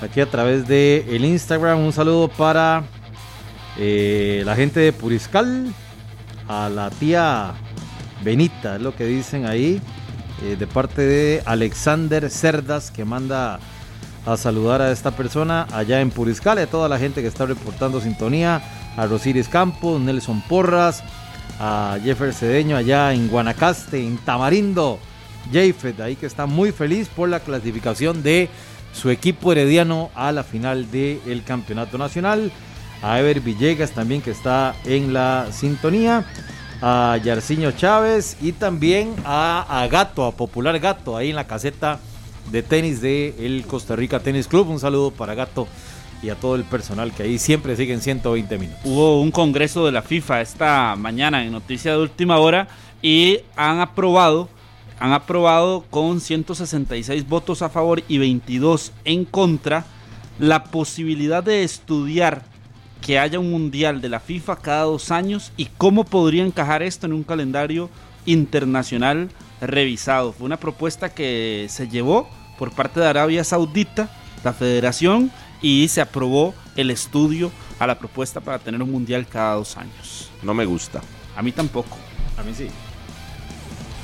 aquí 0.00 0.22
a 0.22 0.30
través 0.30 0.66
de 0.66 1.04
el 1.10 1.26
Instagram. 1.26 1.80
Un 1.80 1.92
saludo 1.92 2.28
para 2.28 2.84
eh, 3.78 4.42
la 4.46 4.56
gente 4.56 4.80
de 4.80 4.94
Puriscal. 4.94 5.74
A 6.48 6.70
la 6.70 6.88
tía 6.88 7.52
Benita, 8.22 8.76
es 8.76 8.80
lo 8.80 8.96
que 8.96 9.04
dicen 9.04 9.44
ahí. 9.44 9.78
Eh, 10.42 10.56
de 10.56 10.66
parte 10.66 11.02
de 11.02 11.42
Alexander 11.44 12.30
Cerdas 12.30 12.90
que 12.90 13.04
manda 13.04 13.60
a 14.26 14.36
saludar 14.36 14.80
a 14.80 14.90
esta 14.90 15.10
persona 15.10 15.66
allá 15.72 16.00
en 16.00 16.10
Puriscal, 16.10 16.58
a 16.58 16.66
toda 16.66 16.88
la 16.88 16.98
gente 16.98 17.20
que 17.20 17.28
está 17.28 17.46
reportando 17.46 18.00
sintonía, 18.00 18.62
a 18.96 19.06
Rosiris 19.06 19.48
Campos, 19.48 20.00
Nelson 20.00 20.40
Porras, 20.42 21.02
a 21.60 21.98
Jeffer 22.02 22.32
Cedeño 22.32 22.76
allá 22.76 23.12
en 23.12 23.28
Guanacaste, 23.28 24.04
en 24.04 24.18
Tamarindo, 24.18 24.98
Jeffer, 25.52 26.00
ahí 26.02 26.16
que 26.16 26.26
está 26.26 26.46
muy 26.46 26.72
feliz 26.72 27.08
por 27.08 27.28
la 27.28 27.40
clasificación 27.40 28.22
de 28.22 28.48
su 28.92 29.10
equipo 29.10 29.52
herediano 29.52 30.10
a 30.14 30.32
la 30.32 30.42
final 30.42 30.90
del 30.90 31.42
campeonato 31.44 31.98
nacional, 31.98 32.50
a 33.02 33.20
Ever 33.20 33.40
Villegas 33.40 33.90
también 33.90 34.22
que 34.22 34.30
está 34.30 34.74
en 34.84 35.12
la 35.12 35.48
sintonía, 35.52 36.24
a 36.80 37.18
Yarciño 37.22 37.72
Chávez 37.72 38.36
y 38.40 38.52
también 38.52 39.14
a, 39.24 39.82
a 39.82 39.86
Gato, 39.88 40.24
a 40.24 40.32
Popular 40.32 40.78
Gato, 40.78 41.16
ahí 41.16 41.30
en 41.30 41.36
la 41.36 41.46
caseta 41.46 41.98
de 42.50 42.62
tenis 42.62 43.00
de 43.00 43.34
el 43.38 43.64
Costa 43.66 43.96
Rica 43.96 44.20
Tenis 44.20 44.48
Club. 44.48 44.68
Un 44.68 44.80
saludo 44.80 45.10
para 45.10 45.34
Gato 45.34 45.66
y 46.22 46.30
a 46.30 46.34
todo 46.34 46.56
el 46.56 46.64
personal 46.64 47.12
que 47.12 47.24
ahí 47.24 47.38
siempre 47.38 47.76
siguen 47.76 48.00
120 48.00 48.58
minutos. 48.58 48.82
Hubo 48.84 49.20
un 49.20 49.30
congreso 49.30 49.84
de 49.84 49.92
la 49.92 50.02
FIFA 50.02 50.40
esta 50.40 50.96
mañana 50.96 51.44
en 51.44 51.52
noticia 51.52 51.92
de 51.92 51.98
última 51.98 52.38
hora 52.38 52.68
y 53.02 53.40
han 53.56 53.80
aprobado 53.80 54.48
han 55.00 55.12
aprobado 55.12 55.84
con 55.90 56.20
166 56.20 57.28
votos 57.28 57.62
a 57.62 57.68
favor 57.68 58.02
y 58.08 58.18
22 58.18 58.92
en 59.04 59.24
contra 59.24 59.84
la 60.38 60.64
posibilidad 60.64 61.42
de 61.42 61.62
estudiar 61.62 62.42
que 63.00 63.18
haya 63.18 63.38
un 63.38 63.50
mundial 63.50 64.00
de 64.00 64.08
la 64.08 64.20
FIFA 64.20 64.56
cada 64.56 64.84
dos 64.84 65.10
años 65.10 65.52
y 65.56 65.66
cómo 65.76 66.04
podría 66.04 66.44
encajar 66.44 66.82
esto 66.82 67.06
en 67.06 67.12
un 67.12 67.22
calendario 67.22 67.90
internacional 68.24 69.28
revisado. 69.66 70.32
Fue 70.32 70.46
una 70.46 70.58
propuesta 70.58 71.08
que 71.08 71.66
se 71.68 71.88
llevó 71.88 72.28
por 72.58 72.72
parte 72.72 73.00
de 73.00 73.06
Arabia 73.06 73.44
Saudita, 73.44 74.08
la 74.42 74.52
federación, 74.52 75.30
y 75.60 75.88
se 75.88 76.00
aprobó 76.00 76.54
el 76.76 76.90
estudio 76.90 77.50
a 77.78 77.86
la 77.86 77.98
propuesta 77.98 78.40
para 78.40 78.58
tener 78.58 78.82
un 78.82 78.90
mundial 78.90 79.26
cada 79.26 79.54
dos 79.54 79.76
años. 79.76 80.30
No 80.42 80.54
me 80.54 80.64
gusta. 80.64 81.00
A 81.36 81.42
mí 81.42 81.52
tampoco. 81.52 81.96
A 82.36 82.42
mí 82.42 82.52
sí. 82.54 82.68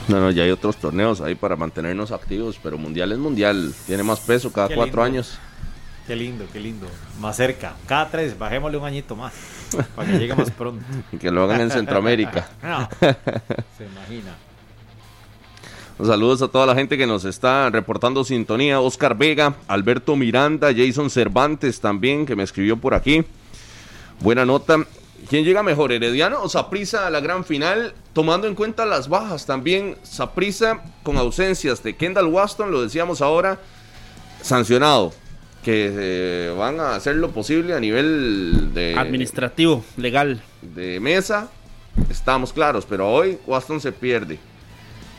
No, 0.09 0.19
no, 0.19 0.31
ya 0.31 0.43
hay 0.43 0.51
otros 0.51 0.77
torneos 0.77 1.21
ahí 1.21 1.35
para 1.35 1.57
mantenernos 1.57 2.11
activos, 2.11 2.59
pero 2.63 2.79
mundial 2.79 3.13
es 3.13 3.19
mundial, 3.19 3.73
tiene 3.87 4.03
más 4.03 4.21
peso 4.21 4.53
cada 4.53 4.75
cuatro 4.75 5.03
años. 5.03 5.39
Qué 6.07 6.17
lindo, 6.17 6.45
qué 6.53 6.59
lindo. 6.59 6.89
Más 7.21 7.37
cerca. 7.37 7.75
Cada 7.87 8.11
tres, 8.11 8.37
bajémosle 8.37 8.79
un 8.79 8.85
añito 8.85 9.15
más. 9.15 9.33
Para 9.95 10.11
que 10.11 10.19
llegue 10.19 10.35
más 10.35 10.51
pronto. 10.51 10.85
y 11.13 11.17
que 11.19 11.31
lo 11.31 11.45
hagan 11.45 11.61
en 11.61 11.71
Centroamérica. 11.71 12.49
se 13.79 13.85
imagina. 13.85 14.35
Saludos 16.05 16.41
a 16.41 16.49
toda 16.49 16.65
la 16.67 16.75
gente 16.75 16.97
que 16.97 17.07
nos 17.07 17.27
está 17.27 17.69
reportando 17.69 18.25
sintonía. 18.25 18.81
Oscar 18.81 19.19
Vega, 19.19 19.57
Alberto 19.69 20.17
Miranda, 20.17 20.73
Jason 20.75 21.11
Cervantes 21.11 21.81
también, 21.81 22.25
que 22.25 22.35
me 22.35 22.43
escribió 22.43 22.79
por 22.79 22.95
aquí. 22.95 23.23
Buena 24.21 24.47
nota. 24.47 24.87
¿Quién 25.29 25.45
llega 25.45 25.63
mejor, 25.63 25.93
Herediano 25.93 26.43
o 26.43 26.49
Saprisa 26.49 27.07
a 27.07 27.11
la 27.11 27.21
gran 27.21 27.45
final? 27.45 27.93
Tomando 28.15 28.47
en 28.47 28.55
cuenta 28.55 28.87
las 28.87 29.09
bajas 29.09 29.45
también. 29.45 29.97
Saprisa 30.03 30.83
con 31.03 31.19
ausencias 31.19 31.83
de 31.83 31.95
Kendall 31.95 32.27
Waston, 32.27 32.71
lo 32.71 32.83
decíamos 32.83 33.21
ahora, 33.21 33.59
sancionado. 34.41 35.13
Que 35.63 35.93
eh, 35.93 36.55
van 36.57 36.81
a 36.81 36.95
hacer 36.95 37.17
lo 37.17 37.31
posible 37.33 37.75
a 37.75 37.81
nivel 37.81 38.73
de. 38.73 38.97
Administrativo, 38.99 39.85
legal. 39.99 40.43
De 40.63 40.99
mesa, 40.99 41.51
estamos 42.09 42.55
claros, 42.55 42.87
pero 42.89 43.11
hoy 43.11 43.39
Waston 43.47 43.83
se 43.83 43.93
pierde. 43.93 44.39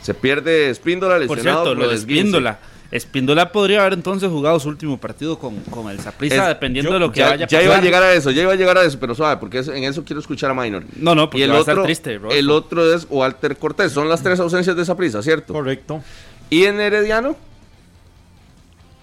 Se 0.02 0.14
pierde 0.14 0.70
Espíndola 0.70 1.18
lesionado. 1.18 1.64
Por 1.64 1.66
cierto, 1.68 1.74
lo 1.74 1.88
de 1.88 1.94
Espíndola. 1.96 2.58
Espíndola 2.92 3.52
podría 3.52 3.80
haber 3.80 3.94
entonces 3.94 4.28
jugado 4.28 4.60
su 4.60 4.68
último 4.68 4.98
partido 4.98 5.38
con, 5.38 5.56
con 5.70 5.88
el 5.90 5.98
Saprissa, 5.98 6.46
dependiendo 6.46 6.92
de 6.92 6.98
lo 6.98 7.10
que 7.10 7.20
ya, 7.20 7.30
vaya 7.30 7.46
a 7.46 7.48
Ya 7.48 7.62
iba 7.62 7.76
a 7.76 7.80
llegar 7.80 8.02
a 8.02 8.12
eso, 8.12 8.30
ya 8.30 8.42
iba 8.42 8.52
a 8.52 8.54
llegar 8.54 8.76
a 8.76 8.84
eso, 8.84 8.98
pero 9.00 9.14
suave, 9.14 9.38
porque 9.38 9.60
en 9.60 9.84
eso 9.84 10.04
quiero 10.04 10.20
escuchar 10.20 10.50
a 10.50 10.54
Minor. 10.54 10.84
No, 10.96 11.14
no, 11.14 11.30
porque 11.30 11.38
y 11.38 11.42
el 11.44 11.52
va 11.52 11.60
otro, 11.60 11.72
a 11.72 11.76
ser 11.76 11.84
triste. 11.84 12.20
El 12.30 12.50
otro 12.50 12.94
es 12.94 13.06
Walter 13.08 13.56
Cortés. 13.56 13.92
Son 13.92 14.10
las 14.10 14.22
tres 14.22 14.38
ausencias 14.40 14.76
de 14.76 14.84
Saprissa, 14.84 15.22
¿cierto? 15.22 15.54
Correcto. 15.54 16.02
¿Y 16.50 16.64
en 16.64 16.80
Herediano? 16.80 17.34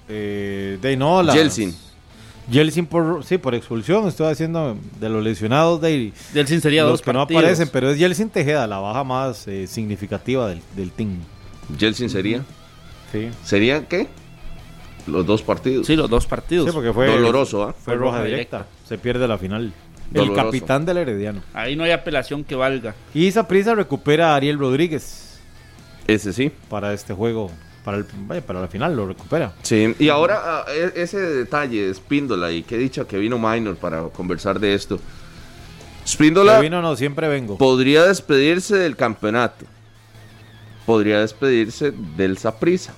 Eh, 0.08 0.78
de 0.80 0.96
no, 0.96 1.24
la. 1.24 1.34
Jelsin. 1.34 1.76
Jelsin 2.52 2.86
por 2.86 3.24
sí 3.24 3.38
por 3.38 3.56
expulsión 3.56 4.08
estoy 4.08 4.32
haciendo 4.32 4.78
de 5.00 5.10
los 5.10 5.24
lesionados 5.24 5.82
de 5.82 6.12
Jelsin 6.34 6.62
sería 6.62 6.84
los 6.84 6.94
dos 6.94 7.02
que 7.02 7.14
no 7.14 7.22
aparecen 7.22 7.70
pero 7.72 7.90
es 7.92 7.98
Jelsin 7.98 8.30
Tejeda 8.30 8.68
la 8.68 8.80
baja 8.80 9.04
más 9.04 9.48
eh, 9.48 9.68
significativa 9.68 10.48
del, 10.48 10.62
del 10.76 10.92
team. 10.92 11.18
Jelsin 11.78 12.10
sería 12.10 12.44
sí. 13.12 13.30
Sería 13.44 13.88
qué 13.88 14.08
los 15.08 15.26
dos 15.26 15.42
partidos. 15.42 15.88
Sí 15.88 15.96
los 15.96 16.10
dos 16.10 16.26
partidos. 16.26 16.68
Sí, 16.68 16.72
porque 16.74 16.94
fue 16.94 17.08
doloroso 17.08 17.64
¿ah? 17.64 17.74
fue 17.74 17.96
roja 17.96 18.24
directa. 18.24 18.68
se 18.88 18.98
pierde 18.98 19.28
la 19.28 19.38
final. 19.38 19.74
El 20.14 20.34
capitán 20.34 20.86
del 20.86 20.98
Herediano. 20.98 21.42
Ahí 21.54 21.76
no 21.76 21.84
hay 21.84 21.92
apelación 21.92 22.44
que 22.44 22.56
valga. 22.56 22.96
Y 23.14 23.28
esa 23.28 23.48
prisa 23.48 23.76
recupera 23.76 24.34
a 24.34 24.36
Ariel 24.38 24.58
Rodríguez. 24.58 25.40
Ese 26.08 26.34
sí. 26.34 26.52
Para 26.68 26.94
este 26.94 27.14
juego 27.14 27.52
para, 27.90 27.98
el, 27.98 28.06
vaya, 28.28 28.42
para 28.42 28.62
la 28.62 28.68
final 28.68 28.96
lo 28.96 29.08
recupera. 29.08 29.52
Sí, 29.64 29.96
y 29.98 30.10
ahora 30.10 30.64
e, 30.68 31.02
ese 31.02 31.20
detalle, 31.20 31.92
Spíndola, 31.92 32.52
y 32.52 32.62
qué 32.62 32.78
dicha 32.78 33.06
que 33.06 33.18
vino 33.18 33.40
Minor 33.40 33.78
para 33.78 34.04
conversar 34.10 34.60
de 34.60 34.76
esto. 34.76 35.00
Spíndola. 36.08 36.60
vino 36.60 36.84
no, 36.84 36.96
siempre 36.96 37.28
vengo. 37.28 37.58
Podría 37.58 38.06
despedirse 38.06 38.78
del 38.78 38.96
campeonato. 38.96 39.66
Podría 40.86 41.22
despedirse 41.22 41.92
del 42.16 42.38
Saprisa. 42.38 42.94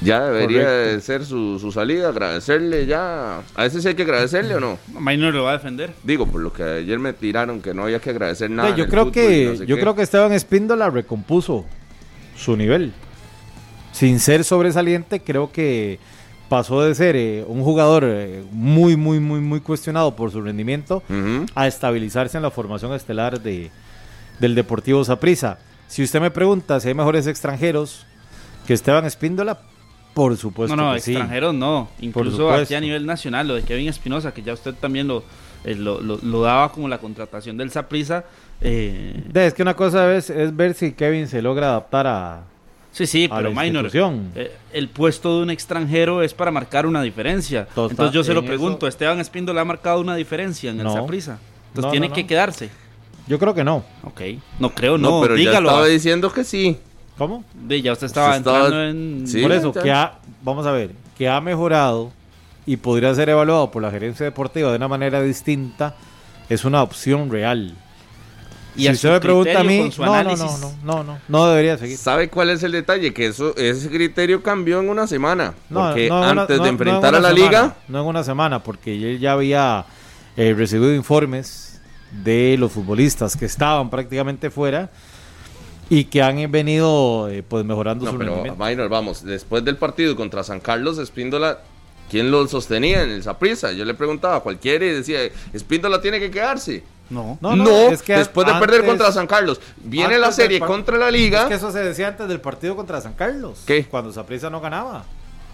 Ya 0.00 0.24
debería 0.24 0.70
de 0.70 1.00
ser 1.02 1.26
su, 1.26 1.58
su, 1.58 1.72
salida, 1.72 2.08
agradecerle 2.08 2.86
ya. 2.86 3.42
A 3.54 3.66
ese 3.66 3.82
sí 3.82 3.88
hay 3.88 3.94
que 3.94 4.04
agradecerle 4.04 4.54
o 4.54 4.60
no. 4.60 4.78
Minor 4.98 5.34
lo 5.34 5.44
va 5.44 5.50
a 5.50 5.58
defender. 5.58 5.92
Digo, 6.04 6.26
por 6.26 6.40
lo 6.40 6.54
que 6.54 6.62
ayer 6.62 6.98
me 6.98 7.12
tiraron 7.12 7.60
que 7.60 7.74
no 7.74 7.82
había 7.82 8.00
que 8.00 8.08
agradecer 8.08 8.50
nada. 8.50 8.74
yo 8.74 8.88
creo 8.88 9.12
que 9.12 9.62
yo 9.66 9.78
creo 9.78 9.94
que 9.94 10.00
Esteban 10.00 10.32
Espíndola 10.32 10.88
recompuso 10.88 11.66
su 12.40 12.56
nivel. 12.56 12.92
Sin 13.92 14.18
ser 14.20 14.44
sobresaliente, 14.44 15.20
creo 15.20 15.52
que 15.52 15.98
pasó 16.48 16.82
de 16.82 16.94
ser 16.94 17.16
eh, 17.16 17.44
un 17.46 17.62
jugador 17.62 18.04
eh, 18.06 18.42
muy, 18.50 18.96
muy, 18.96 19.20
muy, 19.20 19.40
muy 19.40 19.60
cuestionado 19.60 20.16
por 20.16 20.32
su 20.32 20.40
rendimiento 20.40 21.02
a 21.54 21.66
estabilizarse 21.66 22.36
en 22.36 22.42
la 22.42 22.50
formación 22.50 22.92
estelar 22.92 23.40
de, 23.40 23.70
del 24.40 24.54
Deportivo 24.54 25.04
Saprissa. 25.04 25.58
Si 25.86 26.02
usted 26.02 26.20
me 26.20 26.30
pregunta 26.30 26.80
si 26.80 26.88
hay 26.88 26.94
mejores 26.94 27.26
extranjeros 27.26 28.06
que 28.66 28.74
Esteban 28.74 29.04
Espíndola, 29.04 29.60
por 30.14 30.36
supuesto. 30.36 30.76
No, 30.76 30.86
no, 30.86 30.92
que 30.92 30.98
extranjeros 30.98 31.54
no. 31.54 31.88
Incluso 32.00 32.52
aquí 32.52 32.74
a 32.74 32.80
nivel 32.80 33.06
nacional, 33.06 33.46
lo 33.48 33.54
de 33.54 33.62
Kevin 33.62 33.88
Espinosa, 33.88 34.32
que 34.34 34.42
ya 34.42 34.52
usted 34.52 34.74
también 34.74 35.06
lo, 35.06 35.24
eh, 35.64 35.74
lo, 35.74 36.00
lo, 36.00 36.42
daba 36.42 36.72
como 36.72 36.88
la 36.88 36.98
contratación 36.98 37.56
del 37.56 37.70
Saprissa. 37.70 38.24
Eh... 38.60 39.22
Es 39.34 39.54
que 39.54 39.62
una 39.62 39.74
cosa 39.74 40.14
es, 40.14 40.30
es 40.30 40.54
ver 40.54 40.74
si 40.74 40.92
Kevin 40.92 41.28
se 41.28 41.40
logra 41.42 41.68
adaptar 41.68 42.06
a, 42.06 42.42
Sí, 42.92 43.06
sí, 43.06 43.28
pero 43.28 43.52
minor. 43.52 43.90
Eh, 43.94 44.52
el 44.72 44.88
puesto 44.88 45.36
de 45.36 45.42
un 45.44 45.50
extranjero 45.50 46.22
es 46.22 46.34
para 46.34 46.50
marcar 46.50 46.86
una 46.86 47.02
diferencia. 47.02 47.68
Entonces 47.68 48.10
yo 48.10 48.24
se 48.24 48.34
lo 48.34 48.44
pregunto, 48.44 48.86
¿Esteban 48.86 49.20
Espíndola 49.20 49.60
ha 49.60 49.64
marcado 49.64 50.00
una 50.00 50.16
diferencia 50.16 50.70
en 50.70 50.80
el 50.80 50.90
Saprisa? 50.90 51.38
Entonces 51.68 51.92
tiene 51.92 52.10
que 52.10 52.26
quedarse. 52.26 52.68
Yo 53.28 53.38
creo 53.38 53.54
que 53.54 53.62
no. 53.62 53.84
Ok. 54.02 54.22
No 54.58 54.70
creo, 54.70 54.98
no. 54.98 55.20
pero 55.20 55.34
dígalo. 55.34 55.68
Ya 55.68 55.72
estaba 55.72 55.86
diciendo 55.86 56.32
que 56.32 56.42
sí. 56.42 56.78
¿Cómo? 57.16 57.44
De, 57.54 57.80
ya 57.80 57.92
usted 57.92 58.06
estaba 58.06 58.36
entrando 58.36 58.82
en... 58.82 59.24
Por 59.42 59.52
eso, 59.52 59.72
que 59.72 59.92
ha, 59.92 60.18
vamos 60.42 60.66
a 60.66 60.72
ver, 60.72 60.90
que 61.16 61.28
ha 61.28 61.40
mejorado 61.40 62.10
y 62.66 62.76
podría 62.78 63.14
ser 63.14 63.28
evaluado 63.28 63.70
por 63.70 63.82
la 63.82 63.90
gerencia 63.90 64.24
deportiva 64.24 64.70
de 64.70 64.76
una 64.76 64.88
manera 64.88 65.22
distinta 65.22 65.94
es 66.48 66.64
una 66.64 66.82
opción 66.82 67.30
real. 67.30 67.74
Y 68.80 68.86
si 68.86 68.92
usted 68.92 69.12
me 69.12 69.20
pregunta 69.20 69.60
a 69.60 69.64
mí, 69.64 69.90
no, 69.98 70.22
no, 70.22 70.36
no, 70.36 70.74
no, 70.84 71.04
no, 71.04 71.18
no, 71.28 71.48
debería 71.48 71.78
seguir. 71.78 71.96
¿Sabe 71.96 72.28
cuál 72.28 72.50
es 72.50 72.62
el 72.62 72.72
detalle? 72.72 73.12
Que 73.12 73.26
eso, 73.26 73.56
ese 73.56 73.88
criterio 73.88 74.42
cambió 74.42 74.80
en 74.80 74.88
una 74.88 75.06
semana. 75.06 75.54
porque 75.72 76.08
antes 76.10 76.62
de 76.62 76.68
enfrentar 76.68 77.14
a 77.14 77.20
la 77.20 77.32
liga. 77.32 77.76
No 77.88 78.00
en 78.00 78.06
una 78.06 78.24
semana, 78.24 78.62
porque 78.62 78.94
él 78.94 79.18
ya 79.18 79.32
había 79.32 79.84
eh, 80.36 80.54
recibido 80.56 80.94
informes 80.94 81.80
de 82.24 82.56
los 82.58 82.72
futbolistas 82.72 83.36
que 83.36 83.44
estaban 83.44 83.90
prácticamente 83.90 84.50
fuera 84.50 84.90
y 85.88 86.04
que 86.04 86.22
han 86.22 86.50
venido 86.50 87.28
eh, 87.28 87.42
pues 87.42 87.64
mejorando 87.64 88.04
no, 88.04 88.12
su 88.12 88.18
pero, 88.18 88.56
Minor, 88.56 88.88
vamos, 88.88 89.24
después 89.24 89.64
del 89.64 89.76
partido 89.76 90.14
contra 90.14 90.44
San 90.44 90.60
Carlos, 90.60 90.98
Espíndola, 90.98 91.60
¿quién 92.08 92.30
lo 92.30 92.46
sostenía 92.46 93.02
en 93.02 93.10
el 93.10 93.22
Zaprisa? 93.24 93.72
Yo 93.72 93.84
le 93.84 93.94
preguntaba 93.94 94.36
a 94.36 94.40
cualquiera 94.40 94.84
y 94.84 94.90
decía, 94.90 95.18
Espíndola 95.52 96.00
tiene 96.00 96.20
que 96.20 96.30
quedarse. 96.30 96.84
No, 97.10 97.38
no, 97.40 97.56
no, 97.56 97.68
es 97.90 98.02
que 98.02 98.16
después 98.16 98.46
de 98.46 98.54
perder 98.54 98.86
contra 98.86 99.10
San 99.10 99.26
Carlos, 99.26 99.60
viene 99.84 100.18
la 100.18 100.32
serie 100.32 100.60
contra 100.60 100.96
la 100.96 101.10
Liga. 101.10 101.42
Es 101.42 101.48
que 101.48 101.54
eso 101.54 101.72
se 101.72 101.80
decía 101.80 102.08
antes 102.08 102.28
del 102.28 102.40
partido 102.40 102.76
contra 102.76 103.00
San 103.00 103.14
Carlos. 103.14 103.62
¿Qué? 103.66 103.84
Cuando 103.84 104.12
Zaprisa 104.12 104.48
no 104.48 104.60
ganaba. 104.60 105.04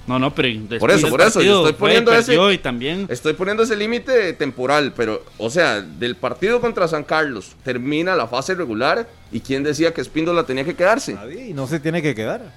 No, 0.06 0.20
no, 0.20 0.32
pero 0.32 0.48
por 0.78 0.92
eso, 0.92 1.08
por 1.08 1.20
eso, 1.20 1.42
yo 1.42 1.66
estoy 1.66 1.72
poniendo 1.72 2.12
ese 2.12 2.36
y 2.52 2.58
también 2.58 3.06
estoy 3.10 3.32
poniendo 3.32 3.64
ese 3.64 3.74
límite 3.74 4.34
temporal, 4.34 4.92
pero 4.94 5.24
o 5.36 5.50
sea, 5.50 5.80
del 5.80 6.14
partido 6.14 6.60
contra 6.60 6.86
San 6.86 7.02
Carlos 7.02 7.56
termina 7.64 8.14
la 8.14 8.28
fase 8.28 8.54
regular 8.54 9.08
y 9.32 9.40
quién 9.40 9.64
decía 9.64 9.92
que 9.92 10.00
Espíndola 10.00 10.44
tenía 10.44 10.64
que 10.64 10.76
quedarse. 10.76 11.14
Nadie, 11.14 11.48
y 11.48 11.54
no 11.54 11.66
se 11.66 11.80
tiene 11.80 12.02
que 12.02 12.14
quedar. 12.14 12.52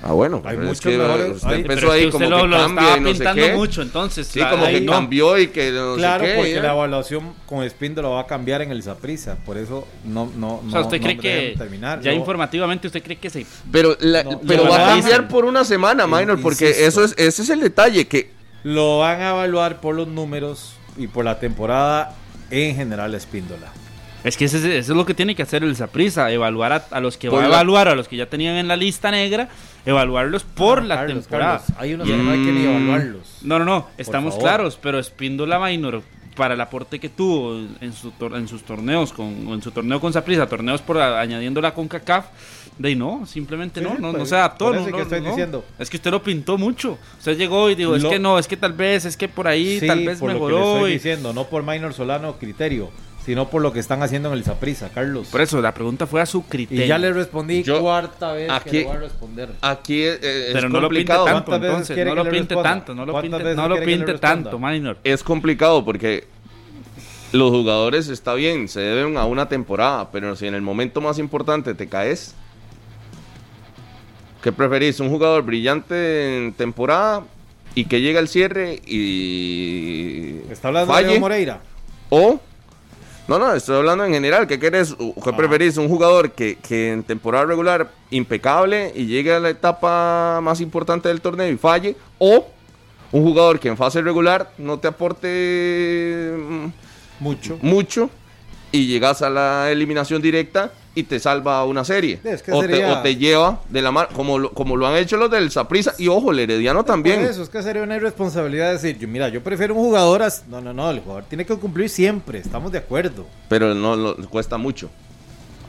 Ah, 0.00 0.12
bueno, 0.12 0.40
hay 0.44 0.56
muchos 0.56 0.80
que 0.80 0.96
mejores. 0.96 1.36
Usted 1.36 1.52
empezó 1.54 1.90
ahí 1.90 2.08
como 2.10 2.24
que 2.24 2.50
cambia 2.50 2.96
y 2.96 3.00
no 3.00 3.14
sé 3.14 3.24
qué. 3.34 3.52
mucho, 3.54 3.82
entonces. 3.82 4.26
Sí, 4.28 4.40
como 4.48 4.66
que 4.66 4.86
cambió 4.86 5.38
y 5.38 5.48
que 5.48 5.72
no 5.72 5.96
claro, 5.96 6.24
sé 6.24 6.30
qué. 6.30 6.36
porque 6.36 6.60
la 6.60 6.72
evaluación 6.72 7.32
con 7.46 7.64
Espíndola 7.64 8.08
va 8.08 8.20
a 8.20 8.26
cambiar 8.26 8.62
en 8.62 8.70
el 8.70 8.82
Zaprisa, 8.82 9.36
por 9.44 9.58
eso 9.58 9.88
no 10.04 10.30
no 10.36 10.62
O 10.66 10.70
sea, 10.70 10.82
usted 10.82 11.00
cree 11.00 11.18
que 11.18 11.54
terminar. 11.58 12.00
ya 12.00 12.12
informativamente 12.12 12.86
usted 12.86 13.02
cree 13.02 13.16
que 13.16 13.28
se 13.28 13.44
Pero 13.72 13.96
pero 14.46 14.68
va 14.68 14.76
a 14.76 14.94
cambiar 14.94 15.26
por 15.26 15.44
una 15.44 15.64
semana, 15.64 16.06
minor, 16.06 16.40
porque 16.40 16.86
eso 16.86 17.02
es 17.02 17.14
ese 17.18 17.42
es 17.42 17.50
el 17.50 17.60
detalle 17.60 18.06
que 18.06 18.30
lo 18.62 18.98
van 18.98 19.20
a 19.20 19.30
evaluar 19.30 19.80
por 19.80 19.94
los 19.96 20.06
números 20.06 20.74
y 20.96 21.06
por 21.08 21.24
la 21.24 21.40
temporada 21.40 22.14
en 22.50 22.76
general 22.76 23.14
Espíndola. 23.14 23.72
Es 24.28 24.36
que 24.36 24.44
eso 24.44 24.58
es, 24.58 24.88
lo 24.88 25.06
que 25.06 25.14
tiene 25.14 25.34
que 25.34 25.42
hacer 25.42 25.64
el 25.64 25.74
Zaprisa, 25.74 26.30
evaluar 26.30 26.84
a, 26.90 27.00
los 27.00 27.16
que 27.16 27.30
va 27.30 27.42
a 27.42 27.46
evaluar, 27.46 27.88
a 27.88 27.94
los 27.94 28.08
que 28.08 28.16
ya 28.16 28.26
tenían 28.26 28.56
en 28.56 28.68
la 28.68 28.76
lista 28.76 29.10
negra, 29.10 29.48
evaluarlos 29.86 30.44
por 30.44 30.84
la 30.84 31.06
temporada. 31.06 31.62
Hay 31.78 31.94
unos 31.94 32.06
que 32.06 32.14
no 32.14 32.30
hay 32.30 32.44
que 32.44 32.52
ni 32.52 32.64
evaluarlos. 32.66 33.38
No, 33.40 33.58
no, 33.58 33.64
no, 33.64 33.86
estamos 33.96 34.36
claros, 34.36 34.78
pero 34.80 34.98
Espíndola 34.98 35.58
Minor 35.58 36.02
para 36.36 36.54
el 36.54 36.60
aporte 36.60 37.00
que 37.00 37.08
tuvo 37.08 37.56
en, 37.80 37.92
su 37.92 38.12
en 38.20 38.46
sus 38.46 38.62
torneos 38.62 39.12
con 39.12 39.26
en 39.26 39.62
su 39.62 39.72
torneo 39.72 39.98
con 39.98 40.12
Zaprisa, 40.12 40.46
torneos 40.46 40.82
por 40.82 40.98
añadiendo 40.98 41.60
la 41.62 41.72
CONCACAF, 41.72 42.26
de 42.78 42.94
no, 42.94 43.24
simplemente 43.26 43.80
no, 43.80 43.94
no, 43.98 44.12
no 44.12 44.26
se 44.26 44.36
adaptó. 44.36 44.74
No, 44.74 44.84
que 44.84 45.02
estoy 45.02 45.20
diciendo. 45.20 45.64
Es 45.78 45.88
que 45.88 45.96
usted 45.96 46.10
lo 46.10 46.22
pintó 46.22 46.58
mucho. 46.58 46.98
Usted 47.18 47.36
llegó 47.38 47.70
y 47.70 47.74
dijo, 47.74 47.96
es 47.96 48.04
que 48.04 48.18
no, 48.18 48.38
es 48.38 48.46
que 48.46 48.58
tal 48.58 48.74
vez, 48.74 49.06
es 49.06 49.16
que 49.16 49.26
por 49.26 49.48
ahí 49.48 49.80
tal 49.84 50.04
vez 50.04 50.18
por 50.18 50.30
mejoró. 50.30 50.58
Lo 50.58 50.64
que 50.64 50.74
estoy 50.74 50.92
diciendo, 50.92 51.32
no 51.32 51.44
por 51.44 51.62
Minor 51.62 51.94
Solano 51.94 52.36
criterio 52.38 52.90
sino 53.24 53.48
por 53.50 53.60
lo 53.60 53.72
que 53.72 53.80
están 53.80 54.02
haciendo 54.02 54.30
en 54.30 54.38
el 54.38 54.44
Saprisa, 54.44 54.88
Carlos. 54.88 55.28
Por 55.28 55.40
eso, 55.40 55.60
la 55.60 55.74
pregunta 55.74 56.06
fue 56.06 56.20
a 56.20 56.26
su 56.26 56.46
criterio. 56.46 56.84
Y 56.84 56.88
ya 56.88 56.98
le 56.98 57.12
respondí 57.12 57.62
cuarta 57.62 58.32
vez 58.32 58.50
aquí, 58.50 58.70
que 58.70 58.78
le 58.78 58.84
voy 58.84 58.96
a 58.96 59.00
responder. 59.00 59.50
Aquí 59.60 60.02
es, 60.02 60.18
Pero 60.52 60.68
no 60.68 60.80
complicado. 60.80 61.26
lo 61.26 61.34
pinte 61.34 61.50
tanto, 61.50 61.66
entonces. 61.66 62.06
No 62.06 62.14
lo 62.14 62.30
pinte 62.30 62.56
tanto, 62.56 62.94
no 62.94 63.06
lo 63.06 63.20
pinte, 63.20 63.54
no 63.54 63.68
lo 63.68 63.80
pinte 63.82 64.14
tanto, 64.14 64.58
minor. 64.58 64.98
Es 65.04 65.22
complicado 65.22 65.84
porque 65.84 66.26
los 67.32 67.50
jugadores 67.50 68.08
está 68.08 68.34
bien, 68.34 68.68
se 68.68 68.80
deben 68.80 69.18
a 69.18 69.26
una 69.26 69.48
temporada, 69.48 70.10
pero 70.10 70.34
si 70.34 70.46
en 70.46 70.54
el 70.54 70.62
momento 70.62 71.00
más 71.00 71.18
importante 71.18 71.74
te 71.74 71.86
caes, 71.86 72.34
¿qué 74.42 74.52
preferís? 74.52 75.00
¿Un 75.00 75.10
jugador 75.10 75.42
brillante 75.42 76.38
en 76.38 76.52
temporada 76.54 77.24
y 77.74 77.84
que 77.84 78.00
llega 78.00 78.20
al 78.20 78.28
cierre 78.28 78.80
y. 78.86 80.40
¿Está 80.50 80.68
hablando 80.68 80.96
de 80.96 81.20
Moreira? 81.20 81.60
O 82.08 82.40
no, 83.28 83.38
no, 83.38 83.52
estoy 83.54 83.76
hablando 83.76 84.04
en 84.06 84.12
general. 84.12 84.46
¿Qué 84.46 84.58
querés? 84.58 84.96
¿Qué 85.22 85.32
preferís? 85.34 85.76
¿Un 85.76 85.88
jugador 85.88 86.32
que, 86.32 86.56
que, 86.56 86.92
en 86.92 87.02
temporada 87.02 87.44
regular 87.44 87.90
impecable 88.10 88.90
y 88.94 89.06
llegue 89.06 89.34
a 89.34 89.38
la 89.38 89.50
etapa 89.50 90.40
más 90.42 90.62
importante 90.62 91.08
del 91.08 91.20
torneo 91.20 91.46
y 91.46 91.58
falle? 91.58 91.94
¿O 92.18 92.46
un 93.12 93.22
jugador 93.22 93.60
que 93.60 93.68
en 93.68 93.76
fase 93.76 94.00
regular 94.02 94.50
no 94.58 94.78
te 94.78 94.88
aporte 94.88 96.34
mm, 96.36 96.66
mucho, 97.20 97.58
mucho 97.62 98.10
y 98.72 98.86
llegas 98.86 99.22
a 99.22 99.30
la 99.30 99.70
eliminación 99.70 100.20
directa 100.20 100.72
y 100.98 101.04
te 101.04 101.20
salva 101.20 101.64
una 101.64 101.84
serie. 101.84 102.18
o, 102.50 102.60
te, 103.02 103.16
lleva 103.16 103.60
de 103.68 103.82
la 103.82 103.92
mano, 103.92 104.08
como 104.12 104.36
lo, 104.36 104.52
como 104.52 104.76
lo 104.76 104.84
han 104.84 104.96
hecho 104.96 105.16
los 105.16 105.30
del 105.30 105.48
Saprisa 105.48 105.94
y 105.96 106.08
ojo, 106.08 106.32
el 106.32 106.40
Herediano 106.40 106.84
también. 106.84 107.20
eso 107.20 107.44
es 107.44 107.48
que 107.48 107.62
sería 107.62 107.84
una 107.84 107.94
irresponsabilidad 107.94 108.72
decir, 108.72 108.98
yo, 108.98 109.06
mira, 109.06 109.28
yo 109.28 109.40
prefiero 109.40 109.74
un 109.76 109.80
jugador. 109.80 110.24
No, 110.48 110.60
no, 110.60 110.72
no, 110.72 110.90
el 110.90 110.98
jugador 110.98 111.24
tiene 111.28 111.46
que 111.46 111.54
cumplir 111.56 111.88
siempre, 111.88 112.40
estamos 112.40 112.72
de 112.72 112.78
acuerdo. 112.78 113.26
Pero 113.48 113.74
no, 113.74 114.16
cuesta 114.28 114.58
mucho. 114.58 114.90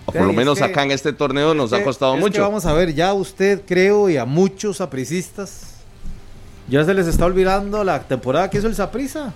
O 0.07 0.11
por 0.11 0.23
lo 0.23 0.33
menos 0.33 0.63
acá 0.63 0.81
en 0.81 0.89
este 0.89 1.13
torneo 1.13 1.53
nos 1.53 1.71
ha 1.73 1.83
costado 1.83 2.17
mucho. 2.17 2.41
vamos 2.41 2.65
a 2.65 2.73
ver, 2.73 2.95
ya 2.95 3.13
usted 3.13 3.61
creo 3.67 4.09
y 4.09 4.17
a 4.17 4.25
muchos 4.25 4.81
apricistas 4.81 5.75
ya 6.67 6.83
se 6.83 6.95
les 6.95 7.05
está 7.05 7.25
olvidando 7.25 7.83
la 7.83 7.99
temporada 7.99 8.49
que 8.49 8.57
hizo 8.57 8.67
el 8.67 8.73
Saprisa. 8.73 9.33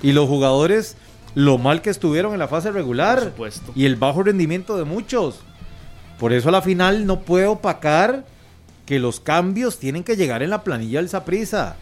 Y 0.00 0.12
los 0.12 0.26
jugadores 0.26 0.96
lo 1.34 1.58
mal 1.58 1.82
que 1.82 1.90
estuvieron 1.90 2.32
en 2.32 2.38
la 2.38 2.48
fase 2.48 2.70
regular 2.70 3.32
y 3.74 3.84
el 3.84 3.96
bajo 3.96 4.22
rendimiento 4.22 4.76
de 4.76 4.84
muchos. 4.84 5.40
Por 6.18 6.32
eso 6.32 6.48
a 6.48 6.52
la 6.52 6.62
final 6.62 7.06
no 7.06 7.20
puede 7.20 7.46
opacar 7.46 8.24
que 8.86 8.98
los 8.98 9.20
cambios 9.20 9.78
tienen 9.78 10.02
que 10.02 10.16
llegar 10.16 10.42
en 10.42 10.50
la 10.50 10.64
planilla 10.64 10.98
del 10.98 11.08
Saprisa, 11.08 11.76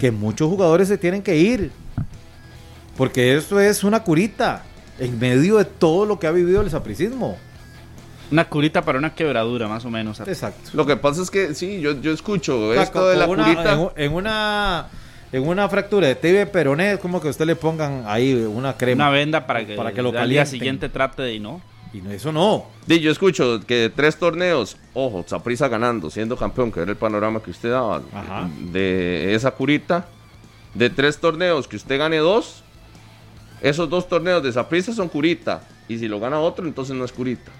que 0.00 0.10
muchos 0.10 0.48
jugadores 0.48 0.88
se 0.88 0.98
tienen 0.98 1.22
que 1.22 1.36
ir. 1.36 1.70
Porque 2.96 3.36
esto 3.36 3.58
es 3.60 3.84
una 3.84 4.02
curita 4.02 4.64
en 4.98 5.18
medio 5.18 5.56
de 5.56 5.64
todo 5.64 6.04
lo 6.04 6.18
que 6.18 6.26
ha 6.26 6.32
vivido 6.32 6.60
el 6.60 6.70
sapricismo. 6.70 7.38
Una 8.30 8.48
curita 8.48 8.82
para 8.82 8.98
una 8.98 9.14
quebradura, 9.14 9.66
más 9.68 9.84
o 9.84 9.90
menos. 9.90 10.20
Exacto. 10.20 10.70
Lo 10.74 10.84
que 10.86 10.96
pasa 10.96 11.22
es 11.22 11.30
que 11.30 11.54
sí, 11.54 11.80
yo, 11.80 12.00
yo 12.00 12.12
escucho 12.12 12.74
esto 12.74 13.08
de 13.08 13.16
la 13.16 13.26
curita. 13.26 13.92
en 13.96 14.12
una 14.12 14.88
en 15.32 15.46
una 15.46 15.68
fractura 15.68 16.08
de 16.08 16.14
TV 16.14 16.46
peroné 16.46 16.92
es 16.92 16.98
como 16.98 17.20
que 17.20 17.28
usted 17.28 17.46
le 17.46 17.56
pongan 17.56 18.04
ahí 18.06 18.34
una 18.34 18.76
crema. 18.76 19.08
Una 19.08 19.10
venda 19.10 19.46
para 19.46 19.66
que, 19.66 19.76
para 19.76 19.92
que 19.92 20.02
lo 20.02 20.16
al 20.18 20.28
día 20.28 20.44
siguiente 20.46 20.88
trate 20.88 21.22
de 21.22 21.38
no. 21.38 21.60
Y 21.92 22.02
eso 22.12 22.30
no. 22.30 22.66
Sí, 22.86 23.00
yo 23.00 23.10
escucho 23.10 23.60
que 23.66 23.74
de 23.74 23.90
tres 23.90 24.16
torneos, 24.16 24.76
ojo, 24.94 25.24
Zaprisa 25.28 25.68
ganando, 25.68 26.08
siendo 26.10 26.36
campeón, 26.36 26.70
que 26.70 26.80
era 26.80 26.90
el 26.90 26.96
panorama 26.96 27.42
que 27.42 27.50
usted 27.50 27.70
daba 27.70 28.00
de 28.72 29.34
esa 29.34 29.50
curita. 29.50 30.06
De 30.74 30.88
tres 30.88 31.18
torneos, 31.18 31.66
que 31.66 31.74
usted 31.74 31.98
gane 31.98 32.18
dos, 32.18 32.62
esos 33.60 33.90
dos 33.90 34.08
torneos 34.08 34.40
de 34.42 34.52
Zaprisa 34.52 34.92
son 34.92 35.08
curita. 35.08 35.62
Y 35.88 35.98
si 35.98 36.06
lo 36.06 36.20
gana 36.20 36.38
otro, 36.38 36.64
entonces 36.64 36.94
no 36.94 37.04
es 37.04 37.10
curita. 37.10 37.50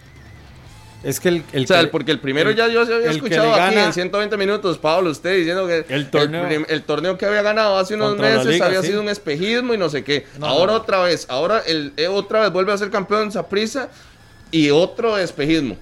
Es 1.02 1.18
que 1.18 1.28
el, 1.28 1.44
o 1.54 1.66
sea, 1.66 1.90
porque 1.90 2.12
el 2.12 2.20
primero 2.20 2.50
ya 2.50 2.68
yo 2.68 2.82
había 2.82 3.10
escuchado 3.10 3.54
aquí 3.54 3.76
en 3.76 3.92
120 3.92 4.36
minutos, 4.36 4.76
Pablo, 4.76 5.10
usted 5.10 5.36
diciendo 5.36 5.66
que 5.66 5.86
el 5.88 6.10
torneo, 6.10 6.66
el, 6.68 6.82
torneo 6.82 7.16
que 7.16 7.24
había 7.24 7.40
ganado 7.40 7.78
hace 7.78 7.94
unos 7.94 8.18
meses 8.18 8.60
había 8.60 8.82
sido 8.82 9.00
un 9.00 9.08
espejismo 9.08 9.72
y 9.72 9.78
no 9.78 9.88
sé 9.88 10.04
qué. 10.04 10.26
ahora 10.40 10.74
otra 10.74 11.00
vez, 11.02 11.26
ahora 11.30 11.62
el, 11.66 11.94
eh, 11.96 12.08
otra 12.08 12.40
vez 12.40 12.52
vuelve 12.52 12.72
a 12.72 12.78
ser 12.78 12.90
campeón 12.90 13.32
Saprisa 13.32 13.88
y 14.50 14.70
otro 14.70 15.16
espejismo. 15.16 15.76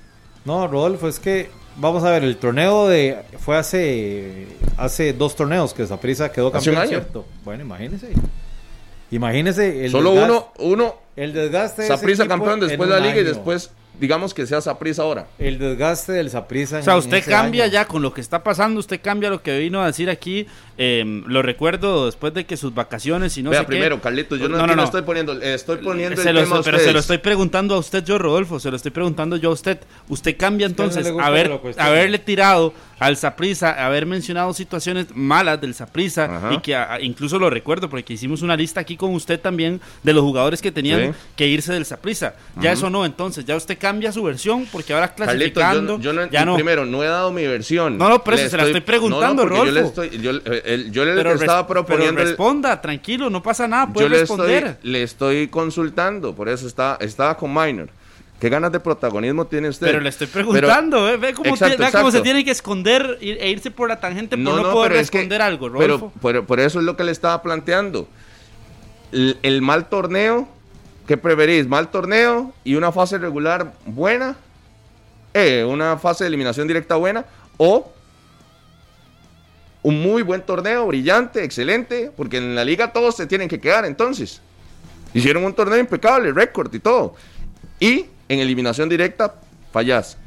No, 0.45 0.69
Rodolfo, 0.69 1.09
es 1.09 1.19
que 1.19 1.51
vamos 1.77 2.05
a 2.05 2.11
ver, 2.11 2.23
el 2.23 2.37
torneo 2.37 2.87
de 2.87 3.19
fue 3.39 3.57
hace 3.57 4.47
hace 4.77 5.12
dos 5.12 5.35
torneos 5.35 5.75
que 5.75 5.87
Saprisa 5.87 6.31
quedó 6.31 6.53
campeón, 6.53 6.77
hace 6.77 6.87
un 6.87 6.93
año. 6.95 7.01
¿cierto? 7.01 7.27
Bueno, 7.45 7.64
imagínese. 7.64 8.12
Imagínese 9.11 9.87
el 9.87 9.91
Solo 9.91 10.12
uno 10.12 10.53
uno 10.59 10.97
el 11.16 11.33
desgaste 11.33 11.87
Saprisa 11.87 12.29
campeón 12.29 12.61
después 12.61 12.89
de 12.89 12.95
la 12.95 13.01
liga 13.01 13.21
y 13.21 13.25
después 13.25 13.71
digamos 14.01 14.34
que 14.34 14.46
sea 14.46 14.61
Saprisa 14.61 15.03
ahora. 15.03 15.26
El 15.38 15.59
desgaste 15.59 16.12
del 16.12 16.30
Saprisa. 16.30 16.78
O 16.78 16.82
sea, 16.82 16.96
usted 16.96 17.24
cambia 17.24 17.66
ya 17.66 17.86
con 17.86 18.03
lo 18.03 18.12
que 18.12 18.20
está 18.20 18.42
pasando, 18.42 18.80
usted 18.80 19.01
cambia 19.03 19.30
lo 19.30 19.42
que 19.42 19.59
vino 19.59 19.82
a 19.82 19.86
decir 19.86 20.11
aquí. 20.11 20.46
Em, 20.81 21.24
lo 21.26 21.43
recuerdo 21.43 22.07
después 22.07 22.33
de 22.35 22.47
que 22.47 22.57
sus 22.57 22.72
vacaciones 22.72 23.37
y 23.37 23.43
no 23.43 23.51
Vea, 23.51 23.62
sé 23.62 23.66
primero, 23.66 24.01
Carlitos, 24.01 24.39
yo 24.39 24.49
no, 24.49 24.64
no, 24.64 24.76
no, 24.76 24.85
estoy 24.85 25.03
poniendo, 25.03 25.33
estoy 25.33 25.79
poniendo 25.79 26.22
el 26.22 26.35
tema 26.37 26.62
Pero 26.62 26.79
se 26.79 26.93
lo 26.93 27.01
estoy 27.01 27.18
preguntando 27.18 27.74
a 27.74 27.79
usted, 27.79 28.05
yo, 28.05 28.16
Rodolfo, 28.16 28.61
se 28.61 28.70
lo 28.70 28.76
estoy 28.76 28.93
preguntando 28.93 29.37
yo 29.37 29.51
a 29.51 29.55
usted. 29.55 29.81
Usted 30.09 30.37
cambia 30.37 30.68
entonces, 30.68 31.12
a 31.20 31.31
ver, 31.31 31.51
haberle 31.79 32.20
tirado 32.20 32.72
al 32.99 33.16
Saprisa 33.16 33.85
haber 33.85 34.07
mencionado 34.07 34.53
situaciones 34.53 35.07
malas 35.14 35.61
del 35.61 35.74
Saprisa 35.74 36.51
y 36.51 36.59
que 36.59 36.76
incluso 37.01 37.39
lo 37.39 37.51
recuerdo 37.51 37.89
porque 37.89 38.12
hicimos 38.12 38.43
una 38.43 38.57
lista 38.57 38.81
aquí 38.81 38.97
con 38.97 39.14
usted 39.14 39.41
también 39.41 39.81
de 40.03 40.12
los 40.12 40.22
jugadores 40.22 40.61
que 40.61 40.72
tenían 40.72 41.14
que 41.37 41.47
irse 41.47 41.72
del 41.72 41.85
Saprisa. 41.85 42.35
Ya 42.61 42.72
eso 42.72 42.91
no, 42.91 43.05
entonces 43.05 43.45
ya 43.45 43.57
usted 43.57 43.79
cambia 43.79 44.12
su 44.12 44.22
versión 44.22 44.66
porque 44.70 44.93
ahora 44.93 45.14
clasificando. 45.14 45.99
yo, 45.99 46.12
no, 46.12 46.29
ya 46.31 46.45
no. 46.45 46.55
Primero, 46.55 46.85
no 46.85 47.03
he 47.03 47.07
dado 47.07 47.33
mi 47.33 47.47
versión. 47.47 47.99
No, 47.99 48.09
no, 48.09 48.22
pero 48.22 48.37
se 48.37 48.57
la 48.57 48.64
estoy 48.64 48.81
preguntando, 48.81 49.45
no, 49.45 49.64
Yo 49.64 49.70
le, 49.70 49.81
estoy, 49.81 50.18
yo, 50.20 50.33
le 50.77 51.33
estaba 51.35 51.66
proponiendo. 51.66 52.16
Pero 52.16 52.29
responda, 52.29 52.81
tranquilo, 52.81 53.31
no 53.31 53.43
pasa 53.43 53.66
nada, 53.66 53.93
puede 53.93 54.09
responder. 54.09 54.79
le 54.83 55.03
estoy 55.03 55.49
consultando, 55.49 56.35
por 56.35 56.49
eso 56.49 56.66
está, 56.66 56.99
estaba 57.01 57.37
con 57.37 57.53
Minor. 57.53 57.89
¿Qué 58.41 58.49
ganas 58.49 58.71
de 58.71 58.79
protagonismo 58.79 59.47
tiene 59.47 59.69
usted? 59.69 59.87
Pero 59.89 60.01
le 60.01 60.11
estoy 60.11 60.29
preguntando, 60.29 61.09
¿eh? 61.09 61.16
ve, 61.16 61.35
cómo, 61.35 61.57
se 61.57 62.21
tiene 62.21 62.45
que 62.45 62.53
esconder 62.53 63.19
e 63.21 63.51
irse 63.51 63.73
por 63.73 63.89
la 63.89 63.99
tangente 63.99 64.37
por 64.37 64.62
no, 64.62 64.73
poder 64.73 64.93
responder 64.93 65.43
algo, 65.43 65.73
Pero 65.77 66.12
por, 66.47 66.61
eso 66.61 66.79
es 66.79 66.85
lo 66.85 66.97
que 66.97 67.03
le 67.03 67.11
estaba 67.11 67.43
planteando. 67.43 68.09
El, 69.11 69.61
mal 69.61 69.89
torneo, 69.89 70.47
¿qué 71.09 71.16
preferís? 71.16 71.66
¿Mal 71.66 71.91
torneo 71.91 72.53
y 72.62 72.77
una 72.77 72.93
fase 72.93 73.19
regular 73.19 73.73
buena? 73.87 74.37
Eh, 75.35 75.64
¿Una 75.64 75.99
fase 75.99 76.23
de 76.23 76.29
eliminación 76.29 76.69
directa 76.69 76.95
buena? 76.95 77.25
¿O 77.57 77.93
un 79.89 80.03
muy 80.03 80.20
buen 80.22 80.43
torneo, 80.43 80.86
brillante, 80.86 81.43
excelente? 81.43 82.12
Porque 82.14 82.36
en 82.36 82.55
la 82.55 82.62
liga 82.62 82.93
todos 82.93 83.16
se 83.16 83.26
tienen 83.26 83.49
que 83.49 83.59
quedar 83.59 83.86
entonces. 83.86 84.43
Hicieron 85.14 85.45
un 85.45 85.55
torneo 85.55 85.78
impecable, 85.78 86.30
récord 86.30 86.72
y 86.74 86.78
todo. 86.78 87.14
Y 87.80 88.05
en 88.28 88.41
eliminación 88.41 88.91
directa, 88.91 89.34
fallas. 89.72 90.18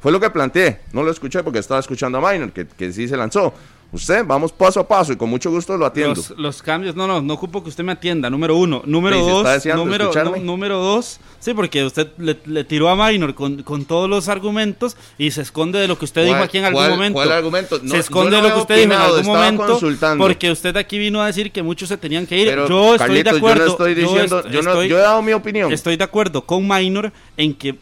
Fue 0.00 0.12
lo 0.12 0.20
que 0.20 0.30
planteé. 0.30 0.78
No 0.92 1.02
lo 1.02 1.10
escuché 1.10 1.42
porque 1.42 1.58
estaba 1.58 1.80
escuchando 1.80 2.24
a 2.24 2.32
Minor, 2.32 2.52
que, 2.52 2.64
que 2.68 2.92
sí 2.92 3.08
se 3.08 3.16
lanzó. 3.16 3.52
Usted, 3.90 4.22
vamos 4.26 4.52
paso 4.52 4.80
a 4.80 4.86
paso 4.86 5.14
y 5.14 5.16
con 5.16 5.30
mucho 5.30 5.50
gusto 5.50 5.74
lo 5.78 5.86
atiendo. 5.86 6.22
Los, 6.36 6.62
cambios, 6.62 6.94
no, 6.94 7.06
no, 7.06 7.22
no 7.22 7.34
ocupo 7.34 7.62
que 7.62 7.70
usted 7.70 7.82
me 7.82 7.92
atienda. 7.92 8.28
Número 8.28 8.54
uno. 8.54 8.82
Número 8.84 9.18
dos. 9.18 9.64
Número, 9.64 10.12
número 10.42 10.78
dos. 10.78 11.18
Sí, 11.40 11.54
porque 11.54 11.84
usted 11.84 12.08
le, 12.18 12.64
tiró 12.64 12.90
a 12.90 12.96
Minor 12.96 13.34
con, 13.34 13.84
todos 13.86 14.10
los 14.10 14.28
argumentos 14.28 14.94
y 15.16 15.30
se 15.30 15.40
esconde 15.40 15.78
de 15.78 15.88
lo 15.88 15.98
que 15.98 16.04
usted 16.04 16.26
dijo 16.26 16.36
aquí 16.36 16.58
en 16.58 16.66
algún 16.66 16.86
momento. 16.86 17.14
¿Cuál 17.14 17.32
argumento? 17.32 17.80
se 17.86 17.98
esconde 17.98 18.36
de 18.36 18.42
lo 18.42 18.52
que 18.52 18.60
usted 18.60 18.76
dijo 18.76 18.92
en 18.92 19.00
algún 19.00 19.26
momento. 19.26 19.80
Porque 20.18 20.50
usted 20.50 20.76
aquí 20.76 20.98
vino 20.98 21.22
a 21.22 21.26
decir 21.26 21.50
que 21.50 21.62
muchos 21.62 21.88
se 21.88 21.96
tenían 21.96 22.26
que 22.26 22.36
ir. 22.36 22.48
yo 22.68 22.94
estoy 22.94 23.22
de 23.22 23.30
acuerdo. 23.30 23.64
Yo, 23.64 23.72
estoy 23.72 23.94
diciendo, 23.94 24.46
yo, 24.50 24.62
no, 24.62 24.82
he 24.82 24.88
dado 24.88 25.22
mi 25.22 25.32
opinión. 25.32 25.72
Estoy 25.72 25.96
de 25.96 26.04
acuerdo 26.04 26.42
con 26.44 26.68
Minor 26.68 27.10
en 27.38 27.54
que 27.54 27.74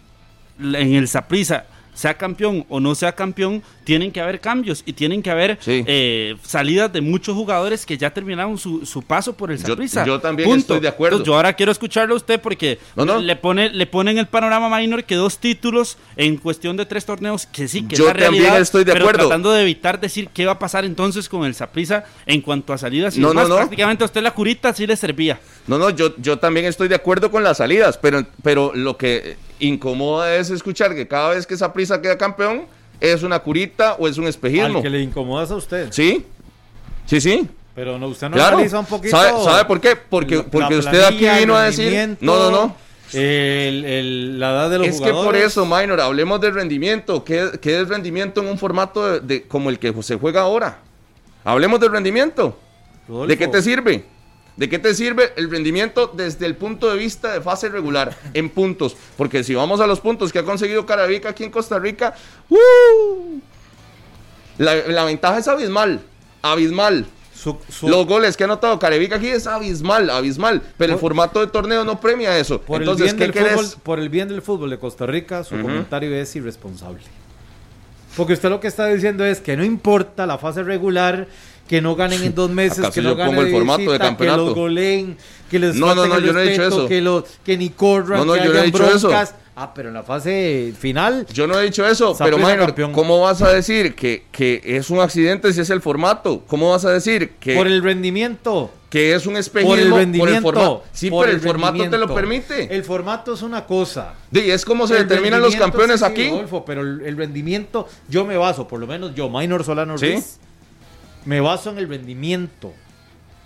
en 0.60 0.94
el 0.94 1.08
Saprisa 1.08 1.66
sea 1.96 2.14
campeón 2.14 2.64
o 2.68 2.78
no 2.78 2.94
sea 2.94 3.12
campeón, 3.12 3.62
tienen 3.84 4.12
que 4.12 4.20
haber 4.20 4.38
cambios 4.40 4.82
y 4.84 4.92
tienen 4.92 5.22
que 5.22 5.30
haber 5.30 5.58
eh, 5.66 6.36
salidas 6.42 6.92
de 6.92 7.00
muchos 7.00 7.34
jugadores 7.34 7.86
que 7.86 7.96
ya 7.96 8.12
terminaron 8.12 8.58
su, 8.58 9.02
paso 9.06 9.32
por 9.32 9.50
el 9.50 9.58
Saprissa. 9.58 10.04
Yo, 10.04 10.20
también 10.20 10.50
estoy 10.50 10.80
de 10.80 10.88
acuerdo. 10.88 11.24
yo 11.24 11.34
ahora 11.34 11.54
quiero 11.54 11.72
escucharlo 11.72 12.14
a 12.14 12.16
usted 12.18 12.40
porque 12.40 12.78
le 12.96 13.36
pone 13.36 13.70
le 13.70 13.86
pone 13.86 14.10
en 14.10 14.18
el 14.18 14.26
panorama 14.26 14.78
minor 14.78 15.04
que 15.04 15.14
dos 15.14 15.38
títulos 15.38 15.96
en 16.16 16.36
cuestión 16.36 16.76
de 16.76 16.84
tres 16.84 17.06
torneos 17.06 17.46
que 17.46 17.66
sí 17.66 17.82
que 17.86 17.96
yo 17.96 18.04
es 18.04 18.08
la 18.08 18.12
realidad, 18.12 18.60
estoy 18.60 18.84
de 18.84 18.92
pero 18.92 19.06
acuerdo. 19.06 19.28
tratando 19.28 19.52
de 19.52 19.62
evitar 19.62 19.98
decir 19.98 20.28
qué 20.34 20.44
va 20.44 20.52
a 20.52 20.58
pasar 20.58 20.84
entonces 20.84 21.28
con 21.28 21.44
el 21.44 21.54
Saprissa 21.54 22.04
en 22.26 22.42
cuanto 22.42 22.74
a 22.74 22.78
salidas 22.78 23.16
y 23.16 23.20
no, 23.20 23.32
no, 23.32 23.46
prácticamente 23.46 24.04
a 24.04 24.06
usted 24.06 24.22
la 24.22 24.34
curita 24.34 24.74
sí 24.74 24.86
le 24.86 24.96
servía. 24.96 25.40
No, 25.66 25.78
no, 25.78 25.90
yo, 25.90 26.14
yo 26.18 26.38
también 26.38 26.66
estoy 26.66 26.88
de 26.88 26.94
acuerdo 26.94 27.30
con 27.30 27.42
las 27.42 27.56
salidas, 27.56 27.98
pero, 27.98 28.26
pero 28.42 28.72
lo 28.74 28.96
que 28.96 29.36
incomoda 29.58 30.34
es 30.36 30.50
escuchar 30.50 30.94
que 30.94 31.06
cada 31.06 31.30
vez 31.30 31.46
que 31.46 31.54
esa 31.54 31.72
prisa 31.72 32.00
queda 32.00 32.16
campeón 32.18 32.66
es 33.00 33.22
una 33.22 33.38
curita 33.38 33.94
o 33.98 34.08
es 34.08 34.18
un 34.18 34.26
espejismo. 34.26 34.78
Al 34.78 34.82
que 34.82 34.90
le 34.90 35.02
incomoda 35.02 35.52
a 35.52 35.56
usted. 35.56 35.88
Sí, 35.90 36.24
sí, 37.06 37.20
sí. 37.20 37.48
Pero 37.74 37.98
no, 37.98 38.08
usted 38.08 38.30
no 38.30 38.42
analiza 38.42 38.78
un 38.78 38.86
poquito. 38.86 39.16
¿Sabe, 39.16 39.64
por 39.66 39.80
qué? 39.80 39.96
Porque, 39.96 40.42
porque 40.42 40.76
usted 40.76 41.04
aquí 41.04 41.28
vino 41.38 41.54
a 41.54 41.64
decir. 41.64 42.16
No, 42.20 42.38
no, 42.38 42.50
no. 42.50 42.76
la 43.12 44.50
edad 44.50 44.70
de 44.70 44.78
los 44.78 44.88
es 44.88 45.00
que 45.00 45.12
por 45.12 45.36
eso, 45.36 45.66
Minor, 45.66 46.00
hablemos 46.00 46.40
del 46.40 46.54
rendimiento. 46.54 47.22
¿Qué, 47.22 47.50
qué 47.60 47.80
es 47.80 47.88
rendimiento 47.88 48.40
en 48.40 48.48
un 48.48 48.58
formato 48.58 49.20
de, 49.20 49.42
como 49.42 49.68
el 49.68 49.78
que 49.78 49.92
se 50.02 50.16
juega 50.16 50.40
ahora? 50.40 50.78
Hablemos 51.44 51.78
del 51.78 51.92
rendimiento. 51.92 52.58
¿De 53.28 53.36
qué 53.36 53.46
te 53.46 53.60
sirve? 53.60 54.04
¿De 54.56 54.70
qué 54.70 54.78
te 54.78 54.94
sirve 54.94 55.32
el 55.36 55.50
rendimiento 55.50 56.10
desde 56.14 56.46
el 56.46 56.56
punto 56.56 56.90
de 56.90 56.96
vista 56.96 57.32
de 57.32 57.42
fase 57.42 57.68
regular 57.68 58.16
en 58.32 58.48
puntos? 58.48 58.96
Porque 59.16 59.44
si 59.44 59.54
vamos 59.54 59.80
a 59.80 59.86
los 59.86 60.00
puntos 60.00 60.32
que 60.32 60.38
ha 60.38 60.44
conseguido 60.44 60.86
Carabica 60.86 61.30
aquí 61.30 61.44
en 61.44 61.50
Costa 61.50 61.78
Rica, 61.78 62.14
¡uh! 62.48 63.38
la, 64.56 65.04
ventaja 65.04 65.38
es 65.38 65.48
abismal, 65.48 66.00
abismal. 66.40 67.06
Los 67.82 68.06
goles 68.06 68.34
que 68.34 68.44
ha 68.44 68.46
anotado 68.46 68.78
Carabica 68.78 69.16
aquí 69.16 69.28
es 69.28 69.46
abismal, 69.46 70.08
abismal. 70.08 70.62
Pero 70.78 70.94
el 70.94 70.98
formato 70.98 71.40
de 71.40 71.48
torneo 71.48 71.84
no 71.84 72.00
premia 72.00 72.38
eso. 72.38 72.58
Por, 72.60 72.80
Entonces, 72.80 73.12
el 73.12 73.18
bien 73.18 73.30
¿qué 73.30 73.40
del 73.40 73.50
fútbol, 73.50 73.82
por 73.82 73.98
el 73.98 74.08
bien 74.08 74.28
del 74.28 74.40
fútbol 74.40 74.70
de 74.70 74.78
Costa 74.78 75.04
Rica, 75.04 75.44
su 75.44 75.60
comentario 75.60 76.14
es 76.16 76.34
irresponsable. 76.34 77.02
Porque 78.16 78.32
usted 78.32 78.48
lo 78.48 78.58
que 78.58 78.68
está 78.68 78.86
diciendo 78.86 79.26
es 79.26 79.40
que 79.40 79.56
no 79.58 79.64
importa 79.64 80.26
la 80.26 80.38
fase 80.38 80.62
regular, 80.62 81.28
que 81.68 81.80
no 81.80 81.96
ganen 81.96 82.22
en 82.22 82.34
dos 82.34 82.50
meses, 82.50 82.88
que 82.90 83.02
no 83.02 83.16
ganen 83.16 83.38
el 83.38 83.50
formato 83.50 83.90
de 83.92 83.98
campeonato. 83.98 84.38
que 84.40 84.46
los 84.46 84.54
goleen, 84.54 85.16
que 85.50 85.58
les 85.58 85.76
no, 85.76 85.94
no, 85.94 86.06
no, 86.06 86.18
yo 86.20 86.32
no 86.32 86.40
he 86.40 86.50
dicho 86.50 86.62
eso. 86.62 86.88
que, 86.88 87.00
lo, 87.00 87.24
que 87.44 87.56
ni 87.56 87.70
corran, 87.70 88.20
no, 88.20 88.24
no, 88.24 88.32
que 88.34 88.44
yo 88.44 88.52
no 88.52 88.58
he 88.58 88.62
dicho 88.66 88.78
broncas. 88.78 89.28
Eso. 89.30 89.36
Ah, 89.58 89.72
pero 89.74 89.88
en 89.88 89.94
la 89.94 90.02
fase 90.02 90.74
final. 90.78 91.26
Yo 91.32 91.46
no 91.46 91.58
he 91.58 91.64
dicho 91.64 91.86
eso, 91.86 92.14
pero 92.18 92.36
minor, 92.36 92.74
¿cómo 92.92 93.22
vas 93.22 93.40
a 93.40 93.50
decir 93.50 93.94
que, 93.94 94.24
que 94.30 94.60
es 94.62 94.90
un 94.90 95.00
accidente 95.00 95.50
si 95.54 95.62
es 95.62 95.70
el 95.70 95.80
formato? 95.80 96.42
¿Cómo 96.46 96.70
vas 96.70 96.84
a 96.84 96.90
decir 96.90 97.30
que. 97.40 97.54
Por 97.54 97.66
el 97.66 97.82
rendimiento. 97.82 98.70
Que 98.90 99.14
es 99.14 99.26
un 99.26 99.36
espejismo 99.36 99.74
por 99.74 99.78
el 99.78 99.90
rendimiento. 99.90 100.42
Por 100.42 100.54
el 100.54 100.60
formato. 100.60 100.84
Sí, 100.92 101.10
pero 101.10 101.32
el, 101.32 101.40
formato 101.40 101.90
te 101.90 101.98
lo 101.98 102.14
permite. 102.14 102.74
El 102.74 102.84
formato 102.84 103.32
es 103.32 103.40
una 103.40 103.64
cosa. 103.64 104.14
Y 104.30 104.50
es 104.50 104.62
como 104.62 104.86
se 104.86 104.94
determinan 104.94 105.40
los 105.40 105.56
campeones 105.56 106.02
aquí. 106.02 106.30
pero 106.66 106.82
el, 106.82 107.16
rendimiento, 107.16 107.88
yo 108.10 108.26
me 108.26 108.36
baso, 108.36 108.68
por 108.68 108.78
lo 108.78 108.86
menos 108.86 109.14
yo, 109.14 109.30
Minor 109.30 109.64
Solano 109.64 109.96
Ruiz, 109.96 110.38
me 111.26 111.40
baso 111.40 111.70
en 111.70 111.78
el 111.78 111.88
rendimiento. 111.88 112.72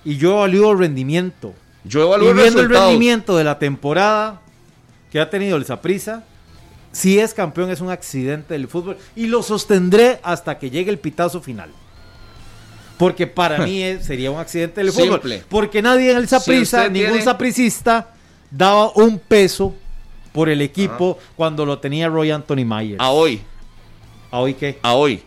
Y 0.05 0.17
yo 0.17 0.39
evalúo 0.39 0.73
el 0.73 0.79
rendimiento. 0.79 1.55
Yo 1.83 2.03
evalúo 2.03 2.31
y 2.31 2.35
viendo 2.35 2.61
el 2.61 2.69
rendimiento 2.69 3.37
de 3.37 3.45
la 3.45 3.59
temporada 3.59 4.41
que 5.11 5.19
ha 5.19 5.29
tenido 5.29 5.57
el 5.57 5.65
Saprisa, 5.65 6.25
si 6.93 7.19
es 7.19 7.35
campeón 7.35 7.71
es 7.71 7.81
un 7.81 7.91
accidente 7.91 8.55
del 8.55 8.69
fútbol 8.69 8.97
y 9.17 9.27
lo 9.27 9.43
sostendré 9.43 10.21
hasta 10.23 10.59
que 10.59 10.71
llegue 10.71 10.91
el 10.91 10.99
pitazo 10.99 11.41
final. 11.41 11.71
Porque 12.99 13.27
para 13.27 13.65
mí 13.65 13.83
sería 14.03 14.31
un 14.31 14.39
accidente 14.39 14.83
del 14.83 14.93
fútbol. 14.93 15.23
Porque 15.49 15.81
nadie 15.81 16.11
en 16.11 16.19
el 16.19 16.29
Saprisa, 16.29 16.89
ningún 16.89 17.23
sapricista, 17.23 18.13
daba 18.51 18.93
un 18.93 19.19
peso 19.19 19.75
por 20.33 20.49
el 20.49 20.61
equipo 20.61 21.19
cuando 21.35 21.65
lo 21.65 21.79
tenía 21.79 22.09
Roy 22.09 22.31
Anthony 22.31 22.65
Myers. 22.67 23.01
A 23.01 23.11
hoy. 23.11 23.41
¿A 24.31 24.39
hoy 24.39 24.55
qué? 24.55 24.79
A 24.83 24.95
hoy. 24.95 25.23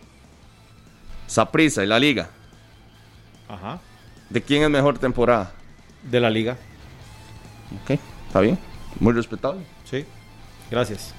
Saprisa 1.26 1.82
y 1.82 1.86
la 1.86 1.98
liga. 1.98 2.30
Ajá. 3.54 3.80
¿De 4.30 4.42
quién 4.42 4.62
es 4.64 4.70
mejor 4.70 4.98
temporada? 4.98 5.52
De 6.02 6.20
la 6.20 6.28
liga. 6.28 6.56
Ok, 7.82 7.98
está 8.26 8.40
bien. 8.40 8.58
Muy 8.98 9.12
respetable. 9.12 9.62
Sí, 9.84 10.04
gracias. 10.70 11.14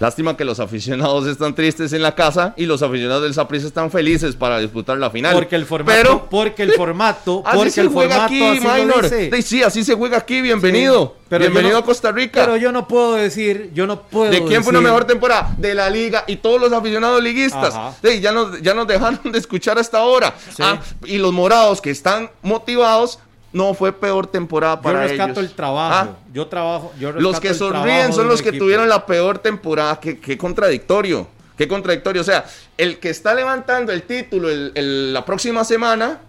Lástima 0.00 0.36
que 0.36 0.44
los 0.44 0.58
aficionados 0.58 1.26
están 1.26 1.54
tristes 1.54 1.92
en 1.92 2.02
la 2.02 2.14
casa 2.14 2.52
y 2.56 2.66
los 2.66 2.82
aficionados 2.82 3.22
del 3.22 3.34
Saprissa 3.34 3.66
están 3.66 3.90
felices 3.90 4.34
para 4.34 4.58
disputar 4.58 4.98
la 4.98 5.10
final. 5.10 5.32
Porque 5.32 5.54
el 5.54 5.66
formato, 5.66 5.96
pero, 5.96 6.26
porque 6.28 6.62
el 6.64 6.72
formato, 6.72 7.42
porque 7.54 7.70
se 7.70 7.82
el 7.82 7.88
juega 7.88 8.24
aquí, 8.24 8.40
minor. 8.60 9.08
Sí, 9.42 9.62
así 9.62 9.84
se 9.84 9.94
juega 9.94 10.18
aquí, 10.18 10.40
bienvenido. 10.40 11.16
bienvenido 11.30 11.78
a 11.78 11.84
Costa 11.84 12.10
Rica. 12.10 12.44
Pero 12.44 12.56
yo 12.56 12.72
no 12.72 12.88
puedo 12.88 13.14
decir, 13.14 13.70
yo 13.72 13.86
no 13.86 14.02
puedo 14.02 14.30
¿De 14.32 14.42
quién 14.44 14.64
fue 14.64 14.70
una 14.70 14.80
mejor 14.80 15.04
temporada? 15.04 15.54
De 15.58 15.74
la 15.74 15.88
liga 15.88 16.24
y 16.26 16.36
todos 16.36 16.60
los 16.60 16.72
aficionados 16.72 17.22
liguistas. 17.22 17.74
ya, 18.20 18.32
nos, 18.32 18.60
ya 18.60 18.74
nos 18.74 18.86
dejaron 18.88 19.30
de 19.30 19.38
escuchar 19.38 19.78
hasta 19.78 19.98
ahora. 19.98 20.34
Ah, 20.58 20.80
y 21.04 21.18
los 21.18 21.32
morados 21.32 21.80
que 21.80 21.90
están 21.90 22.30
motivados 22.42 23.20
no 23.54 23.72
fue 23.72 23.92
peor 23.92 24.26
temporada 24.26 24.80
para 24.80 25.04
ellos. 25.04 25.16
Yo 25.16 25.24
rescato 25.24 25.40
el 25.40 25.50
trabajo. 25.52 26.10
Ah. 26.10 26.16
yo 26.32 26.46
trabajo. 26.48 26.92
Yo 26.98 27.12
los 27.12 27.40
que 27.40 27.54
sonríen 27.54 28.12
son 28.12 28.28
los 28.28 28.42
que 28.42 28.52
tuvieron 28.52 28.88
la 28.88 29.06
peor 29.06 29.38
temporada. 29.38 29.98
Qué, 30.00 30.36
contradictorio. 30.36 31.28
Qué 31.56 31.68
contradictorio. 31.68 32.20
O 32.20 32.24
sea, 32.24 32.44
el 32.76 32.98
que 32.98 33.10
está 33.10 33.32
levantando 33.32 33.92
el 33.92 34.02
título 34.02 34.48
la 34.50 35.24
próxima 35.24 35.64
semana 35.64 36.20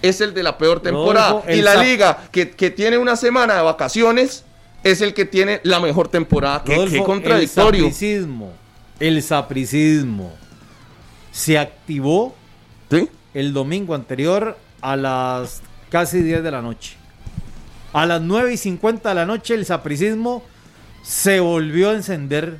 es 0.00 0.22
el 0.22 0.32
de 0.32 0.42
la 0.42 0.56
peor 0.56 0.80
temporada. 0.80 1.42
y 1.46 1.60
la 1.60 1.76
liga 1.76 2.24
que, 2.32 2.46
tiene 2.46 2.96
una 2.96 3.16
semana 3.16 3.54
de 3.56 3.62
vacaciones 3.62 4.44
es 4.82 5.02
el 5.02 5.12
que 5.12 5.26
tiene 5.26 5.60
la 5.62 5.78
mejor 5.78 6.08
temporada. 6.08 6.64
qué, 6.64 7.02
contradictorio. 7.04 7.84
El 7.84 7.92
sapricismo. 7.92 8.52
El 8.98 9.22
sapricismo 9.22 10.32
se 11.32 11.58
activó 11.58 12.34
el 13.34 13.52
domingo 13.52 13.94
anterior 13.94 14.56
a 14.80 14.96
las 14.96 15.60
casi 15.90 16.22
10 16.22 16.42
de 16.42 16.50
la 16.50 16.62
noche. 16.62 16.96
A 17.92 18.06
las 18.06 18.20
9 18.20 18.52
y 18.52 18.56
50 18.56 19.08
de 19.08 19.14
la 19.14 19.26
noche 19.26 19.54
el 19.54 19.64
sapricismo 19.64 20.42
se 21.02 21.40
volvió 21.40 21.90
a 21.90 21.94
encender 21.94 22.58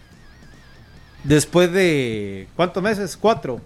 después 1.24 1.72
de 1.72 2.48
¿cuántos 2.56 2.82
meses? 2.82 3.16
Cuatro. 3.16 3.60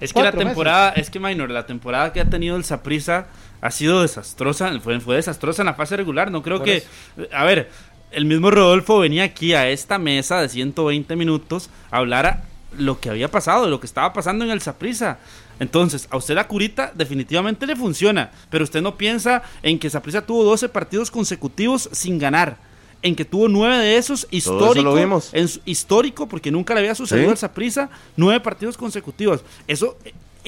Es 0.00 0.12
que 0.12 0.22
la 0.22 0.32
temporada, 0.32 0.90
es 0.90 1.10
que 1.10 1.18
Minor, 1.18 1.50
la 1.50 1.66
temporada 1.66 2.12
que 2.12 2.20
ha 2.20 2.24
tenido 2.24 2.56
el 2.56 2.64
Saprisa 2.64 3.26
ha 3.60 3.70
sido 3.70 4.02
desastrosa, 4.02 4.78
fue, 4.80 5.00
fue 5.00 5.16
desastrosa 5.16 5.62
en 5.62 5.66
la 5.66 5.74
fase 5.74 5.96
regular. 5.96 6.30
No 6.30 6.42
creo 6.42 6.62
que. 6.62 6.84
A 7.32 7.44
ver, 7.44 7.68
el 8.12 8.24
mismo 8.24 8.50
Rodolfo 8.50 8.98
venía 9.00 9.24
aquí 9.24 9.54
a 9.54 9.68
esta 9.68 9.98
mesa 9.98 10.40
de 10.40 10.48
120 10.48 11.16
minutos 11.16 11.68
a 11.90 11.98
hablar 11.98 12.42
lo 12.76 13.00
que 13.00 13.10
había 13.10 13.30
pasado, 13.30 13.68
lo 13.68 13.80
que 13.80 13.86
estaba 13.86 14.12
pasando 14.12 14.44
en 14.44 14.50
el 14.50 14.60
Saprisa. 14.60 15.18
Entonces, 15.60 16.08
a 16.10 16.16
usted 16.16 16.34
la 16.34 16.46
curita 16.46 16.92
definitivamente 16.94 17.66
le 17.66 17.76
funciona, 17.76 18.30
pero 18.50 18.64
usted 18.64 18.82
no 18.82 18.96
piensa 18.96 19.42
en 19.62 19.78
que 19.78 19.90
Saprisa 19.90 20.22
tuvo 20.22 20.44
12 20.44 20.68
partidos 20.68 21.10
consecutivos 21.10 21.88
sin 21.92 22.18
ganar, 22.18 22.58
en 23.02 23.14
que 23.14 23.24
tuvo 23.24 23.48
9 23.48 23.78
de 23.78 23.96
esos 23.96 24.26
histórico, 24.30 24.98
en, 25.32 25.48
histórico 25.64 26.28
porque 26.28 26.50
nunca 26.50 26.74
le 26.74 26.80
había 26.80 26.94
sucedido 26.94 27.30
al 27.30 27.38
Saprisa, 27.38 27.90
9 28.16 28.40
partidos 28.40 28.76
consecutivos. 28.76 29.42
Eso 29.66 29.96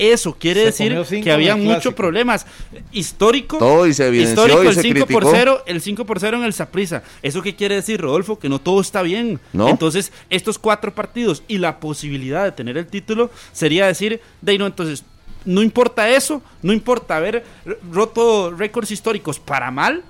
eso 0.00 0.34
quiere 0.38 0.64
decir 0.64 0.96
que 1.22 1.30
había 1.30 1.56
muchos 1.56 1.94
problemas. 1.94 2.46
Histórico, 2.90 3.58
todo 3.58 3.86
y 3.86 3.92
se 3.92 4.10
histórico 4.14 4.62
el 4.62 4.76
5 4.76 5.06
por 5.06 5.26
0, 5.30 5.62
el 5.66 5.80
5 5.80 6.06
por 6.06 6.18
0 6.18 6.38
en 6.38 6.44
el 6.44 6.52
Saprisa. 6.52 7.02
¿Eso 7.22 7.42
qué 7.42 7.54
quiere 7.54 7.74
decir, 7.74 8.00
Rodolfo? 8.00 8.38
Que 8.38 8.48
no 8.48 8.60
todo 8.60 8.80
está 8.80 9.02
bien. 9.02 9.40
Entonces, 9.52 10.12
estos 10.30 10.58
cuatro 10.58 10.94
partidos 10.94 11.42
y 11.48 11.58
la 11.58 11.80
posibilidad 11.80 12.44
de 12.44 12.52
tener 12.52 12.78
el 12.78 12.86
título 12.86 13.30
sería 13.52 13.86
decir, 13.86 14.20
de 14.40 14.58
no, 14.58 14.66
entonces, 14.66 15.04
no 15.44 15.62
importa 15.62 16.08
eso, 16.08 16.42
no 16.62 16.72
importa 16.72 17.16
haber 17.16 17.44
roto 17.90 18.50
récords 18.50 18.90
históricos 18.90 19.38
para 19.38 19.70
mal, 19.70 20.02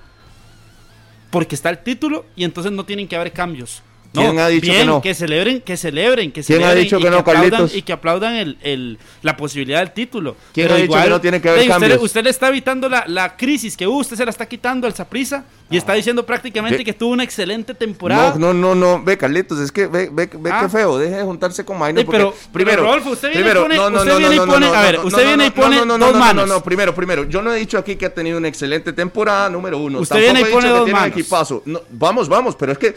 porque 1.29 1.55
está 1.55 1.69
el 1.69 1.79
título 1.79 2.25
y 2.35 2.43
entonces 2.43 2.71
no 2.71 2.85
tienen 2.85 3.07
que 3.07 3.15
haber 3.15 3.31
cambios. 3.31 3.83
¿Quién 4.13 4.39
ha 4.39 4.47
dicho 4.47 4.71
que 4.71 4.85
no? 4.85 5.01
Que 5.01 5.13
celebren, 5.13 5.61
que 5.61 5.77
celebren, 5.77 6.31
que 6.31 6.43
celebren. 6.43 6.67
¿Quién 6.67 6.77
ha 6.77 6.81
dicho 6.81 6.99
que, 6.99 7.09
no, 7.09 7.17
aplaudan, 7.19 7.69
Y 7.73 7.81
que 7.81 7.93
aplaudan 7.93 8.35
el, 8.35 8.57
el, 8.61 8.97
la 9.21 9.37
posibilidad 9.37 9.79
del 9.79 9.91
título. 9.91 10.35
¿Quién 10.53 10.71
ha 10.71 10.75
dicho 10.75 11.01
que 11.01 11.09
no 11.09 11.21
tiene 11.21 11.41
que 11.41 11.49
haber 11.49 11.69
usted, 11.69 12.01
Usted, 12.01 12.23
le 12.23 12.29
está 12.29 12.49
evitando 12.49 12.89
la, 12.89 13.05
la 13.07 13.37
crisis 13.37 13.77
que 13.77 13.87
usted 13.87 14.17
se 14.17 14.25
la 14.25 14.31
está 14.31 14.47
quitando 14.47 14.85
al 14.85 14.93
Saprisa 14.93 15.45
y 15.69 15.77
está 15.77 15.93
diciendo 15.93 16.25
prácticamente 16.25 16.83
que 16.83 16.93
tuvo 16.93 17.13
una 17.13 17.23
excelente 17.23 17.73
temporada. 17.73 18.35
No, 18.37 18.53
no, 18.53 18.75
no, 18.75 18.97
no. 18.97 19.03
Ve, 19.03 19.17
Carlitos, 19.17 19.59
es 19.59 19.71
que 19.71 19.87
ve, 19.87 20.09
ve, 20.11 20.29
ve 20.33 20.49
qué 20.49 20.49
ah. 20.51 20.69
feo. 20.69 20.97
Deje 20.97 21.15
de 21.15 21.23
juntarse 21.23 21.63
con 21.63 21.79
Maino. 21.79 22.01
pero, 22.05 22.33
primero, 22.51 22.83
Rodolfo, 22.83 23.11
usted 23.11 23.29
viene 23.29 23.49
primero, 23.49 23.61
y 23.61 23.63
pone, 23.63 23.75
no, 23.77 23.89
no, 23.89 23.99
usted 23.99 24.17
viene 24.17 24.35
y 24.35 24.39
pone, 24.39 24.65
a 24.67 24.81
ver, 24.81 24.99
usted 24.99 25.25
viene 25.25 25.45
y 25.45 25.49
pone 25.51 25.77
dos 25.77 26.15
manos. 26.15 26.47
No, 26.47 26.55
no, 26.55 26.63
primero, 26.63 26.93
primero. 26.93 27.23
Yo 27.23 27.41
no 27.41 27.53
he 27.53 27.59
dicho 27.59 27.77
aquí 27.77 27.95
que 27.95 28.07
ha 28.07 28.13
tenido 28.13 28.37
una 28.37 28.49
excelente 28.49 28.91
temporada, 28.91 29.49
número 29.49 29.77
uno. 29.77 29.99
Usted 29.99 30.19
viene 30.19 30.41
y 30.41 30.45
pone 30.45 30.67
dos 30.67 30.89
manos. 30.89 31.61
vamos, 31.91 32.27
vamos, 32.27 32.55
pero 32.57 32.73
es 32.73 32.77
que 32.77 32.93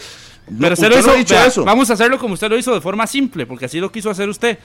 pero 0.61 0.75
usted 0.75 0.91
lo 0.91 1.19
hizo, 1.19 1.37
eso. 1.37 1.65
Vamos 1.65 1.91
a 1.91 1.95
hacerlo 1.95 2.19
como 2.19 2.35
usted 2.35 2.49
lo 2.49 2.59
hizo 2.59 2.75
de 2.75 2.81
forma 2.81 3.07
simple, 3.07 3.47
porque 3.47 3.65
así 3.65 3.81
lo 3.81 3.91
quiso 3.91 4.11
hacer 4.11 4.29
usted. 4.29 4.59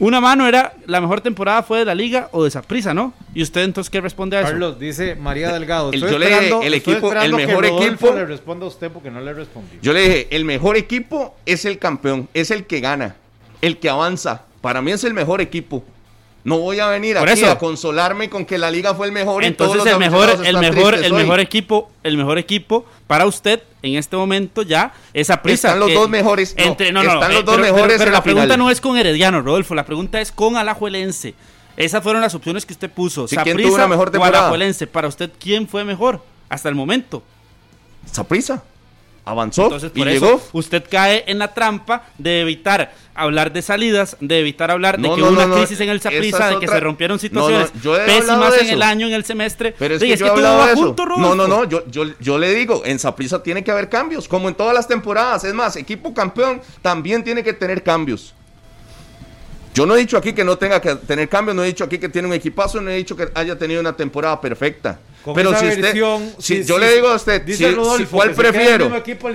Una 0.00 0.18
mano 0.18 0.48
era 0.48 0.72
la 0.86 0.98
mejor 1.00 1.20
temporada 1.20 1.62
fue 1.62 1.80
de 1.80 1.84
la 1.84 1.94
liga 1.94 2.30
o 2.32 2.42
de 2.42 2.50
Saprisa, 2.50 2.94
¿no? 2.94 3.12
Y 3.34 3.42
usted 3.42 3.60
entonces 3.62 3.90
qué 3.90 4.00
responde 4.00 4.38
a 4.38 4.40
eso? 4.40 4.48
Carlos 4.48 4.78
dice 4.78 5.14
María 5.14 5.52
Delgado. 5.52 5.92
yo 5.92 6.18
le 6.18 6.26
dije 6.26 6.66
el 6.66 6.74
equipo, 6.74 7.12
el 7.12 7.34
mejor 7.34 7.66
equipo. 7.66 8.14
le 8.14 8.24
responda 8.24 8.64
a 8.64 8.68
usted 8.68 8.90
porque 8.90 9.10
no 9.10 9.20
le 9.20 9.34
respondí. 9.34 9.78
Yo 9.82 9.92
le 9.92 10.00
dije 10.00 10.28
el 10.30 10.46
mejor 10.46 10.78
equipo 10.78 11.36
es 11.44 11.66
el 11.66 11.78
campeón, 11.78 12.30
es 12.32 12.50
el 12.50 12.64
que 12.64 12.80
gana, 12.80 13.16
el 13.60 13.78
que 13.78 13.90
avanza. 13.90 14.46
Para 14.62 14.80
mí 14.80 14.90
es 14.90 15.04
el 15.04 15.12
mejor 15.12 15.42
equipo. 15.42 15.84
No 16.42 16.58
voy 16.58 16.80
a 16.80 16.88
venir 16.88 17.18
aquí 17.18 17.44
a 17.44 17.58
consolarme 17.58 18.30
con 18.30 18.46
que 18.46 18.56
la 18.56 18.70
liga 18.70 18.94
fue 18.94 19.06
el 19.06 19.12
mejor. 19.12 19.44
Entonces 19.44 19.84
el 19.86 19.98
mejor, 19.98 20.30
el 20.44 20.58
mejor, 20.58 20.94
el 20.94 21.12
mejor 21.12 21.40
equipo, 21.40 21.90
el 22.02 22.16
mejor 22.16 22.38
equipo 22.38 22.86
para 23.06 23.26
usted 23.26 23.62
en 23.82 23.96
este 23.96 24.16
momento 24.16 24.62
ya 24.62 24.92
esa 25.12 25.42
prisa. 25.42 25.68
Están 25.68 25.80
los 25.80 25.92
dos 25.92 26.08
mejores. 26.08 26.54
Entre, 26.56 26.92
no, 26.92 27.02
no, 27.02 27.14
están 27.14 27.34
los 27.34 27.44
dos 27.44 27.58
mejores. 27.58 27.98
Pero, 27.98 28.10
la, 28.10 28.22
pregunta 28.22 28.56
no 28.56 28.70
es 28.70 28.80
con 28.80 28.96
Herediano, 28.96 29.42
Rodolfo. 29.42 29.74
La 29.74 29.84
pregunta 29.84 30.20
es 30.20 30.32
con 30.32 30.56
Alajuelense. 30.56 31.34
Esas 31.76 32.02
fueron 32.02 32.22
las 32.22 32.34
opciones 32.34 32.64
que 32.64 32.72
usted 32.72 32.90
puso. 32.90 33.28
Sí, 33.28 33.36
¿Quién 33.36 33.56
tuvo 33.56 33.74
una 33.74 33.88
mejor 33.88 34.10
temporada? 34.10 34.38
o 34.38 34.40
Alajuelense. 34.42 34.86
Para 34.86 35.08
usted, 35.08 35.30
¿quién 35.38 35.68
fue 35.68 35.84
mejor 35.84 36.22
hasta 36.48 36.68
el 36.68 36.74
momento? 36.74 37.22
Saprisa 38.10 38.62
avanzó 39.24 39.64
Entonces, 39.64 39.90
por 39.90 40.08
y 40.08 40.12
eso 40.12 40.26
llegó. 40.26 40.42
Usted 40.52 40.84
cae 40.90 41.24
en 41.26 41.38
la 41.38 41.52
trampa 41.54 42.04
de 42.18 42.40
evitar 42.40 42.92
hablar 43.22 43.52
de 43.52 43.62
salidas, 43.62 44.16
de 44.20 44.40
evitar 44.40 44.70
hablar 44.70 44.98
de 44.98 45.02
que 45.02 45.22
hubo 45.22 45.30
una 45.30 45.50
crisis 45.50 45.80
en 45.80 45.88
el 45.88 46.00
Saprissa, 46.00 46.50
de 46.50 46.58
que 46.58 46.68
se 46.68 46.80
rompieron 46.80 47.18
situaciones 47.18 47.70
pésimas 48.06 48.60
en 48.60 48.68
el 48.70 48.82
año, 48.82 49.06
en 49.06 49.14
el 49.14 49.24
semestre. 49.24 49.74
Pero 49.78 49.94
es 49.94 50.00
que, 50.00 50.16
yo 50.16 50.26
he 50.26 50.30
hablado 50.30 50.66
de 50.66 50.72
eso. 50.72 50.94
no, 51.16 51.34
no, 51.34 51.48
no, 51.48 51.64
yo, 51.64 51.84
yo, 51.88 52.04
yo 52.18 52.38
le 52.38 52.54
digo, 52.54 52.82
en 52.84 52.98
Saprissa 52.98 53.42
tiene 53.42 53.64
que 53.64 53.70
haber 53.70 53.88
cambios, 53.88 54.28
como 54.28 54.48
en 54.48 54.54
todas 54.54 54.74
las 54.74 54.88
temporadas. 54.88 55.44
Es 55.44 55.54
más, 55.54 55.76
equipo 55.76 56.14
campeón 56.14 56.60
también 56.82 57.24
tiene 57.24 57.42
que 57.42 57.52
tener 57.52 57.82
cambios. 57.82 58.34
Yo 59.72 59.86
no 59.86 59.94
he 59.94 59.98
dicho 59.98 60.16
aquí 60.16 60.32
que 60.32 60.44
no 60.44 60.58
tenga 60.58 60.80
que 60.80 60.96
tener 60.96 61.28
cambios, 61.28 61.54
no 61.54 61.62
he 61.62 61.66
dicho 61.66 61.84
aquí 61.84 61.98
que 61.98 62.08
tiene 62.08 62.26
un 62.26 62.34
equipazo, 62.34 62.80
no 62.80 62.90
he 62.90 62.96
dicho 62.96 63.16
que 63.16 63.28
haya 63.34 63.56
tenido 63.56 63.80
una 63.80 63.96
temporada 63.96 64.40
perfecta. 64.40 64.98
Pero 65.34 65.54
si 65.56 65.66
usted, 65.66 65.94
si, 66.38 66.64
yo 66.64 66.78
le 66.78 66.94
digo 66.94 67.08
a 67.08 67.16
usted, 67.16 67.42
dice 67.42 67.70
si, 67.96 68.04
¿cuál 68.06 68.32
prefiero? 68.32 68.86
El 68.86 68.94
equipo 68.94 69.28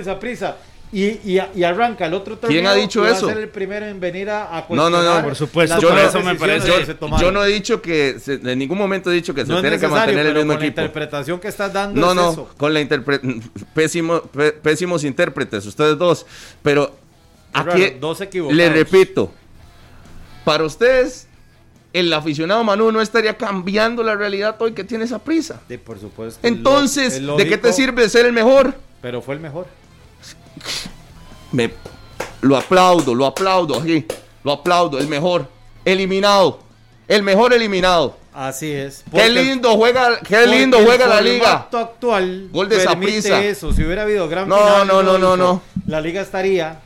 y, 0.92 1.04
y, 1.04 1.40
y, 1.54 1.64
arranca 1.64 2.06
el 2.06 2.14
otro 2.14 2.38
torneo. 2.38 2.56
¿Quién 2.56 2.66
ha 2.66 2.74
dicho 2.74 3.04
eso? 3.04 3.26
Va 3.26 3.32
a 3.32 3.34
ser 3.34 3.42
el 3.42 3.48
primero 3.48 3.86
en 3.86 3.98
venir 3.98 4.30
a, 4.30 4.56
a 4.56 4.66
No, 4.70 4.88
no, 4.88 5.02
no, 5.02 5.22
por 5.22 5.34
supuesto. 5.34 5.80
Yo 5.80 5.90
no, 5.90 5.98
eso 5.98 6.20
me 6.22 6.36
parece. 6.36 6.68
Yo, 6.68 7.18
yo, 7.18 7.32
no 7.32 7.44
he 7.44 7.48
dicho 7.48 7.82
que, 7.82 8.16
en 8.26 8.58
ningún 8.58 8.78
momento 8.78 9.10
he 9.10 9.14
dicho 9.14 9.34
que 9.34 9.44
se 9.44 9.52
tiene 9.60 9.78
que 9.78 9.88
mantener 9.88 10.26
el 10.26 10.34
mismo 10.34 10.54
con 10.54 10.62
equipo. 10.62 10.80
la 10.80 10.86
interpretación 10.86 11.40
que 11.40 11.48
estás 11.48 11.72
dando 11.72 12.00
No, 12.00 12.14
no, 12.14 12.48
con 12.56 12.72
la 12.72 12.80
interpretación. 12.80 13.42
Pésimo, 13.74 14.22
pésimos 14.62 15.02
intérpretes, 15.02 15.66
ustedes 15.66 15.98
dos. 15.98 16.24
Pero 16.62 16.94
aquí, 17.52 17.90
dos 18.00 18.20
le 18.50 18.70
repito, 18.70 19.32
para 20.44 20.64
ustedes 20.64 21.26
el 21.92 22.12
aficionado 22.12 22.62
Manu 22.62 22.92
no 22.92 23.00
estaría 23.00 23.36
cambiando 23.36 24.02
la 24.02 24.14
realidad 24.14 24.54
hoy 24.60 24.72
que 24.72 24.84
tiene 24.84 25.04
esa 25.04 25.18
prisa. 25.18 25.60
Sí, 25.66 25.78
por 25.78 25.98
supuesto. 25.98 26.46
Entonces, 26.46 27.20
¿de 27.20 27.48
qué 27.48 27.58
te 27.58 27.72
sirve 27.72 28.08
ser 28.08 28.26
el 28.26 28.32
mejor? 28.32 28.74
Pero 29.00 29.20
fue 29.22 29.34
el 29.34 29.40
mejor. 29.40 29.66
Me, 31.52 31.70
lo 32.40 32.56
aplaudo, 32.56 33.14
lo 33.14 33.26
aplaudo 33.26 33.80
aquí. 33.80 34.06
Lo 34.44 34.52
aplaudo, 34.52 34.98
el 34.98 35.08
mejor. 35.08 35.48
Eliminado. 35.84 36.60
El 37.08 37.22
mejor 37.22 37.52
eliminado. 37.52 38.16
Así 38.32 38.70
es. 38.70 39.04
Qué 39.10 39.28
lindo 39.28 39.76
juega, 39.76 40.20
qué 40.20 40.46
lindo 40.46 40.78
juega 40.84 41.06
la 41.06 41.20
liga. 41.20 41.68
actual 41.72 42.48
Gol 42.52 42.68
de 42.68 42.80
Saprissa. 42.80 43.42
eso. 43.42 43.72
Si 43.72 43.82
hubiera 43.82 44.02
habido 44.02 44.28
gran 44.28 44.48
no, 44.48 44.56
final, 44.56 44.86
no, 44.86 45.02
no, 45.02 45.18
no, 45.18 45.36
no. 45.36 45.62
La 45.86 46.00
liga 46.00 46.20
estaría 46.20 46.80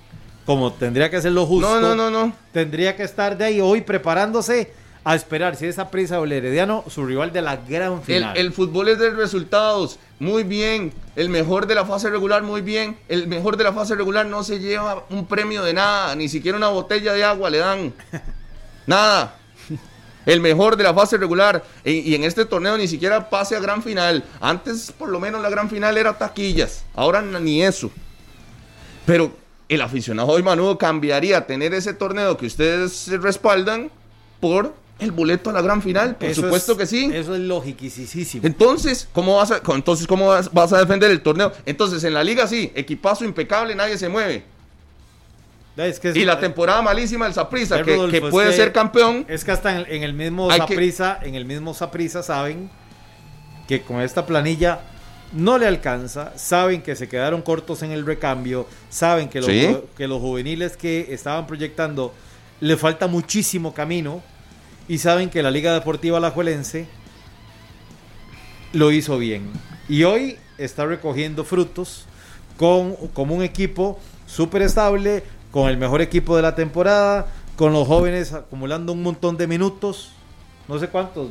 como 0.51 0.73
tendría 0.73 1.09
que 1.11 1.20
ser 1.20 1.31
lo 1.31 1.47
justo. 1.47 1.81
No, 1.81 1.81
no, 1.81 1.94
no, 1.94 2.11
no. 2.11 2.32
Tendría 2.52 2.97
que 2.97 3.05
estar 3.05 3.36
de 3.39 3.44
ahí 3.44 3.61
hoy 3.61 3.82
preparándose 3.82 4.73
a 5.05 5.15
esperar 5.15 5.55
si 5.55 5.66
esa 5.66 5.90
prisa 5.90 6.19
o 6.19 6.24
el 6.24 6.32
Herediano, 6.32 6.82
su 6.89 7.07
rival 7.07 7.32
de 7.32 7.40
la 7.40 7.57
gran 7.57 8.02
final. 8.02 8.36
El, 8.36 8.52
fútbol 8.52 8.89
es 8.89 8.98
de 8.98 9.11
resultados, 9.11 10.01
muy 10.20 10.44
bien. 10.44 10.92
El 11.16 11.30
mejor 11.30 11.66
de 11.66 11.74
la 11.74 11.86
fase 11.86 12.10
regular, 12.10 12.42
muy 12.42 12.60
bien. 12.60 12.98
El 13.09 13.26
mejor 13.26 13.56
de 13.56 13.64
la 13.64 13.72
fase 13.72 13.94
regular 13.97 14.26
no 14.26 14.44
se 14.44 14.60
lleva 14.60 15.05
un 15.09 15.26
premio 15.26 15.64
de 15.64 15.72
nada, 15.72 16.14
ni 16.14 16.28
siquiera 16.28 16.59
una 16.59 16.68
botella 16.68 17.14
de 17.14 17.24
agua 17.24 17.51
le 17.51 17.59
dan. 17.59 17.94
Nada. 18.86 19.36
El 20.26 20.40
mejor 20.40 20.76
de 20.76 20.84
la 20.84 20.92
fase 20.92 21.16
regular. 21.16 21.64
Y, 21.84 22.14
en 22.14 22.24
este 22.24 22.44
torneo 22.44 22.76
ni 22.76 22.86
siquiera 22.86 23.30
pase 23.30 23.56
a 23.56 23.60
gran 23.60 23.82
final. 23.82 24.22
Antes, 24.40 24.92
por 24.92 25.09
lo 25.09 25.18
menos, 25.18 25.40
la 25.40 25.48
gran 25.48 25.70
final 25.70 25.97
era 25.97 26.16
taquillas. 26.16 26.84
Ahora 26.94 27.22
ni 27.22 27.62
eso. 27.62 27.90
Pero 29.06 29.34
el 29.70 29.80
aficionado 29.80 30.28
hoy 30.28 30.42
Manudo 30.42 30.76
cambiaría 30.76 31.47
tener 31.47 31.72
ese 31.72 31.94
torneo 31.94 32.36
que 32.36 32.44
ustedes 32.44 33.09
respaldan 33.22 33.90
por 34.38 34.74
el 35.01 35.12
boleto 35.12 35.51
a 35.51 35.52
la 35.52 35.62
gran 35.62 35.82
final, 35.82 36.16
por 36.16 36.35
supuesto 36.35 36.77
que 36.77 36.86
sí. 36.86 37.10
Eso 37.12 37.35
es 37.35 37.40
logiquísimo. 37.40 38.47
Entonces, 38.47 39.09
¿cómo 39.12 39.36
vas 39.36 39.51
a, 39.51 39.60
entonces, 39.74 40.06
¿cómo 40.06 40.28
vas, 40.28 40.72
a 40.72 40.78
defender 40.78 41.10
el 41.10 41.22
torneo? 41.22 41.52
Entonces, 41.66 42.05
en 42.05 42.14
la 42.14 42.22
liga 42.22 42.47
sí, 42.47 42.70
equipazo 42.74 43.24
impecable, 43.24 43.74
nadie 43.74 43.98
se 43.98 44.09
mueve. 44.09 44.44
y 46.14 46.24
la 46.24 46.39
temporada 46.39 46.82
malísima 46.82 47.24
del 47.24 47.35
Saprisa, 47.35 47.82
que, 47.82 48.20
puede 48.31 48.52
ser 48.52 48.72
campeón. 48.72 49.24
Es 49.28 49.44
que 49.44 49.52
hasta 49.52 49.81
en, 49.81 50.02
el 50.02 50.14
mismo 50.14 50.51
Saprisa, 50.51 51.18
en 51.22 51.35
el 51.35 51.44
mismo 51.44 51.74
Saprisa 51.74 52.22
saben 52.22 52.70
que 53.66 53.82
con 53.82 54.01
esta 54.01 54.27
planilla 54.27 54.81
no 55.32 55.59
le 55.59 55.66
alcanza, 55.66 56.32
saben 56.36 56.82
que 56.82 56.97
se 56.97 57.09
quedaron 57.09 57.43
cortos 57.43 57.82
en 57.82 57.93
el 57.93 58.05
recambio, 58.05 58.66
saben 58.89 59.28
que 59.28 59.40
los, 59.40 59.82
que 59.97 60.09
los 60.09 60.20
juveniles 60.20 60.77
que 60.77 61.06
estaban 61.10 61.47
proyectando 61.47 62.12
le 62.60 62.77
falta 62.77 63.06
muchísimo 63.06 63.72
camino 63.72 64.22
y 64.91 64.99
saben 64.99 65.31
que 65.31 65.41
la 65.41 65.53
Liga 65.53 65.73
Deportiva 65.73 66.19
Alajuelense 66.19 66.89
lo 68.73 68.91
hizo 68.91 69.19
bien. 69.19 69.49
Y 69.89 70.03
hoy 70.03 70.37
está 70.59 70.85
recogiendo 70.85 71.45
frutos 71.45 72.07
con, 72.57 72.97
como 73.15 73.37
un 73.37 73.45
equipo 73.45 74.01
súper 74.27 74.62
estable, 74.62 75.23
con 75.53 75.71
el 75.71 75.77
mejor 75.77 76.01
equipo 76.01 76.35
de 76.35 76.43
la 76.43 76.57
temporada, 76.57 77.29
con 77.55 77.73
los 77.73 77.87
jóvenes 77.87 78.33
acumulando 78.33 78.93
un 78.93 79.05
montón 79.05 79.37
de 79.37 79.47
minutos, 79.47 80.11
no 80.67 80.77
sé 80.81 80.89
cuántos, 80.89 81.29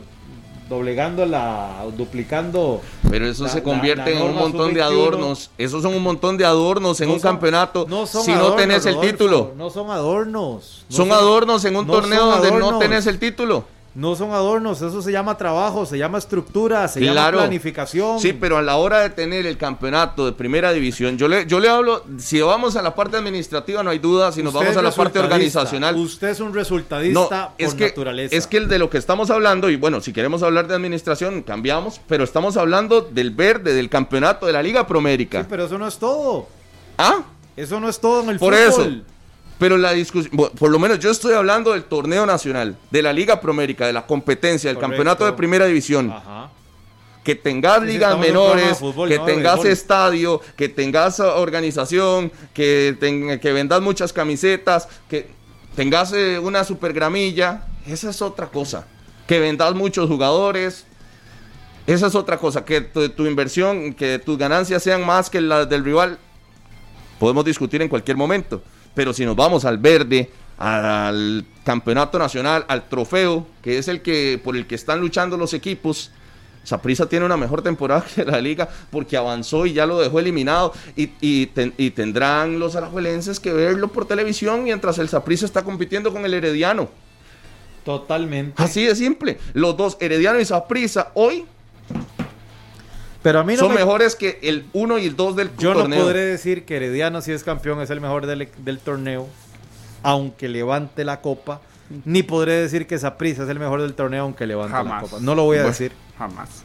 doblegando 0.70 1.26
la, 1.26 1.86
duplicando. 1.98 2.82
Pero 3.10 3.28
eso 3.28 3.48
se 3.48 3.64
convierte 3.64 4.16
en 4.16 4.22
un 4.22 4.36
montón 4.36 4.74
de 4.74 4.82
adornos. 4.82 5.50
Esos 5.58 5.82
son 5.82 5.96
un 5.96 6.04
montón 6.04 6.38
de 6.38 6.46
adornos 6.46 7.02
en 7.02 7.10
un 7.10 7.20
campeonato. 7.20 7.86
No 7.90 8.06
si 8.06 8.32
no 8.32 8.54
tenés 8.54 8.86
el 8.86 9.00
título. 9.00 9.54
No 9.58 9.70
son 9.70 9.90
adornos. 9.90 10.86
son, 10.88 11.12
adornos 11.12 11.66
en 11.66 11.76
un 11.76 11.88
torneo 11.88 12.26
donde 12.28 12.52
no 12.52 12.78
tenés 12.78 13.08
el 13.08 13.20
título. 13.20 13.66
No 13.96 14.16
son 14.16 14.32
adornos, 14.32 14.82
eso 14.82 15.02
se 15.02 15.12
llama 15.12 15.36
trabajo, 15.36 15.86
se 15.86 15.98
llama 15.98 16.20
estructura, 16.20 16.88
se 16.88 17.02
llama 17.02 17.32
planificación. 17.32 18.20
Sí, 18.20 18.34
pero 18.34 18.58
a 18.58 18.62
la 18.62 18.78
hora 18.78 19.00
de 19.00 19.10
tener 19.10 19.48
el 19.48 19.58
campeonato 19.58 20.28
de 20.28 20.34
primera 20.34 20.72
división, 20.72 21.18
yo 21.18 21.28
le, 21.28 21.48
yo 21.48 21.60
le 21.60 21.70
hablo, 21.70 22.04
si 22.20 22.40
vamos 22.40 22.76
a 22.76 22.84
la 22.84 22.94
parte 22.94 23.18
administrativa 23.18 23.82
no 23.82 23.90
hay 23.90 24.00
duda, 24.00 24.32
si 24.32 24.44
nos 24.44 24.54
vamos 24.54 24.78
a 24.78 24.82
la 24.82 24.92
parte 24.92 25.20
organizacional. 25.20 25.96
Usted 25.96 26.30
es 26.30 26.40
un 26.40 26.54
resultadista 26.54 27.54
es 27.58 27.74
que, 27.74 27.88
naturaleza. 27.88 28.36
Es 28.36 28.46
que 28.46 28.58
el 28.58 28.68
de 28.68 28.78
lo 28.78 28.90
que 28.90 29.00
estamos 29.00 29.32
hablando, 29.32 29.70
y 29.70 29.76
bueno, 29.76 30.02
si 30.02 30.14
queremos 30.14 30.44
hablar 30.44 30.68
de 30.68 30.76
administración, 30.76 31.42
cambiamos, 31.42 32.00
pero 32.08 32.24
estamos 32.24 32.58
hablando 32.58 33.02
del 33.02 33.32
verde, 33.32 33.74
del 33.74 33.90
campeonato 33.90 34.46
de 34.46 34.54
la 34.54 34.62
Liga 34.62 34.86
Promérica. 34.86 35.42
Sí, 35.42 35.48
pero 35.50 35.66
eso 35.66 35.78
no 35.80 35.88
es 35.88 35.98
todo. 35.98 36.48
¿Ah? 36.98 37.24
Eso 37.56 37.80
no 37.80 37.90
es 37.90 38.00
todo 38.00 38.22
en 38.22 38.30
el 38.30 38.40
Por 38.40 38.54
eso. 38.54 38.88
Pero 39.60 39.78
la 39.78 39.92
discusión, 39.92 40.32
por 40.58 40.72
lo 40.72 40.80
menos 40.80 41.00
yo 41.00 41.12
estoy 41.12 41.34
hablando 41.34 41.74
del 41.74 41.84
torneo 41.84 42.26
nacional, 42.26 42.78
de 42.90 43.02
la 43.02 43.12
Liga 43.12 43.42
Promérica, 43.42 43.86
de 43.86 43.92
la 43.92 44.08
competencia, 44.08 44.70
del 44.70 44.80
campeonato 44.80 45.26
de 45.26 45.34
primera 45.34 45.66
división. 45.66 46.14
Que 47.26 47.36
tengas 47.36 47.84
ligas 47.84 48.18
menores, 48.18 48.80
que 49.08 49.20
tengas 49.20 49.66
estadio, 49.66 50.42
que 50.56 50.70
tengas 50.70 51.20
organización, 51.20 52.32
que, 52.54 53.38
que 53.42 53.52
vendas 53.52 53.82
muchas 53.82 54.14
camisetas, 54.14 54.88
que 55.10 55.28
tengas 55.76 56.14
eh, 56.14 56.40
una 56.40 56.64
super 56.64 56.94
gramilla, 56.94 57.66
esa 57.86 58.10
es 58.10 58.22
otra 58.22 58.48
cosa. 58.48 58.88
Que 59.28 59.40
vendas 59.40 59.76
muchos 59.76 60.08
jugadores, 60.08 60.86
esa 61.86 62.08
es 62.08 62.16
otra 62.16 62.38
cosa. 62.38 62.64
Que 62.64 62.80
tu, 62.80 63.10
tu 63.10 63.28
inversión, 63.28 63.94
que 63.94 64.20
tus 64.20 64.38
ganancias 64.38 64.82
sean 64.82 65.06
más 65.06 65.30
que 65.30 65.42
las 65.42 65.70
del 65.70 65.84
rival, 65.84 66.18
podemos 67.20 67.44
discutir 67.44 67.82
en 67.82 67.90
cualquier 67.90 68.16
momento. 68.16 68.64
Pero 69.00 69.14
si 69.14 69.24
nos 69.24 69.38
vamos 69.38 69.64
al 69.64 69.78
verde, 69.78 70.30
al 70.58 71.46
campeonato 71.64 72.20
nacional, 72.20 72.66
al 72.68 72.90
trofeo, 72.90 73.48
que 73.64 73.78
es 73.78 73.88
el 73.88 74.02
que 74.02 74.42
por 74.44 74.58
el 74.58 74.68
que 74.68 74.76
están 74.76 75.00
luchando 75.00 75.38
los 75.38 75.54
equipos, 75.54 76.12
Saprisa 76.66 77.08
tiene 77.08 77.26
una 77.26 77.38
mejor 77.38 77.62
temporada 77.62 78.04
que 78.14 78.26
la 78.26 78.42
liga 78.42 78.68
porque 78.92 79.16
avanzó 79.16 79.66
y 79.66 79.72
ya 79.72 79.86
lo 79.86 80.02
dejó 80.02 80.20
eliminado 80.20 80.74
y, 80.98 81.12
y, 81.22 81.46
tendrán 81.92 82.60
los 82.60 82.76
arajuelenses 82.76 83.40
que 83.40 83.54
verlo 83.54 83.88
por 83.88 84.06
televisión 84.06 84.66
mientras 84.66 84.98
el 84.98 85.08
Saprisa 85.08 85.46
está 85.46 85.64
compitiendo 85.64 86.12
con 86.12 86.26
el 86.26 86.34
Herediano. 86.34 86.90
Totalmente. 87.86 88.62
Así 88.62 88.84
de 88.84 88.98
simple. 88.98 89.38
Los 89.54 89.78
dos, 89.78 89.96
Herediano 90.02 90.42
y 90.42 90.44
Saprisa, 90.46 91.12
hoy 91.14 91.46
pero 93.22 93.40
a 93.40 93.44
mí 93.44 93.58
Son 93.58 93.74
mejores 93.74 94.16
que 94.16 94.40
el 94.42 94.66
1 94.74 95.00
y 95.00 95.08
el 95.08 95.16
2 95.16 95.36
del 95.36 95.56
Yo 95.58 95.74
no 95.74 95.94
podré 95.94 96.22
decir 96.22 96.66
que 96.66 96.78
Herediano, 96.78 97.22
si 97.22 97.32
es 97.32 97.44
campeón, 97.44 97.82
es 97.82 97.90
el 97.90 98.00
mejor 98.00 98.26
del, 98.26 98.80
torneo, 98.80 99.28
aunque 100.04 100.48
levante 100.48 101.04
la 101.04 101.22
copa. 101.22 101.62
Ni 102.06 102.24
podré 102.24 102.54
decir 102.54 102.86
que 102.88 102.98
Saprissa 103.00 103.44
es 103.44 103.50
el 103.50 103.60
mejor 103.60 103.82
del 103.82 103.94
torneo, 103.94 104.24
aunque 104.24 104.46
levante 104.46 104.84
la 104.84 105.02
copa. 105.02 105.18
No 105.20 105.36
lo 105.36 105.44
voy 105.44 105.58
a 105.58 105.64
decir. 105.64 105.92
Jamás. 106.18 106.64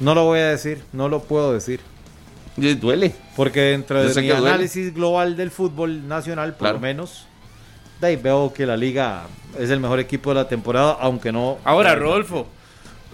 No 0.00 0.14
lo 0.14 0.24
voy 0.24 0.40
a 0.40 0.48
decir, 0.48 0.82
no 0.92 1.08
lo 1.08 1.22
puedo 1.22 1.52
decir. 1.52 1.80
Y 2.56 2.74
duele. 2.74 3.14
Porque 3.36 3.60
dentro 3.60 4.02
de 4.02 4.20
mi 4.20 4.30
análisis 4.30 4.92
global 4.92 5.36
del 5.36 5.50
fútbol 5.50 6.08
nacional, 6.08 6.54
por 6.54 6.72
lo 6.72 6.80
menos, 6.80 7.26
de 8.00 8.08
ahí 8.08 8.16
veo 8.16 8.52
que 8.52 8.66
la 8.66 8.76
liga 8.76 9.26
es 9.58 9.70
el 9.70 9.78
mejor 9.78 10.00
equipo 10.00 10.30
de 10.30 10.36
la 10.36 10.48
temporada, 10.48 10.96
aunque 11.00 11.30
no. 11.30 11.58
Ahora, 11.64 11.94
Rodolfo, 11.94 12.48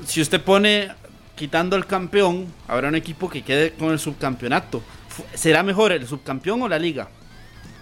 si 0.06 0.22
usted 0.22 0.40
pone 0.40 0.88
quitando 1.38 1.76
el 1.76 1.86
campeón, 1.86 2.46
habrá 2.66 2.88
un 2.88 2.96
equipo 2.96 3.30
que 3.30 3.42
quede 3.42 3.72
con 3.72 3.92
el 3.92 4.00
subcampeonato. 4.00 4.82
¿Será 5.34 5.62
mejor 5.62 5.92
el 5.92 6.06
subcampeón 6.06 6.62
o 6.62 6.68
la 6.68 6.78
liga? 6.78 7.08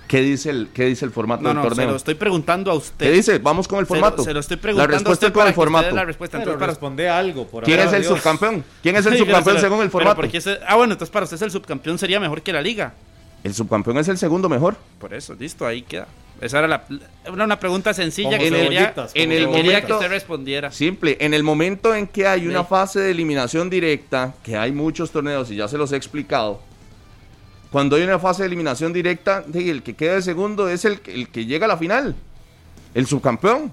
¿Qué 0.06 0.20
dice 0.20 0.50
el, 0.50 0.68
qué 0.72 0.84
dice 0.84 1.04
el 1.04 1.10
formato 1.10 1.42
del 1.42 1.56
torneo? 1.56 1.74
Se 1.74 1.86
lo 1.86 1.96
estoy 1.96 2.14
preguntando 2.14 2.70
a 2.70 2.74
usted. 2.74 3.06
¿Qué 3.06 3.12
dice? 3.12 3.38
Vamos 3.38 3.66
con 3.66 3.80
el 3.80 3.86
formato. 3.86 4.22
Se 4.22 4.32
lo, 4.32 4.40
estoy 4.40 4.58
preguntando 4.58 4.92
la 4.92 4.98
respuesta 4.98 5.26
a 5.26 5.28
usted 5.28 5.40
con 5.40 5.48
el 5.48 5.54
formato. 5.54 5.94
La 5.96 6.04
respuesta. 6.04 6.36
Entonces, 6.36 6.58
para 6.60 6.70
responder 6.70 7.08
algo. 7.08 7.46
Por 7.46 7.64
¿Quién 7.64 7.80
es 7.80 7.92
el 7.92 8.04
subcampeón? 8.04 8.62
¿Quién 8.82 8.94
es 8.94 9.06
el 9.06 9.16
subcampeón 9.18 9.58
según 9.58 9.82
el 9.82 9.90
formato? 9.90 10.20
ah, 10.68 10.76
bueno, 10.76 10.92
entonces 10.92 11.10
para 11.10 11.24
usted 11.24 11.42
el 11.42 11.50
subcampeón 11.50 11.98
sería 11.98 12.20
mejor 12.20 12.42
que 12.42 12.52
la 12.52 12.60
liga. 12.60 12.94
El 13.42 13.54
subcampeón 13.54 13.98
es 13.98 14.08
el 14.08 14.18
segundo 14.18 14.48
mejor. 14.48 14.76
Por 15.00 15.14
eso, 15.14 15.34
listo, 15.34 15.66
ahí 15.66 15.82
queda. 15.82 16.06
Esa 16.40 16.58
era, 16.58 16.68
la, 16.68 16.84
una 17.32 17.58
pregunta 17.58 17.94
sencilla 17.94 18.38
que 18.38 18.50
quería, 18.50 18.94
en 19.14 19.32
el 19.32 19.48
momento, 19.48 19.86
que 19.86 19.92
usted 19.94 20.08
respondiera. 20.08 20.70
Simple, 20.70 21.16
en 21.20 21.32
el 21.32 21.42
momento 21.42 21.94
en 21.94 22.06
que 22.06 22.26
hay 22.26 22.46
una 22.46 22.64
fase 22.64 23.00
de 23.00 23.10
eliminación 23.10 23.70
directa, 23.70 24.34
que 24.42 24.56
hay 24.56 24.70
muchos 24.72 25.10
torneos 25.10 25.50
y 25.50 25.56
ya 25.56 25.66
se 25.66 25.78
los 25.78 25.92
he 25.92 25.96
explicado, 25.96 26.60
cuando 27.70 27.96
hay 27.96 28.02
una 28.02 28.18
fase 28.18 28.42
de 28.42 28.48
eliminación 28.48 28.92
directa, 28.92 29.44
el 29.52 29.82
que 29.82 29.94
queda 29.94 30.14
de 30.14 30.22
segundo 30.22 30.68
es 30.68 30.84
el, 30.84 31.00
el 31.06 31.28
que 31.28 31.46
llega 31.46 31.64
a 31.64 31.68
la 31.68 31.76
final, 31.76 32.14
el 32.94 33.06
subcampeón. 33.06 33.72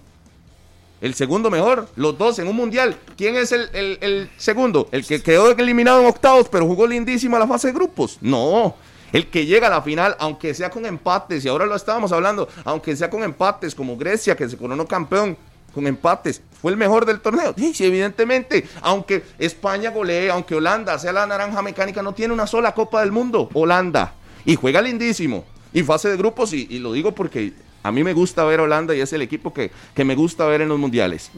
El 1.02 1.16
segundo 1.16 1.52
mejor, 1.52 1.90
los 1.98 2.18
dos 2.18 2.40
en 2.40 2.48
un 2.48 2.56
mundial. 2.56 2.96
¿Quién 3.18 3.36
es 3.36 3.52
el, 3.52 3.68
el, 3.74 3.98
el 4.00 4.30
segundo? 4.38 4.88
El 4.94 5.06
que 5.06 5.22
quedó 5.22 5.52
eliminado 5.52 6.00
en 6.00 6.08
octavos, 6.08 6.48
pero 6.48 6.66
jugó 6.66 6.88
lindísima 6.88 7.38
la 7.38 7.46
fase 7.46 7.68
de 7.68 7.74
grupos. 7.74 8.20
No, 8.22 8.74
el 9.14 9.30
que 9.30 9.46
llega 9.46 9.68
a 9.68 9.70
la 9.70 9.82
final, 9.82 10.18
aunque 10.20 10.54
sea 10.54 10.70
con 10.70 10.86
empates, 10.86 11.46
y 11.46 11.48
ahora 11.48 11.68
lo 11.68 11.76
estábamos 11.76 12.12
hablando, 12.12 12.50
aunque 12.66 12.96
sea 12.96 13.10
con 13.10 13.24
empates, 13.24 13.76
como 13.76 13.96
Grecia, 13.96 14.36
que 14.36 14.50
se 14.50 14.58
coronó 14.58 14.86
campeón, 14.88 15.38
con 15.74 15.88
empates, 15.88 16.42
fue 16.62 16.72
el 16.72 16.78
mejor 16.78 17.06
del 17.06 17.20
torneo. 17.20 17.54
Sí, 17.56 17.74
evidentemente, 17.86 18.68
aunque 18.82 19.24
España 19.38 19.92
golee, 19.92 20.30
aunque 20.30 20.56
Holanda 20.56 20.98
sea 20.98 21.14
la 21.14 21.28
naranja 21.28 21.62
mecánica, 21.62 22.02
no 22.02 22.14
tiene 22.14 22.34
una 22.34 22.48
sola 22.48 22.74
Copa 22.74 23.02
del 23.02 23.12
Mundo, 23.12 23.50
Holanda, 23.54 24.14
y 24.46 24.56
juega 24.56 24.82
lindísimo, 24.82 25.46
y 25.72 25.84
fase 25.84 26.10
de 26.10 26.18
grupos, 26.18 26.52
y, 26.54 26.80
lo 26.80 26.92
digo 26.92 27.14
porque 27.14 27.54
a 27.84 27.92
mí 27.92 28.04
me 28.04 28.14
gusta 28.14 28.44
ver 28.46 28.60
a 28.60 28.64
Holanda 28.64 28.96
y 28.96 29.02
es 29.02 29.14
el 29.14 29.22
equipo 29.22 29.54
que, 29.54 29.72
me 30.04 30.16
gusta 30.16 30.46
ver 30.48 30.62
en 30.62 30.70
los 30.70 30.80
mundiales. 30.80 31.32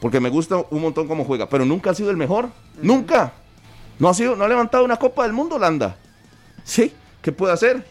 Porque 0.00 0.20
me 0.20 0.30
gusta 0.30 0.64
un 0.70 0.82
montón 0.82 1.08
cómo 1.08 1.24
juega, 1.24 1.48
pero 1.48 1.64
nunca 1.64 1.90
ha 1.90 1.94
sido 1.94 2.10
el 2.10 2.16
mejor, 2.16 2.48
nunca. 2.80 3.32
No 3.98 4.08
ha 4.08 4.14
sido, 4.14 4.36
no 4.36 4.44
ha 4.44 4.48
levantado 4.48 4.84
una 4.84 4.96
Copa 4.96 5.24
del 5.24 5.32
Mundo 5.32 5.56
Holanda. 5.56 5.96
Sí, 6.64 6.92
¿qué 7.20 7.32
puede 7.32 7.52
hacer? 7.52 7.84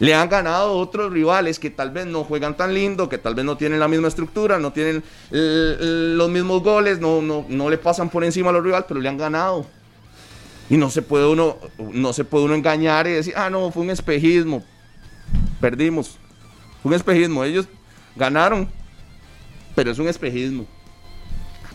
Le 0.00 0.14
han 0.14 0.28
ganado 0.28 0.74
otros 0.74 1.12
rivales 1.12 1.58
que 1.58 1.70
tal 1.70 1.90
vez 1.90 2.06
no 2.06 2.22
juegan 2.22 2.56
tan 2.56 2.72
lindo, 2.72 3.08
que 3.08 3.18
tal 3.18 3.34
vez 3.34 3.44
no 3.44 3.56
tienen 3.56 3.80
la 3.80 3.88
misma 3.88 4.08
estructura, 4.08 4.58
no 4.58 4.72
tienen 4.72 5.02
los 5.30 6.30
mismos 6.30 6.62
goles, 6.62 7.00
no, 7.00 7.20
no, 7.20 7.44
no 7.48 7.68
le 7.68 7.78
pasan 7.78 8.08
por 8.08 8.22
encima 8.22 8.50
a 8.50 8.52
los 8.52 8.62
rivales, 8.62 8.86
pero 8.86 9.00
le 9.00 9.08
han 9.08 9.18
ganado. 9.18 9.66
Y 10.70 10.76
no 10.76 10.90
se 10.90 11.02
puede 11.02 11.26
uno, 11.26 11.58
no 11.78 12.12
se 12.12 12.24
puede 12.24 12.44
uno 12.44 12.54
engañar 12.54 13.06
y 13.06 13.12
decir, 13.12 13.34
ah, 13.36 13.50
no, 13.50 13.70
fue 13.70 13.82
un 13.82 13.90
espejismo. 13.90 14.62
Perdimos. 15.60 16.18
Fue 16.82 16.90
un 16.90 16.94
espejismo. 16.94 17.42
Ellos 17.42 17.66
ganaron, 18.14 18.68
pero 19.74 19.90
es 19.90 19.98
un 19.98 20.08
espejismo. 20.08 20.66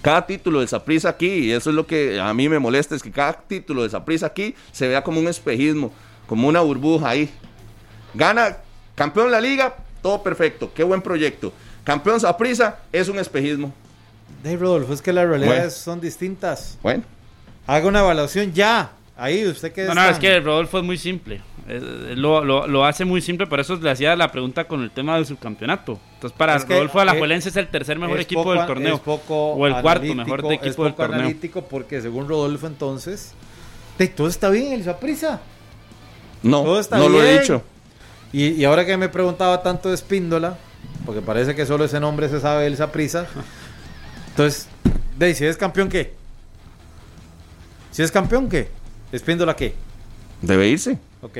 Cada 0.03 0.27
título 0.27 0.59
de 0.59 0.67
Saprisa 0.67 1.07
aquí, 1.07 1.29
y 1.29 1.51
eso 1.53 1.69
es 1.69 1.75
lo 1.77 1.87
que 1.87 2.19
a 2.19 2.33
mí 2.33 2.49
me 2.49 2.59
molesta, 2.59 2.93
es 2.93 3.01
que 3.01 3.09
cada 3.09 3.31
título 3.31 3.83
de 3.83 3.89
Saprisa 3.89 4.25
aquí 4.25 4.53
se 4.73 4.85
vea 4.89 5.01
como 5.01 5.17
un 5.17 5.29
espejismo, 5.29 5.93
como 6.27 6.49
una 6.49 6.59
burbuja 6.59 7.07
ahí. 7.07 7.33
Gana 8.13 8.57
campeón 8.95 9.27
de 9.27 9.31
la 9.31 9.39
liga, 9.39 9.77
todo 10.01 10.21
perfecto, 10.21 10.73
qué 10.75 10.83
buen 10.83 11.01
proyecto. 11.01 11.53
Campeón 11.85 12.19
Saprisa 12.19 12.79
es 12.91 13.07
un 13.07 13.17
espejismo. 13.17 13.73
Dave 14.43 14.57
Rodolfo, 14.57 14.93
es 14.93 15.01
que 15.01 15.13
las 15.13 15.25
realidades 15.25 15.73
son 15.73 16.01
distintas. 16.01 16.77
Bueno. 16.83 17.03
Haga 17.65 17.87
una 17.87 18.01
evaluación 18.01 18.51
ya. 18.51 18.91
Ahí, 19.15 19.45
usted 19.45 19.71
que 19.71 19.83
No, 19.83 19.93
no, 19.93 20.09
es 20.09 20.17
que 20.17 20.39
Rodolfo 20.39 20.79
es 20.79 20.83
muy 20.83 20.97
simple. 20.97 21.41
lo, 22.15 22.43
lo, 22.43 22.85
hace 22.85 23.05
muy 23.05 23.21
simple, 23.21 23.45
por 23.45 23.59
eso 23.59 23.75
le 23.75 23.89
hacía 23.91 24.15
la 24.15 24.31
pregunta 24.31 24.65
con 24.65 24.81
el 24.81 24.91
tema 24.91 25.15
del 25.15 25.25
subcampeonato. 25.25 25.99
Entonces, 26.15 26.37
para 26.37 26.57
Rodolfo 26.57 26.99
Alajuelense 26.99 27.49
es 27.49 27.55
el 27.55 27.67
tercer 27.67 27.99
mejor 27.99 28.19
equipo 28.19 28.53
del 28.53 28.65
torneo. 28.65 29.01
o 29.05 29.67
el 29.67 29.81
cuarto 29.81 30.15
mejor 30.15 30.47
de 30.47 30.55
equipo 30.55 30.83
del 30.83 30.95
torneo. 30.95 31.19
analítico 31.19 31.63
porque 31.65 32.01
según 32.01 32.27
Rodolfo 32.27 32.67
entonces, 32.67 33.33
todo 34.15 34.27
está 34.27 34.49
bien, 34.49 34.73
el 34.73 34.95
prisa. 34.95 35.41
No, 36.41 36.63
no 36.63 37.09
lo 37.09 37.23
he 37.23 37.39
dicho. 37.39 37.63
Y, 38.33 38.49
y, 38.53 38.65
ahora 38.65 38.83
que 38.83 38.97
me 38.97 39.09
preguntaba 39.09 39.61
tanto 39.61 39.89
de 39.89 39.95
Espíndola, 39.95 40.57
porque 41.05 41.21
parece 41.21 41.53
que 41.53 41.67
solo 41.67 41.85
ese 41.85 41.99
nombre 41.99 42.27
se 42.29 42.39
sabe 42.39 42.65
el 42.65 42.75
Saprisa. 42.75 43.27
Entonces, 44.29 44.67
de 45.17 45.35
si 45.35 45.45
es 45.45 45.55
campeón, 45.55 45.87
¿qué? 45.87 46.15
Si 47.91 48.01
es 48.01 48.11
campeón, 48.11 48.49
¿qué? 48.49 48.69
¿Espíndola 49.13 49.55
qué? 49.55 49.75
Debe 50.41 50.67
irse. 50.67 50.97
Ok. 51.21 51.37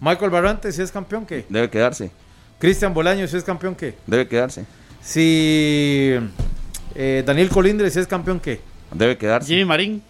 Michael 0.00 0.30
Barrante, 0.30 0.70
si 0.70 0.80
es 0.82 0.92
campeón, 0.92 1.26
¿qué? 1.26 1.44
Debe 1.48 1.68
quedarse. 1.68 2.12
Cristian 2.60 2.94
Bolaño, 2.94 3.26
si 3.26 3.36
es 3.36 3.42
campeón, 3.42 3.74
¿qué? 3.74 3.96
Debe 4.06 4.28
quedarse. 4.28 4.64
Si 5.02 6.14
eh, 6.94 7.24
Daniel 7.26 7.48
Colindre, 7.48 7.90
si 7.90 7.98
es 7.98 8.06
campeón, 8.06 8.38
¿qué? 8.38 8.60
Debe 8.94 9.18
quedarse. 9.18 9.48
Jimmy 9.48 9.64
Marín. 9.64 10.00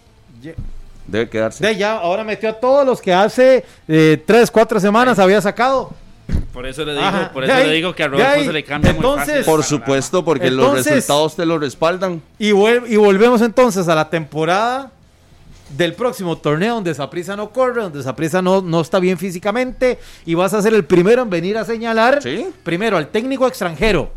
Debe 1.07 1.27
quedarse. 1.27 1.65
De 1.65 1.75
ya, 1.75 1.97
ahora 1.97 2.23
metió 2.23 2.47
a 2.47 2.53
todos 2.53 2.85
los 2.85 3.01
que 3.01 3.11
hace 3.11 3.65
eh, 3.87 4.21
tres, 4.23 4.51
cuatro 4.51 4.79
semanas 4.79 5.17
había 5.17 5.41
sacado. 5.41 5.91
Por 6.53 6.67
eso 6.67 6.85
le 6.85 6.93
digo, 6.93 7.29
por 7.33 7.43
eso 7.43 7.55
le 7.55 7.73
digo 7.73 7.95
que 7.95 8.03
a 8.03 8.07
Rodolfo 8.07 8.43
se 8.43 8.53
le 8.53 8.63
cambia 8.63 8.91
entonces, 8.91 9.27
muy 9.27 9.35
fácil. 9.37 9.45
Por 9.45 9.63
supuesto, 9.63 10.23
porque 10.23 10.51
los 10.51 10.75
resultados 10.75 11.35
te 11.35 11.45
lo 11.45 11.57
respaldan. 11.57 12.21
Y, 12.37 12.49
y 12.49 12.97
volvemos 12.97 13.41
entonces 13.41 13.87
a 13.87 13.95
la 13.95 14.09
temporada 14.11 14.91
del 15.69 15.93
próximo 15.93 16.37
torneo 16.37 16.75
donde 16.75 16.93
Saprisa 16.93 17.35
no 17.35 17.51
corre, 17.51 17.81
donde 17.83 18.03
Saprisa 18.03 18.41
no, 18.41 18.61
no 18.61 18.81
está 18.81 18.99
bien 18.99 19.17
físicamente 19.17 19.99
y 20.25 20.33
vas 20.33 20.53
a 20.53 20.61
ser 20.61 20.73
el 20.73 20.85
primero 20.85 21.23
en 21.23 21.29
venir 21.29 21.57
a 21.57 21.65
señalar 21.65 22.19
primero 22.63 22.97
al 22.97 23.09
técnico 23.09 23.47
extranjero. 23.47 24.11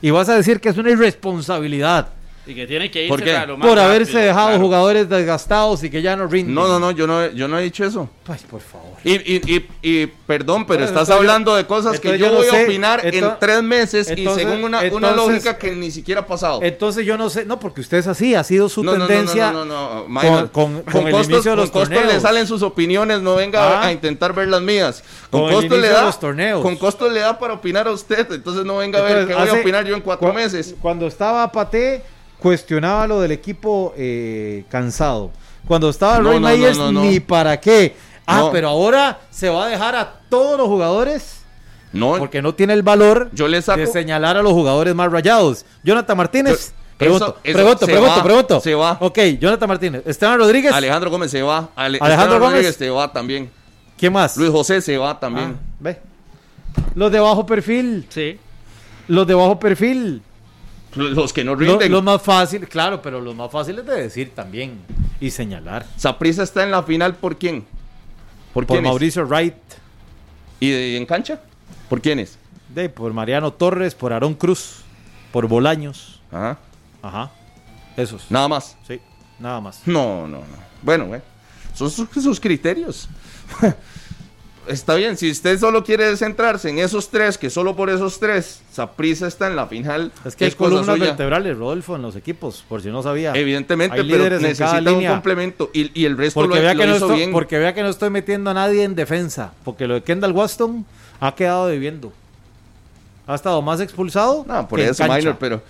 Y 0.00 0.10
vas 0.10 0.28
a 0.28 0.36
decir 0.36 0.60
que 0.60 0.68
es 0.68 0.78
una 0.78 0.90
irresponsabilidad 0.90 2.08
y 2.48 2.54
que 2.54 2.66
tiene 2.66 2.90
que 2.90 3.04
irse 3.04 3.08
¿Por, 3.08 3.48
lo 3.48 3.58
Por 3.58 3.78
haberse 3.78 4.18
dejado 4.18 4.58
jugadores 4.58 5.08
desgastados 5.08 5.84
y 5.84 5.90
que 5.90 6.00
ya 6.00 6.16
no 6.16 6.26
rinden. 6.26 6.54
No, 6.54 6.66
no, 6.66 6.80
no, 6.80 6.90
yo 6.90 7.06
no, 7.06 7.30
yo 7.30 7.46
no 7.46 7.58
he 7.58 7.62
dicho 7.62 7.84
eso. 7.84 8.08
Pues, 8.24 8.42
por 8.42 8.60
favor. 8.60 8.88
Y, 9.04 9.14
y, 9.14 9.68
y, 9.82 10.06
perdón, 10.06 10.66
pero 10.66 10.84
estás 10.84 11.10
hablando 11.10 11.54
de 11.54 11.66
cosas 11.66 12.00
que 12.00 12.18
yo, 12.18 12.32
voy 12.32 12.46
a 12.48 12.62
opinar 12.64 13.04
en 13.04 13.34
tres 13.38 13.62
meses 13.62 14.10
y 14.16 14.26
según 14.28 14.64
una, 14.64 14.80
una, 14.92 15.12
lógica 15.12 15.56
que 15.56 15.72
ni 15.72 15.90
siquiera 15.90 16.22
ha 16.22 16.26
pasado. 16.26 16.60
Entonces 16.62 17.04
yo 17.06 17.16
no 17.16 17.30
sé, 17.30 17.44
no, 17.44 17.58
porque 17.58 17.80
usted 17.80 17.98
es 17.98 18.06
así, 18.06 18.34
ha 18.34 18.44
sido 18.44 18.68
su 18.68 18.82
tendencia 18.82 19.52
no, 19.52 19.64
no, 19.64 20.06
no, 20.08 20.52
con, 20.52 20.82
con, 20.82 21.06
el 21.06 21.12
costos, 21.12 21.30
inicio 21.30 21.50
de 21.52 21.56
los 21.56 21.70
con 21.70 21.82
costos 21.82 22.06
le 22.06 22.20
salen 22.20 22.46
sus 22.46 22.62
opiniones, 22.62 23.20
no 23.20 23.36
venga 23.36 23.80
a 23.80 23.86
ah. 23.86 23.92
intentar 23.92 24.34
ver 24.34 24.48
las 24.48 24.62
mías. 24.62 25.02
Con, 25.30 25.50
costos 25.50 25.78
le 25.78 25.88
da, 25.88 26.04
los 26.04 26.18
torneos. 26.18 26.62
con 26.62 26.76
costos 26.76 27.12
le 27.12 27.20
da 27.20 27.38
para 27.38 27.54
opinar 27.54 27.86
a 27.86 27.92
usted, 27.92 28.30
entonces 28.32 28.64
no 28.64 28.78
venga 28.78 28.98
a 28.98 29.02
ver 29.02 29.26
qué 29.26 29.34
voy 29.34 29.48
a 29.48 29.52
opinar 29.54 29.86
yo 29.86 29.94
en 29.94 30.00
cuatro 30.00 30.32
meses. 30.32 30.74
Cuando 30.80 31.06
estaba 31.06 31.50
Pate 31.50 32.02
cuestionaba 32.38 33.06
lo 33.06 33.20
del 33.20 33.32
equipo 33.32 33.94
eh, 33.96 34.64
cansado. 34.68 35.30
Cuando 35.66 35.90
estaba 35.90 36.18
Roy 36.20 36.40
Meyers, 36.40 36.78
ni 36.78 37.20
para 37.20 37.60
qué. 37.60 37.94
Ah, 38.26 38.50
pero 38.52 38.68
ahora 38.68 39.20
se 39.30 39.48
va 39.48 39.66
a 39.66 39.68
dejar 39.68 39.96
a 39.96 40.20
todos 40.28 40.58
los 40.58 40.66
jugadores. 40.66 41.42
No. 41.92 42.16
Porque 42.18 42.42
no 42.42 42.54
tiene 42.54 42.74
el 42.74 42.82
valor 42.82 43.30
de 43.30 43.86
señalar 43.86 44.36
a 44.36 44.42
los 44.42 44.52
jugadores 44.52 44.94
más 44.94 45.10
rayados. 45.10 45.64
Jonathan 45.82 46.16
Martínez. 46.16 46.72
pregunto, 46.98 47.38
pregunto, 47.42 47.86
pregunto, 47.86 48.22
pregunto. 48.22 48.60
Se 48.60 48.74
va. 48.74 48.98
Ok, 49.00 49.18
Jonathan 49.40 49.68
Martínez. 49.68 50.02
Esteban 50.06 50.38
Rodríguez. 50.38 50.72
Alejandro 50.72 51.10
Gómez 51.10 51.30
se 51.30 51.42
va. 51.42 51.70
Alejandro 51.74 52.40
Gómez 52.40 52.76
se 52.76 52.90
va 52.90 53.12
también. 53.12 53.50
¿Quién 53.96 54.12
más? 54.12 54.36
Luis 54.36 54.50
José 54.50 54.80
se 54.80 54.96
va 54.96 55.18
también. 55.18 55.56
Ah, 55.58 55.74
ve. 55.80 56.00
Los 56.94 57.10
de 57.10 57.18
bajo 57.18 57.44
perfil. 57.44 58.06
Sí. 58.10 58.38
Los 59.08 59.26
de 59.26 59.34
bajo 59.34 59.58
perfil. 59.58 60.22
Los 60.94 61.32
que 61.32 61.44
no 61.44 61.54
rinden. 61.54 61.92
Lo, 61.92 62.02
más 62.02 62.22
fácil, 62.22 62.66
claro, 62.66 63.02
pero 63.02 63.20
lo 63.20 63.34
más 63.34 63.50
fácil 63.50 63.78
es 63.78 63.86
de 63.86 64.02
decir 64.02 64.32
también 64.34 64.78
y 65.20 65.30
señalar. 65.30 65.86
¿Saprisa 65.96 66.42
está 66.42 66.62
en 66.62 66.70
la 66.70 66.82
final 66.82 67.16
por 67.16 67.36
quién? 67.36 67.66
Por, 68.54 68.66
por 68.66 68.80
Mauricio 68.80 69.26
Wright. 69.26 69.54
¿Y 70.60 70.96
en 70.96 71.06
cancha? 71.06 71.40
¿Por 71.88 72.00
quiénes? 72.00 72.38
De, 72.74 72.88
por 72.88 73.12
Mariano 73.12 73.52
Torres, 73.52 73.94
por 73.94 74.12
Aarón 74.12 74.34
Cruz, 74.34 74.82
por 75.32 75.46
Bolaños. 75.46 76.20
Ajá. 76.30 76.58
Ajá. 77.02 77.30
Esos. 77.96 78.30
Nada 78.30 78.48
más. 78.48 78.76
Sí, 78.86 79.00
nada 79.38 79.60
más. 79.60 79.82
No, 79.86 80.26
no, 80.26 80.38
no. 80.38 80.68
Bueno, 80.82 81.06
güey. 81.06 81.20
Son 81.74 81.90
sus 81.90 82.40
criterios. 82.40 83.08
está 84.68 84.94
bien, 84.94 85.16
si 85.16 85.30
usted 85.30 85.58
solo 85.58 85.84
quiere 85.84 86.16
centrarse 86.16 86.68
en 86.68 86.78
esos 86.78 87.08
tres, 87.08 87.38
que 87.38 87.50
solo 87.50 87.74
por 87.76 87.90
esos 87.90 88.18
tres, 88.18 88.62
Saprisa 88.72 89.26
está 89.26 89.46
en 89.46 89.56
la 89.56 89.66
final. 89.66 90.12
Es 90.24 90.36
que 90.36 90.46
hay 90.46 90.50
columnas 90.52 90.98
vertebrales, 90.98 91.56
Rodolfo, 91.56 91.96
en 91.96 92.02
los 92.02 92.16
equipos, 92.16 92.64
por 92.68 92.82
si 92.82 92.88
no 92.88 93.02
sabía. 93.02 93.32
Evidentemente, 93.34 94.02
pero 94.04 94.40
necesita 94.40 94.92
un 94.92 95.06
complemento 95.06 95.70
y, 95.72 96.04
el 96.04 96.16
resto 96.16 96.40
porque 96.40 96.56
lo, 96.56 96.62
vea 96.62 96.74
que 96.74 96.86
no 96.86 96.94
estoy, 96.94 97.16
bien. 97.16 97.32
Porque 97.32 97.58
vea 97.58 97.74
que 97.74 97.82
no 97.82 97.88
estoy 97.88 98.10
metiendo 98.10 98.50
a 98.50 98.54
nadie 98.54 98.84
en 98.84 98.94
defensa, 98.94 99.52
porque 99.64 99.86
lo 99.86 99.94
de 99.94 100.02
Kendall 100.02 100.32
Waston 100.32 100.84
ha 101.20 101.34
quedado 101.34 101.66
debiendo. 101.66 102.12
Ha 103.26 103.34
estado 103.34 103.60
más 103.62 103.80
expulsado. 103.80 104.44
No, 104.46 104.68
por 104.68 104.80
eso, 104.80 105.04
minor, 105.04 105.36
pero 105.38 105.62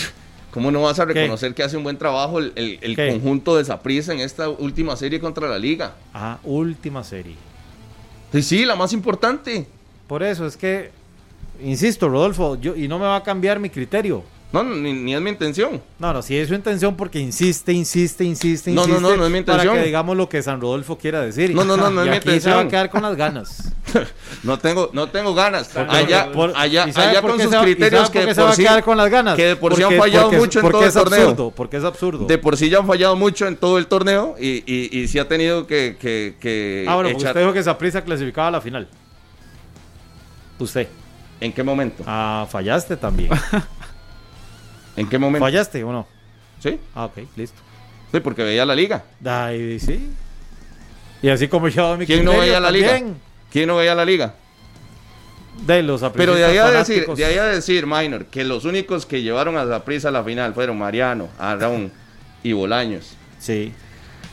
¿cómo 0.50 0.70
no 0.70 0.82
vas 0.82 0.98
a 0.98 1.04
reconocer 1.04 1.54
que 1.54 1.62
hace 1.62 1.76
un 1.76 1.84
buen 1.84 1.96
trabajo 1.96 2.38
el, 2.38 2.52
el 2.54 2.96
conjunto 2.96 3.56
de 3.56 3.64
Saprisa 3.64 4.12
en 4.12 4.20
esta 4.20 4.48
última 4.48 4.96
serie 4.96 5.20
contra 5.20 5.48
la 5.48 5.58
liga? 5.58 5.94
Ah, 6.12 6.38
última 6.44 7.04
serie. 7.04 7.45
Sí, 8.32 8.42
sí, 8.42 8.64
la 8.64 8.76
más 8.76 8.92
importante. 8.92 9.66
Por 10.06 10.22
eso 10.22 10.46
es 10.46 10.56
que, 10.56 10.90
insisto, 11.62 12.08
Rodolfo, 12.08 12.56
yo, 12.56 12.76
y 12.76 12.88
no 12.88 12.98
me 12.98 13.06
va 13.06 13.16
a 13.16 13.22
cambiar 13.22 13.58
mi 13.58 13.70
criterio. 13.70 14.22
No, 14.62 14.74
ni, 14.74 15.14
es 15.14 15.20
mi 15.20 15.30
intención. 15.30 15.82
No, 15.98 16.12
no, 16.12 16.22
sí 16.22 16.36
es 16.36 16.48
su 16.48 16.54
intención 16.54 16.96
porque 16.96 17.18
insiste, 17.18 17.72
insiste, 17.72 18.24
insiste, 18.24 18.70
insiste. 18.70 18.72
No, 18.72 18.86
no, 18.86 19.00
no, 19.00 19.16
no 19.16 19.26
es 19.26 19.30
mi 19.30 19.38
intención. 19.38 19.68
Para 19.68 19.80
que 19.80 19.86
digamos 19.86 20.16
lo 20.16 20.28
que 20.28 20.42
San 20.42 20.60
Rodolfo 20.60 20.96
quiera 20.96 21.20
decir. 21.20 21.54
No, 21.54 21.64
no, 21.64 21.76
no, 21.76 21.90
no 21.90 22.02
es 22.02 22.10
mi 22.10 22.16
intención. 22.16 22.40
se 22.40 22.56
va 22.56 22.60
a 22.60 22.68
quedar 22.68 22.90
con 22.90 23.02
las 23.02 23.16
ganas. 23.16 23.72
no 24.42 24.58
tengo, 24.58 24.90
no 24.92 25.08
tengo 25.08 25.34
ganas. 25.34 25.76
allá, 25.76 26.30
allá, 26.54 26.84
allá 26.84 27.22
con 27.22 27.40
sus 27.40 27.54
criterios 27.54 28.10
que 28.10 28.26
de 28.26 28.34
se 28.34 28.42
va 28.42 28.52
a 28.52 28.56
quedar 28.56 28.82
con 28.82 28.96
las 28.96 29.10
ganas. 29.10 29.36
Que 29.36 29.46
de 29.46 29.56
por 29.56 29.74
sí 29.76 29.82
han 29.82 29.96
fallado 29.96 30.32
mucho 30.32 30.60
en 30.60 30.70
todo 30.70 30.84
el 30.84 30.92
torneo. 30.92 31.20
Absurdo, 31.20 31.52
porque 31.54 31.76
es 31.76 31.84
absurdo. 31.84 32.26
De 32.26 32.38
por 32.38 32.56
sí 32.56 32.68
ya 32.70 32.78
han 32.78 32.86
fallado 32.86 33.16
mucho 33.16 33.46
en 33.46 33.56
todo 33.56 33.78
el 33.78 33.86
torneo 33.86 34.36
y, 34.38 34.64
y, 34.66 34.98
y 34.98 35.08
sí 35.08 35.18
ha 35.18 35.28
tenido 35.28 35.66
que, 35.66 35.96
que, 36.00 36.36
que 36.40 36.86
Ah, 36.88 36.94
bueno, 36.94 37.10
echar... 37.10 37.28
usted 37.28 37.40
dijo 37.40 37.52
que 37.52 37.58
esa 37.58 37.76
prisa 37.76 38.02
clasificaba 38.02 38.48
a 38.48 38.52
la 38.52 38.60
final. 38.60 38.88
Usted. 40.58 40.88
¿En 41.40 41.52
qué 41.52 41.62
momento? 41.62 42.02
Ah, 42.06 42.46
fallaste 42.48 42.96
también. 42.96 43.30
¿En 44.96 45.08
qué 45.08 45.18
momento? 45.18 45.44
¿Fallaste 45.44 45.82
o 45.84 45.92
no? 45.92 46.06
Sí. 46.62 46.78
Ah, 46.94 47.06
ok, 47.06 47.18
listo. 47.36 47.60
Sí, 48.12 48.20
porque 48.20 48.42
veía 48.42 48.64
la 48.64 48.74
liga. 48.74 49.04
Ay, 49.24 49.78
sí. 49.78 50.10
Y 51.22 51.28
así 51.28 51.48
como 51.48 51.68
yo 51.68 51.96
mi 51.96 52.06
¿Quién 52.06 52.24
no 52.24 52.38
veía 52.38 52.60
la 52.60 52.70
liga? 52.70 53.00
¿Quién 53.50 53.68
no 53.68 53.76
veía 53.76 53.94
la 53.94 54.04
liga? 54.04 54.34
De 55.66 55.82
los 55.82 56.02
Pero 56.14 56.34
de 56.34 56.44
ahí, 56.44 56.58
a 56.58 56.70
decir, 56.70 57.06
de 57.06 57.24
ahí 57.24 57.38
a 57.38 57.44
decir, 57.44 57.86
Minor, 57.86 58.26
que 58.26 58.44
los 58.44 58.66
únicos 58.66 59.06
que 59.06 59.22
llevaron 59.22 59.56
a 59.56 59.64
la 59.64 59.84
prisa 59.84 60.08
a 60.08 60.12
la 60.12 60.22
final 60.22 60.52
fueron 60.52 60.78
Mariano, 60.78 61.28
Arraun 61.38 61.90
y 62.42 62.52
Bolaños. 62.52 63.16
Sí. 63.38 63.72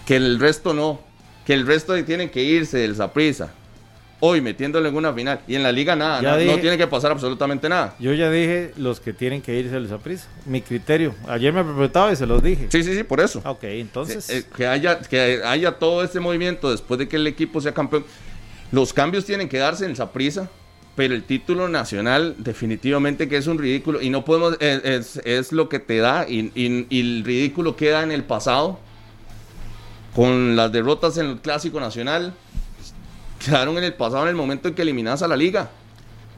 Que 0.06 0.18
el 0.18 0.40
resto 0.40 0.74
no. 0.74 1.00
Que 1.46 1.54
el 1.54 1.66
resto 1.66 2.02
tienen 2.04 2.30
que 2.30 2.44
irse 2.44 2.78
del 2.78 2.96
Zaprisa 2.96 3.54
hoy 4.26 4.40
metiéndole 4.40 4.88
en 4.88 4.96
una 4.96 5.12
final. 5.14 5.42
Y 5.50 5.56
en 5.56 5.64
la 5.64 5.72
liga 5.74 5.98
nada, 5.98 6.22
no, 6.22 6.58
tiene 6.58 6.78
que 6.78 6.88
pasar 6.88 7.12
absolutamente 7.12 7.68
nada. 7.68 7.94
Yo 8.00 8.14
ya 8.14 8.32
dije 8.32 8.72
los 8.78 9.02
que 9.02 9.12
tienen 9.12 9.42
que 9.42 9.54
irse 9.60 9.76
a 9.76 9.98
prisa. 9.98 10.30
Mi 10.46 10.62
criterio. 10.62 11.14
Ayer 11.28 11.52
me 11.52 11.62
preguntaba 11.62 12.10
y 12.14 12.16
se 12.16 12.26
los 12.26 12.42
dije. 12.42 12.68
Sí, 12.70 12.84
sí, 12.84 12.96
sí, 12.96 13.04
por 13.04 13.20
eso. 13.20 13.42
Ok, 13.44 13.66
entonces. 13.66 14.30
Eh, 14.30 14.46
que, 14.56 14.66
haya, 14.66 15.02
que 15.02 15.42
haya 15.44 15.74
todo 15.74 16.06
este 16.06 16.22
movimiento 16.22 16.72
después 16.72 16.98
de 17.00 17.10
que 17.10 17.18
el 17.18 17.28
equipo 17.28 17.60
sea 17.60 17.74
campeón. 17.74 18.06
Los 18.72 18.94
cambios 18.94 19.26
tienen 19.26 19.50
que 19.50 19.58
darse 19.58 19.86
en 19.86 19.94
prisa. 20.14 20.50
Pero 20.96 21.16
el 21.16 21.24
título 21.24 21.70
nacional 21.70 22.36
definitivamente 22.38 23.28
que 23.28 23.38
es 23.38 23.48
un 23.48 23.58
ridículo 23.58 24.00
y 24.00 24.12
no 24.12 24.24
podemos, 24.24 24.58
eh, 24.60 25.02
es, 25.26 25.52
lo 25.52 25.68
que 25.68 25.80
te 25.80 25.98
da 25.98 26.28
y, 26.30 26.52
y 26.54 27.00
el 27.00 27.24
ridículo 27.26 27.76
queda 27.76 28.04
en 28.04 28.12
el 28.12 28.24
pasado 28.24 28.80
con 30.16 30.56
las 30.56 30.72
derrotas 30.72 31.18
en 31.18 31.26
el 31.26 31.40
clásico 31.40 31.80
nacional, 31.80 32.36
quedaron 33.44 33.78
en 33.78 33.84
el 33.84 33.94
pasado 33.94 34.24
en 34.24 34.30
el 34.30 34.36
momento 34.36 34.68
en 34.68 34.76
que 34.76 34.82
eliminas 34.82 35.22
a 35.22 35.28
la 35.28 35.36
liga. 35.36 35.70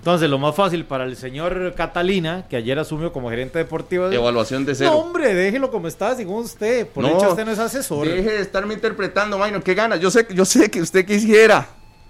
Entonces, 0.05 0.29
lo 0.29 0.37
más 0.37 0.55
fácil 0.55 0.85
para 0.85 1.05
el 1.05 1.15
señor 1.15 1.73
Catalina, 1.75 2.45
que 2.47 2.57
ayer 2.57 2.77
asumió 2.77 3.11
como 3.11 3.31
gerente 3.31 3.57
deportivo. 3.57 4.11
Evaluación 4.11 4.63
de 4.63 4.75
cero. 4.75 4.91
No, 4.91 4.97
hombre, 4.97 5.33
déjelo 5.33 5.71
como 5.71 5.87
está, 5.87 6.15
según 6.15 6.43
usted. 6.43 6.87
Por 6.87 7.05
hecho, 7.05 7.29
usted 7.29 7.43
no 7.43 7.51
es 7.51 7.57
asesor. 7.57 8.07
Deje 8.07 8.33
de 8.33 8.41
estarme 8.41 8.75
interpretando, 8.75 9.39
Maino. 9.39 9.63
¿Qué 9.63 9.73
gana? 9.73 9.95
Yo 9.95 10.11
sé, 10.11 10.27
yo 10.29 10.45
sé 10.45 10.69
que 10.69 10.79
usted 10.79 11.07
quisiera. 11.07 11.67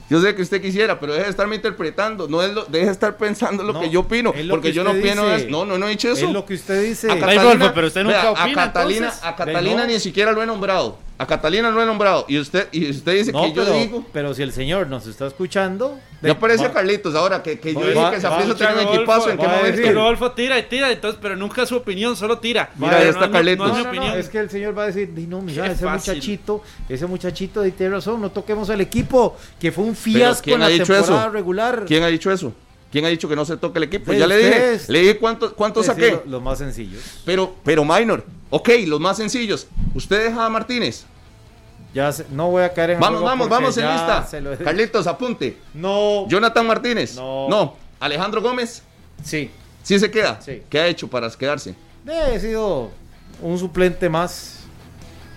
Yo 0.09 0.21
sé 0.21 0.35
que 0.35 0.41
usted 0.41 0.61
quisiera, 0.61 0.99
pero 0.99 1.13
deje 1.13 1.23
de 1.23 1.31
estarme 1.31 1.55
interpretando, 1.55 2.27
no 2.27 2.43
es 2.43 2.53
lo, 2.53 2.65
deje 2.65 2.85
de 2.85 2.91
estar 2.91 3.17
pensando 3.17 3.63
lo 3.63 3.79
que 3.79 3.89
yo 3.89 4.01
opino, 4.01 4.33
porque 4.49 4.71
yo 4.71 4.83
no 4.83 4.91
opino 4.91 5.23
no, 5.49 5.65
no, 5.65 5.77
no 5.77 5.87
he 5.87 5.91
dicho 5.91 6.11
eso. 6.11 6.27
Es 6.27 6.33
lo 6.33 6.45
que 6.45 6.55
usted 6.55 6.83
dice. 6.83 7.09
A 7.09 7.17
Catalina, 7.17 7.73
pero 7.73 7.87
usted 7.87 8.03
nunca 8.03 8.31
opina, 8.31 8.63
a 8.63 8.73
Catalina, 8.73 9.13
a 9.23 9.35
Catalina 9.35 9.87
ni 9.87 9.99
siquiera 9.99 10.31
lo 10.33 10.43
he 10.43 10.45
nombrado. 10.45 10.97
A 11.17 11.25
Catalina 11.25 11.69
lo 11.71 11.81
he 11.81 11.85
nombrado. 11.85 12.25
Y 12.27 12.37
usted, 12.37 12.67
y 12.71 12.89
usted 12.89 13.13
dice 13.13 13.31
que 13.31 13.53
yo 13.53 13.65
digo. 13.73 14.05
Pero 14.11 14.33
si 14.33 14.43
el 14.43 14.51
señor 14.51 14.87
nos 14.87 15.07
está 15.07 15.27
escuchando. 15.27 15.97
Ya 16.21 16.37
parece 16.39 16.65
a 16.65 16.73
Carlitos 16.73 17.13
ahora 17.15 17.43
que, 17.43 17.59
que 17.59 17.73
yo 17.73 17.81
dije 17.81 18.11
que 18.11 18.21
Saprissa 18.21 18.55
tenía 18.55 18.87
un 18.87 18.95
equipazo. 18.95 19.29
¿En 19.29 19.37
qué 19.37 19.47
momento? 19.47 19.91
Rodolfo 19.93 20.31
tira 20.31 20.57
y 20.57 20.63
tira, 20.63 20.91
entonces, 20.91 21.19
pero 21.21 21.35
nunca 21.35 21.65
su 21.65 21.75
opinión, 21.75 22.15
solo 22.15 22.39
tira. 22.39 22.71
Mira, 22.77 22.97
ahí 22.97 23.07
está 23.07 23.29
Carlitos. 23.29 23.71
es 24.17 24.29
que 24.29 24.39
el 24.39 24.49
señor 24.49 24.77
va 24.77 24.83
a 24.83 24.87
decir: 24.87 25.09
No, 25.27 25.41
mira, 25.41 25.67
ese 25.67 25.85
muchachito, 25.85 26.63
ese 26.89 27.05
muchachito 27.05 27.61
de 27.61 27.71
tiene 27.71 27.95
razón, 27.95 28.21
no 28.21 28.31
toquemos 28.31 28.69
al 28.69 28.81
equipo, 28.81 29.37
que 29.59 29.71
fue 29.71 29.83
un 29.83 29.95
fiasco 29.95 30.49
en 30.49 30.59
la 30.59 30.67
temporada 30.69 31.29
regular. 31.29 31.83
¿Quién 31.85 32.03
ha 32.03 32.07
dicho 32.07 32.31
eso? 32.31 32.53
¿Quién 32.91 33.03
ha 33.03 33.09
dicho 33.09 33.27
que 33.27 33.35
no 33.35 33.43
se 33.43 33.57
toque 33.57 33.79
el 33.79 33.83
equipo? 33.83 34.13
ya 34.13 34.25
le 34.25 34.37
dije, 34.37 34.79
le 34.87 34.99
dije 34.99 35.17
cuánto, 35.17 35.53
cuánto 35.53 35.83
saqué. 35.83 36.21
Los 36.27 36.41
más 36.41 36.57
sencillos. 36.59 37.01
Pero, 37.25 37.55
pero 37.63 37.83
minor, 37.83 38.23
ok, 38.55 38.69
los 38.87 39.01
más 39.01 39.17
sencillos. 39.17 39.67
¿Usted 39.93 40.25
deja 40.25 40.45
a 40.45 40.49
Martínez? 40.49 41.05
Ya 41.93 42.13
no 42.31 42.49
voy 42.51 42.63
a 42.63 42.73
caer 42.73 42.91
en 42.91 42.99
Vamos, 43.01 43.21
vamos, 43.21 43.49
vamos 43.49 43.77
en 43.77 43.91
lista. 43.91 44.27
Carlitos, 44.63 45.07
apunte. 45.07 45.57
No. 45.73 46.25
Jonathan 46.29 46.65
Martínez. 46.65 47.15
No. 47.15 47.49
No. 47.49 47.75
Alejandro 47.99 48.41
Gómez. 48.41 48.81
Sí. 49.23 49.51
¿Sí 49.83 49.99
se 49.99 50.09
queda? 50.09 50.39
Sí. 50.41 50.63
¿Qué 50.69 50.79
ha 50.79 50.87
hecho 50.87 51.09
para 51.09 51.29
quedarse? 51.31 51.75
He 52.07 52.39
sido 52.39 52.91
un 53.41 53.59
suplente 53.59 54.07
más. 54.07 54.61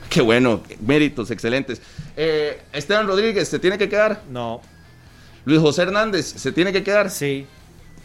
Qué 0.09 0.20
bueno, 0.20 0.62
méritos 0.81 1.31
excelentes. 1.32 1.82
Eh, 2.16 2.62
Esteban 2.73 3.07
Rodríguez, 3.07 3.49
¿se 3.49 3.59
tiene 3.59 3.78
que 3.78 3.89
quedar? 3.89 4.23
No. 4.31 4.61
Luis 5.45 5.61
José 5.61 5.82
Hernández, 5.82 6.24
¿se 6.36 6.53
tiene 6.53 6.73
que 6.73 6.82
quedar? 6.85 7.11
Sí. 7.11 7.47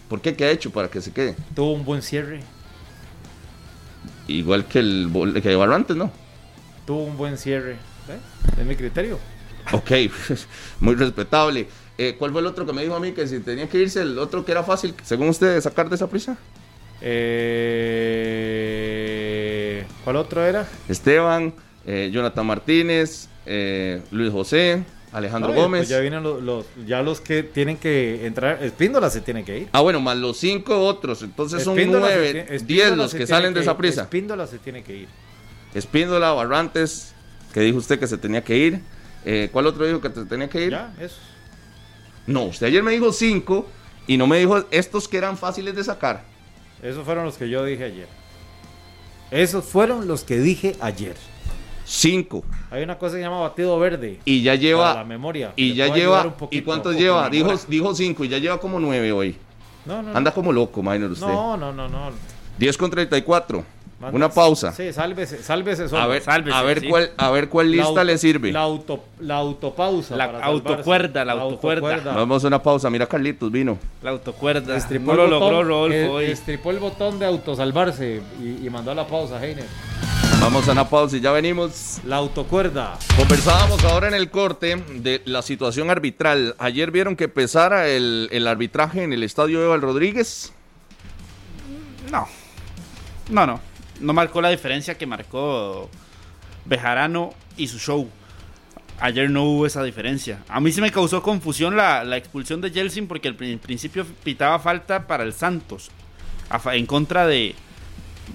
¿Por 0.10 0.22
qué? 0.22 0.35
¿Qué 0.35 0.45
ha 0.45 0.52
hecho 0.52 0.72
para 0.72 0.90
que 0.90 1.02
se 1.02 1.11
quede? 1.11 1.35
Tuvo 1.56 1.73
un 1.73 1.85
buen 1.85 2.02
cierre. 2.02 2.41
Igual 4.27 4.65
que 4.65 4.79
el 4.79 5.39
que 5.41 5.55
Barrantes, 5.55 5.95
¿no? 5.95 6.11
Tuvo 6.85 7.03
un 7.03 7.17
buen 7.17 7.37
cierre. 7.37 7.73
¿Eh? 8.09 8.19
Es 8.59 8.65
mi 8.65 8.75
criterio. 8.75 9.19
Ok, 9.71 9.91
muy 10.79 10.95
respetable. 10.95 11.67
Eh, 11.97 12.15
¿Cuál 12.17 12.31
fue 12.31 12.41
el 12.41 12.47
otro 12.47 12.65
que 12.65 12.73
me 12.73 12.81
dijo 12.81 12.95
a 12.95 12.99
mí 12.99 13.13
que 13.13 13.27
si 13.27 13.39
tenía 13.39 13.69
que 13.69 13.77
irse, 13.77 14.01
el 14.01 14.17
otro 14.17 14.43
que 14.43 14.51
era 14.51 14.63
fácil, 14.63 14.95
según 15.03 15.29
usted, 15.29 15.61
sacar 15.61 15.87
de 15.89 15.95
esa 15.95 16.09
prisa? 16.09 16.35
Eh, 17.01 17.43
¿Cuál 20.03 20.15
otro 20.17 20.43
era? 20.43 20.67
Esteban, 20.89 21.53
eh, 21.85 22.09
Jonathan 22.11 22.45
Martínez, 22.45 23.29
Luis 24.11 24.31
José, 24.31 24.83
Alejandro 25.14 25.53
Gómez. 25.53 25.88
ya 25.88 25.99
vienen 25.99 26.23
los, 26.23 26.65
ya 26.85 27.02
los 27.02 27.22
que 27.22 27.44
tienen 27.44 27.77
que 27.77 28.26
entrar. 28.26 28.64
Espíndola 28.64 29.10
se 29.10 29.22
tiene 29.22 29.45
que 29.45 29.60
ir. 29.60 29.69
Ah, 29.72 29.81
bueno, 29.81 30.02
más 30.02 30.18
los 30.18 30.38
cinco 30.38 30.80
otros. 30.85 31.22
Entonces 31.22 31.64
son 31.64 31.77
nueve, 31.90 32.60
diez 32.65 32.95
los 32.98 33.14
que 33.14 33.27
salen 33.27 33.53
de 33.53 33.61
esa 33.61 33.77
prisa. 33.77 34.02
Espíndola 34.03 34.48
se 34.48 34.57
tiene 34.57 34.84
que 34.84 34.98
ir. 34.98 35.07
Espíndola, 35.73 36.31
Barrantes, 36.34 37.14
que 37.53 37.61
dijo 37.61 37.77
usted 37.77 37.99
que 37.99 38.07
se 38.07 38.18
tenía 38.18 38.44
que 38.44 38.57
ir. 38.57 38.81
¿Cuál 39.52 39.68
otro 39.68 39.85
dijo 39.85 40.02
que 40.02 40.10
se 40.10 40.26
tenía 40.26 40.49
que 40.49 40.65
ir? 40.65 40.72
Ya, 40.72 40.94
eso. 40.99 41.18
No, 42.26 42.44
usted 42.45 42.68
ayer 42.68 42.81
me 42.84 42.91
dijo 42.91 43.11
cinco 43.11 43.68
y 44.07 44.18
no 44.18 44.27
me 44.27 44.40
dijo 44.40 44.65
estos 44.72 45.07
que 45.07 45.18
eran 45.18 45.38
fáciles 45.38 45.76
de 45.76 45.84
sacar. 45.84 46.23
Esos 46.81 47.06
fueron 47.06 47.26
los 47.26 47.38
que 47.38 47.49
yo 47.49 47.64
dije 47.64 47.84
ayer. 47.84 48.07
Esos 49.31 49.65
fueron 49.65 50.07
los 50.07 50.23
que 50.23 50.38
dije 50.38 50.76
ayer. 50.80 51.15
Cinco. 51.85 52.43
Hay 52.72 52.84
una 52.84 52.97
cosa 52.97 53.14
que 53.15 53.19
se 53.19 53.23
llama 53.23 53.39
batido 53.41 53.77
verde. 53.80 54.19
Y 54.26 54.41
ya 54.41 54.55
lleva. 54.55 54.95
la 54.95 55.03
memoria. 55.03 55.53
Y 55.55 55.73
ya 55.73 55.93
lleva. 55.93 56.34
¿Y 56.49 56.61
cuántos 56.61 56.95
lleva? 56.95 57.30
Dijo, 57.30 57.53
dijo 57.68 57.93
cinco 57.93 58.23
y 58.23 58.30
ya 58.30 58.38
lleva 58.38 58.57
como 58.60 58.80
nueve 58.80 59.11
hoy. 59.11 59.35
No, 59.85 60.01
no. 60.01 60.15
Anda 60.15 60.31
como 60.31 60.51
loco, 60.51 60.81
minor 60.81 61.11
usted. 61.11 61.27
No, 61.27 61.57
no, 61.57 61.73
no, 61.73 61.88
no. 61.88 62.11
10 62.57 62.77
con 62.77 62.89
34. 62.89 63.64
Una 64.11 64.30
pausa. 64.30 64.73
Sí, 64.73 64.91
sálvese, 64.91 65.41
sálvese 65.41 65.88
solo. 65.88 66.01
A 66.01 66.07
ver, 66.07 66.23
a 66.27 66.61
ver 66.61 66.88
cuál, 66.88 67.11
a 67.15 67.30
ver 67.31 67.47
cuál 67.47 67.72
lista 67.72 68.03
le 68.03 68.18
sirve. 68.18 68.51
La, 68.51 68.61
auto, 68.61 69.05
la 69.19 69.38
autopausa. 69.38 70.18
La 70.18 70.26
autocuerda, 70.26 71.23
la 71.23 71.34
autocuerda. 71.34 72.14
Vamos 72.14 72.43
a 72.43 72.47
una 72.47 72.61
pausa. 72.61 72.89
Mira, 72.89 73.07
Carlitos 73.07 73.51
vino. 73.51 73.77
La 74.01 74.11
autocuerda. 74.11 74.76
Estripó 74.76 75.14
no 75.14 75.26
lo 75.26 75.27
logró 75.27 75.64
Rodolfo 75.64 76.14
hoy. 76.14 76.26
Estripó 76.26 76.72
el 76.72 76.80
botón 76.80 77.18
de 77.19 77.26
autosalvarse 77.26 78.22
y, 78.41 78.65
y 78.65 78.69
mandó 78.69 78.91
a 78.91 78.95
la 78.95 79.07
pausa, 79.07 79.43
Heiner. 79.43 79.65
Vamos 80.44 80.68
a 80.68 80.74
una 80.74 80.90
pausa 80.90 81.15
y 81.15 81.22
ya 81.22 81.32
venimos. 81.32 82.02
La 82.06 82.18
autocuerda. 82.18 82.99
Conversábamos 83.15 83.82
ahora 83.86 84.10
en 84.10 84.14
el 84.14 84.30
corte 84.30 84.76
de 84.76 85.22
la 85.24 85.41
situación 85.41 85.90
arbitral. 85.90 86.53
Ayer 86.60 86.91
vieron 86.91 87.15
que 87.15 87.30
pesara 87.30 87.88
el, 87.88 88.28
el 88.30 88.45
arbitraje 88.45 89.03
en 89.03 89.14
el 89.14 89.24
estadio 89.24 89.64
Eval 89.64 89.82
Rodríguez. 89.82 90.52
No. 92.11 92.28
No, 93.30 93.48
no 93.48 93.74
no 94.02 94.14
marcó 94.14 94.41
la 94.41 94.49
diferencia 94.49 94.98
que 94.98 95.06
marcó 95.06 95.90
Bejarano 96.65 97.34
y 97.56 97.68
su 97.68 97.80
show. 97.80 98.10
Ayer 98.99 99.30
no 99.30 99.44
hubo 99.44 99.65
esa 99.65 99.82
diferencia. 99.82 100.44
A 100.49 100.60
mí 100.60 100.74
se 100.74 100.82
me 100.82 100.91
causó 100.91 101.24
confusión 101.24 101.78
la, 101.78 102.18
expulsión 102.18 102.60
de 102.60 102.70
Jelsin 102.70 103.07
porque 103.07 103.30
al 103.30 103.36
principio 103.36 104.06
pitaba 104.24 104.60
falta 104.60 105.07
para 105.07 105.24
el 105.24 105.34
Santos. 105.34 105.90
en 106.74 106.86
contra 106.86 107.26
de 107.26 107.56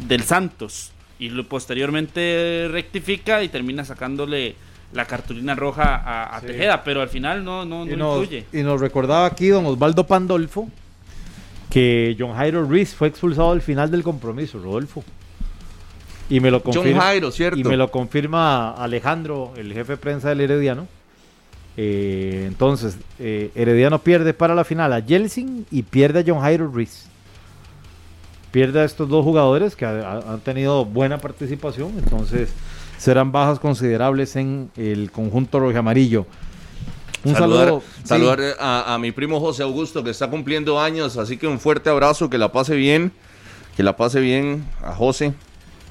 del 0.07 0.23
Santos. 0.25 0.93
Y 1.19 1.31
posteriormente 1.43 2.69
rectifica 2.71 3.43
y 3.43 3.49
termina 3.49 3.85
sacándole 3.85 4.55
la 4.93 5.05
cartulina 5.05 5.55
roja 5.55 6.35
a, 6.35 6.41
Tejeda. 6.41 6.85
Pero 6.85 7.03
al 7.03 7.09
final 7.09 7.45
no, 7.45 7.65
no, 7.65 7.85
no 7.85 8.25
y 8.25 8.45
Y 8.53 8.63
nos 8.63 8.81
recordaba 8.81 9.27
aquí 9.27 9.49
don 9.49 9.67
Osvaldo 9.67 10.07
Pandolfo 10.07 10.69
que 11.71 12.17
John 12.19 12.35
Jairo 12.35 12.65
Ruiz 12.65 12.95
fue 12.95 13.09
expulsado 13.09 13.51
al 13.51 13.63
final 13.63 13.91
del 13.91 14.03
compromiso, 14.03 14.59
Rodolfo. 14.59 15.05
Y 16.31 16.41
me 16.41 16.51
lo 16.51 16.63
confirma, 16.63 17.15
Y 17.15 17.65
me 17.65 17.77
lo 17.77 17.91
confirma 17.91 18.73
Alejandro, 18.73 19.53
el 19.57 19.73
jefe 19.73 19.93
de 19.93 19.97
prensa 19.97 20.29
del 20.29 20.43
Herediano. 20.43 20.87
Eh, 21.77 22.45
entonces, 22.47 22.99
eh, 23.19 23.51
Herediano 23.55 24.01
pierde 24.01 24.35
para 24.35 24.55
la 24.55 24.65
final 24.65 24.93
a 24.93 25.01
Jelsin 25.01 25.65
y 25.71 25.83
pierde 25.85 26.21
a 26.21 26.25
John 26.27 26.41
Jairo 26.41 26.67
Ruiz. 26.67 27.09
Pierde 28.51 28.81
a 28.81 28.85
estos 28.85 29.09
dos 29.09 29.25
jugadores 29.25 29.77
que 29.77 29.85
han 29.85 30.41
tenido 30.41 30.85
buena 30.85 31.19
participación, 31.19 31.93
entonces 31.99 32.51
serán 32.97 33.31
bajas 33.31 33.59
considerables 33.59 34.37
en 34.37 34.71
el 34.77 35.11
conjunto 35.11 35.61
rojo 35.61 35.79
amarillo. 35.79 36.27
Un 37.25 37.35
saludo. 37.35 37.83
Saludar 38.05 38.41
a, 38.59 38.95
a 38.95 38.99
mi 38.99 39.13
primo 39.13 39.41
José 39.41 39.63
Augusto 39.63 40.03
que 40.03 40.11
está 40.11 40.31
cumpliendo 40.31 40.81
años, 40.81 41.17
así 41.17 41.37
que 41.37 41.47
un 41.47 41.61
fuerte 41.61 41.91
abrazo, 41.91 42.31
que 42.31 42.39
la 42.39 42.53
pase 42.53 42.75
bien, 42.75 43.13
que 43.77 43.83
la 43.83 43.97
pase 43.97 44.21
bien 44.21 44.65
a 44.83 44.95
José, 44.95 45.35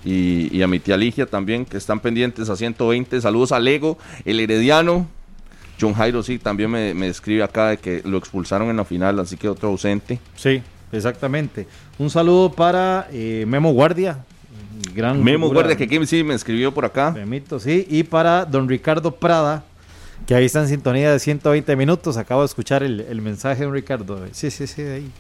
y, 0.08 0.62
a 0.62 0.68
mi 0.68 0.80
tía 0.80 0.98
Ligia 0.98 1.26
también, 1.26 1.66
que 1.66 1.78
están 1.78 2.00
pendientes 2.00 2.50
a 2.50 2.56
120. 2.56 3.20
Saludos 3.22 3.52
a 3.52 3.60
Lego, 3.60 3.98
el 4.26 4.40
Herediano. 4.40 5.08
John 5.80 5.94
Jairo 5.94 6.24
sí, 6.24 6.40
también 6.40 6.72
me, 6.72 6.94
me 6.94 7.08
escribe 7.08 7.44
acá 7.44 7.70
de 7.70 7.78
que 7.78 8.02
lo 8.04 8.18
expulsaron 8.18 8.70
en 8.70 8.78
la 8.78 8.86
final, 8.86 9.20
así 9.20 9.38
que 9.38 9.48
otro 9.48 9.70
ausente. 9.70 10.20
Sí, 10.36 10.64
exactamente. 10.92 11.68
Un 11.98 12.10
saludo 12.10 12.52
para 12.52 13.08
eh, 13.12 13.46
Memo 13.48 13.72
Guardia. 13.72 14.24
Gran 14.94 15.24
Memo 15.24 15.50
Guardia, 15.50 15.76
que 15.76 15.88
Kim 15.88 16.06
sí 16.06 16.24
me 16.24 16.34
escribió 16.34 16.74
por 16.74 16.86
acá. 16.86 17.12
Memito, 17.12 17.60
sí. 17.60 17.86
Y 17.90 18.04
para 18.04 18.46
don 18.46 18.68
Ricardo 18.68 19.16
Prada, 19.16 19.64
que 20.26 20.36
ahí 20.36 20.46
está 20.46 20.62
en 20.62 20.68
sintonía 20.68 21.12
de 21.12 21.20
120 21.20 21.76
minutos. 21.76 22.18
Acabo 22.18 22.42
de 22.42 22.48
escuchar 22.48 22.84
el, 22.84 23.02
el 23.02 23.22
mensaje 23.22 23.60
de 23.60 23.66
don 23.66 23.74
Ricardo. 23.74 24.26
Sí, 24.32 24.52
sí, 24.52 24.68
sí, 24.68 24.82
ahí. 24.82 25.12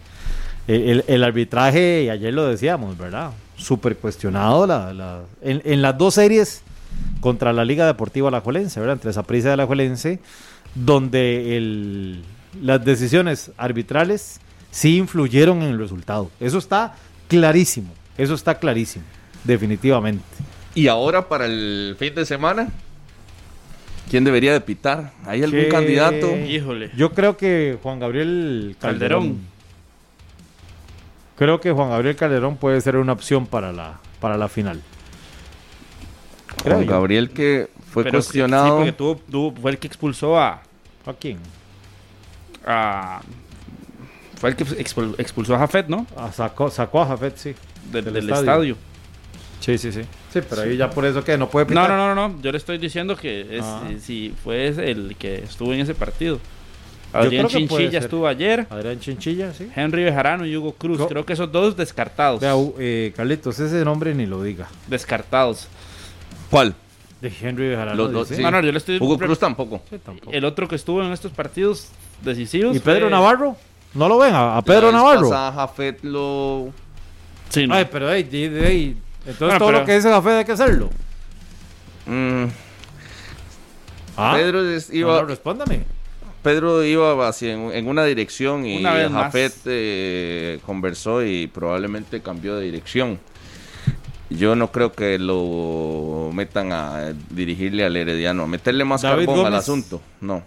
El, 0.68 1.06
el, 1.07 1.23
arbitraje, 1.23 2.11
ayer 2.11 2.34
lo 2.34 2.45
decíamos, 2.45 2.98
¿verdad? 2.98 3.31
Súper 3.56 3.95
cuestionado 3.95 4.68
la, 4.68 5.22
en, 5.41 5.81
las 5.81 5.98
dos 5.98 6.15
series 6.15 6.61
contra 7.22 7.53
la 7.53 7.64
Liga 7.64 7.85
Deportiva 7.85 8.27
Alajuelense, 8.27 8.81
¿verdad? 8.81 8.95
Entre 8.95 9.14
Zaprisa 9.14 9.48
y 9.48 9.52
Alajuelense, 9.52 10.19
donde 10.76 11.56
el, 11.56 12.22
las 12.61 12.84
decisiones 12.84 13.52
arbitrales 13.56 14.41
sí 14.77 14.97
influyeron 14.97 15.63
en 15.63 15.69
el 15.69 15.79
resultado. 15.79 16.29
Eso 16.39 16.59
está 16.59 16.95
clarísimo, 17.27 17.91
eso 18.15 18.35
está 18.35 18.59
clarísimo, 18.59 19.03
definitivamente. 19.43 20.23
¿Y 20.75 20.87
ahora 20.87 21.27
para 21.27 21.45
el 21.45 21.95
fin 21.97 22.13
de 22.13 22.27
semana? 22.27 22.69
¿Quién 24.07 24.23
debería 24.23 24.53
de 24.53 24.61
pitar? 24.61 25.13
¿Hay 25.25 25.41
algún 25.41 25.65
candidato? 25.69 26.37
Híjole. 26.37 26.91
Yo 26.95 27.11
creo 27.13 27.35
que 27.37 27.79
Juan 27.81 27.99
Gabriel 27.99 28.75
Calderón. 28.79 29.39
Creo 31.35 31.59
que 31.59 31.71
Juan 31.71 31.89
Gabriel 31.89 32.15
Calderón 32.15 32.57
puede 32.57 32.79
ser 32.79 32.97
una 32.97 33.13
opción 33.13 33.47
para 33.47 33.71
la, 33.71 33.99
para 34.19 34.37
la 34.37 34.47
final. 34.47 34.81
Juan 36.63 36.85
Gabriel 36.85 37.31
que 37.31 37.67
fue 37.91 38.07
cuestionado. 38.07 38.85
sí, 38.85 38.91
porque 38.93 39.21
tuvo, 39.27 39.53
fue 39.59 39.71
el 39.71 39.79
que 39.79 39.87
expulsó 39.87 40.39
a. 40.39 40.61
¿A 41.05 41.13
quién? 41.19 41.39
A, 42.65 43.21
fue 44.38 44.51
el 44.51 44.55
que 44.55 44.64
expulsó 45.18 45.55
a 45.55 45.59
Jafet, 45.59 45.88
¿no? 45.88 46.05
sacó, 46.31 46.69
sacó 46.69 47.01
a 47.01 47.07
Jafet, 47.07 47.38
sí. 47.38 47.55
del, 47.91 48.30
estadio. 48.30 48.77
Sí, 49.59 49.77
sí, 49.77 49.91
sí. 49.91 50.01
Sí, 50.31 50.39
pero 50.47 50.61
ahí 50.61 50.77
ya 50.77 50.89
por 50.89 51.05
eso 51.05 51.23
que 51.23 51.38
no 51.38 51.49
puede 51.49 51.65
pitar. 51.65 51.89
No, 51.89 51.97
no, 51.97 52.14
no, 52.14 52.30
no. 52.30 52.41
Yo 52.41 52.51
le 52.51 52.57
estoy 52.57 52.77
diciendo 52.77 53.15
que 53.15 53.57
es, 53.57 53.64
ah. 53.64 53.84
eh, 53.89 53.97
si 53.99 54.34
fue 54.43 54.68
el 54.68 55.15
que 55.18 55.39
estuvo 55.39 55.73
en 55.73 55.80
ese 55.80 55.95
partido. 55.95 56.39
Adrián 57.14 57.47
Chinchilla 57.47 57.99
estuvo 57.99 58.27
ayer. 58.27 58.68
Adrián 58.69 58.99
Chinchilla, 58.99 59.53
sí. 59.53 59.69
Henry 59.76 60.03
Bejarano 60.03 60.45
y 60.45 60.55
Hugo 60.55 60.73
Cruz. 60.73 61.01
Creo 61.07 61.26
que 61.26 61.34
esos 61.34 61.51
dos 61.51 61.76
descartados. 61.76 62.39
Vea, 62.39 62.53
eh, 62.77 63.14
Carlitos, 63.15 63.59
ese 63.59 63.84
nombre 63.84 64.14
ni 64.14 64.26
lo 64.26 64.43
diga. 64.43 64.68
Descartados. 64.88 65.68
¿Cuál? 66.51 66.76
De 67.22 67.31
Henry 67.41 67.69
Bejarano. 67.69 68.09
Los, 68.09 68.31
No, 68.31 68.51
no, 68.51 68.61
yo 68.61 68.72
le 68.72 68.77
estoy... 68.77 68.97
Hugo 68.97 69.18
Cruz 69.18 69.39
tampoco. 69.39 69.81
El 70.31 70.45
otro 70.45 70.68
que 70.68 70.76
estuvo 70.76 71.01
en 71.03 71.11
estos 71.11 71.31
partidos 71.31 71.89
decisivos. 72.22 72.76
¿Y 72.76 72.80
Pedro 72.80 73.09
Navarro? 73.09 73.57
¿No 73.98 74.07
lo 74.07 74.19
ven? 74.19 74.32
¿A, 74.36 74.61
Pedro 74.61 74.91
Navarro? 74.91 75.28
Jafet 75.32 76.03
lo... 76.03 76.72
Sí, 77.49 77.65
no. 77.65 77.74
Ay, 77.74 77.88
pero 77.91 78.14
hey, 78.14 78.28
hey, 78.32 78.95
entonces 79.26 79.57
todo 79.57 79.72
lo 79.72 79.86
que 79.86 79.95
dice 79.95 80.10
Jafet 80.10 80.34
hay 80.34 80.45
que 80.45 80.52
hacerlo. 80.52 80.90
Mm. 82.06 82.45
¿Ah? 84.15 84.34
Pedro 84.36 84.61
iba... 84.91 85.22
No, 85.22 85.26
respóndame. 85.26 85.82
Pedro 86.44 86.84
iba 86.84 87.28
hacia 87.28 87.53
en, 87.53 87.88
una 87.88 88.06
dirección 88.06 88.68
y 88.68 88.84
Jafet 88.84 89.53
eh, 89.65 90.60
conversó 90.64 91.24
y 91.24 91.48
probablemente 91.48 92.22
cambió 92.22 92.56
de 92.56 92.65
dirección. 92.65 93.19
Yo 94.30 94.56
no 94.56 94.72
creo 94.72 94.91
que 94.91 95.18
lo 95.18 96.30
metan 96.34 96.72
a 96.72 97.14
dirigirle 97.32 97.84
al 97.84 97.98
Herediano, 97.98 98.44
a 98.44 98.48
meterle 98.48 98.86
más 98.86 99.02
carbón 99.02 99.44
al 99.44 99.56
asunto. 99.56 100.02
No. 100.22 100.44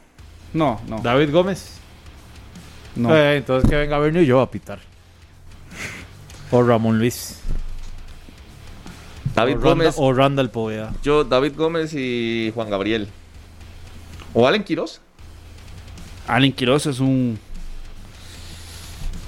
No, 0.53 0.81
no. 0.87 1.01
David 1.01 1.33
Gómez. 1.33 1.80
No. 2.97 3.15
Eh, 3.17 3.37
entonces 3.37 3.69
que 3.69 3.77
venga 3.77 3.99
Bernie 3.99 4.23
y 4.23 4.27
yo 4.27 4.41
a 4.41 4.51
pitar. 4.51 4.79
O 6.51 6.63
Ramón 6.63 6.99
Luis. 6.99 7.41
David 9.35 9.59
Gómez. 9.61 9.95
o 9.97 10.13
Randall 10.13 10.51
Poveda. 10.51 10.93
Yo, 11.03 11.25
David 11.25 11.53
Gómez 11.57 11.95
y 11.95 12.51
Juan 12.55 12.69
Gabriel. 12.69 13.09
O 14.35 14.47
Allen 14.47 14.65
Quiroz. 14.65 15.01
Allen 16.27 16.53
Quiroz 16.53 16.87
es 16.87 17.01
un 17.01 17.39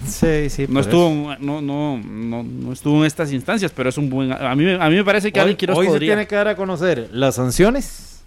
Sí, 0.06 0.51
sí. 0.51 0.66
No 0.68 0.80
estuvo, 0.80 1.36
no, 1.39 1.60
no, 1.60 1.97
no, 2.02 2.72
estuvo 2.72 2.98
en 2.98 3.05
estas 3.05 3.32
instancias, 3.32 3.72
pero 3.74 3.89
es 3.89 3.98
un 3.98 4.10
buen. 4.10 4.32
A 4.32 4.55
mí, 4.55 4.70
a 4.72 4.90
mí 4.90 4.97
me 4.97 5.05
parece 5.05 5.32
que 5.32 5.40
hoy, 5.40 5.55
Quiroz 5.55 5.78
hoy 5.78 5.89
se 5.89 6.01
tiene 6.01 6.26
que 6.26 6.34
dar 6.34 6.48
a 6.48 6.56
conocer 6.56 7.09
las 7.12 7.36
sanciones. 7.36 8.22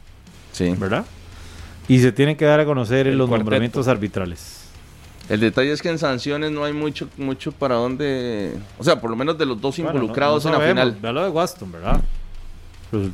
Sí. 0.51 0.73
¿Verdad? 0.77 1.05
Y 1.87 1.99
se 1.99 2.11
tiene 2.11 2.37
que 2.37 2.45
dar 2.45 2.59
a 2.59 2.65
conocer 2.65 3.07
los 3.07 3.29
nombramientos 3.29 3.87
arbitrales. 3.87 4.64
El 5.29 5.39
detalle 5.39 5.71
es 5.71 5.81
que 5.81 5.89
en 5.89 5.97
sanciones 5.97 6.51
no 6.51 6.63
hay 6.63 6.73
mucho 6.73 7.07
mucho 7.17 7.51
para 7.51 7.75
dónde. 7.75 8.53
O 8.77 8.83
sea, 8.83 9.01
por 9.01 9.09
lo 9.09 9.15
menos 9.15 9.37
de 9.37 9.45
los 9.45 9.59
dos 9.59 9.79
involucrados 9.79 10.45
en 10.45 10.51
la 10.51 10.59
final. 10.59 10.97
Ve 11.01 11.11
lo 11.11 11.23
de 11.23 11.29
Waston, 11.29 11.71
¿verdad? 11.71 12.01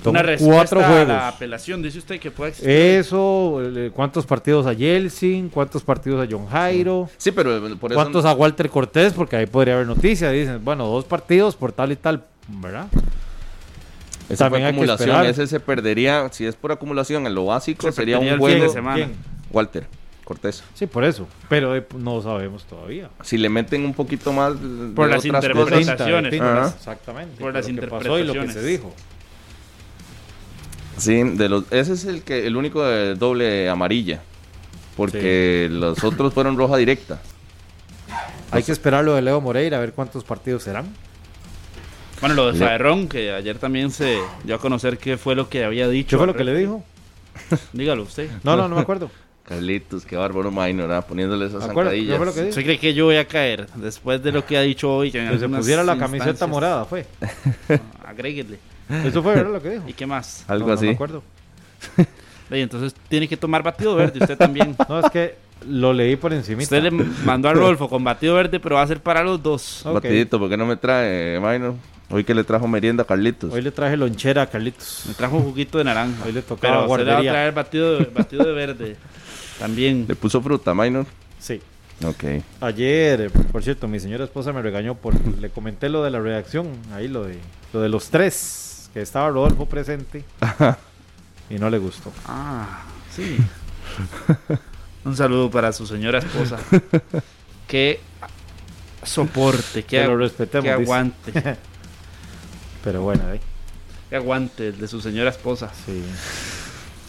Una 0.05 0.23
cuatro 0.38 0.81
juegos. 0.83 1.09
A 1.09 1.13
la 1.13 1.27
apelación, 1.29 1.81
dice 1.81 1.97
usted 1.99 2.19
que 2.19 2.29
puede 2.29 2.51
existir. 2.51 2.71
Eso, 2.71 3.59
¿cuántos 3.93 4.25
partidos 4.25 4.67
a 4.67 4.73
Yeltsin? 4.73 5.49
¿Cuántos 5.49 5.83
partidos 5.83 6.27
a 6.27 6.29
John 6.29 6.47
Jairo? 6.47 7.09
Sí, 7.17 7.31
pero 7.31 7.59
por 7.77 7.91
eso... 7.91 7.99
¿Cuántos 7.99 8.25
a 8.25 8.33
Walter 8.33 8.69
Cortés? 8.69 9.13
Porque 9.13 9.38
ahí 9.38 9.45
podría 9.45 9.75
haber 9.75 9.88
noticias. 9.88 10.31
Dicen, 10.33 10.63
bueno, 10.63 10.85
dos 10.85 11.05
partidos 11.05 11.55
por 11.55 11.71
tal 11.71 11.93
y 11.93 11.95
tal, 11.95 12.23
¿verdad? 12.47 12.88
Esa 14.29 14.45
También 14.45 14.67
acumulación, 14.67 15.25
ese 15.25 15.47
se 15.47 15.59
perdería, 15.59 16.29
si 16.31 16.45
es 16.45 16.55
por 16.55 16.71
acumulación 16.71 17.25
en 17.25 17.33
lo 17.33 17.45
básico, 17.45 17.91
sería 17.91 18.19
un 18.19 18.38
buen 18.38 18.61
Walter. 19.51 19.88
Cortés. 20.23 20.64
Sí, 20.73 20.88
por 20.88 21.03
eso. 21.03 21.27
Pero 21.49 21.76
eh, 21.76 21.85
no 21.98 22.22
sabemos 22.22 22.65
todavía. 22.65 23.10
Si 23.23 23.38
le 23.38 23.49
meten 23.49 23.84
un 23.84 23.93
poquito 23.93 24.31
más 24.31 24.53
por 24.95 25.10
las 25.10 25.26
interpretaciones. 25.26 26.34
Exactamente. 26.34 27.41
Por, 27.41 27.53
las 27.53 27.68
interpretaciones. 27.68 28.23
y 28.23 28.27
lo 28.27 28.45
que 28.45 28.52
se 28.52 28.64
dijo. 28.64 28.93
Sí, 30.98 31.23
de 31.23 31.49
los, 31.49 31.72
ese 31.72 31.93
es 31.93 32.06
el 32.06 32.22
que 32.22 32.45
el 32.45 32.56
único 32.56 32.84
de 32.84 33.15
doble 33.15 33.69
amarilla. 33.69 34.22
Porque 34.95 35.68
los 35.72 36.03
otros 36.03 36.34
fueron 36.34 36.57
roja 36.57 36.77
directa. 36.77 37.22
Hay 38.52 38.64
que 38.64 38.72
esperar 38.72 39.03
lo 39.03 39.15
de 39.15 39.22
Leo 39.22 39.41
Moreira 39.41 39.77
a 39.77 39.80
ver 39.80 39.93
cuántos 39.93 40.23
partidos 40.23 40.64
serán. 40.64 40.93
Bueno, 42.19 42.35
lo 42.35 42.52
de 42.52 42.60
Faerrón, 42.60 43.07
que 43.07 43.31
ayer 43.31 43.57
también 43.57 43.89
se 43.89 44.19
dio 44.43 44.56
a 44.56 44.60
conocer 44.60 44.99
qué 44.99 45.18
fue 45.18 45.34
lo 45.34 45.49
que 45.49 45.64
había 45.64 45.88
dicho. 45.88 46.10
¿Qué 46.11 46.18
fue 46.18 46.27
lo 46.27 46.35
que 46.35 46.43
le 46.43 46.56
dijo? 46.56 46.84
Dígalo 47.73 48.03
usted. 48.03 48.30
No, 48.43 48.56
no, 48.56 48.68
no 48.68 48.76
me 48.76 48.81
acuerdo. 48.81 49.10
Carlitos, 49.52 50.06
qué 50.06 50.15
bárbaro 50.15 50.49
minor, 50.49 51.03
poniéndole 51.03 51.48
esas 51.48 51.65
zancadillas. 51.65 52.22
¿Usted 52.22 52.64
cree 52.64 52.80
que 52.80 52.94
yo 52.94 53.03
voy 53.06 53.18
a 53.18 53.28
caer 53.28 53.68
después 53.76 54.23
de 54.23 54.32
lo 54.32 54.45
que 54.45 54.56
ha 54.56 54.61
dicho 54.61 54.90
hoy? 54.90 55.11
Que, 55.11 55.38
se 55.38 55.49
pusiera 55.49 55.84
la 55.84 55.98
camiseta 55.98 56.48
morada, 56.48 56.86
fue. 56.86 57.06
agréguele. 58.07 58.60
Eso 59.03 59.22
fue 59.22 59.44
lo 59.44 59.61
que 59.61 59.72
dijo. 59.72 59.84
¿Y 59.90 59.94
qué 59.94 60.06
más? 60.06 60.45
Algo 60.48 60.72
así. 60.72 60.86
No 60.86 60.91
me 60.91 60.95
acuerdo. 60.95 61.23
y 62.49 62.60
entonces 62.61 62.95
tiene 63.10 63.28
que 63.28 63.36
tomar 63.36 63.61
batido 63.61 63.94
verde, 63.94 64.19
usted 64.22 64.38
también. 64.38 64.73
No, 64.88 64.99
es 65.02 65.11
que 65.11 65.36
lo 65.68 65.91
leí 65.91 66.15
por 66.15 66.32
encima. 66.32 66.64
Usted 66.64 66.84
le 66.84 66.91
mandó 66.91 67.49
a 67.49 67.53
Rodolfo 67.53 67.90
con 67.90 68.06
batido 68.06 68.36
verde, 68.36 68.57
pero 68.61 68.76
va 68.76 68.84
a 68.84 68.88
ser 68.88 69.02
para 69.02 69.22
los 69.22 69.44
dos. 69.44 69.82
Batidito, 69.84 70.40
¿por 70.40 70.49
qué 70.49 70.56
no 70.56 70.65
me 70.65 70.78
trae, 70.78 71.41
Minor? 71.41 71.76
Hoy 72.10 72.23
que 72.23 72.34
le 72.34 72.45
trajo 72.45 72.69
merienda 72.69 73.03
a 73.03 73.06
Carlitos. 73.06 73.53
Hoy 73.53 73.61
le 73.61 73.72
traje 73.72 73.98
lonchera 73.98 74.44
a 74.44 74.48
Carlitos. 74.48 75.03
Me 75.07 75.14
trajo 75.14 75.38
un 75.38 75.44
juguito 75.44 75.78
de 75.78 75.84
naranja. 75.84 76.26
Hoy 76.26 76.32
le 76.32 76.41
tocaba 76.41 76.88
Pero 76.88 77.03
le 77.03 77.11
va 77.11 77.19
a 77.19 77.22
traer 77.22 77.53
batido, 77.53 77.99
batido 78.14 78.45
de 78.45 78.53
verde. 78.53 78.95
También. 79.61 80.05
¿Le 80.07 80.15
puso 80.15 80.41
fruta, 80.41 80.73
Minor? 80.73 81.05
Sí. 81.39 81.61
Ok. 82.03 82.23
Ayer, 82.61 83.29
por 83.29 83.63
cierto, 83.63 83.88
mi 83.88 83.99
señora 83.99 84.23
esposa 84.23 84.51
me 84.51 84.63
regañó 84.63 84.95
por 84.95 85.13
le 85.38 85.51
comenté 85.51 85.88
lo 85.88 86.03
de 86.03 86.09
la 86.09 86.19
reacción, 86.19 86.71
ahí 86.93 87.07
lo 87.07 87.25
de 87.25 87.38
lo 87.73 87.81
de 87.81 87.89
los 87.89 88.09
tres 88.09 88.89
que 88.91 89.01
estaba 89.01 89.29
Rodolfo 89.29 89.67
presente 89.67 90.23
y 91.47 91.59
no 91.59 91.69
le 91.69 91.77
gustó. 91.77 92.11
Ah, 92.25 92.85
sí. 93.15 93.38
Un 95.05 95.15
saludo 95.15 95.51
para 95.51 95.71
su 95.73 95.85
señora 95.85 96.17
esposa. 96.17 96.57
que 97.67 97.99
soporte, 99.03 99.83
que, 99.83 100.03
lo 100.03 100.17
respetemos, 100.17 100.63
que 100.63 100.71
aguante. 100.71 101.33
Pero 102.83 103.03
bueno, 103.03 103.23
ahí. 103.31 103.39
Que 104.09 104.15
aguante 104.15 104.69
el 104.69 104.79
de 104.79 104.88
su 104.88 105.01
señora 105.01 105.29
esposa. 105.29 105.71
Sí. 105.85 106.03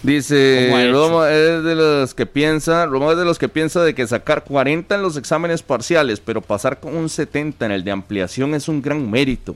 Dice, 0.03 0.91
Roma 0.91 1.31
es 1.31 1.63
de 1.63 1.77
los 1.77 2.13
que 2.15 2.27
piensa, 2.27 2.87
Roma 2.87 3.13
es 3.13 3.19
de 3.19 3.25
los 3.25 3.39
que 3.39 3.49
piensa 3.49 3.85
de 3.85 3.95
que 3.95 4.05
sacar 4.07 4.43
40 4.43 4.97
en 4.97 5.03
los 5.03 5.17
exámenes 5.17 5.63
parciales, 5.63 6.19
pero 6.19 6.41
pasar 6.41 6.81
con 6.81 6.97
un 6.97 7.09
70 7.09 7.67
en 7.67 7.73
el 7.73 7.85
de 7.85 7.93
ampliación 7.93 8.55
es 8.55 8.67
un 8.67 8.83
gran 8.83 9.09
mérito. 9.09 9.55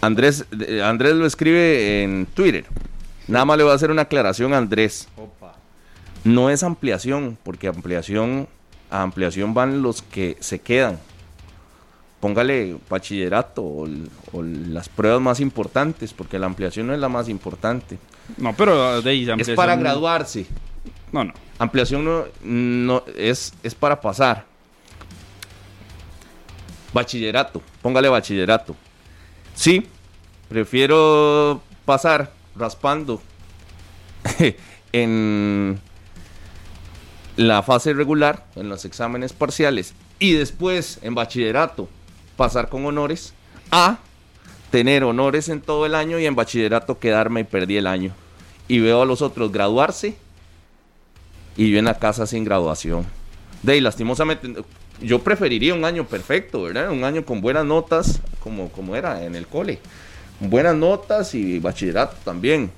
Andrés, 0.00 0.44
Andrés 0.84 1.14
lo 1.14 1.26
escribe 1.26 2.04
en 2.04 2.26
Twitter. 2.26 2.66
Nada 3.26 3.44
más 3.44 3.58
le 3.58 3.64
voy 3.64 3.72
a 3.72 3.76
hacer 3.76 3.90
una 3.90 4.02
aclaración 4.02 4.54
a 4.54 4.58
Andrés. 4.58 5.08
No 6.22 6.50
es 6.50 6.62
ampliación, 6.62 7.36
porque 7.42 7.66
ampliación, 7.66 8.48
a 8.90 9.02
ampliación 9.02 9.54
van 9.54 9.82
los 9.82 10.02
que 10.02 10.36
se 10.38 10.60
quedan. 10.60 11.00
Póngale 12.20 12.76
bachillerato 12.88 13.62
o, 13.62 13.88
las 14.42 14.88
pruebas 14.90 15.22
más 15.22 15.40
importantes, 15.40 16.12
porque 16.12 16.38
la 16.38 16.46
ampliación 16.46 16.86
no 16.86 16.94
es 16.94 17.00
la 17.00 17.08
más 17.08 17.28
importante. 17.28 17.98
No, 18.36 18.54
pero 18.54 19.00
de 19.00 19.34
Es 19.38 19.50
para 19.50 19.74
graduarse. 19.76 20.46
No, 21.12 21.24
no. 21.24 21.32
Ampliación 21.58 22.04
no, 22.04 22.24
no 22.42 23.02
es, 23.16 23.54
es 23.62 23.74
para 23.74 24.00
pasar. 24.00 24.44
Bachillerato, 26.92 27.62
póngale 27.80 28.08
bachillerato. 28.08 28.76
Sí, 29.54 29.86
prefiero 30.48 31.62
pasar 31.84 32.32
raspando 32.54 33.22
en 34.92 35.80
la 37.36 37.62
fase 37.62 37.94
regular, 37.94 38.46
en 38.56 38.68
los 38.68 38.84
exámenes 38.84 39.32
parciales, 39.32 39.94
y 40.18 40.32
después 40.32 40.98
en 41.02 41.14
bachillerato 41.14 41.88
pasar 42.40 42.70
con 42.70 42.86
honores, 42.86 43.34
a 43.70 43.98
tener 44.70 45.04
honores 45.04 45.50
en 45.50 45.60
todo 45.60 45.84
el 45.84 45.94
año 45.94 46.18
y 46.18 46.24
en 46.24 46.34
bachillerato 46.34 46.98
quedarme 46.98 47.40
y 47.40 47.44
perdí 47.44 47.76
el 47.76 47.86
año. 47.86 48.14
Y 48.66 48.78
veo 48.78 49.02
a 49.02 49.04
los 49.04 49.20
otros 49.20 49.52
graduarse 49.52 50.16
y 51.54 51.70
yo 51.70 51.78
en 51.78 51.84
la 51.84 51.98
casa 51.98 52.26
sin 52.26 52.42
graduación. 52.42 53.04
De 53.62 53.74
ahí, 53.74 53.82
lastimosamente, 53.82 54.54
yo 55.02 55.18
preferiría 55.18 55.74
un 55.74 55.84
año 55.84 56.06
perfecto. 56.06 56.62
Un 56.62 57.04
año 57.04 57.26
con 57.26 57.42
buenas 57.42 57.66
notas, 57.66 58.22
como, 58.42 58.72
como 58.72 58.96
era 58.96 59.22
en 59.22 59.34
el 59.34 59.46
cole. 59.46 59.78
Buenas 60.40 60.74
notas 60.74 61.34
y 61.34 61.58
bachillerato 61.58 62.16
también. 62.24 62.70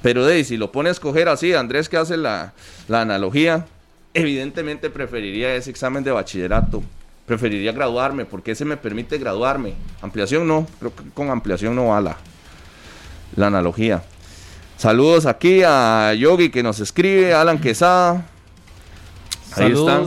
Pero 0.00 0.24
de 0.24 0.44
si 0.44 0.56
lo 0.56 0.70
pone 0.70 0.90
a 0.90 0.92
escoger 0.92 1.28
así, 1.28 1.52
Andrés 1.54 1.88
que 1.88 1.96
hace 1.96 2.16
la, 2.16 2.52
la 2.86 3.00
analogía, 3.00 3.66
evidentemente 4.14 4.90
preferiría 4.90 5.56
ese 5.56 5.70
examen 5.70 6.04
de 6.04 6.12
bachillerato. 6.12 6.84
Preferiría 7.26 7.72
graduarme, 7.72 8.24
porque 8.24 8.52
ese 8.52 8.64
me 8.64 8.76
permite 8.76 9.18
graduarme. 9.18 9.74
Ampliación 10.00 10.46
no, 10.46 10.66
creo 10.78 10.94
que 10.94 11.04
con 11.14 11.30
ampliación 11.30 11.74
no 11.76 11.86
va 11.86 12.00
la, 12.00 12.16
la 13.36 13.46
analogía. 13.46 14.02
Saludos 14.76 15.26
aquí 15.26 15.62
a 15.64 16.12
Yogi 16.14 16.50
que 16.50 16.62
nos 16.62 16.80
escribe, 16.80 17.32
Alan 17.32 17.60
Quesada. 17.60 18.26
Ahí 19.54 19.72
están. 19.72 20.00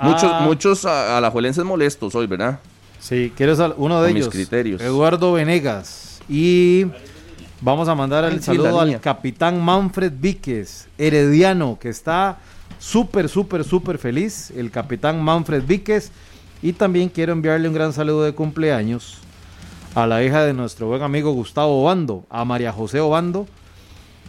Muchos, 0.00 0.30
ah. 0.30 0.40
muchos 0.42 0.84
alajuelenses 0.84 1.64
molestos 1.64 2.14
hoy, 2.14 2.26
¿verdad? 2.26 2.58
Sí, 2.98 3.32
quiero 3.36 3.74
uno 3.76 4.02
de 4.02 4.10
ellos. 4.10 4.28
criterios. 4.28 4.80
Eduardo 4.80 5.32
Venegas. 5.32 6.20
Y 6.28 6.86
vamos 7.60 7.88
a 7.88 7.94
mandar 7.94 8.24
el 8.24 8.42
saludo 8.42 8.80
al 8.80 9.00
capitán 9.00 9.60
Manfred 9.60 10.12
Víquez, 10.18 10.88
herediano, 10.98 11.78
que 11.80 11.88
está 11.88 12.38
súper, 12.78 13.28
súper, 13.28 13.64
súper 13.64 13.98
feliz. 13.98 14.50
El 14.50 14.70
capitán 14.70 15.22
Manfred 15.22 15.62
Víquez. 15.62 16.10
Y 16.62 16.72
también 16.72 17.08
quiero 17.08 17.32
enviarle 17.32 17.68
un 17.68 17.74
gran 17.74 17.92
saludo 17.92 18.24
de 18.24 18.32
cumpleaños 18.32 19.18
a 19.94 20.06
la 20.06 20.22
hija 20.22 20.44
de 20.44 20.52
nuestro 20.52 20.88
buen 20.88 21.02
amigo 21.02 21.32
Gustavo 21.32 21.82
Obando, 21.82 22.24
a 22.28 22.44
María 22.44 22.72
José 22.72 23.00
Obando, 23.00 23.46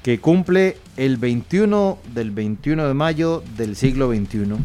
que 0.03 0.19
cumple 0.19 0.77
el 0.95 1.17
21 1.17 1.97
del 2.13 2.31
21 2.31 2.87
de 2.87 2.93
mayo 2.93 3.43
del 3.57 3.75
siglo 3.75 4.09
XXI. 4.09 4.55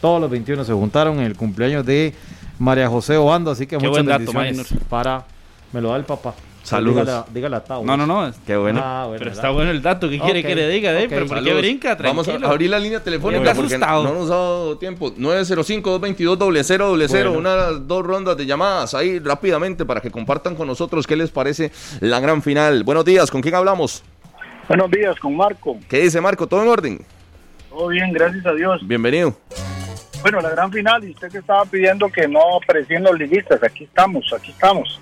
Todos 0.00 0.20
los 0.20 0.30
21 0.30 0.64
se 0.64 0.72
juntaron 0.72 1.18
en 1.18 1.26
el 1.26 1.36
cumpleaños 1.36 1.84
de 1.84 2.14
María 2.58 2.88
José 2.88 3.16
Obando, 3.16 3.50
así 3.50 3.66
que 3.66 3.78
muchas 3.78 4.06
bendiciones 4.06 4.74
para... 4.88 5.26
Me 5.72 5.80
lo 5.80 5.90
da 5.90 5.96
el 5.96 6.04
papá. 6.04 6.34
Saludos. 6.70 7.24
Dígale, 7.34 7.56
a 7.56 7.64
Tao. 7.64 7.84
No, 7.84 7.96
no, 7.96 8.06
no. 8.06 8.30
Qué 8.46 8.56
bueno. 8.56 8.80
Ah, 8.82 9.08
pero 9.18 9.32
está 9.32 9.50
bueno 9.50 9.72
el 9.72 9.82
dato. 9.82 10.08
¿Qué 10.08 10.20
quiere 10.20 10.44
que 10.44 10.54
le 10.54 10.68
diga? 10.68 10.92
Okay. 10.92 11.08
¿Pero 11.08 11.26
por 11.26 11.42
qué 11.42 11.52
brinca? 11.54 11.96
Vamos 11.96 12.28
a 12.28 12.34
abrir 12.34 12.70
la 12.70 12.78
línea 12.78 13.02
telefónica 13.02 13.52
porque 13.54 13.76
no, 13.76 14.14
nos 14.14 14.30
ha 14.30 14.34
dado 14.34 14.78
tiempo. 14.78 15.12
905-222-0000. 15.16 17.36
Unas 17.36 17.88
dos 17.88 18.06
rondas 18.06 18.36
de 18.36 18.46
llamadas 18.46 18.94
ahí 18.94 19.18
rápidamente 19.18 19.84
para 19.84 20.00
que 20.00 20.12
compartan 20.12 20.54
con 20.54 20.68
nosotros 20.68 21.08
qué 21.08 21.16
les 21.16 21.30
parece 21.30 21.72
la 22.00 22.20
gran 22.20 22.40
final. 22.40 22.84
Buenos 22.84 23.04
días. 23.04 23.32
¿Con 23.32 23.40
quién 23.40 23.56
hablamos? 23.56 24.04
Buenos 24.68 24.88
días, 24.92 25.18
con 25.18 25.36
Marco. 25.36 25.76
¿Qué 25.88 26.02
dice 26.02 26.20
Marco? 26.20 26.46
¿Todo 26.46 26.62
en 26.62 26.68
orden? 26.68 27.04
Todo 27.68 27.88
bien, 27.88 28.12
gracias 28.12 28.46
a 28.46 28.52
Dios. 28.52 28.86
Bienvenido. 28.86 29.34
Bueno, 30.22 30.40
la 30.40 30.50
gran 30.50 30.70
final, 30.70 31.02
y 31.02 31.10
usted 31.10 31.32
que 31.32 31.38
estaba 31.38 31.64
pidiendo 31.64 32.08
que 32.08 32.28
no 32.28 32.40
aprecien 32.62 33.02
los 33.02 33.18
liguistas, 33.18 33.60
aquí 33.64 33.82
estamos, 33.84 34.32
aquí 34.32 34.50
estamos. 34.50 35.00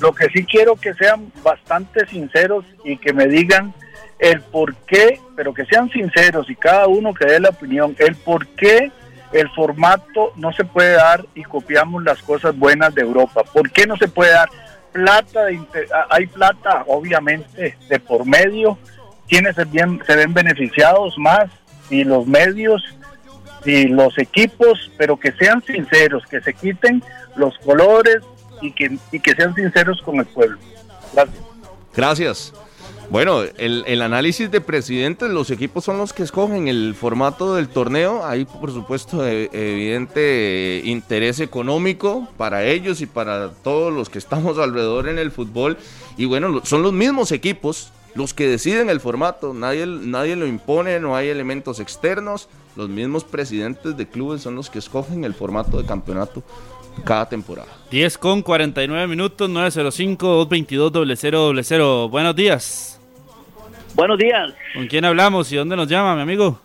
Lo 0.00 0.14
que 0.14 0.26
sí 0.26 0.44
quiero 0.44 0.76
que 0.76 0.94
sean 0.94 1.32
bastante 1.42 2.06
sinceros 2.06 2.64
y 2.84 2.96
que 2.98 3.12
me 3.12 3.26
digan 3.26 3.74
el 4.18 4.40
por 4.40 4.74
qué, 4.74 5.20
pero 5.36 5.54
que 5.54 5.64
sean 5.66 5.90
sinceros 5.90 6.48
y 6.50 6.56
cada 6.56 6.86
uno 6.86 7.14
que 7.14 7.26
dé 7.26 7.40
la 7.40 7.50
opinión, 7.50 7.94
el 7.98 8.14
por 8.16 8.46
qué 8.48 8.90
el 9.32 9.48
formato 9.50 10.32
no 10.36 10.52
se 10.52 10.64
puede 10.64 10.92
dar 10.92 11.24
y 11.34 11.42
copiamos 11.42 12.02
las 12.02 12.22
cosas 12.22 12.56
buenas 12.56 12.94
de 12.94 13.02
Europa. 13.02 13.42
¿Por 13.44 13.70
qué 13.70 13.86
no 13.86 13.96
se 13.96 14.08
puede 14.08 14.32
dar? 14.32 14.48
Plata, 14.92 15.46
hay 16.08 16.26
plata 16.26 16.84
obviamente 16.86 17.76
de 17.88 18.00
por 18.00 18.24
medio, 18.24 18.78
quienes 19.28 19.54
se, 19.54 19.64
bien, 19.64 20.00
se 20.06 20.16
ven 20.16 20.32
beneficiados 20.32 21.16
más 21.18 21.50
y 21.90 22.04
los 22.04 22.26
medios 22.26 22.82
y 23.64 23.88
los 23.88 24.16
equipos, 24.18 24.90
pero 24.96 25.18
que 25.18 25.32
sean 25.32 25.62
sinceros, 25.62 26.24
que 26.26 26.40
se 26.40 26.54
quiten 26.54 27.02
los 27.36 27.56
colores 27.58 28.18
y 28.60 28.72
que, 28.72 28.98
y 29.12 29.20
que 29.20 29.34
sean 29.34 29.54
sinceros 29.54 30.00
con 30.02 30.16
el 30.16 30.26
pueblo. 30.26 30.58
Gracias. 31.94 32.52
Bueno, 33.10 33.40
el, 33.56 34.02
análisis 34.02 34.50
de 34.50 34.60
presidentes, 34.60 35.30
los 35.30 35.50
equipos 35.50 35.82
son 35.82 35.96
los 35.96 36.12
que 36.12 36.22
escogen 36.22 36.68
el 36.68 36.94
formato 36.94 37.54
del 37.54 37.68
torneo. 37.68 38.26
Hay, 38.26 38.44
por 38.44 38.70
supuesto, 38.70 39.26
e, 39.26 39.48
evidente 39.50 40.82
interés 40.84 41.40
económico 41.40 42.28
para 42.36 42.66
ellos 42.66 43.00
y 43.00 43.06
para 43.06 43.50
todos 43.50 43.94
los 43.94 44.10
que 44.10 44.18
estamos 44.18 44.58
alrededor 44.60 45.08
en 45.08 45.18
el 45.18 45.30
fútbol. 45.30 45.78
Y 46.18 46.26
bueno, 46.26 46.60
son 46.64 46.82
los 46.82 46.92
mismos 46.92 47.32
equipos 47.32 47.92
los 48.14 48.34
que 48.34 48.46
deciden 48.46 48.90
el 48.90 49.00
formato. 49.00 49.54
Nadie, 49.54 49.86
nadie 49.86 50.36
lo 50.36 50.46
impone, 50.46 51.00
no 51.00 51.16
hay 51.16 51.28
elementos 51.28 51.80
externos. 51.80 52.50
Los 52.76 52.90
mismos 52.90 53.24
presidentes 53.24 53.96
de 53.96 54.06
clubes 54.06 54.42
son 54.42 54.54
los 54.54 54.68
que 54.68 54.80
escogen 54.80 55.24
el 55.24 55.32
formato 55.32 55.78
de 55.78 55.86
campeonato 55.86 56.42
cada 57.04 57.28
temporada. 57.28 57.68
10 57.90 58.18
con 58.18 58.42
49 58.42 59.06
minutos, 59.06 59.48
905-222-0000. 59.50 62.10
Buenos 62.10 62.36
días. 62.36 63.00
Buenos 63.94 64.18
días. 64.18 64.52
¿Con 64.74 64.86
quién 64.86 65.04
hablamos 65.04 65.50
y 65.52 65.56
dónde 65.56 65.76
nos 65.76 65.88
llama, 65.88 66.14
mi 66.14 66.22
amigo? 66.22 66.60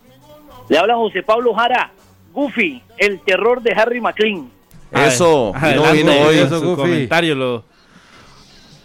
Le 0.68 0.78
habla 0.78 0.94
José 0.96 1.22
Pablo 1.22 1.52
Jara, 1.54 1.90
Goofy, 2.32 2.82
el 2.98 3.20
terror 3.20 3.62
de 3.62 3.72
Harry 3.72 4.00
McLean. 4.00 4.50
Eso, 4.92 5.52
no 5.54 5.92
vino 5.92 6.12
hoy. 6.12 6.36
Eso, 6.38 6.60
Goofy. 6.60 6.82
comentario 6.82 7.34
lo... 7.34 7.64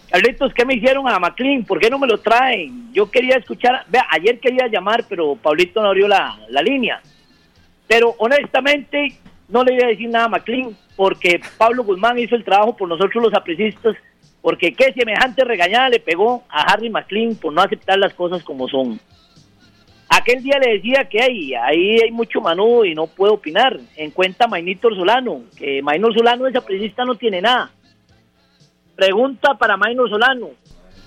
Carlitos, 0.10 0.52
¿qué 0.56 0.66
me 0.66 0.74
hicieron 0.74 1.08
a 1.08 1.20
McLean? 1.20 1.64
¿Por 1.64 1.80
qué 1.80 1.88
no 1.90 2.00
me 2.00 2.08
lo 2.08 2.18
traen? 2.18 2.92
Yo 2.92 3.12
quería 3.12 3.36
escuchar, 3.36 3.86
vea, 3.90 4.08
ayer 4.10 4.40
quería 4.40 4.68
llamar, 4.68 5.06
pero 5.08 5.36
Pablito 5.36 5.82
no 5.84 5.90
abrió 5.90 6.08
la, 6.08 6.40
la 6.50 6.64
línea. 6.64 7.00
Pero 7.88 8.16
honestamente, 8.18 9.20
no 9.48 9.64
le 9.64 9.74
voy 9.74 9.84
a 9.84 9.88
decir 9.88 10.10
nada 10.10 10.26
a 10.26 10.30
McLean, 10.30 10.76
porque 11.00 11.40
Pablo 11.58 11.86
Guzmán 11.86 12.20
hizo 12.20 12.36
el 12.36 12.44
trabajo 12.44 12.76
por 12.76 12.90
nosotros 12.90 13.24
los 13.24 13.34
aprecistas 13.34 13.96
porque 14.42 14.74
qué 14.74 14.92
semejante 14.92 15.46
regañada 15.46 15.88
le 15.88 16.02
pegó 16.02 16.44
a 16.50 16.64
Harry 16.64 16.90
McLean 16.90 17.36
por 17.36 17.54
no 17.54 17.62
aceptar 17.62 17.98
las 17.98 18.14
cosas 18.14 18.44
como 18.44 18.68
son. 18.68 19.00
Aquel 20.10 20.44
día 20.44 20.60
le 20.60 20.74
decía 20.74 21.08
que 21.10 21.22
hay, 21.22 21.54
ahí 21.54 22.02
hay 22.04 22.12
mucho 22.12 22.42
manudo 22.42 22.84
y 22.84 22.96
no 22.96 23.08
puedo 23.08 23.36
opinar. 23.36 23.80
En 23.96 24.12
cuenta 24.12 24.50
Mainito 24.50 24.94
Solano, 24.94 25.44
que 25.58 25.82
Mainor 25.82 26.14
Solano 26.14 26.48
esa 26.48 26.60
presista 26.60 27.06
no 27.06 27.16
tiene 27.16 27.40
nada. 27.42 27.72
Pregunta 28.98 29.54
para 29.54 29.78
Mainor 29.78 30.10
Solano. 30.10 30.50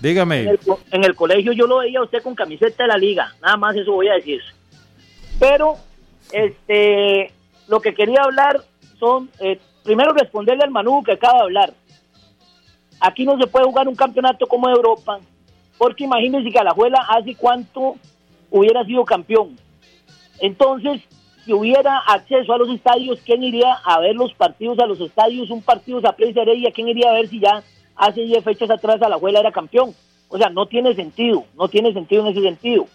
Dígame. 0.01 0.57
En 0.91 1.05
el, 1.05 1.15
colegio 1.15 1.53
yo 1.53 1.67
lo 1.67 1.81
veía 1.81 1.99
a 1.99 2.05
usted 2.05 2.23
con 2.23 2.35
camiseta 2.35 2.85
de 2.85 2.89
la 2.89 2.97
liga, 2.97 3.35
nada 3.43 3.59
más 3.59 3.77
eso 3.77 3.93
voy 3.93 4.09
a 4.09 4.15
decir. 4.15 4.41
Pero, 5.39 5.75
este, 6.33 7.31
lo 7.69 7.81
que 7.81 7.93
quería 7.93 8.23
hablar 8.23 8.59
son, 8.99 9.29
eh, 9.39 9.59
primero 9.83 10.13
responderle 10.13 10.65
al 10.65 10.71
Manu 10.71 11.03
que 11.03 11.13
acaba 11.13 11.39
de 11.39 11.43
hablar. 11.43 11.75
Aquí 13.01 13.25
no 13.25 13.39
se 13.39 13.47
puede 13.47 13.67
jugar 13.67 13.89
un 13.89 13.97
campeonato 13.97 14.47
como 14.47 14.69
Europa, 14.69 15.19
porque 15.77 16.05
imagínense 16.05 16.51
que 16.51 16.59
Alajuela 16.59 17.05
hace 17.09 17.35
cuánto 17.35 17.97
hubiera 18.51 18.85
sido 18.85 19.05
campeón. 19.05 19.59
Entonces, 20.41 21.03
si 21.45 21.53
hubiera 21.53 21.99
acceso 21.99 22.53
a 22.53 22.59
los 22.59 22.69
estadios, 22.69 23.21
¿quién 23.25 23.43
iría 23.43 23.73
a 23.85 23.99
ver 23.99 24.15
los 24.15 24.33
partidos 24.35 24.79
a 24.79 24.87
los 24.87 25.01
estadios? 25.01 25.51
Un 25.51 25.63
partido 25.63 25.99
a 26.05 26.13
Plaza 26.13 26.43
Heredia, 26.43 26.71
¿quién 26.73 26.89
iría 26.89 27.11
a 27.11 27.15
ver 27.15 27.29
si 27.29 27.41
ya 27.41 27.63
hace 27.97 28.23
10 28.23 28.45
fechas 28.45 28.71
atrás 28.71 29.03
Alajuela 29.03 29.41
era 29.41 29.51
campeón? 29.51 29.95
O 30.29 30.39
sea, 30.39 30.49
no 30.49 30.67
tiene 30.67 30.95
sentido, 30.95 31.45
no 31.57 31.69
tiene 31.69 31.93
sentido 31.93 32.23
en 32.23 32.33
ese 32.33 32.43
sentido. 32.43 32.87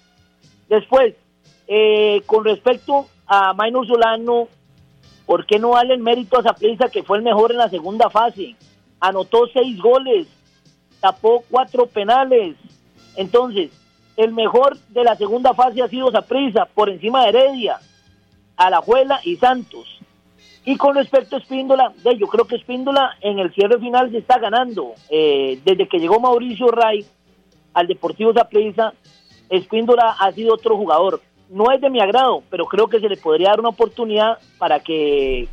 Después, 0.70 1.16
eh, 1.68 2.22
con 2.26 2.46
respecto 2.46 3.08
a 3.28 3.54
Maynor 3.54 3.86
Solano, 3.86 4.48
¿por 5.28 5.46
qué 5.46 5.60
no 5.60 5.76
darle 5.76 5.94
el 5.94 6.02
mérito 6.02 6.40
a 6.40 6.44
Zaprisa 6.44 6.90
que 6.90 7.04
fue 7.04 7.18
el 7.18 7.24
mejor 7.24 7.52
en 7.52 7.58
la 7.58 7.70
segunda 7.70 8.10
fase? 8.10 8.56
anotó 9.00 9.48
seis 9.54 9.80
goles, 9.80 10.28
tapó 11.00 11.44
cuatro 11.50 11.88
penales. 11.88 12.56
Entonces, 13.16 13.72
el 14.16 14.34
mejor 14.34 14.78
de 14.90 15.04
la 15.04 15.16
segunda 15.16 15.54
fase 15.54 15.82
ha 15.82 15.88
sido 15.88 16.12
Saprisa, 16.12 16.66
por 16.66 16.90
encima 16.90 17.24
de 17.24 17.30
Heredia, 17.30 17.80
Alajuela 18.56 19.20
y 19.24 19.36
Santos. 19.38 20.00
Y 20.66 20.76
con 20.76 20.96
respecto 20.96 21.36
a 21.36 21.40
Espíndola, 21.40 21.94
yo 22.18 22.28
creo 22.28 22.46
que 22.46 22.58
Espíndola 22.58 23.16
en 23.22 23.40
el 23.40 23.54
cierre 23.54 23.80
final 23.80 24.12
se 24.12 24.18
está 24.18 24.38
ganando. 24.38 24.94
Eh, 25.10 25.62
desde 25.64 25.88
que 25.88 26.00
llegó 26.00 26.20
Mauricio 26.20 26.68
Ray 26.68 27.06
al 27.74 27.88
Deportivo 27.88 28.34
Saprissa, 28.34 28.94
Espíndola 29.50 30.18
ha 30.20 30.32
sido 30.34 30.56
otro 30.56 30.76
jugador. 30.76 31.22
No 31.50 31.72
es 31.72 31.80
de 31.80 31.90
mi 31.90 32.02
agrado, 32.02 32.44
pero 32.50 32.66
creo 32.66 32.88
que 32.88 33.00
se 33.00 33.10
le 33.10 33.18
podría 33.18 33.50
dar 33.50 33.60
una 33.60 33.70
oportunidad 33.70 34.38
para 34.58 34.80
que 34.80 35.48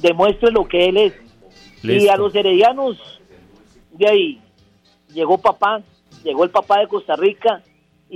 demuestre 0.00 0.50
lo 0.50 0.66
que 0.66 0.86
él 0.86 0.96
es. 0.96 1.14
Y 1.82 2.08
a 2.08 2.16
los 2.16 2.34
heredianos, 2.34 2.98
de 3.92 4.08
ahí, 4.08 4.40
llegó 5.12 5.38
papá, 5.38 5.82
llegó 6.22 6.44
el 6.44 6.50
papá 6.50 6.80
de 6.80 6.88
Costa 6.88 7.16
Rica, 7.16 7.62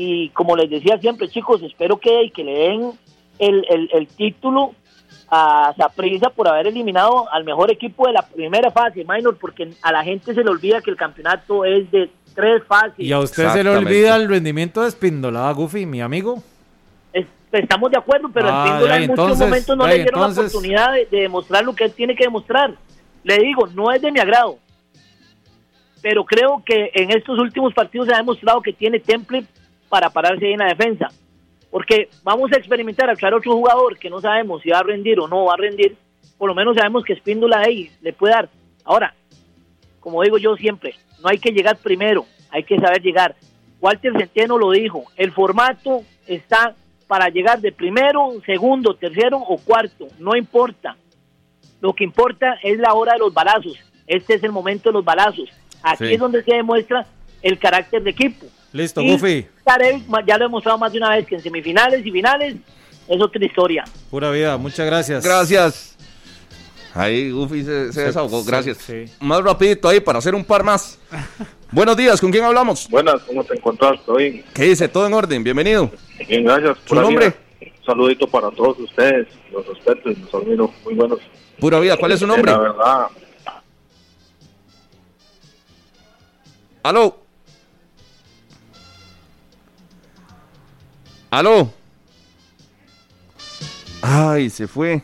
y 0.01 0.29
como 0.31 0.57
les 0.57 0.71
decía 0.71 0.99
siempre, 0.99 1.29
chicos, 1.29 1.63
espero 1.63 1.99
que, 1.99 2.31
que 2.35 2.45
le 2.45 2.59
den 2.59 2.93
el, 3.39 4.09
título 4.17 4.75
a 5.29 5.75
Zaprisa 5.77 6.31
por 6.31 6.49
haber 6.49 6.69
eliminado 6.69 7.31
al 7.33 7.45
mejor 7.45 7.71
equipo 7.71 8.07
de 8.07 8.13
la 8.13 8.23
primera 8.23 8.71
fase, 8.71 9.05
minor, 9.05 9.37
porque 9.39 9.71
a 9.83 9.93
la 9.93 10.05
gente 10.05 10.35
se 10.35 10.43
le 10.43 10.51
olvida 10.51 10.81
que 10.81 10.91
el 10.91 10.97
campeonato 10.97 11.65
es 11.65 11.91
de 11.91 12.11
tres 12.35 12.63
fases. 12.67 12.99
Y 12.99 13.13
a 13.13 13.19
usted 13.19 13.49
se 13.51 13.65
le 13.65 13.71
olvida 13.71 14.17
el 14.17 14.29
rendimiento 14.29 14.83
de 14.83 14.89
Espíndola, 14.89 15.51
Goofy, 15.53 15.85
mi 15.85 16.01
amigo. 16.01 16.43
Estamos 17.53 17.91
de 17.91 17.99
acuerdo, 17.99 18.31
pero 18.33 18.49
ah, 18.51 18.65
Espíndola 18.65 18.97
en 18.97 19.11
muchos 19.11 19.39
momentos 19.39 19.77
no 19.77 19.87
le 19.87 19.95
dieron 19.95 20.21
la 20.21 20.27
oportunidad 20.29 20.93
de, 20.93 21.07
de 21.07 21.21
demostrar 21.23 21.65
lo 21.65 21.75
que 21.75 21.85
él 21.85 21.93
tiene 21.93 22.15
que 22.15 22.25
demostrar. 22.25 22.75
Le 23.25 23.39
digo, 23.39 23.67
no 23.69 23.93
es 23.93 24.01
de 24.01 24.13
mi 24.13 24.21
agrado, 24.21 24.59
pero 26.03 26.25
creo 26.25 26.63
que 26.65 26.91
en 26.95 27.11
estos 27.11 27.39
últimos 27.39 27.75
partidos 27.75 28.07
se 28.07 28.15
ha 28.15 28.19
demostrado 28.19 28.63
que 28.63 28.73
tiene 28.73 29.01
temple 29.01 29.45
para 29.89 30.11
pararse 30.11 30.47
ahí 30.47 30.53
en 30.53 30.61
la 30.61 30.69
defensa. 30.69 31.09
Porque 31.71 32.09
vamos 32.23 32.51
a 32.53 32.57
experimentar 32.57 33.11
a 33.11 33.15
traer 33.15 33.35
otro 33.35 33.53
jugador 33.53 33.99
que 33.99 34.09
no 34.09 34.21
sabemos 34.21 34.63
si 34.63 34.71
va 34.71 34.79
a 34.79 34.83
rendir 34.83 35.21
o 35.21 35.29
no 35.29 35.47
va 35.47 35.55
a 35.55 35.59
rendir. 35.59 35.97
Por 36.39 36.49
lo 36.49 36.55
menos 36.55 36.77
sabemos 36.77 37.05
que 37.05 37.13
Espíndola 37.13 37.61
ahí 37.61 37.91
le 38.01 38.13
puede 38.13 38.35
dar. 38.35 38.49
Ahora, 38.85 39.15
como 40.01 40.23
digo 40.23 40.39
yo 40.39 40.57
siempre, 40.57 40.95
no 41.23 41.29
hay 41.29 41.39
que 41.39 41.51
llegar 41.51 41.77
primero, 41.77 42.25
hay 42.51 42.63
que 42.63 42.79
saber 42.79 43.03
llegar. 43.03 43.35
Walter 43.81 44.13
Centeno 44.17 44.57
lo 44.57 44.71
dijo, 44.71 45.05
el 45.17 45.33
formato 45.33 46.03
está 46.27 46.75
para 47.09 47.29
llegar 47.31 47.61
de 47.61 47.73
primero, 47.73 48.35
segundo, 48.47 48.95
tercero 48.95 49.39
o 49.39 49.59
cuarto, 49.59 50.07
no 50.19 50.37
importa. 50.37 50.97
Lo 51.81 51.95
que 51.95 52.05
importa 52.05 52.59
es 52.63 52.79
la 52.79 52.93
hora 52.93 53.15
de 53.15 53.19
los 53.19 53.35
balazos. 53.35 53.79
Este 54.07 54.35
es 54.35 54.45
el 54.45 54.53
momento 54.53 54.91
de 54.91 54.93
los 54.93 55.05
balazos. 55.05 55.49
Aquí 55.83 56.13
es 56.13 56.21
donde 56.21 56.45
se 56.45 56.55
demuestra 56.55 57.07
el 57.43 57.59
carácter 57.59 58.03
de 58.03 58.11
equipo. 58.11 58.47
Listo, 58.73 59.03
Buffy. 59.03 59.47
ya 59.67 60.37
lo 60.37 60.45
he 60.45 60.47
demostrado 60.47 60.79
más 60.79 60.93
de 60.93 60.99
una 60.99 61.11
vez 61.17 61.27
que 61.27 61.37
en 61.37 61.43
semifinales 61.43 62.05
y 62.05 62.11
finales 62.11 62.57
es 63.09 63.23
otra 63.23 63.45
historia. 63.45 63.85
Pura 64.11 64.31
vida, 64.31 64.57
muchas 64.59 64.87
gracias. 64.87 65.25
Gracias. 65.25 65.97
Ahí 66.95 67.31
Goofy 67.31 67.65
se, 67.65 68.03
desahogó, 68.03 68.45
gracias. 68.45 68.79
Más 69.21 69.43
rapidito 69.43 69.89
ahí 69.89 70.01
para 70.01 70.19
hacer 70.19 70.35
un 70.35 70.45
par 70.45 70.65
más. 70.65 70.99
Buenos 71.71 71.99
días, 71.99 72.19
¿con 72.19 72.31
quién 72.31 72.45
hablamos? 72.45 72.89
Buenas, 72.89 73.21
¿cómo 73.25 73.45
te 73.45 73.55
encuentras? 73.55 74.01
hoy? 74.07 74.43
¿Qué 74.55 74.65
dice? 74.65 74.89
¿Todo 74.89 75.07
en 75.07 75.13
orden? 75.13 75.45
Bienvenido. 75.45 75.91
Bien, 76.27 76.43
gracias. 76.45 76.79
¿Su 76.87 76.95
nombre? 76.95 77.35
Un 77.61 77.85
saludito 77.85 78.27
para 78.27 78.51
todos 78.51 78.79
ustedes, 78.79 79.29
los 79.53 79.67
respetos, 79.67 80.17
los 80.19 80.43
amigos 80.43 80.71
muy 80.83 80.95
buenos. 80.95 81.19
Pura 81.59 81.79
vida, 81.79 81.99
¿cuál 81.99 82.13
es 82.13 82.21
su 82.21 82.27
nombre? 82.27 82.51
La 82.51 82.59
verdad. 82.59 83.07
Aló. 86.83 87.19
Aló. 91.31 91.71
Ay, 94.01 94.49
se 94.49 94.67
fue. 94.67 95.03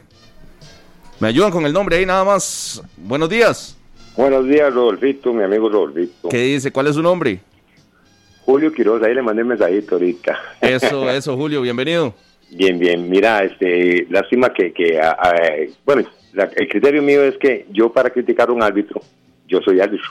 Me 1.20 1.28
ayudan 1.28 1.50
con 1.50 1.66
el 1.66 1.74
nombre 1.74 1.96
ahí 1.96 2.06
nada 2.06 2.24
más. 2.24 2.82
Buenos 2.96 3.28
días. 3.28 3.76
Buenos 4.16 4.46
días, 4.46 4.72
Rodolfito, 4.72 5.32
mi 5.32 5.42
amigo 5.42 5.68
Rodolfito. 5.68 6.28
¿Qué 6.28 6.38
dice? 6.38 6.70
¿Cuál 6.70 6.86
es 6.86 6.94
su 6.94 7.02
nombre? 7.02 7.40
Julio 8.42 8.72
Quiroz, 8.72 9.02
ahí 9.02 9.12
le 9.12 9.22
mandé 9.22 9.42
un 9.42 9.48
mensajito 9.48 9.96
ahorita. 9.96 10.38
Eso, 10.60 11.10
eso, 11.10 11.36
Julio, 11.36 11.60
bienvenido. 11.62 12.14
Bien, 12.50 12.78
bien. 12.78 13.08
Mira, 13.10 13.42
este, 13.42 14.06
lástima 14.08 14.52
que, 14.52 14.72
que 14.72 15.00
bueno, 15.84 16.04
el 16.54 16.68
criterio 16.68 17.02
mío 17.02 17.24
es 17.24 17.36
que 17.38 17.66
yo 17.72 17.92
para 17.92 18.10
criticar 18.10 18.50
a 18.50 18.52
un 18.52 18.62
árbitro, 18.62 19.00
yo 19.48 19.60
soy 19.62 19.80
árbitro. 19.80 20.10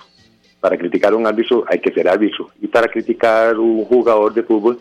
Para 0.59 0.77
criticar 0.77 1.13
a 1.13 1.15
un 1.15 1.25
árbitro 1.25 1.63
hay 1.69 1.79
que 1.79 1.93
ser 1.93 2.09
árbitro. 2.09 2.49
Y 2.61 2.67
para 2.67 2.89
criticar 2.89 3.55
a 3.55 3.59
un 3.59 3.85
jugador 3.85 4.33
de 4.33 4.43
fútbol, 4.43 4.79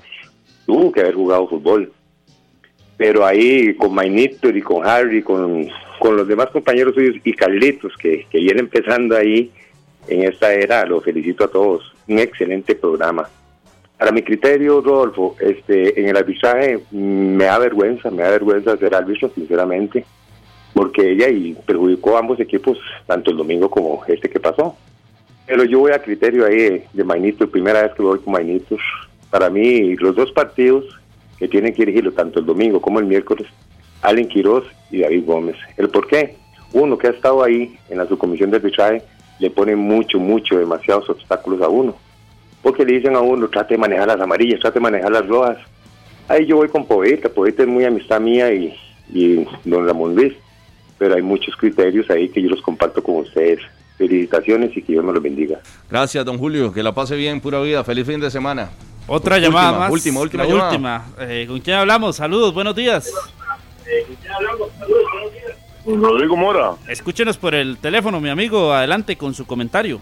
tuvo 0.66 0.90
que 0.90 1.00
haber 1.00 1.14
jugado 1.14 1.46
fútbol. 1.46 1.92
Pero 3.02 3.26
ahí 3.26 3.74
con 3.74 3.92
Mainitor 3.92 4.56
y 4.56 4.62
con 4.62 4.86
Harry, 4.86 5.24
con, 5.24 5.66
con 5.98 6.16
los 6.16 6.28
demás 6.28 6.50
compañeros 6.50 6.94
suyos 6.94 7.16
y 7.24 7.32
Carlitos, 7.32 7.96
que, 7.96 8.28
que 8.30 8.38
viene 8.38 8.60
empezando 8.60 9.16
ahí 9.16 9.50
en 10.06 10.22
esta 10.22 10.54
era, 10.54 10.86
los 10.86 11.02
felicito 11.02 11.42
a 11.42 11.48
todos. 11.48 11.92
Un 12.06 12.20
excelente 12.20 12.76
programa. 12.76 13.28
Para 13.98 14.12
mi 14.12 14.22
criterio, 14.22 14.80
Rodolfo, 14.80 15.34
este, 15.40 16.00
en 16.00 16.10
el 16.10 16.16
arbitraje 16.16 16.78
me 16.92 17.46
da 17.46 17.58
vergüenza, 17.58 18.08
me 18.08 18.22
da 18.22 18.30
vergüenza 18.30 18.76
ser 18.76 18.94
árbitro, 18.94 19.32
sinceramente, 19.34 20.04
porque 20.72 21.10
ella 21.10 21.28
y 21.28 21.54
perjudicó 21.54 22.14
a 22.14 22.20
ambos 22.20 22.38
equipos, 22.38 22.78
tanto 23.04 23.32
el 23.32 23.36
domingo 23.36 23.68
como 23.68 24.04
este 24.06 24.30
que 24.30 24.38
pasó. 24.38 24.76
Pero 25.44 25.64
yo 25.64 25.80
voy 25.80 25.90
a 25.90 26.00
criterio 26.00 26.46
ahí 26.46 26.56
de, 26.56 26.86
de 26.92 27.46
primera 27.48 27.82
vez 27.82 27.94
que 27.94 28.02
voy 28.02 28.20
con 28.20 28.32
Mainitos. 28.32 28.78
Para 29.28 29.50
mí, 29.50 29.96
los 29.96 30.14
dos 30.14 30.30
partidos 30.30 31.01
que 31.42 31.48
tienen 31.48 31.74
que 31.74 31.84
dirigirlo, 31.84 32.12
tanto 32.12 32.38
el 32.38 32.46
domingo 32.46 32.80
como 32.80 33.00
el 33.00 33.04
miércoles, 33.04 33.48
Allen 34.00 34.28
Quiroz 34.28 34.62
y 34.92 35.00
David 35.00 35.24
Gómez. 35.26 35.56
¿El 35.76 35.88
por 35.88 36.06
qué? 36.06 36.36
Uno 36.72 36.96
que 36.96 37.08
ha 37.08 37.10
estado 37.10 37.42
ahí 37.42 37.76
en 37.88 37.98
la 37.98 38.06
subcomisión 38.06 38.52
de 38.52 38.58
arbitraje 38.58 39.02
le 39.40 39.50
pone 39.50 39.74
mucho, 39.74 40.20
mucho, 40.20 40.56
demasiados 40.56 41.10
obstáculos 41.10 41.60
a 41.60 41.66
uno. 41.66 41.96
Porque 42.62 42.84
le 42.84 42.92
dicen 42.92 43.16
a 43.16 43.20
uno, 43.20 43.48
trate 43.48 43.74
de 43.74 43.78
manejar 43.78 44.06
las 44.06 44.20
amarillas, 44.20 44.60
trate 44.60 44.78
de 44.78 44.82
manejar 44.82 45.10
las 45.10 45.26
rojas. 45.26 45.58
Ahí 46.28 46.46
yo 46.46 46.58
voy 46.58 46.68
con 46.68 46.86
Poeta, 46.86 47.28
Poeta 47.28 47.64
es 47.64 47.68
muy 47.68 47.84
amistad 47.84 48.20
mía 48.20 48.54
y, 48.54 48.72
y 49.12 49.44
don 49.64 49.84
Ramón 49.84 50.14
Luis, 50.14 50.34
pero 50.96 51.16
hay 51.16 51.22
muchos 51.22 51.56
criterios 51.56 52.08
ahí 52.08 52.28
que 52.28 52.40
yo 52.40 52.50
los 52.50 52.62
comparto 52.62 53.02
con 53.02 53.16
ustedes. 53.16 53.58
Felicitaciones 53.98 54.76
y 54.76 54.82
que 54.82 54.92
Dios 54.92 55.04
me 55.04 55.12
los 55.12 55.20
bendiga. 55.20 55.58
Gracias, 55.90 56.24
don 56.24 56.38
Julio, 56.38 56.72
que 56.72 56.84
la 56.84 56.94
pase 56.94 57.16
bien, 57.16 57.40
pura 57.40 57.60
vida, 57.60 57.82
feliz 57.82 58.06
fin 58.06 58.20
de 58.20 58.30
semana. 58.30 58.70
Otra 59.06 59.38
llamada 59.38 59.78
más. 59.78 59.90
Última, 59.90 60.20
última, 60.20 60.44
la 60.44 60.66
última. 60.66 61.06
Eh, 61.18 61.44
¿Con 61.48 61.60
quién 61.60 61.76
hablamos? 61.76 62.16
Saludos, 62.16 62.54
buenos 62.54 62.74
días. 62.74 63.10
¿Con 64.06 64.16
quién 64.16 64.32
hablamos? 64.32 64.68
Saludos, 64.78 65.04
buenos 65.12 65.32
días. 65.32 65.56
Rodrigo 65.84 66.36
Mora. 66.36 66.72
Escúchenos 66.88 67.36
por 67.36 67.54
el 67.54 67.78
teléfono, 67.78 68.20
mi 68.20 68.28
amigo. 68.28 68.72
Adelante 68.72 69.16
con 69.16 69.34
su 69.34 69.46
comentario. 69.46 70.00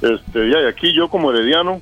Este, 0.00 0.50
ya, 0.50 0.62
y 0.62 0.66
aquí 0.66 0.94
yo 0.94 1.08
como 1.08 1.30
herediano. 1.30 1.80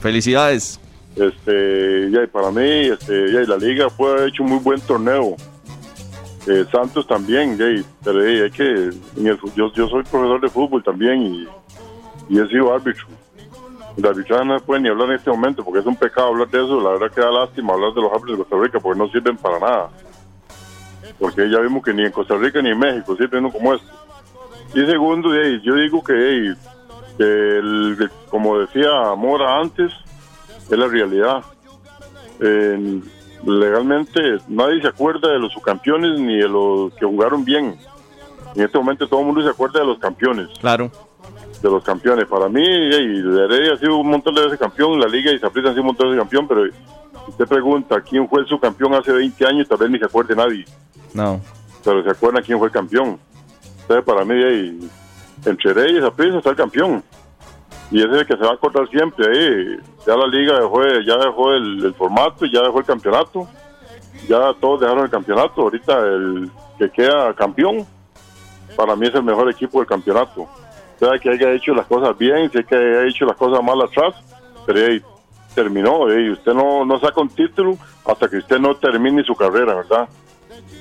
Felicidades. 0.00 0.80
Este, 1.14 2.10
ya, 2.10 2.22
y 2.22 2.26
para 2.26 2.50
mí, 2.50 2.86
este, 2.86 3.32
ya, 3.32 3.42
y 3.42 3.46
la 3.46 3.56
liga 3.56 3.90
fue 3.90 4.28
hecho 4.28 4.42
un 4.42 4.50
muy 4.50 4.58
buen 4.58 4.80
torneo. 4.80 5.36
Eh, 6.46 6.64
Santos 6.72 7.06
también, 7.06 7.58
ya, 7.58 7.66
pero 8.02 8.20
hay 8.20 8.50
que, 8.50 8.90
yo, 9.16 9.36
yo 9.74 9.88
soy 9.88 10.02
profesor 10.04 10.40
de 10.40 10.48
fútbol 10.48 10.82
también 10.82 11.22
y, 11.22 11.48
y 12.30 12.40
he 12.40 12.46
sido 12.48 12.72
árbitro. 12.72 13.06
La 13.98 14.10
arbitraje 14.10 14.44
no 14.44 14.58
puede 14.60 14.80
ni 14.80 14.88
hablar 14.88 15.08
en 15.08 15.16
este 15.16 15.30
momento 15.30 15.64
porque 15.64 15.80
es 15.80 15.86
un 15.86 15.96
pecado 15.96 16.28
hablar 16.28 16.48
de 16.48 16.64
eso. 16.64 16.80
La 16.80 16.90
verdad 16.90 17.10
que 17.12 17.20
da 17.20 17.30
lástima 17.30 17.74
hablar 17.74 17.92
de 17.92 18.00
los 18.00 18.12
árbitros 18.12 18.38
de 18.38 18.44
Costa 18.44 18.56
Rica 18.62 18.80
porque 18.80 18.98
no 18.98 19.08
sirven 19.08 19.36
para 19.36 19.58
nada 19.58 19.90
porque 21.18 21.50
ya 21.50 21.58
vimos 21.60 21.82
que 21.82 21.92
ni 21.92 22.04
en 22.04 22.12
Costa 22.12 22.36
Rica 22.36 22.62
ni 22.62 22.70
en 22.70 22.78
México 22.78 23.16
siempre 23.16 23.38
uno 23.38 23.50
como 23.50 23.74
este. 23.74 23.86
Y 24.74 24.86
segundo, 24.86 25.30
yo 25.62 25.74
digo 25.74 26.02
que, 26.04 26.54
como 28.30 28.58
decía 28.58 29.14
Mora 29.16 29.60
antes, 29.60 29.92
es 30.70 30.78
la 30.78 30.86
realidad. 30.86 31.42
legalmente 33.46 34.38
nadie 34.48 34.80
se 34.82 34.88
acuerda 34.88 35.32
de 35.32 35.38
los 35.38 35.52
subcampeones 35.52 36.20
ni 36.20 36.36
de 36.36 36.48
los 36.48 36.92
que 36.94 37.06
jugaron 37.06 37.44
bien. 37.44 37.76
En 38.54 38.62
este 38.62 38.78
momento 38.78 39.08
todo 39.08 39.20
el 39.20 39.26
mundo 39.26 39.42
se 39.42 39.50
acuerda 39.50 39.80
de 39.80 39.86
los 39.86 39.98
campeones. 39.98 40.48
Claro. 40.60 40.90
De 41.62 41.70
los 41.70 41.82
campeones. 41.82 42.26
Para 42.26 42.48
mí, 42.48 42.62
hey, 42.64 43.22
Heredia 43.24 43.72
ha 43.74 43.76
sido 43.76 43.96
un 43.96 44.08
montón 44.08 44.34
de 44.34 44.42
veces 44.42 44.58
campeón, 44.58 45.00
la 45.00 45.08
Liga 45.08 45.32
y 45.32 45.38
Zaprisa 45.38 45.68
ha 45.68 45.72
sido 45.72 45.82
un 45.82 45.88
montón 45.88 46.06
de 46.06 46.16
veces 46.16 46.22
campeón, 46.22 46.48
pero 46.48 46.62
usted 47.26 47.46
pregunta 47.46 48.00
quién 48.00 48.28
fue 48.28 48.42
el 48.42 48.46
subcampeón 48.46 48.94
hace 48.94 49.12
20 49.12 49.46
años, 49.46 49.68
tal 49.68 49.78
vez 49.78 49.90
ni 49.90 49.98
se 49.98 50.04
acuerde 50.04 50.36
nadie. 50.36 50.64
No. 51.14 51.40
Pero 51.84 52.04
se 52.04 52.10
acuerdan 52.10 52.44
quién 52.44 52.58
fue 52.58 52.68
el 52.68 52.72
campeón. 52.72 53.18
Entonces, 53.80 54.04
para 54.04 54.24
mí, 54.24 54.34
ahí, 54.34 54.90
entre 55.44 55.72
Reyes 55.72 56.04
y 56.06 56.10
prisa 56.10 56.38
está 56.38 56.50
el 56.50 56.56
campeón. 56.56 57.02
Y 57.90 58.00
ese 58.00 58.10
es 58.10 58.16
el 58.18 58.26
que 58.26 58.36
se 58.36 58.42
va 58.42 58.50
a 58.50 58.54
acordar 58.54 58.88
siempre. 58.88 59.26
Ahí. 59.26 59.78
Ya 60.06 60.16
la 60.16 60.26
liga 60.26 60.60
dejó, 60.60 60.82
ya 60.84 61.16
dejó 61.16 61.52
el, 61.52 61.94
formato 61.94 62.44
y 62.44 62.52
ya 62.52 62.62
dejó 62.62 62.80
el 62.80 62.84
campeonato. 62.84 63.48
Ya 64.28 64.52
todos 64.60 64.80
dejaron 64.80 65.04
el 65.04 65.10
campeonato. 65.10 65.62
Ahorita 65.62 65.98
el 65.98 66.50
que 66.78 66.90
queda 66.90 67.32
campeón, 67.34 67.86
para 68.76 68.94
mí 68.94 69.06
es 69.06 69.14
el 69.14 69.22
mejor 69.22 69.50
equipo 69.50 69.78
del 69.78 69.86
campeonato. 69.86 70.46
Sea 70.98 71.18
que 71.18 71.30
haya 71.30 71.52
hecho 71.52 71.74
las 71.74 71.86
cosas 71.86 72.16
bien, 72.18 72.50
sé 72.50 72.64
que 72.64 72.74
haya 72.74 73.06
hecho 73.06 73.24
las 73.24 73.36
cosas 73.36 73.62
mal 73.62 73.80
atrás, 73.80 74.14
pero 74.66 74.86
ahí 74.86 75.02
terminó. 75.54 76.12
y 76.12 76.30
usted 76.30 76.54
no, 76.54 76.84
no 76.84 76.98
saca 76.98 77.20
un 77.20 77.28
título 77.28 77.76
hasta 78.04 78.28
que 78.28 78.38
usted 78.38 78.58
no 78.58 78.74
termine 78.76 79.22
su 79.24 79.34
carrera, 79.34 79.74
¿verdad? 79.74 80.08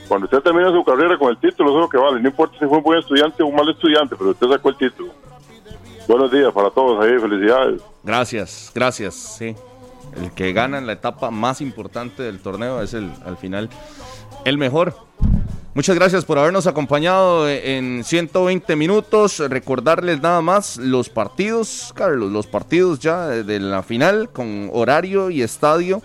Cuando 0.07 0.26
usted 0.26 0.39
termina 0.39 0.72
su 0.72 0.84
carrera 0.84 1.18
con 1.18 1.30
el 1.30 1.38
título, 1.38 1.69
eso 1.69 1.80
es 1.80 1.81
lo 1.84 1.89
que 1.89 1.98
vale. 1.98 2.22
No 2.22 2.30
importa 2.30 2.57
si 2.57 2.65
fue 2.65 2.77
un 2.77 2.84
buen 2.84 2.99
estudiante 2.99 3.44
o 3.44 3.48
un 3.48 3.56
mal 3.56 3.69
estudiante, 3.69 4.15
pero 4.18 4.31
usted 4.31 4.48
sacó 4.48 4.69
el 4.69 4.77
título. 4.77 5.11
Buenos 6.07 6.31
días 6.31 6.53
para 6.53 6.69
todos 6.69 7.03
ahí, 7.03 7.19
felicidades. 7.19 7.81
Gracias, 8.03 8.72
gracias, 8.73 9.15
sí. 9.15 9.56
El 10.15 10.31
que 10.31 10.53
gana 10.53 10.77
en 10.77 10.88
la 10.88 10.94
etapa 10.94 11.30
más 11.30 11.60
importante 11.60 12.23
del 12.23 12.39
torneo 12.39 12.81
es 12.81 12.94
el, 12.94 13.11
al 13.26 13.38
final, 13.38 13.69
el 14.45 14.57
mejor. 14.57 14.95
Muchas 15.77 15.95
gracias 15.95 16.25
por 16.25 16.39
habernos 16.39 16.65
acompañado 16.65 17.47
en 17.47 18.03
120 18.03 18.75
minutos. 18.75 19.37
Recordarles 19.37 20.19
nada 20.19 20.41
más 20.41 20.77
los 20.77 21.07
partidos, 21.07 21.93
Carlos, 21.93 22.31
los 22.31 22.47
partidos 22.47 22.97
ya 22.97 23.27
de 23.27 23.59
la 23.59 23.83
final 23.83 24.27
con 24.31 24.71
horario 24.73 25.29
y 25.29 25.43
estadio 25.43 26.01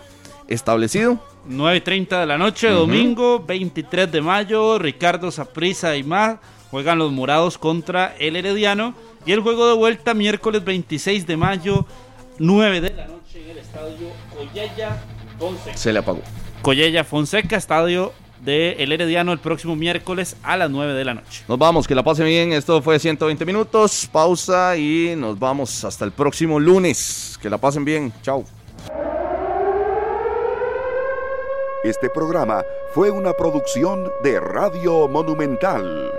establecido. 0.46 1.18
9.30 1.48 2.20
de 2.20 2.26
la 2.26 2.36
noche, 2.36 2.68
domingo 2.68 3.42
23 3.46 4.12
de 4.12 4.20
mayo, 4.20 4.78
Ricardo 4.78 5.30
Saprisa 5.30 5.96
y 5.96 6.02
más 6.02 6.36
juegan 6.70 6.98
los 6.98 7.10
morados 7.10 7.56
contra 7.56 8.14
el 8.18 8.36
Herediano. 8.36 8.92
Y 9.24 9.32
el 9.32 9.40
juego 9.40 9.68
de 9.68 9.74
vuelta 9.74 10.12
miércoles 10.12 10.62
26 10.62 11.26
de 11.26 11.36
mayo, 11.38 11.86
9 12.38 12.82
de 12.82 12.90
la 12.90 13.06
noche 13.06 13.42
en 13.42 13.48
el 13.52 13.56
estadio 13.56 14.08
Collella 14.36 15.02
Fonseca. 15.38 15.76
Se 15.78 15.94
le 15.94 16.00
apagó. 16.00 16.20
Collella 16.60 17.04
Fonseca, 17.04 17.56
estadio 17.56 18.12
de 18.44 18.72
El 18.78 18.92
Herediano 18.92 19.32
el 19.32 19.38
próximo 19.38 19.76
miércoles 19.76 20.36
a 20.42 20.56
las 20.56 20.70
9 20.70 20.94
de 20.94 21.04
la 21.04 21.14
noche. 21.14 21.44
Nos 21.48 21.58
vamos, 21.58 21.86
que 21.86 21.94
la 21.94 22.02
pase 22.02 22.24
bien. 22.24 22.52
Esto 22.52 22.82
fue 22.82 22.98
120 22.98 23.44
minutos, 23.44 24.08
pausa 24.10 24.76
y 24.76 25.14
nos 25.16 25.38
vamos 25.38 25.84
hasta 25.84 26.04
el 26.04 26.12
próximo 26.12 26.60
lunes. 26.60 27.38
Que 27.40 27.48
la 27.48 27.58
pasen 27.58 27.84
bien. 27.84 28.12
Chao. 28.22 28.44
Este 31.84 32.08
programa 32.10 32.62
fue 32.94 33.10
una 33.10 33.32
producción 33.32 34.10
de 34.22 34.38
Radio 34.38 35.08
Monumental. 35.08 36.12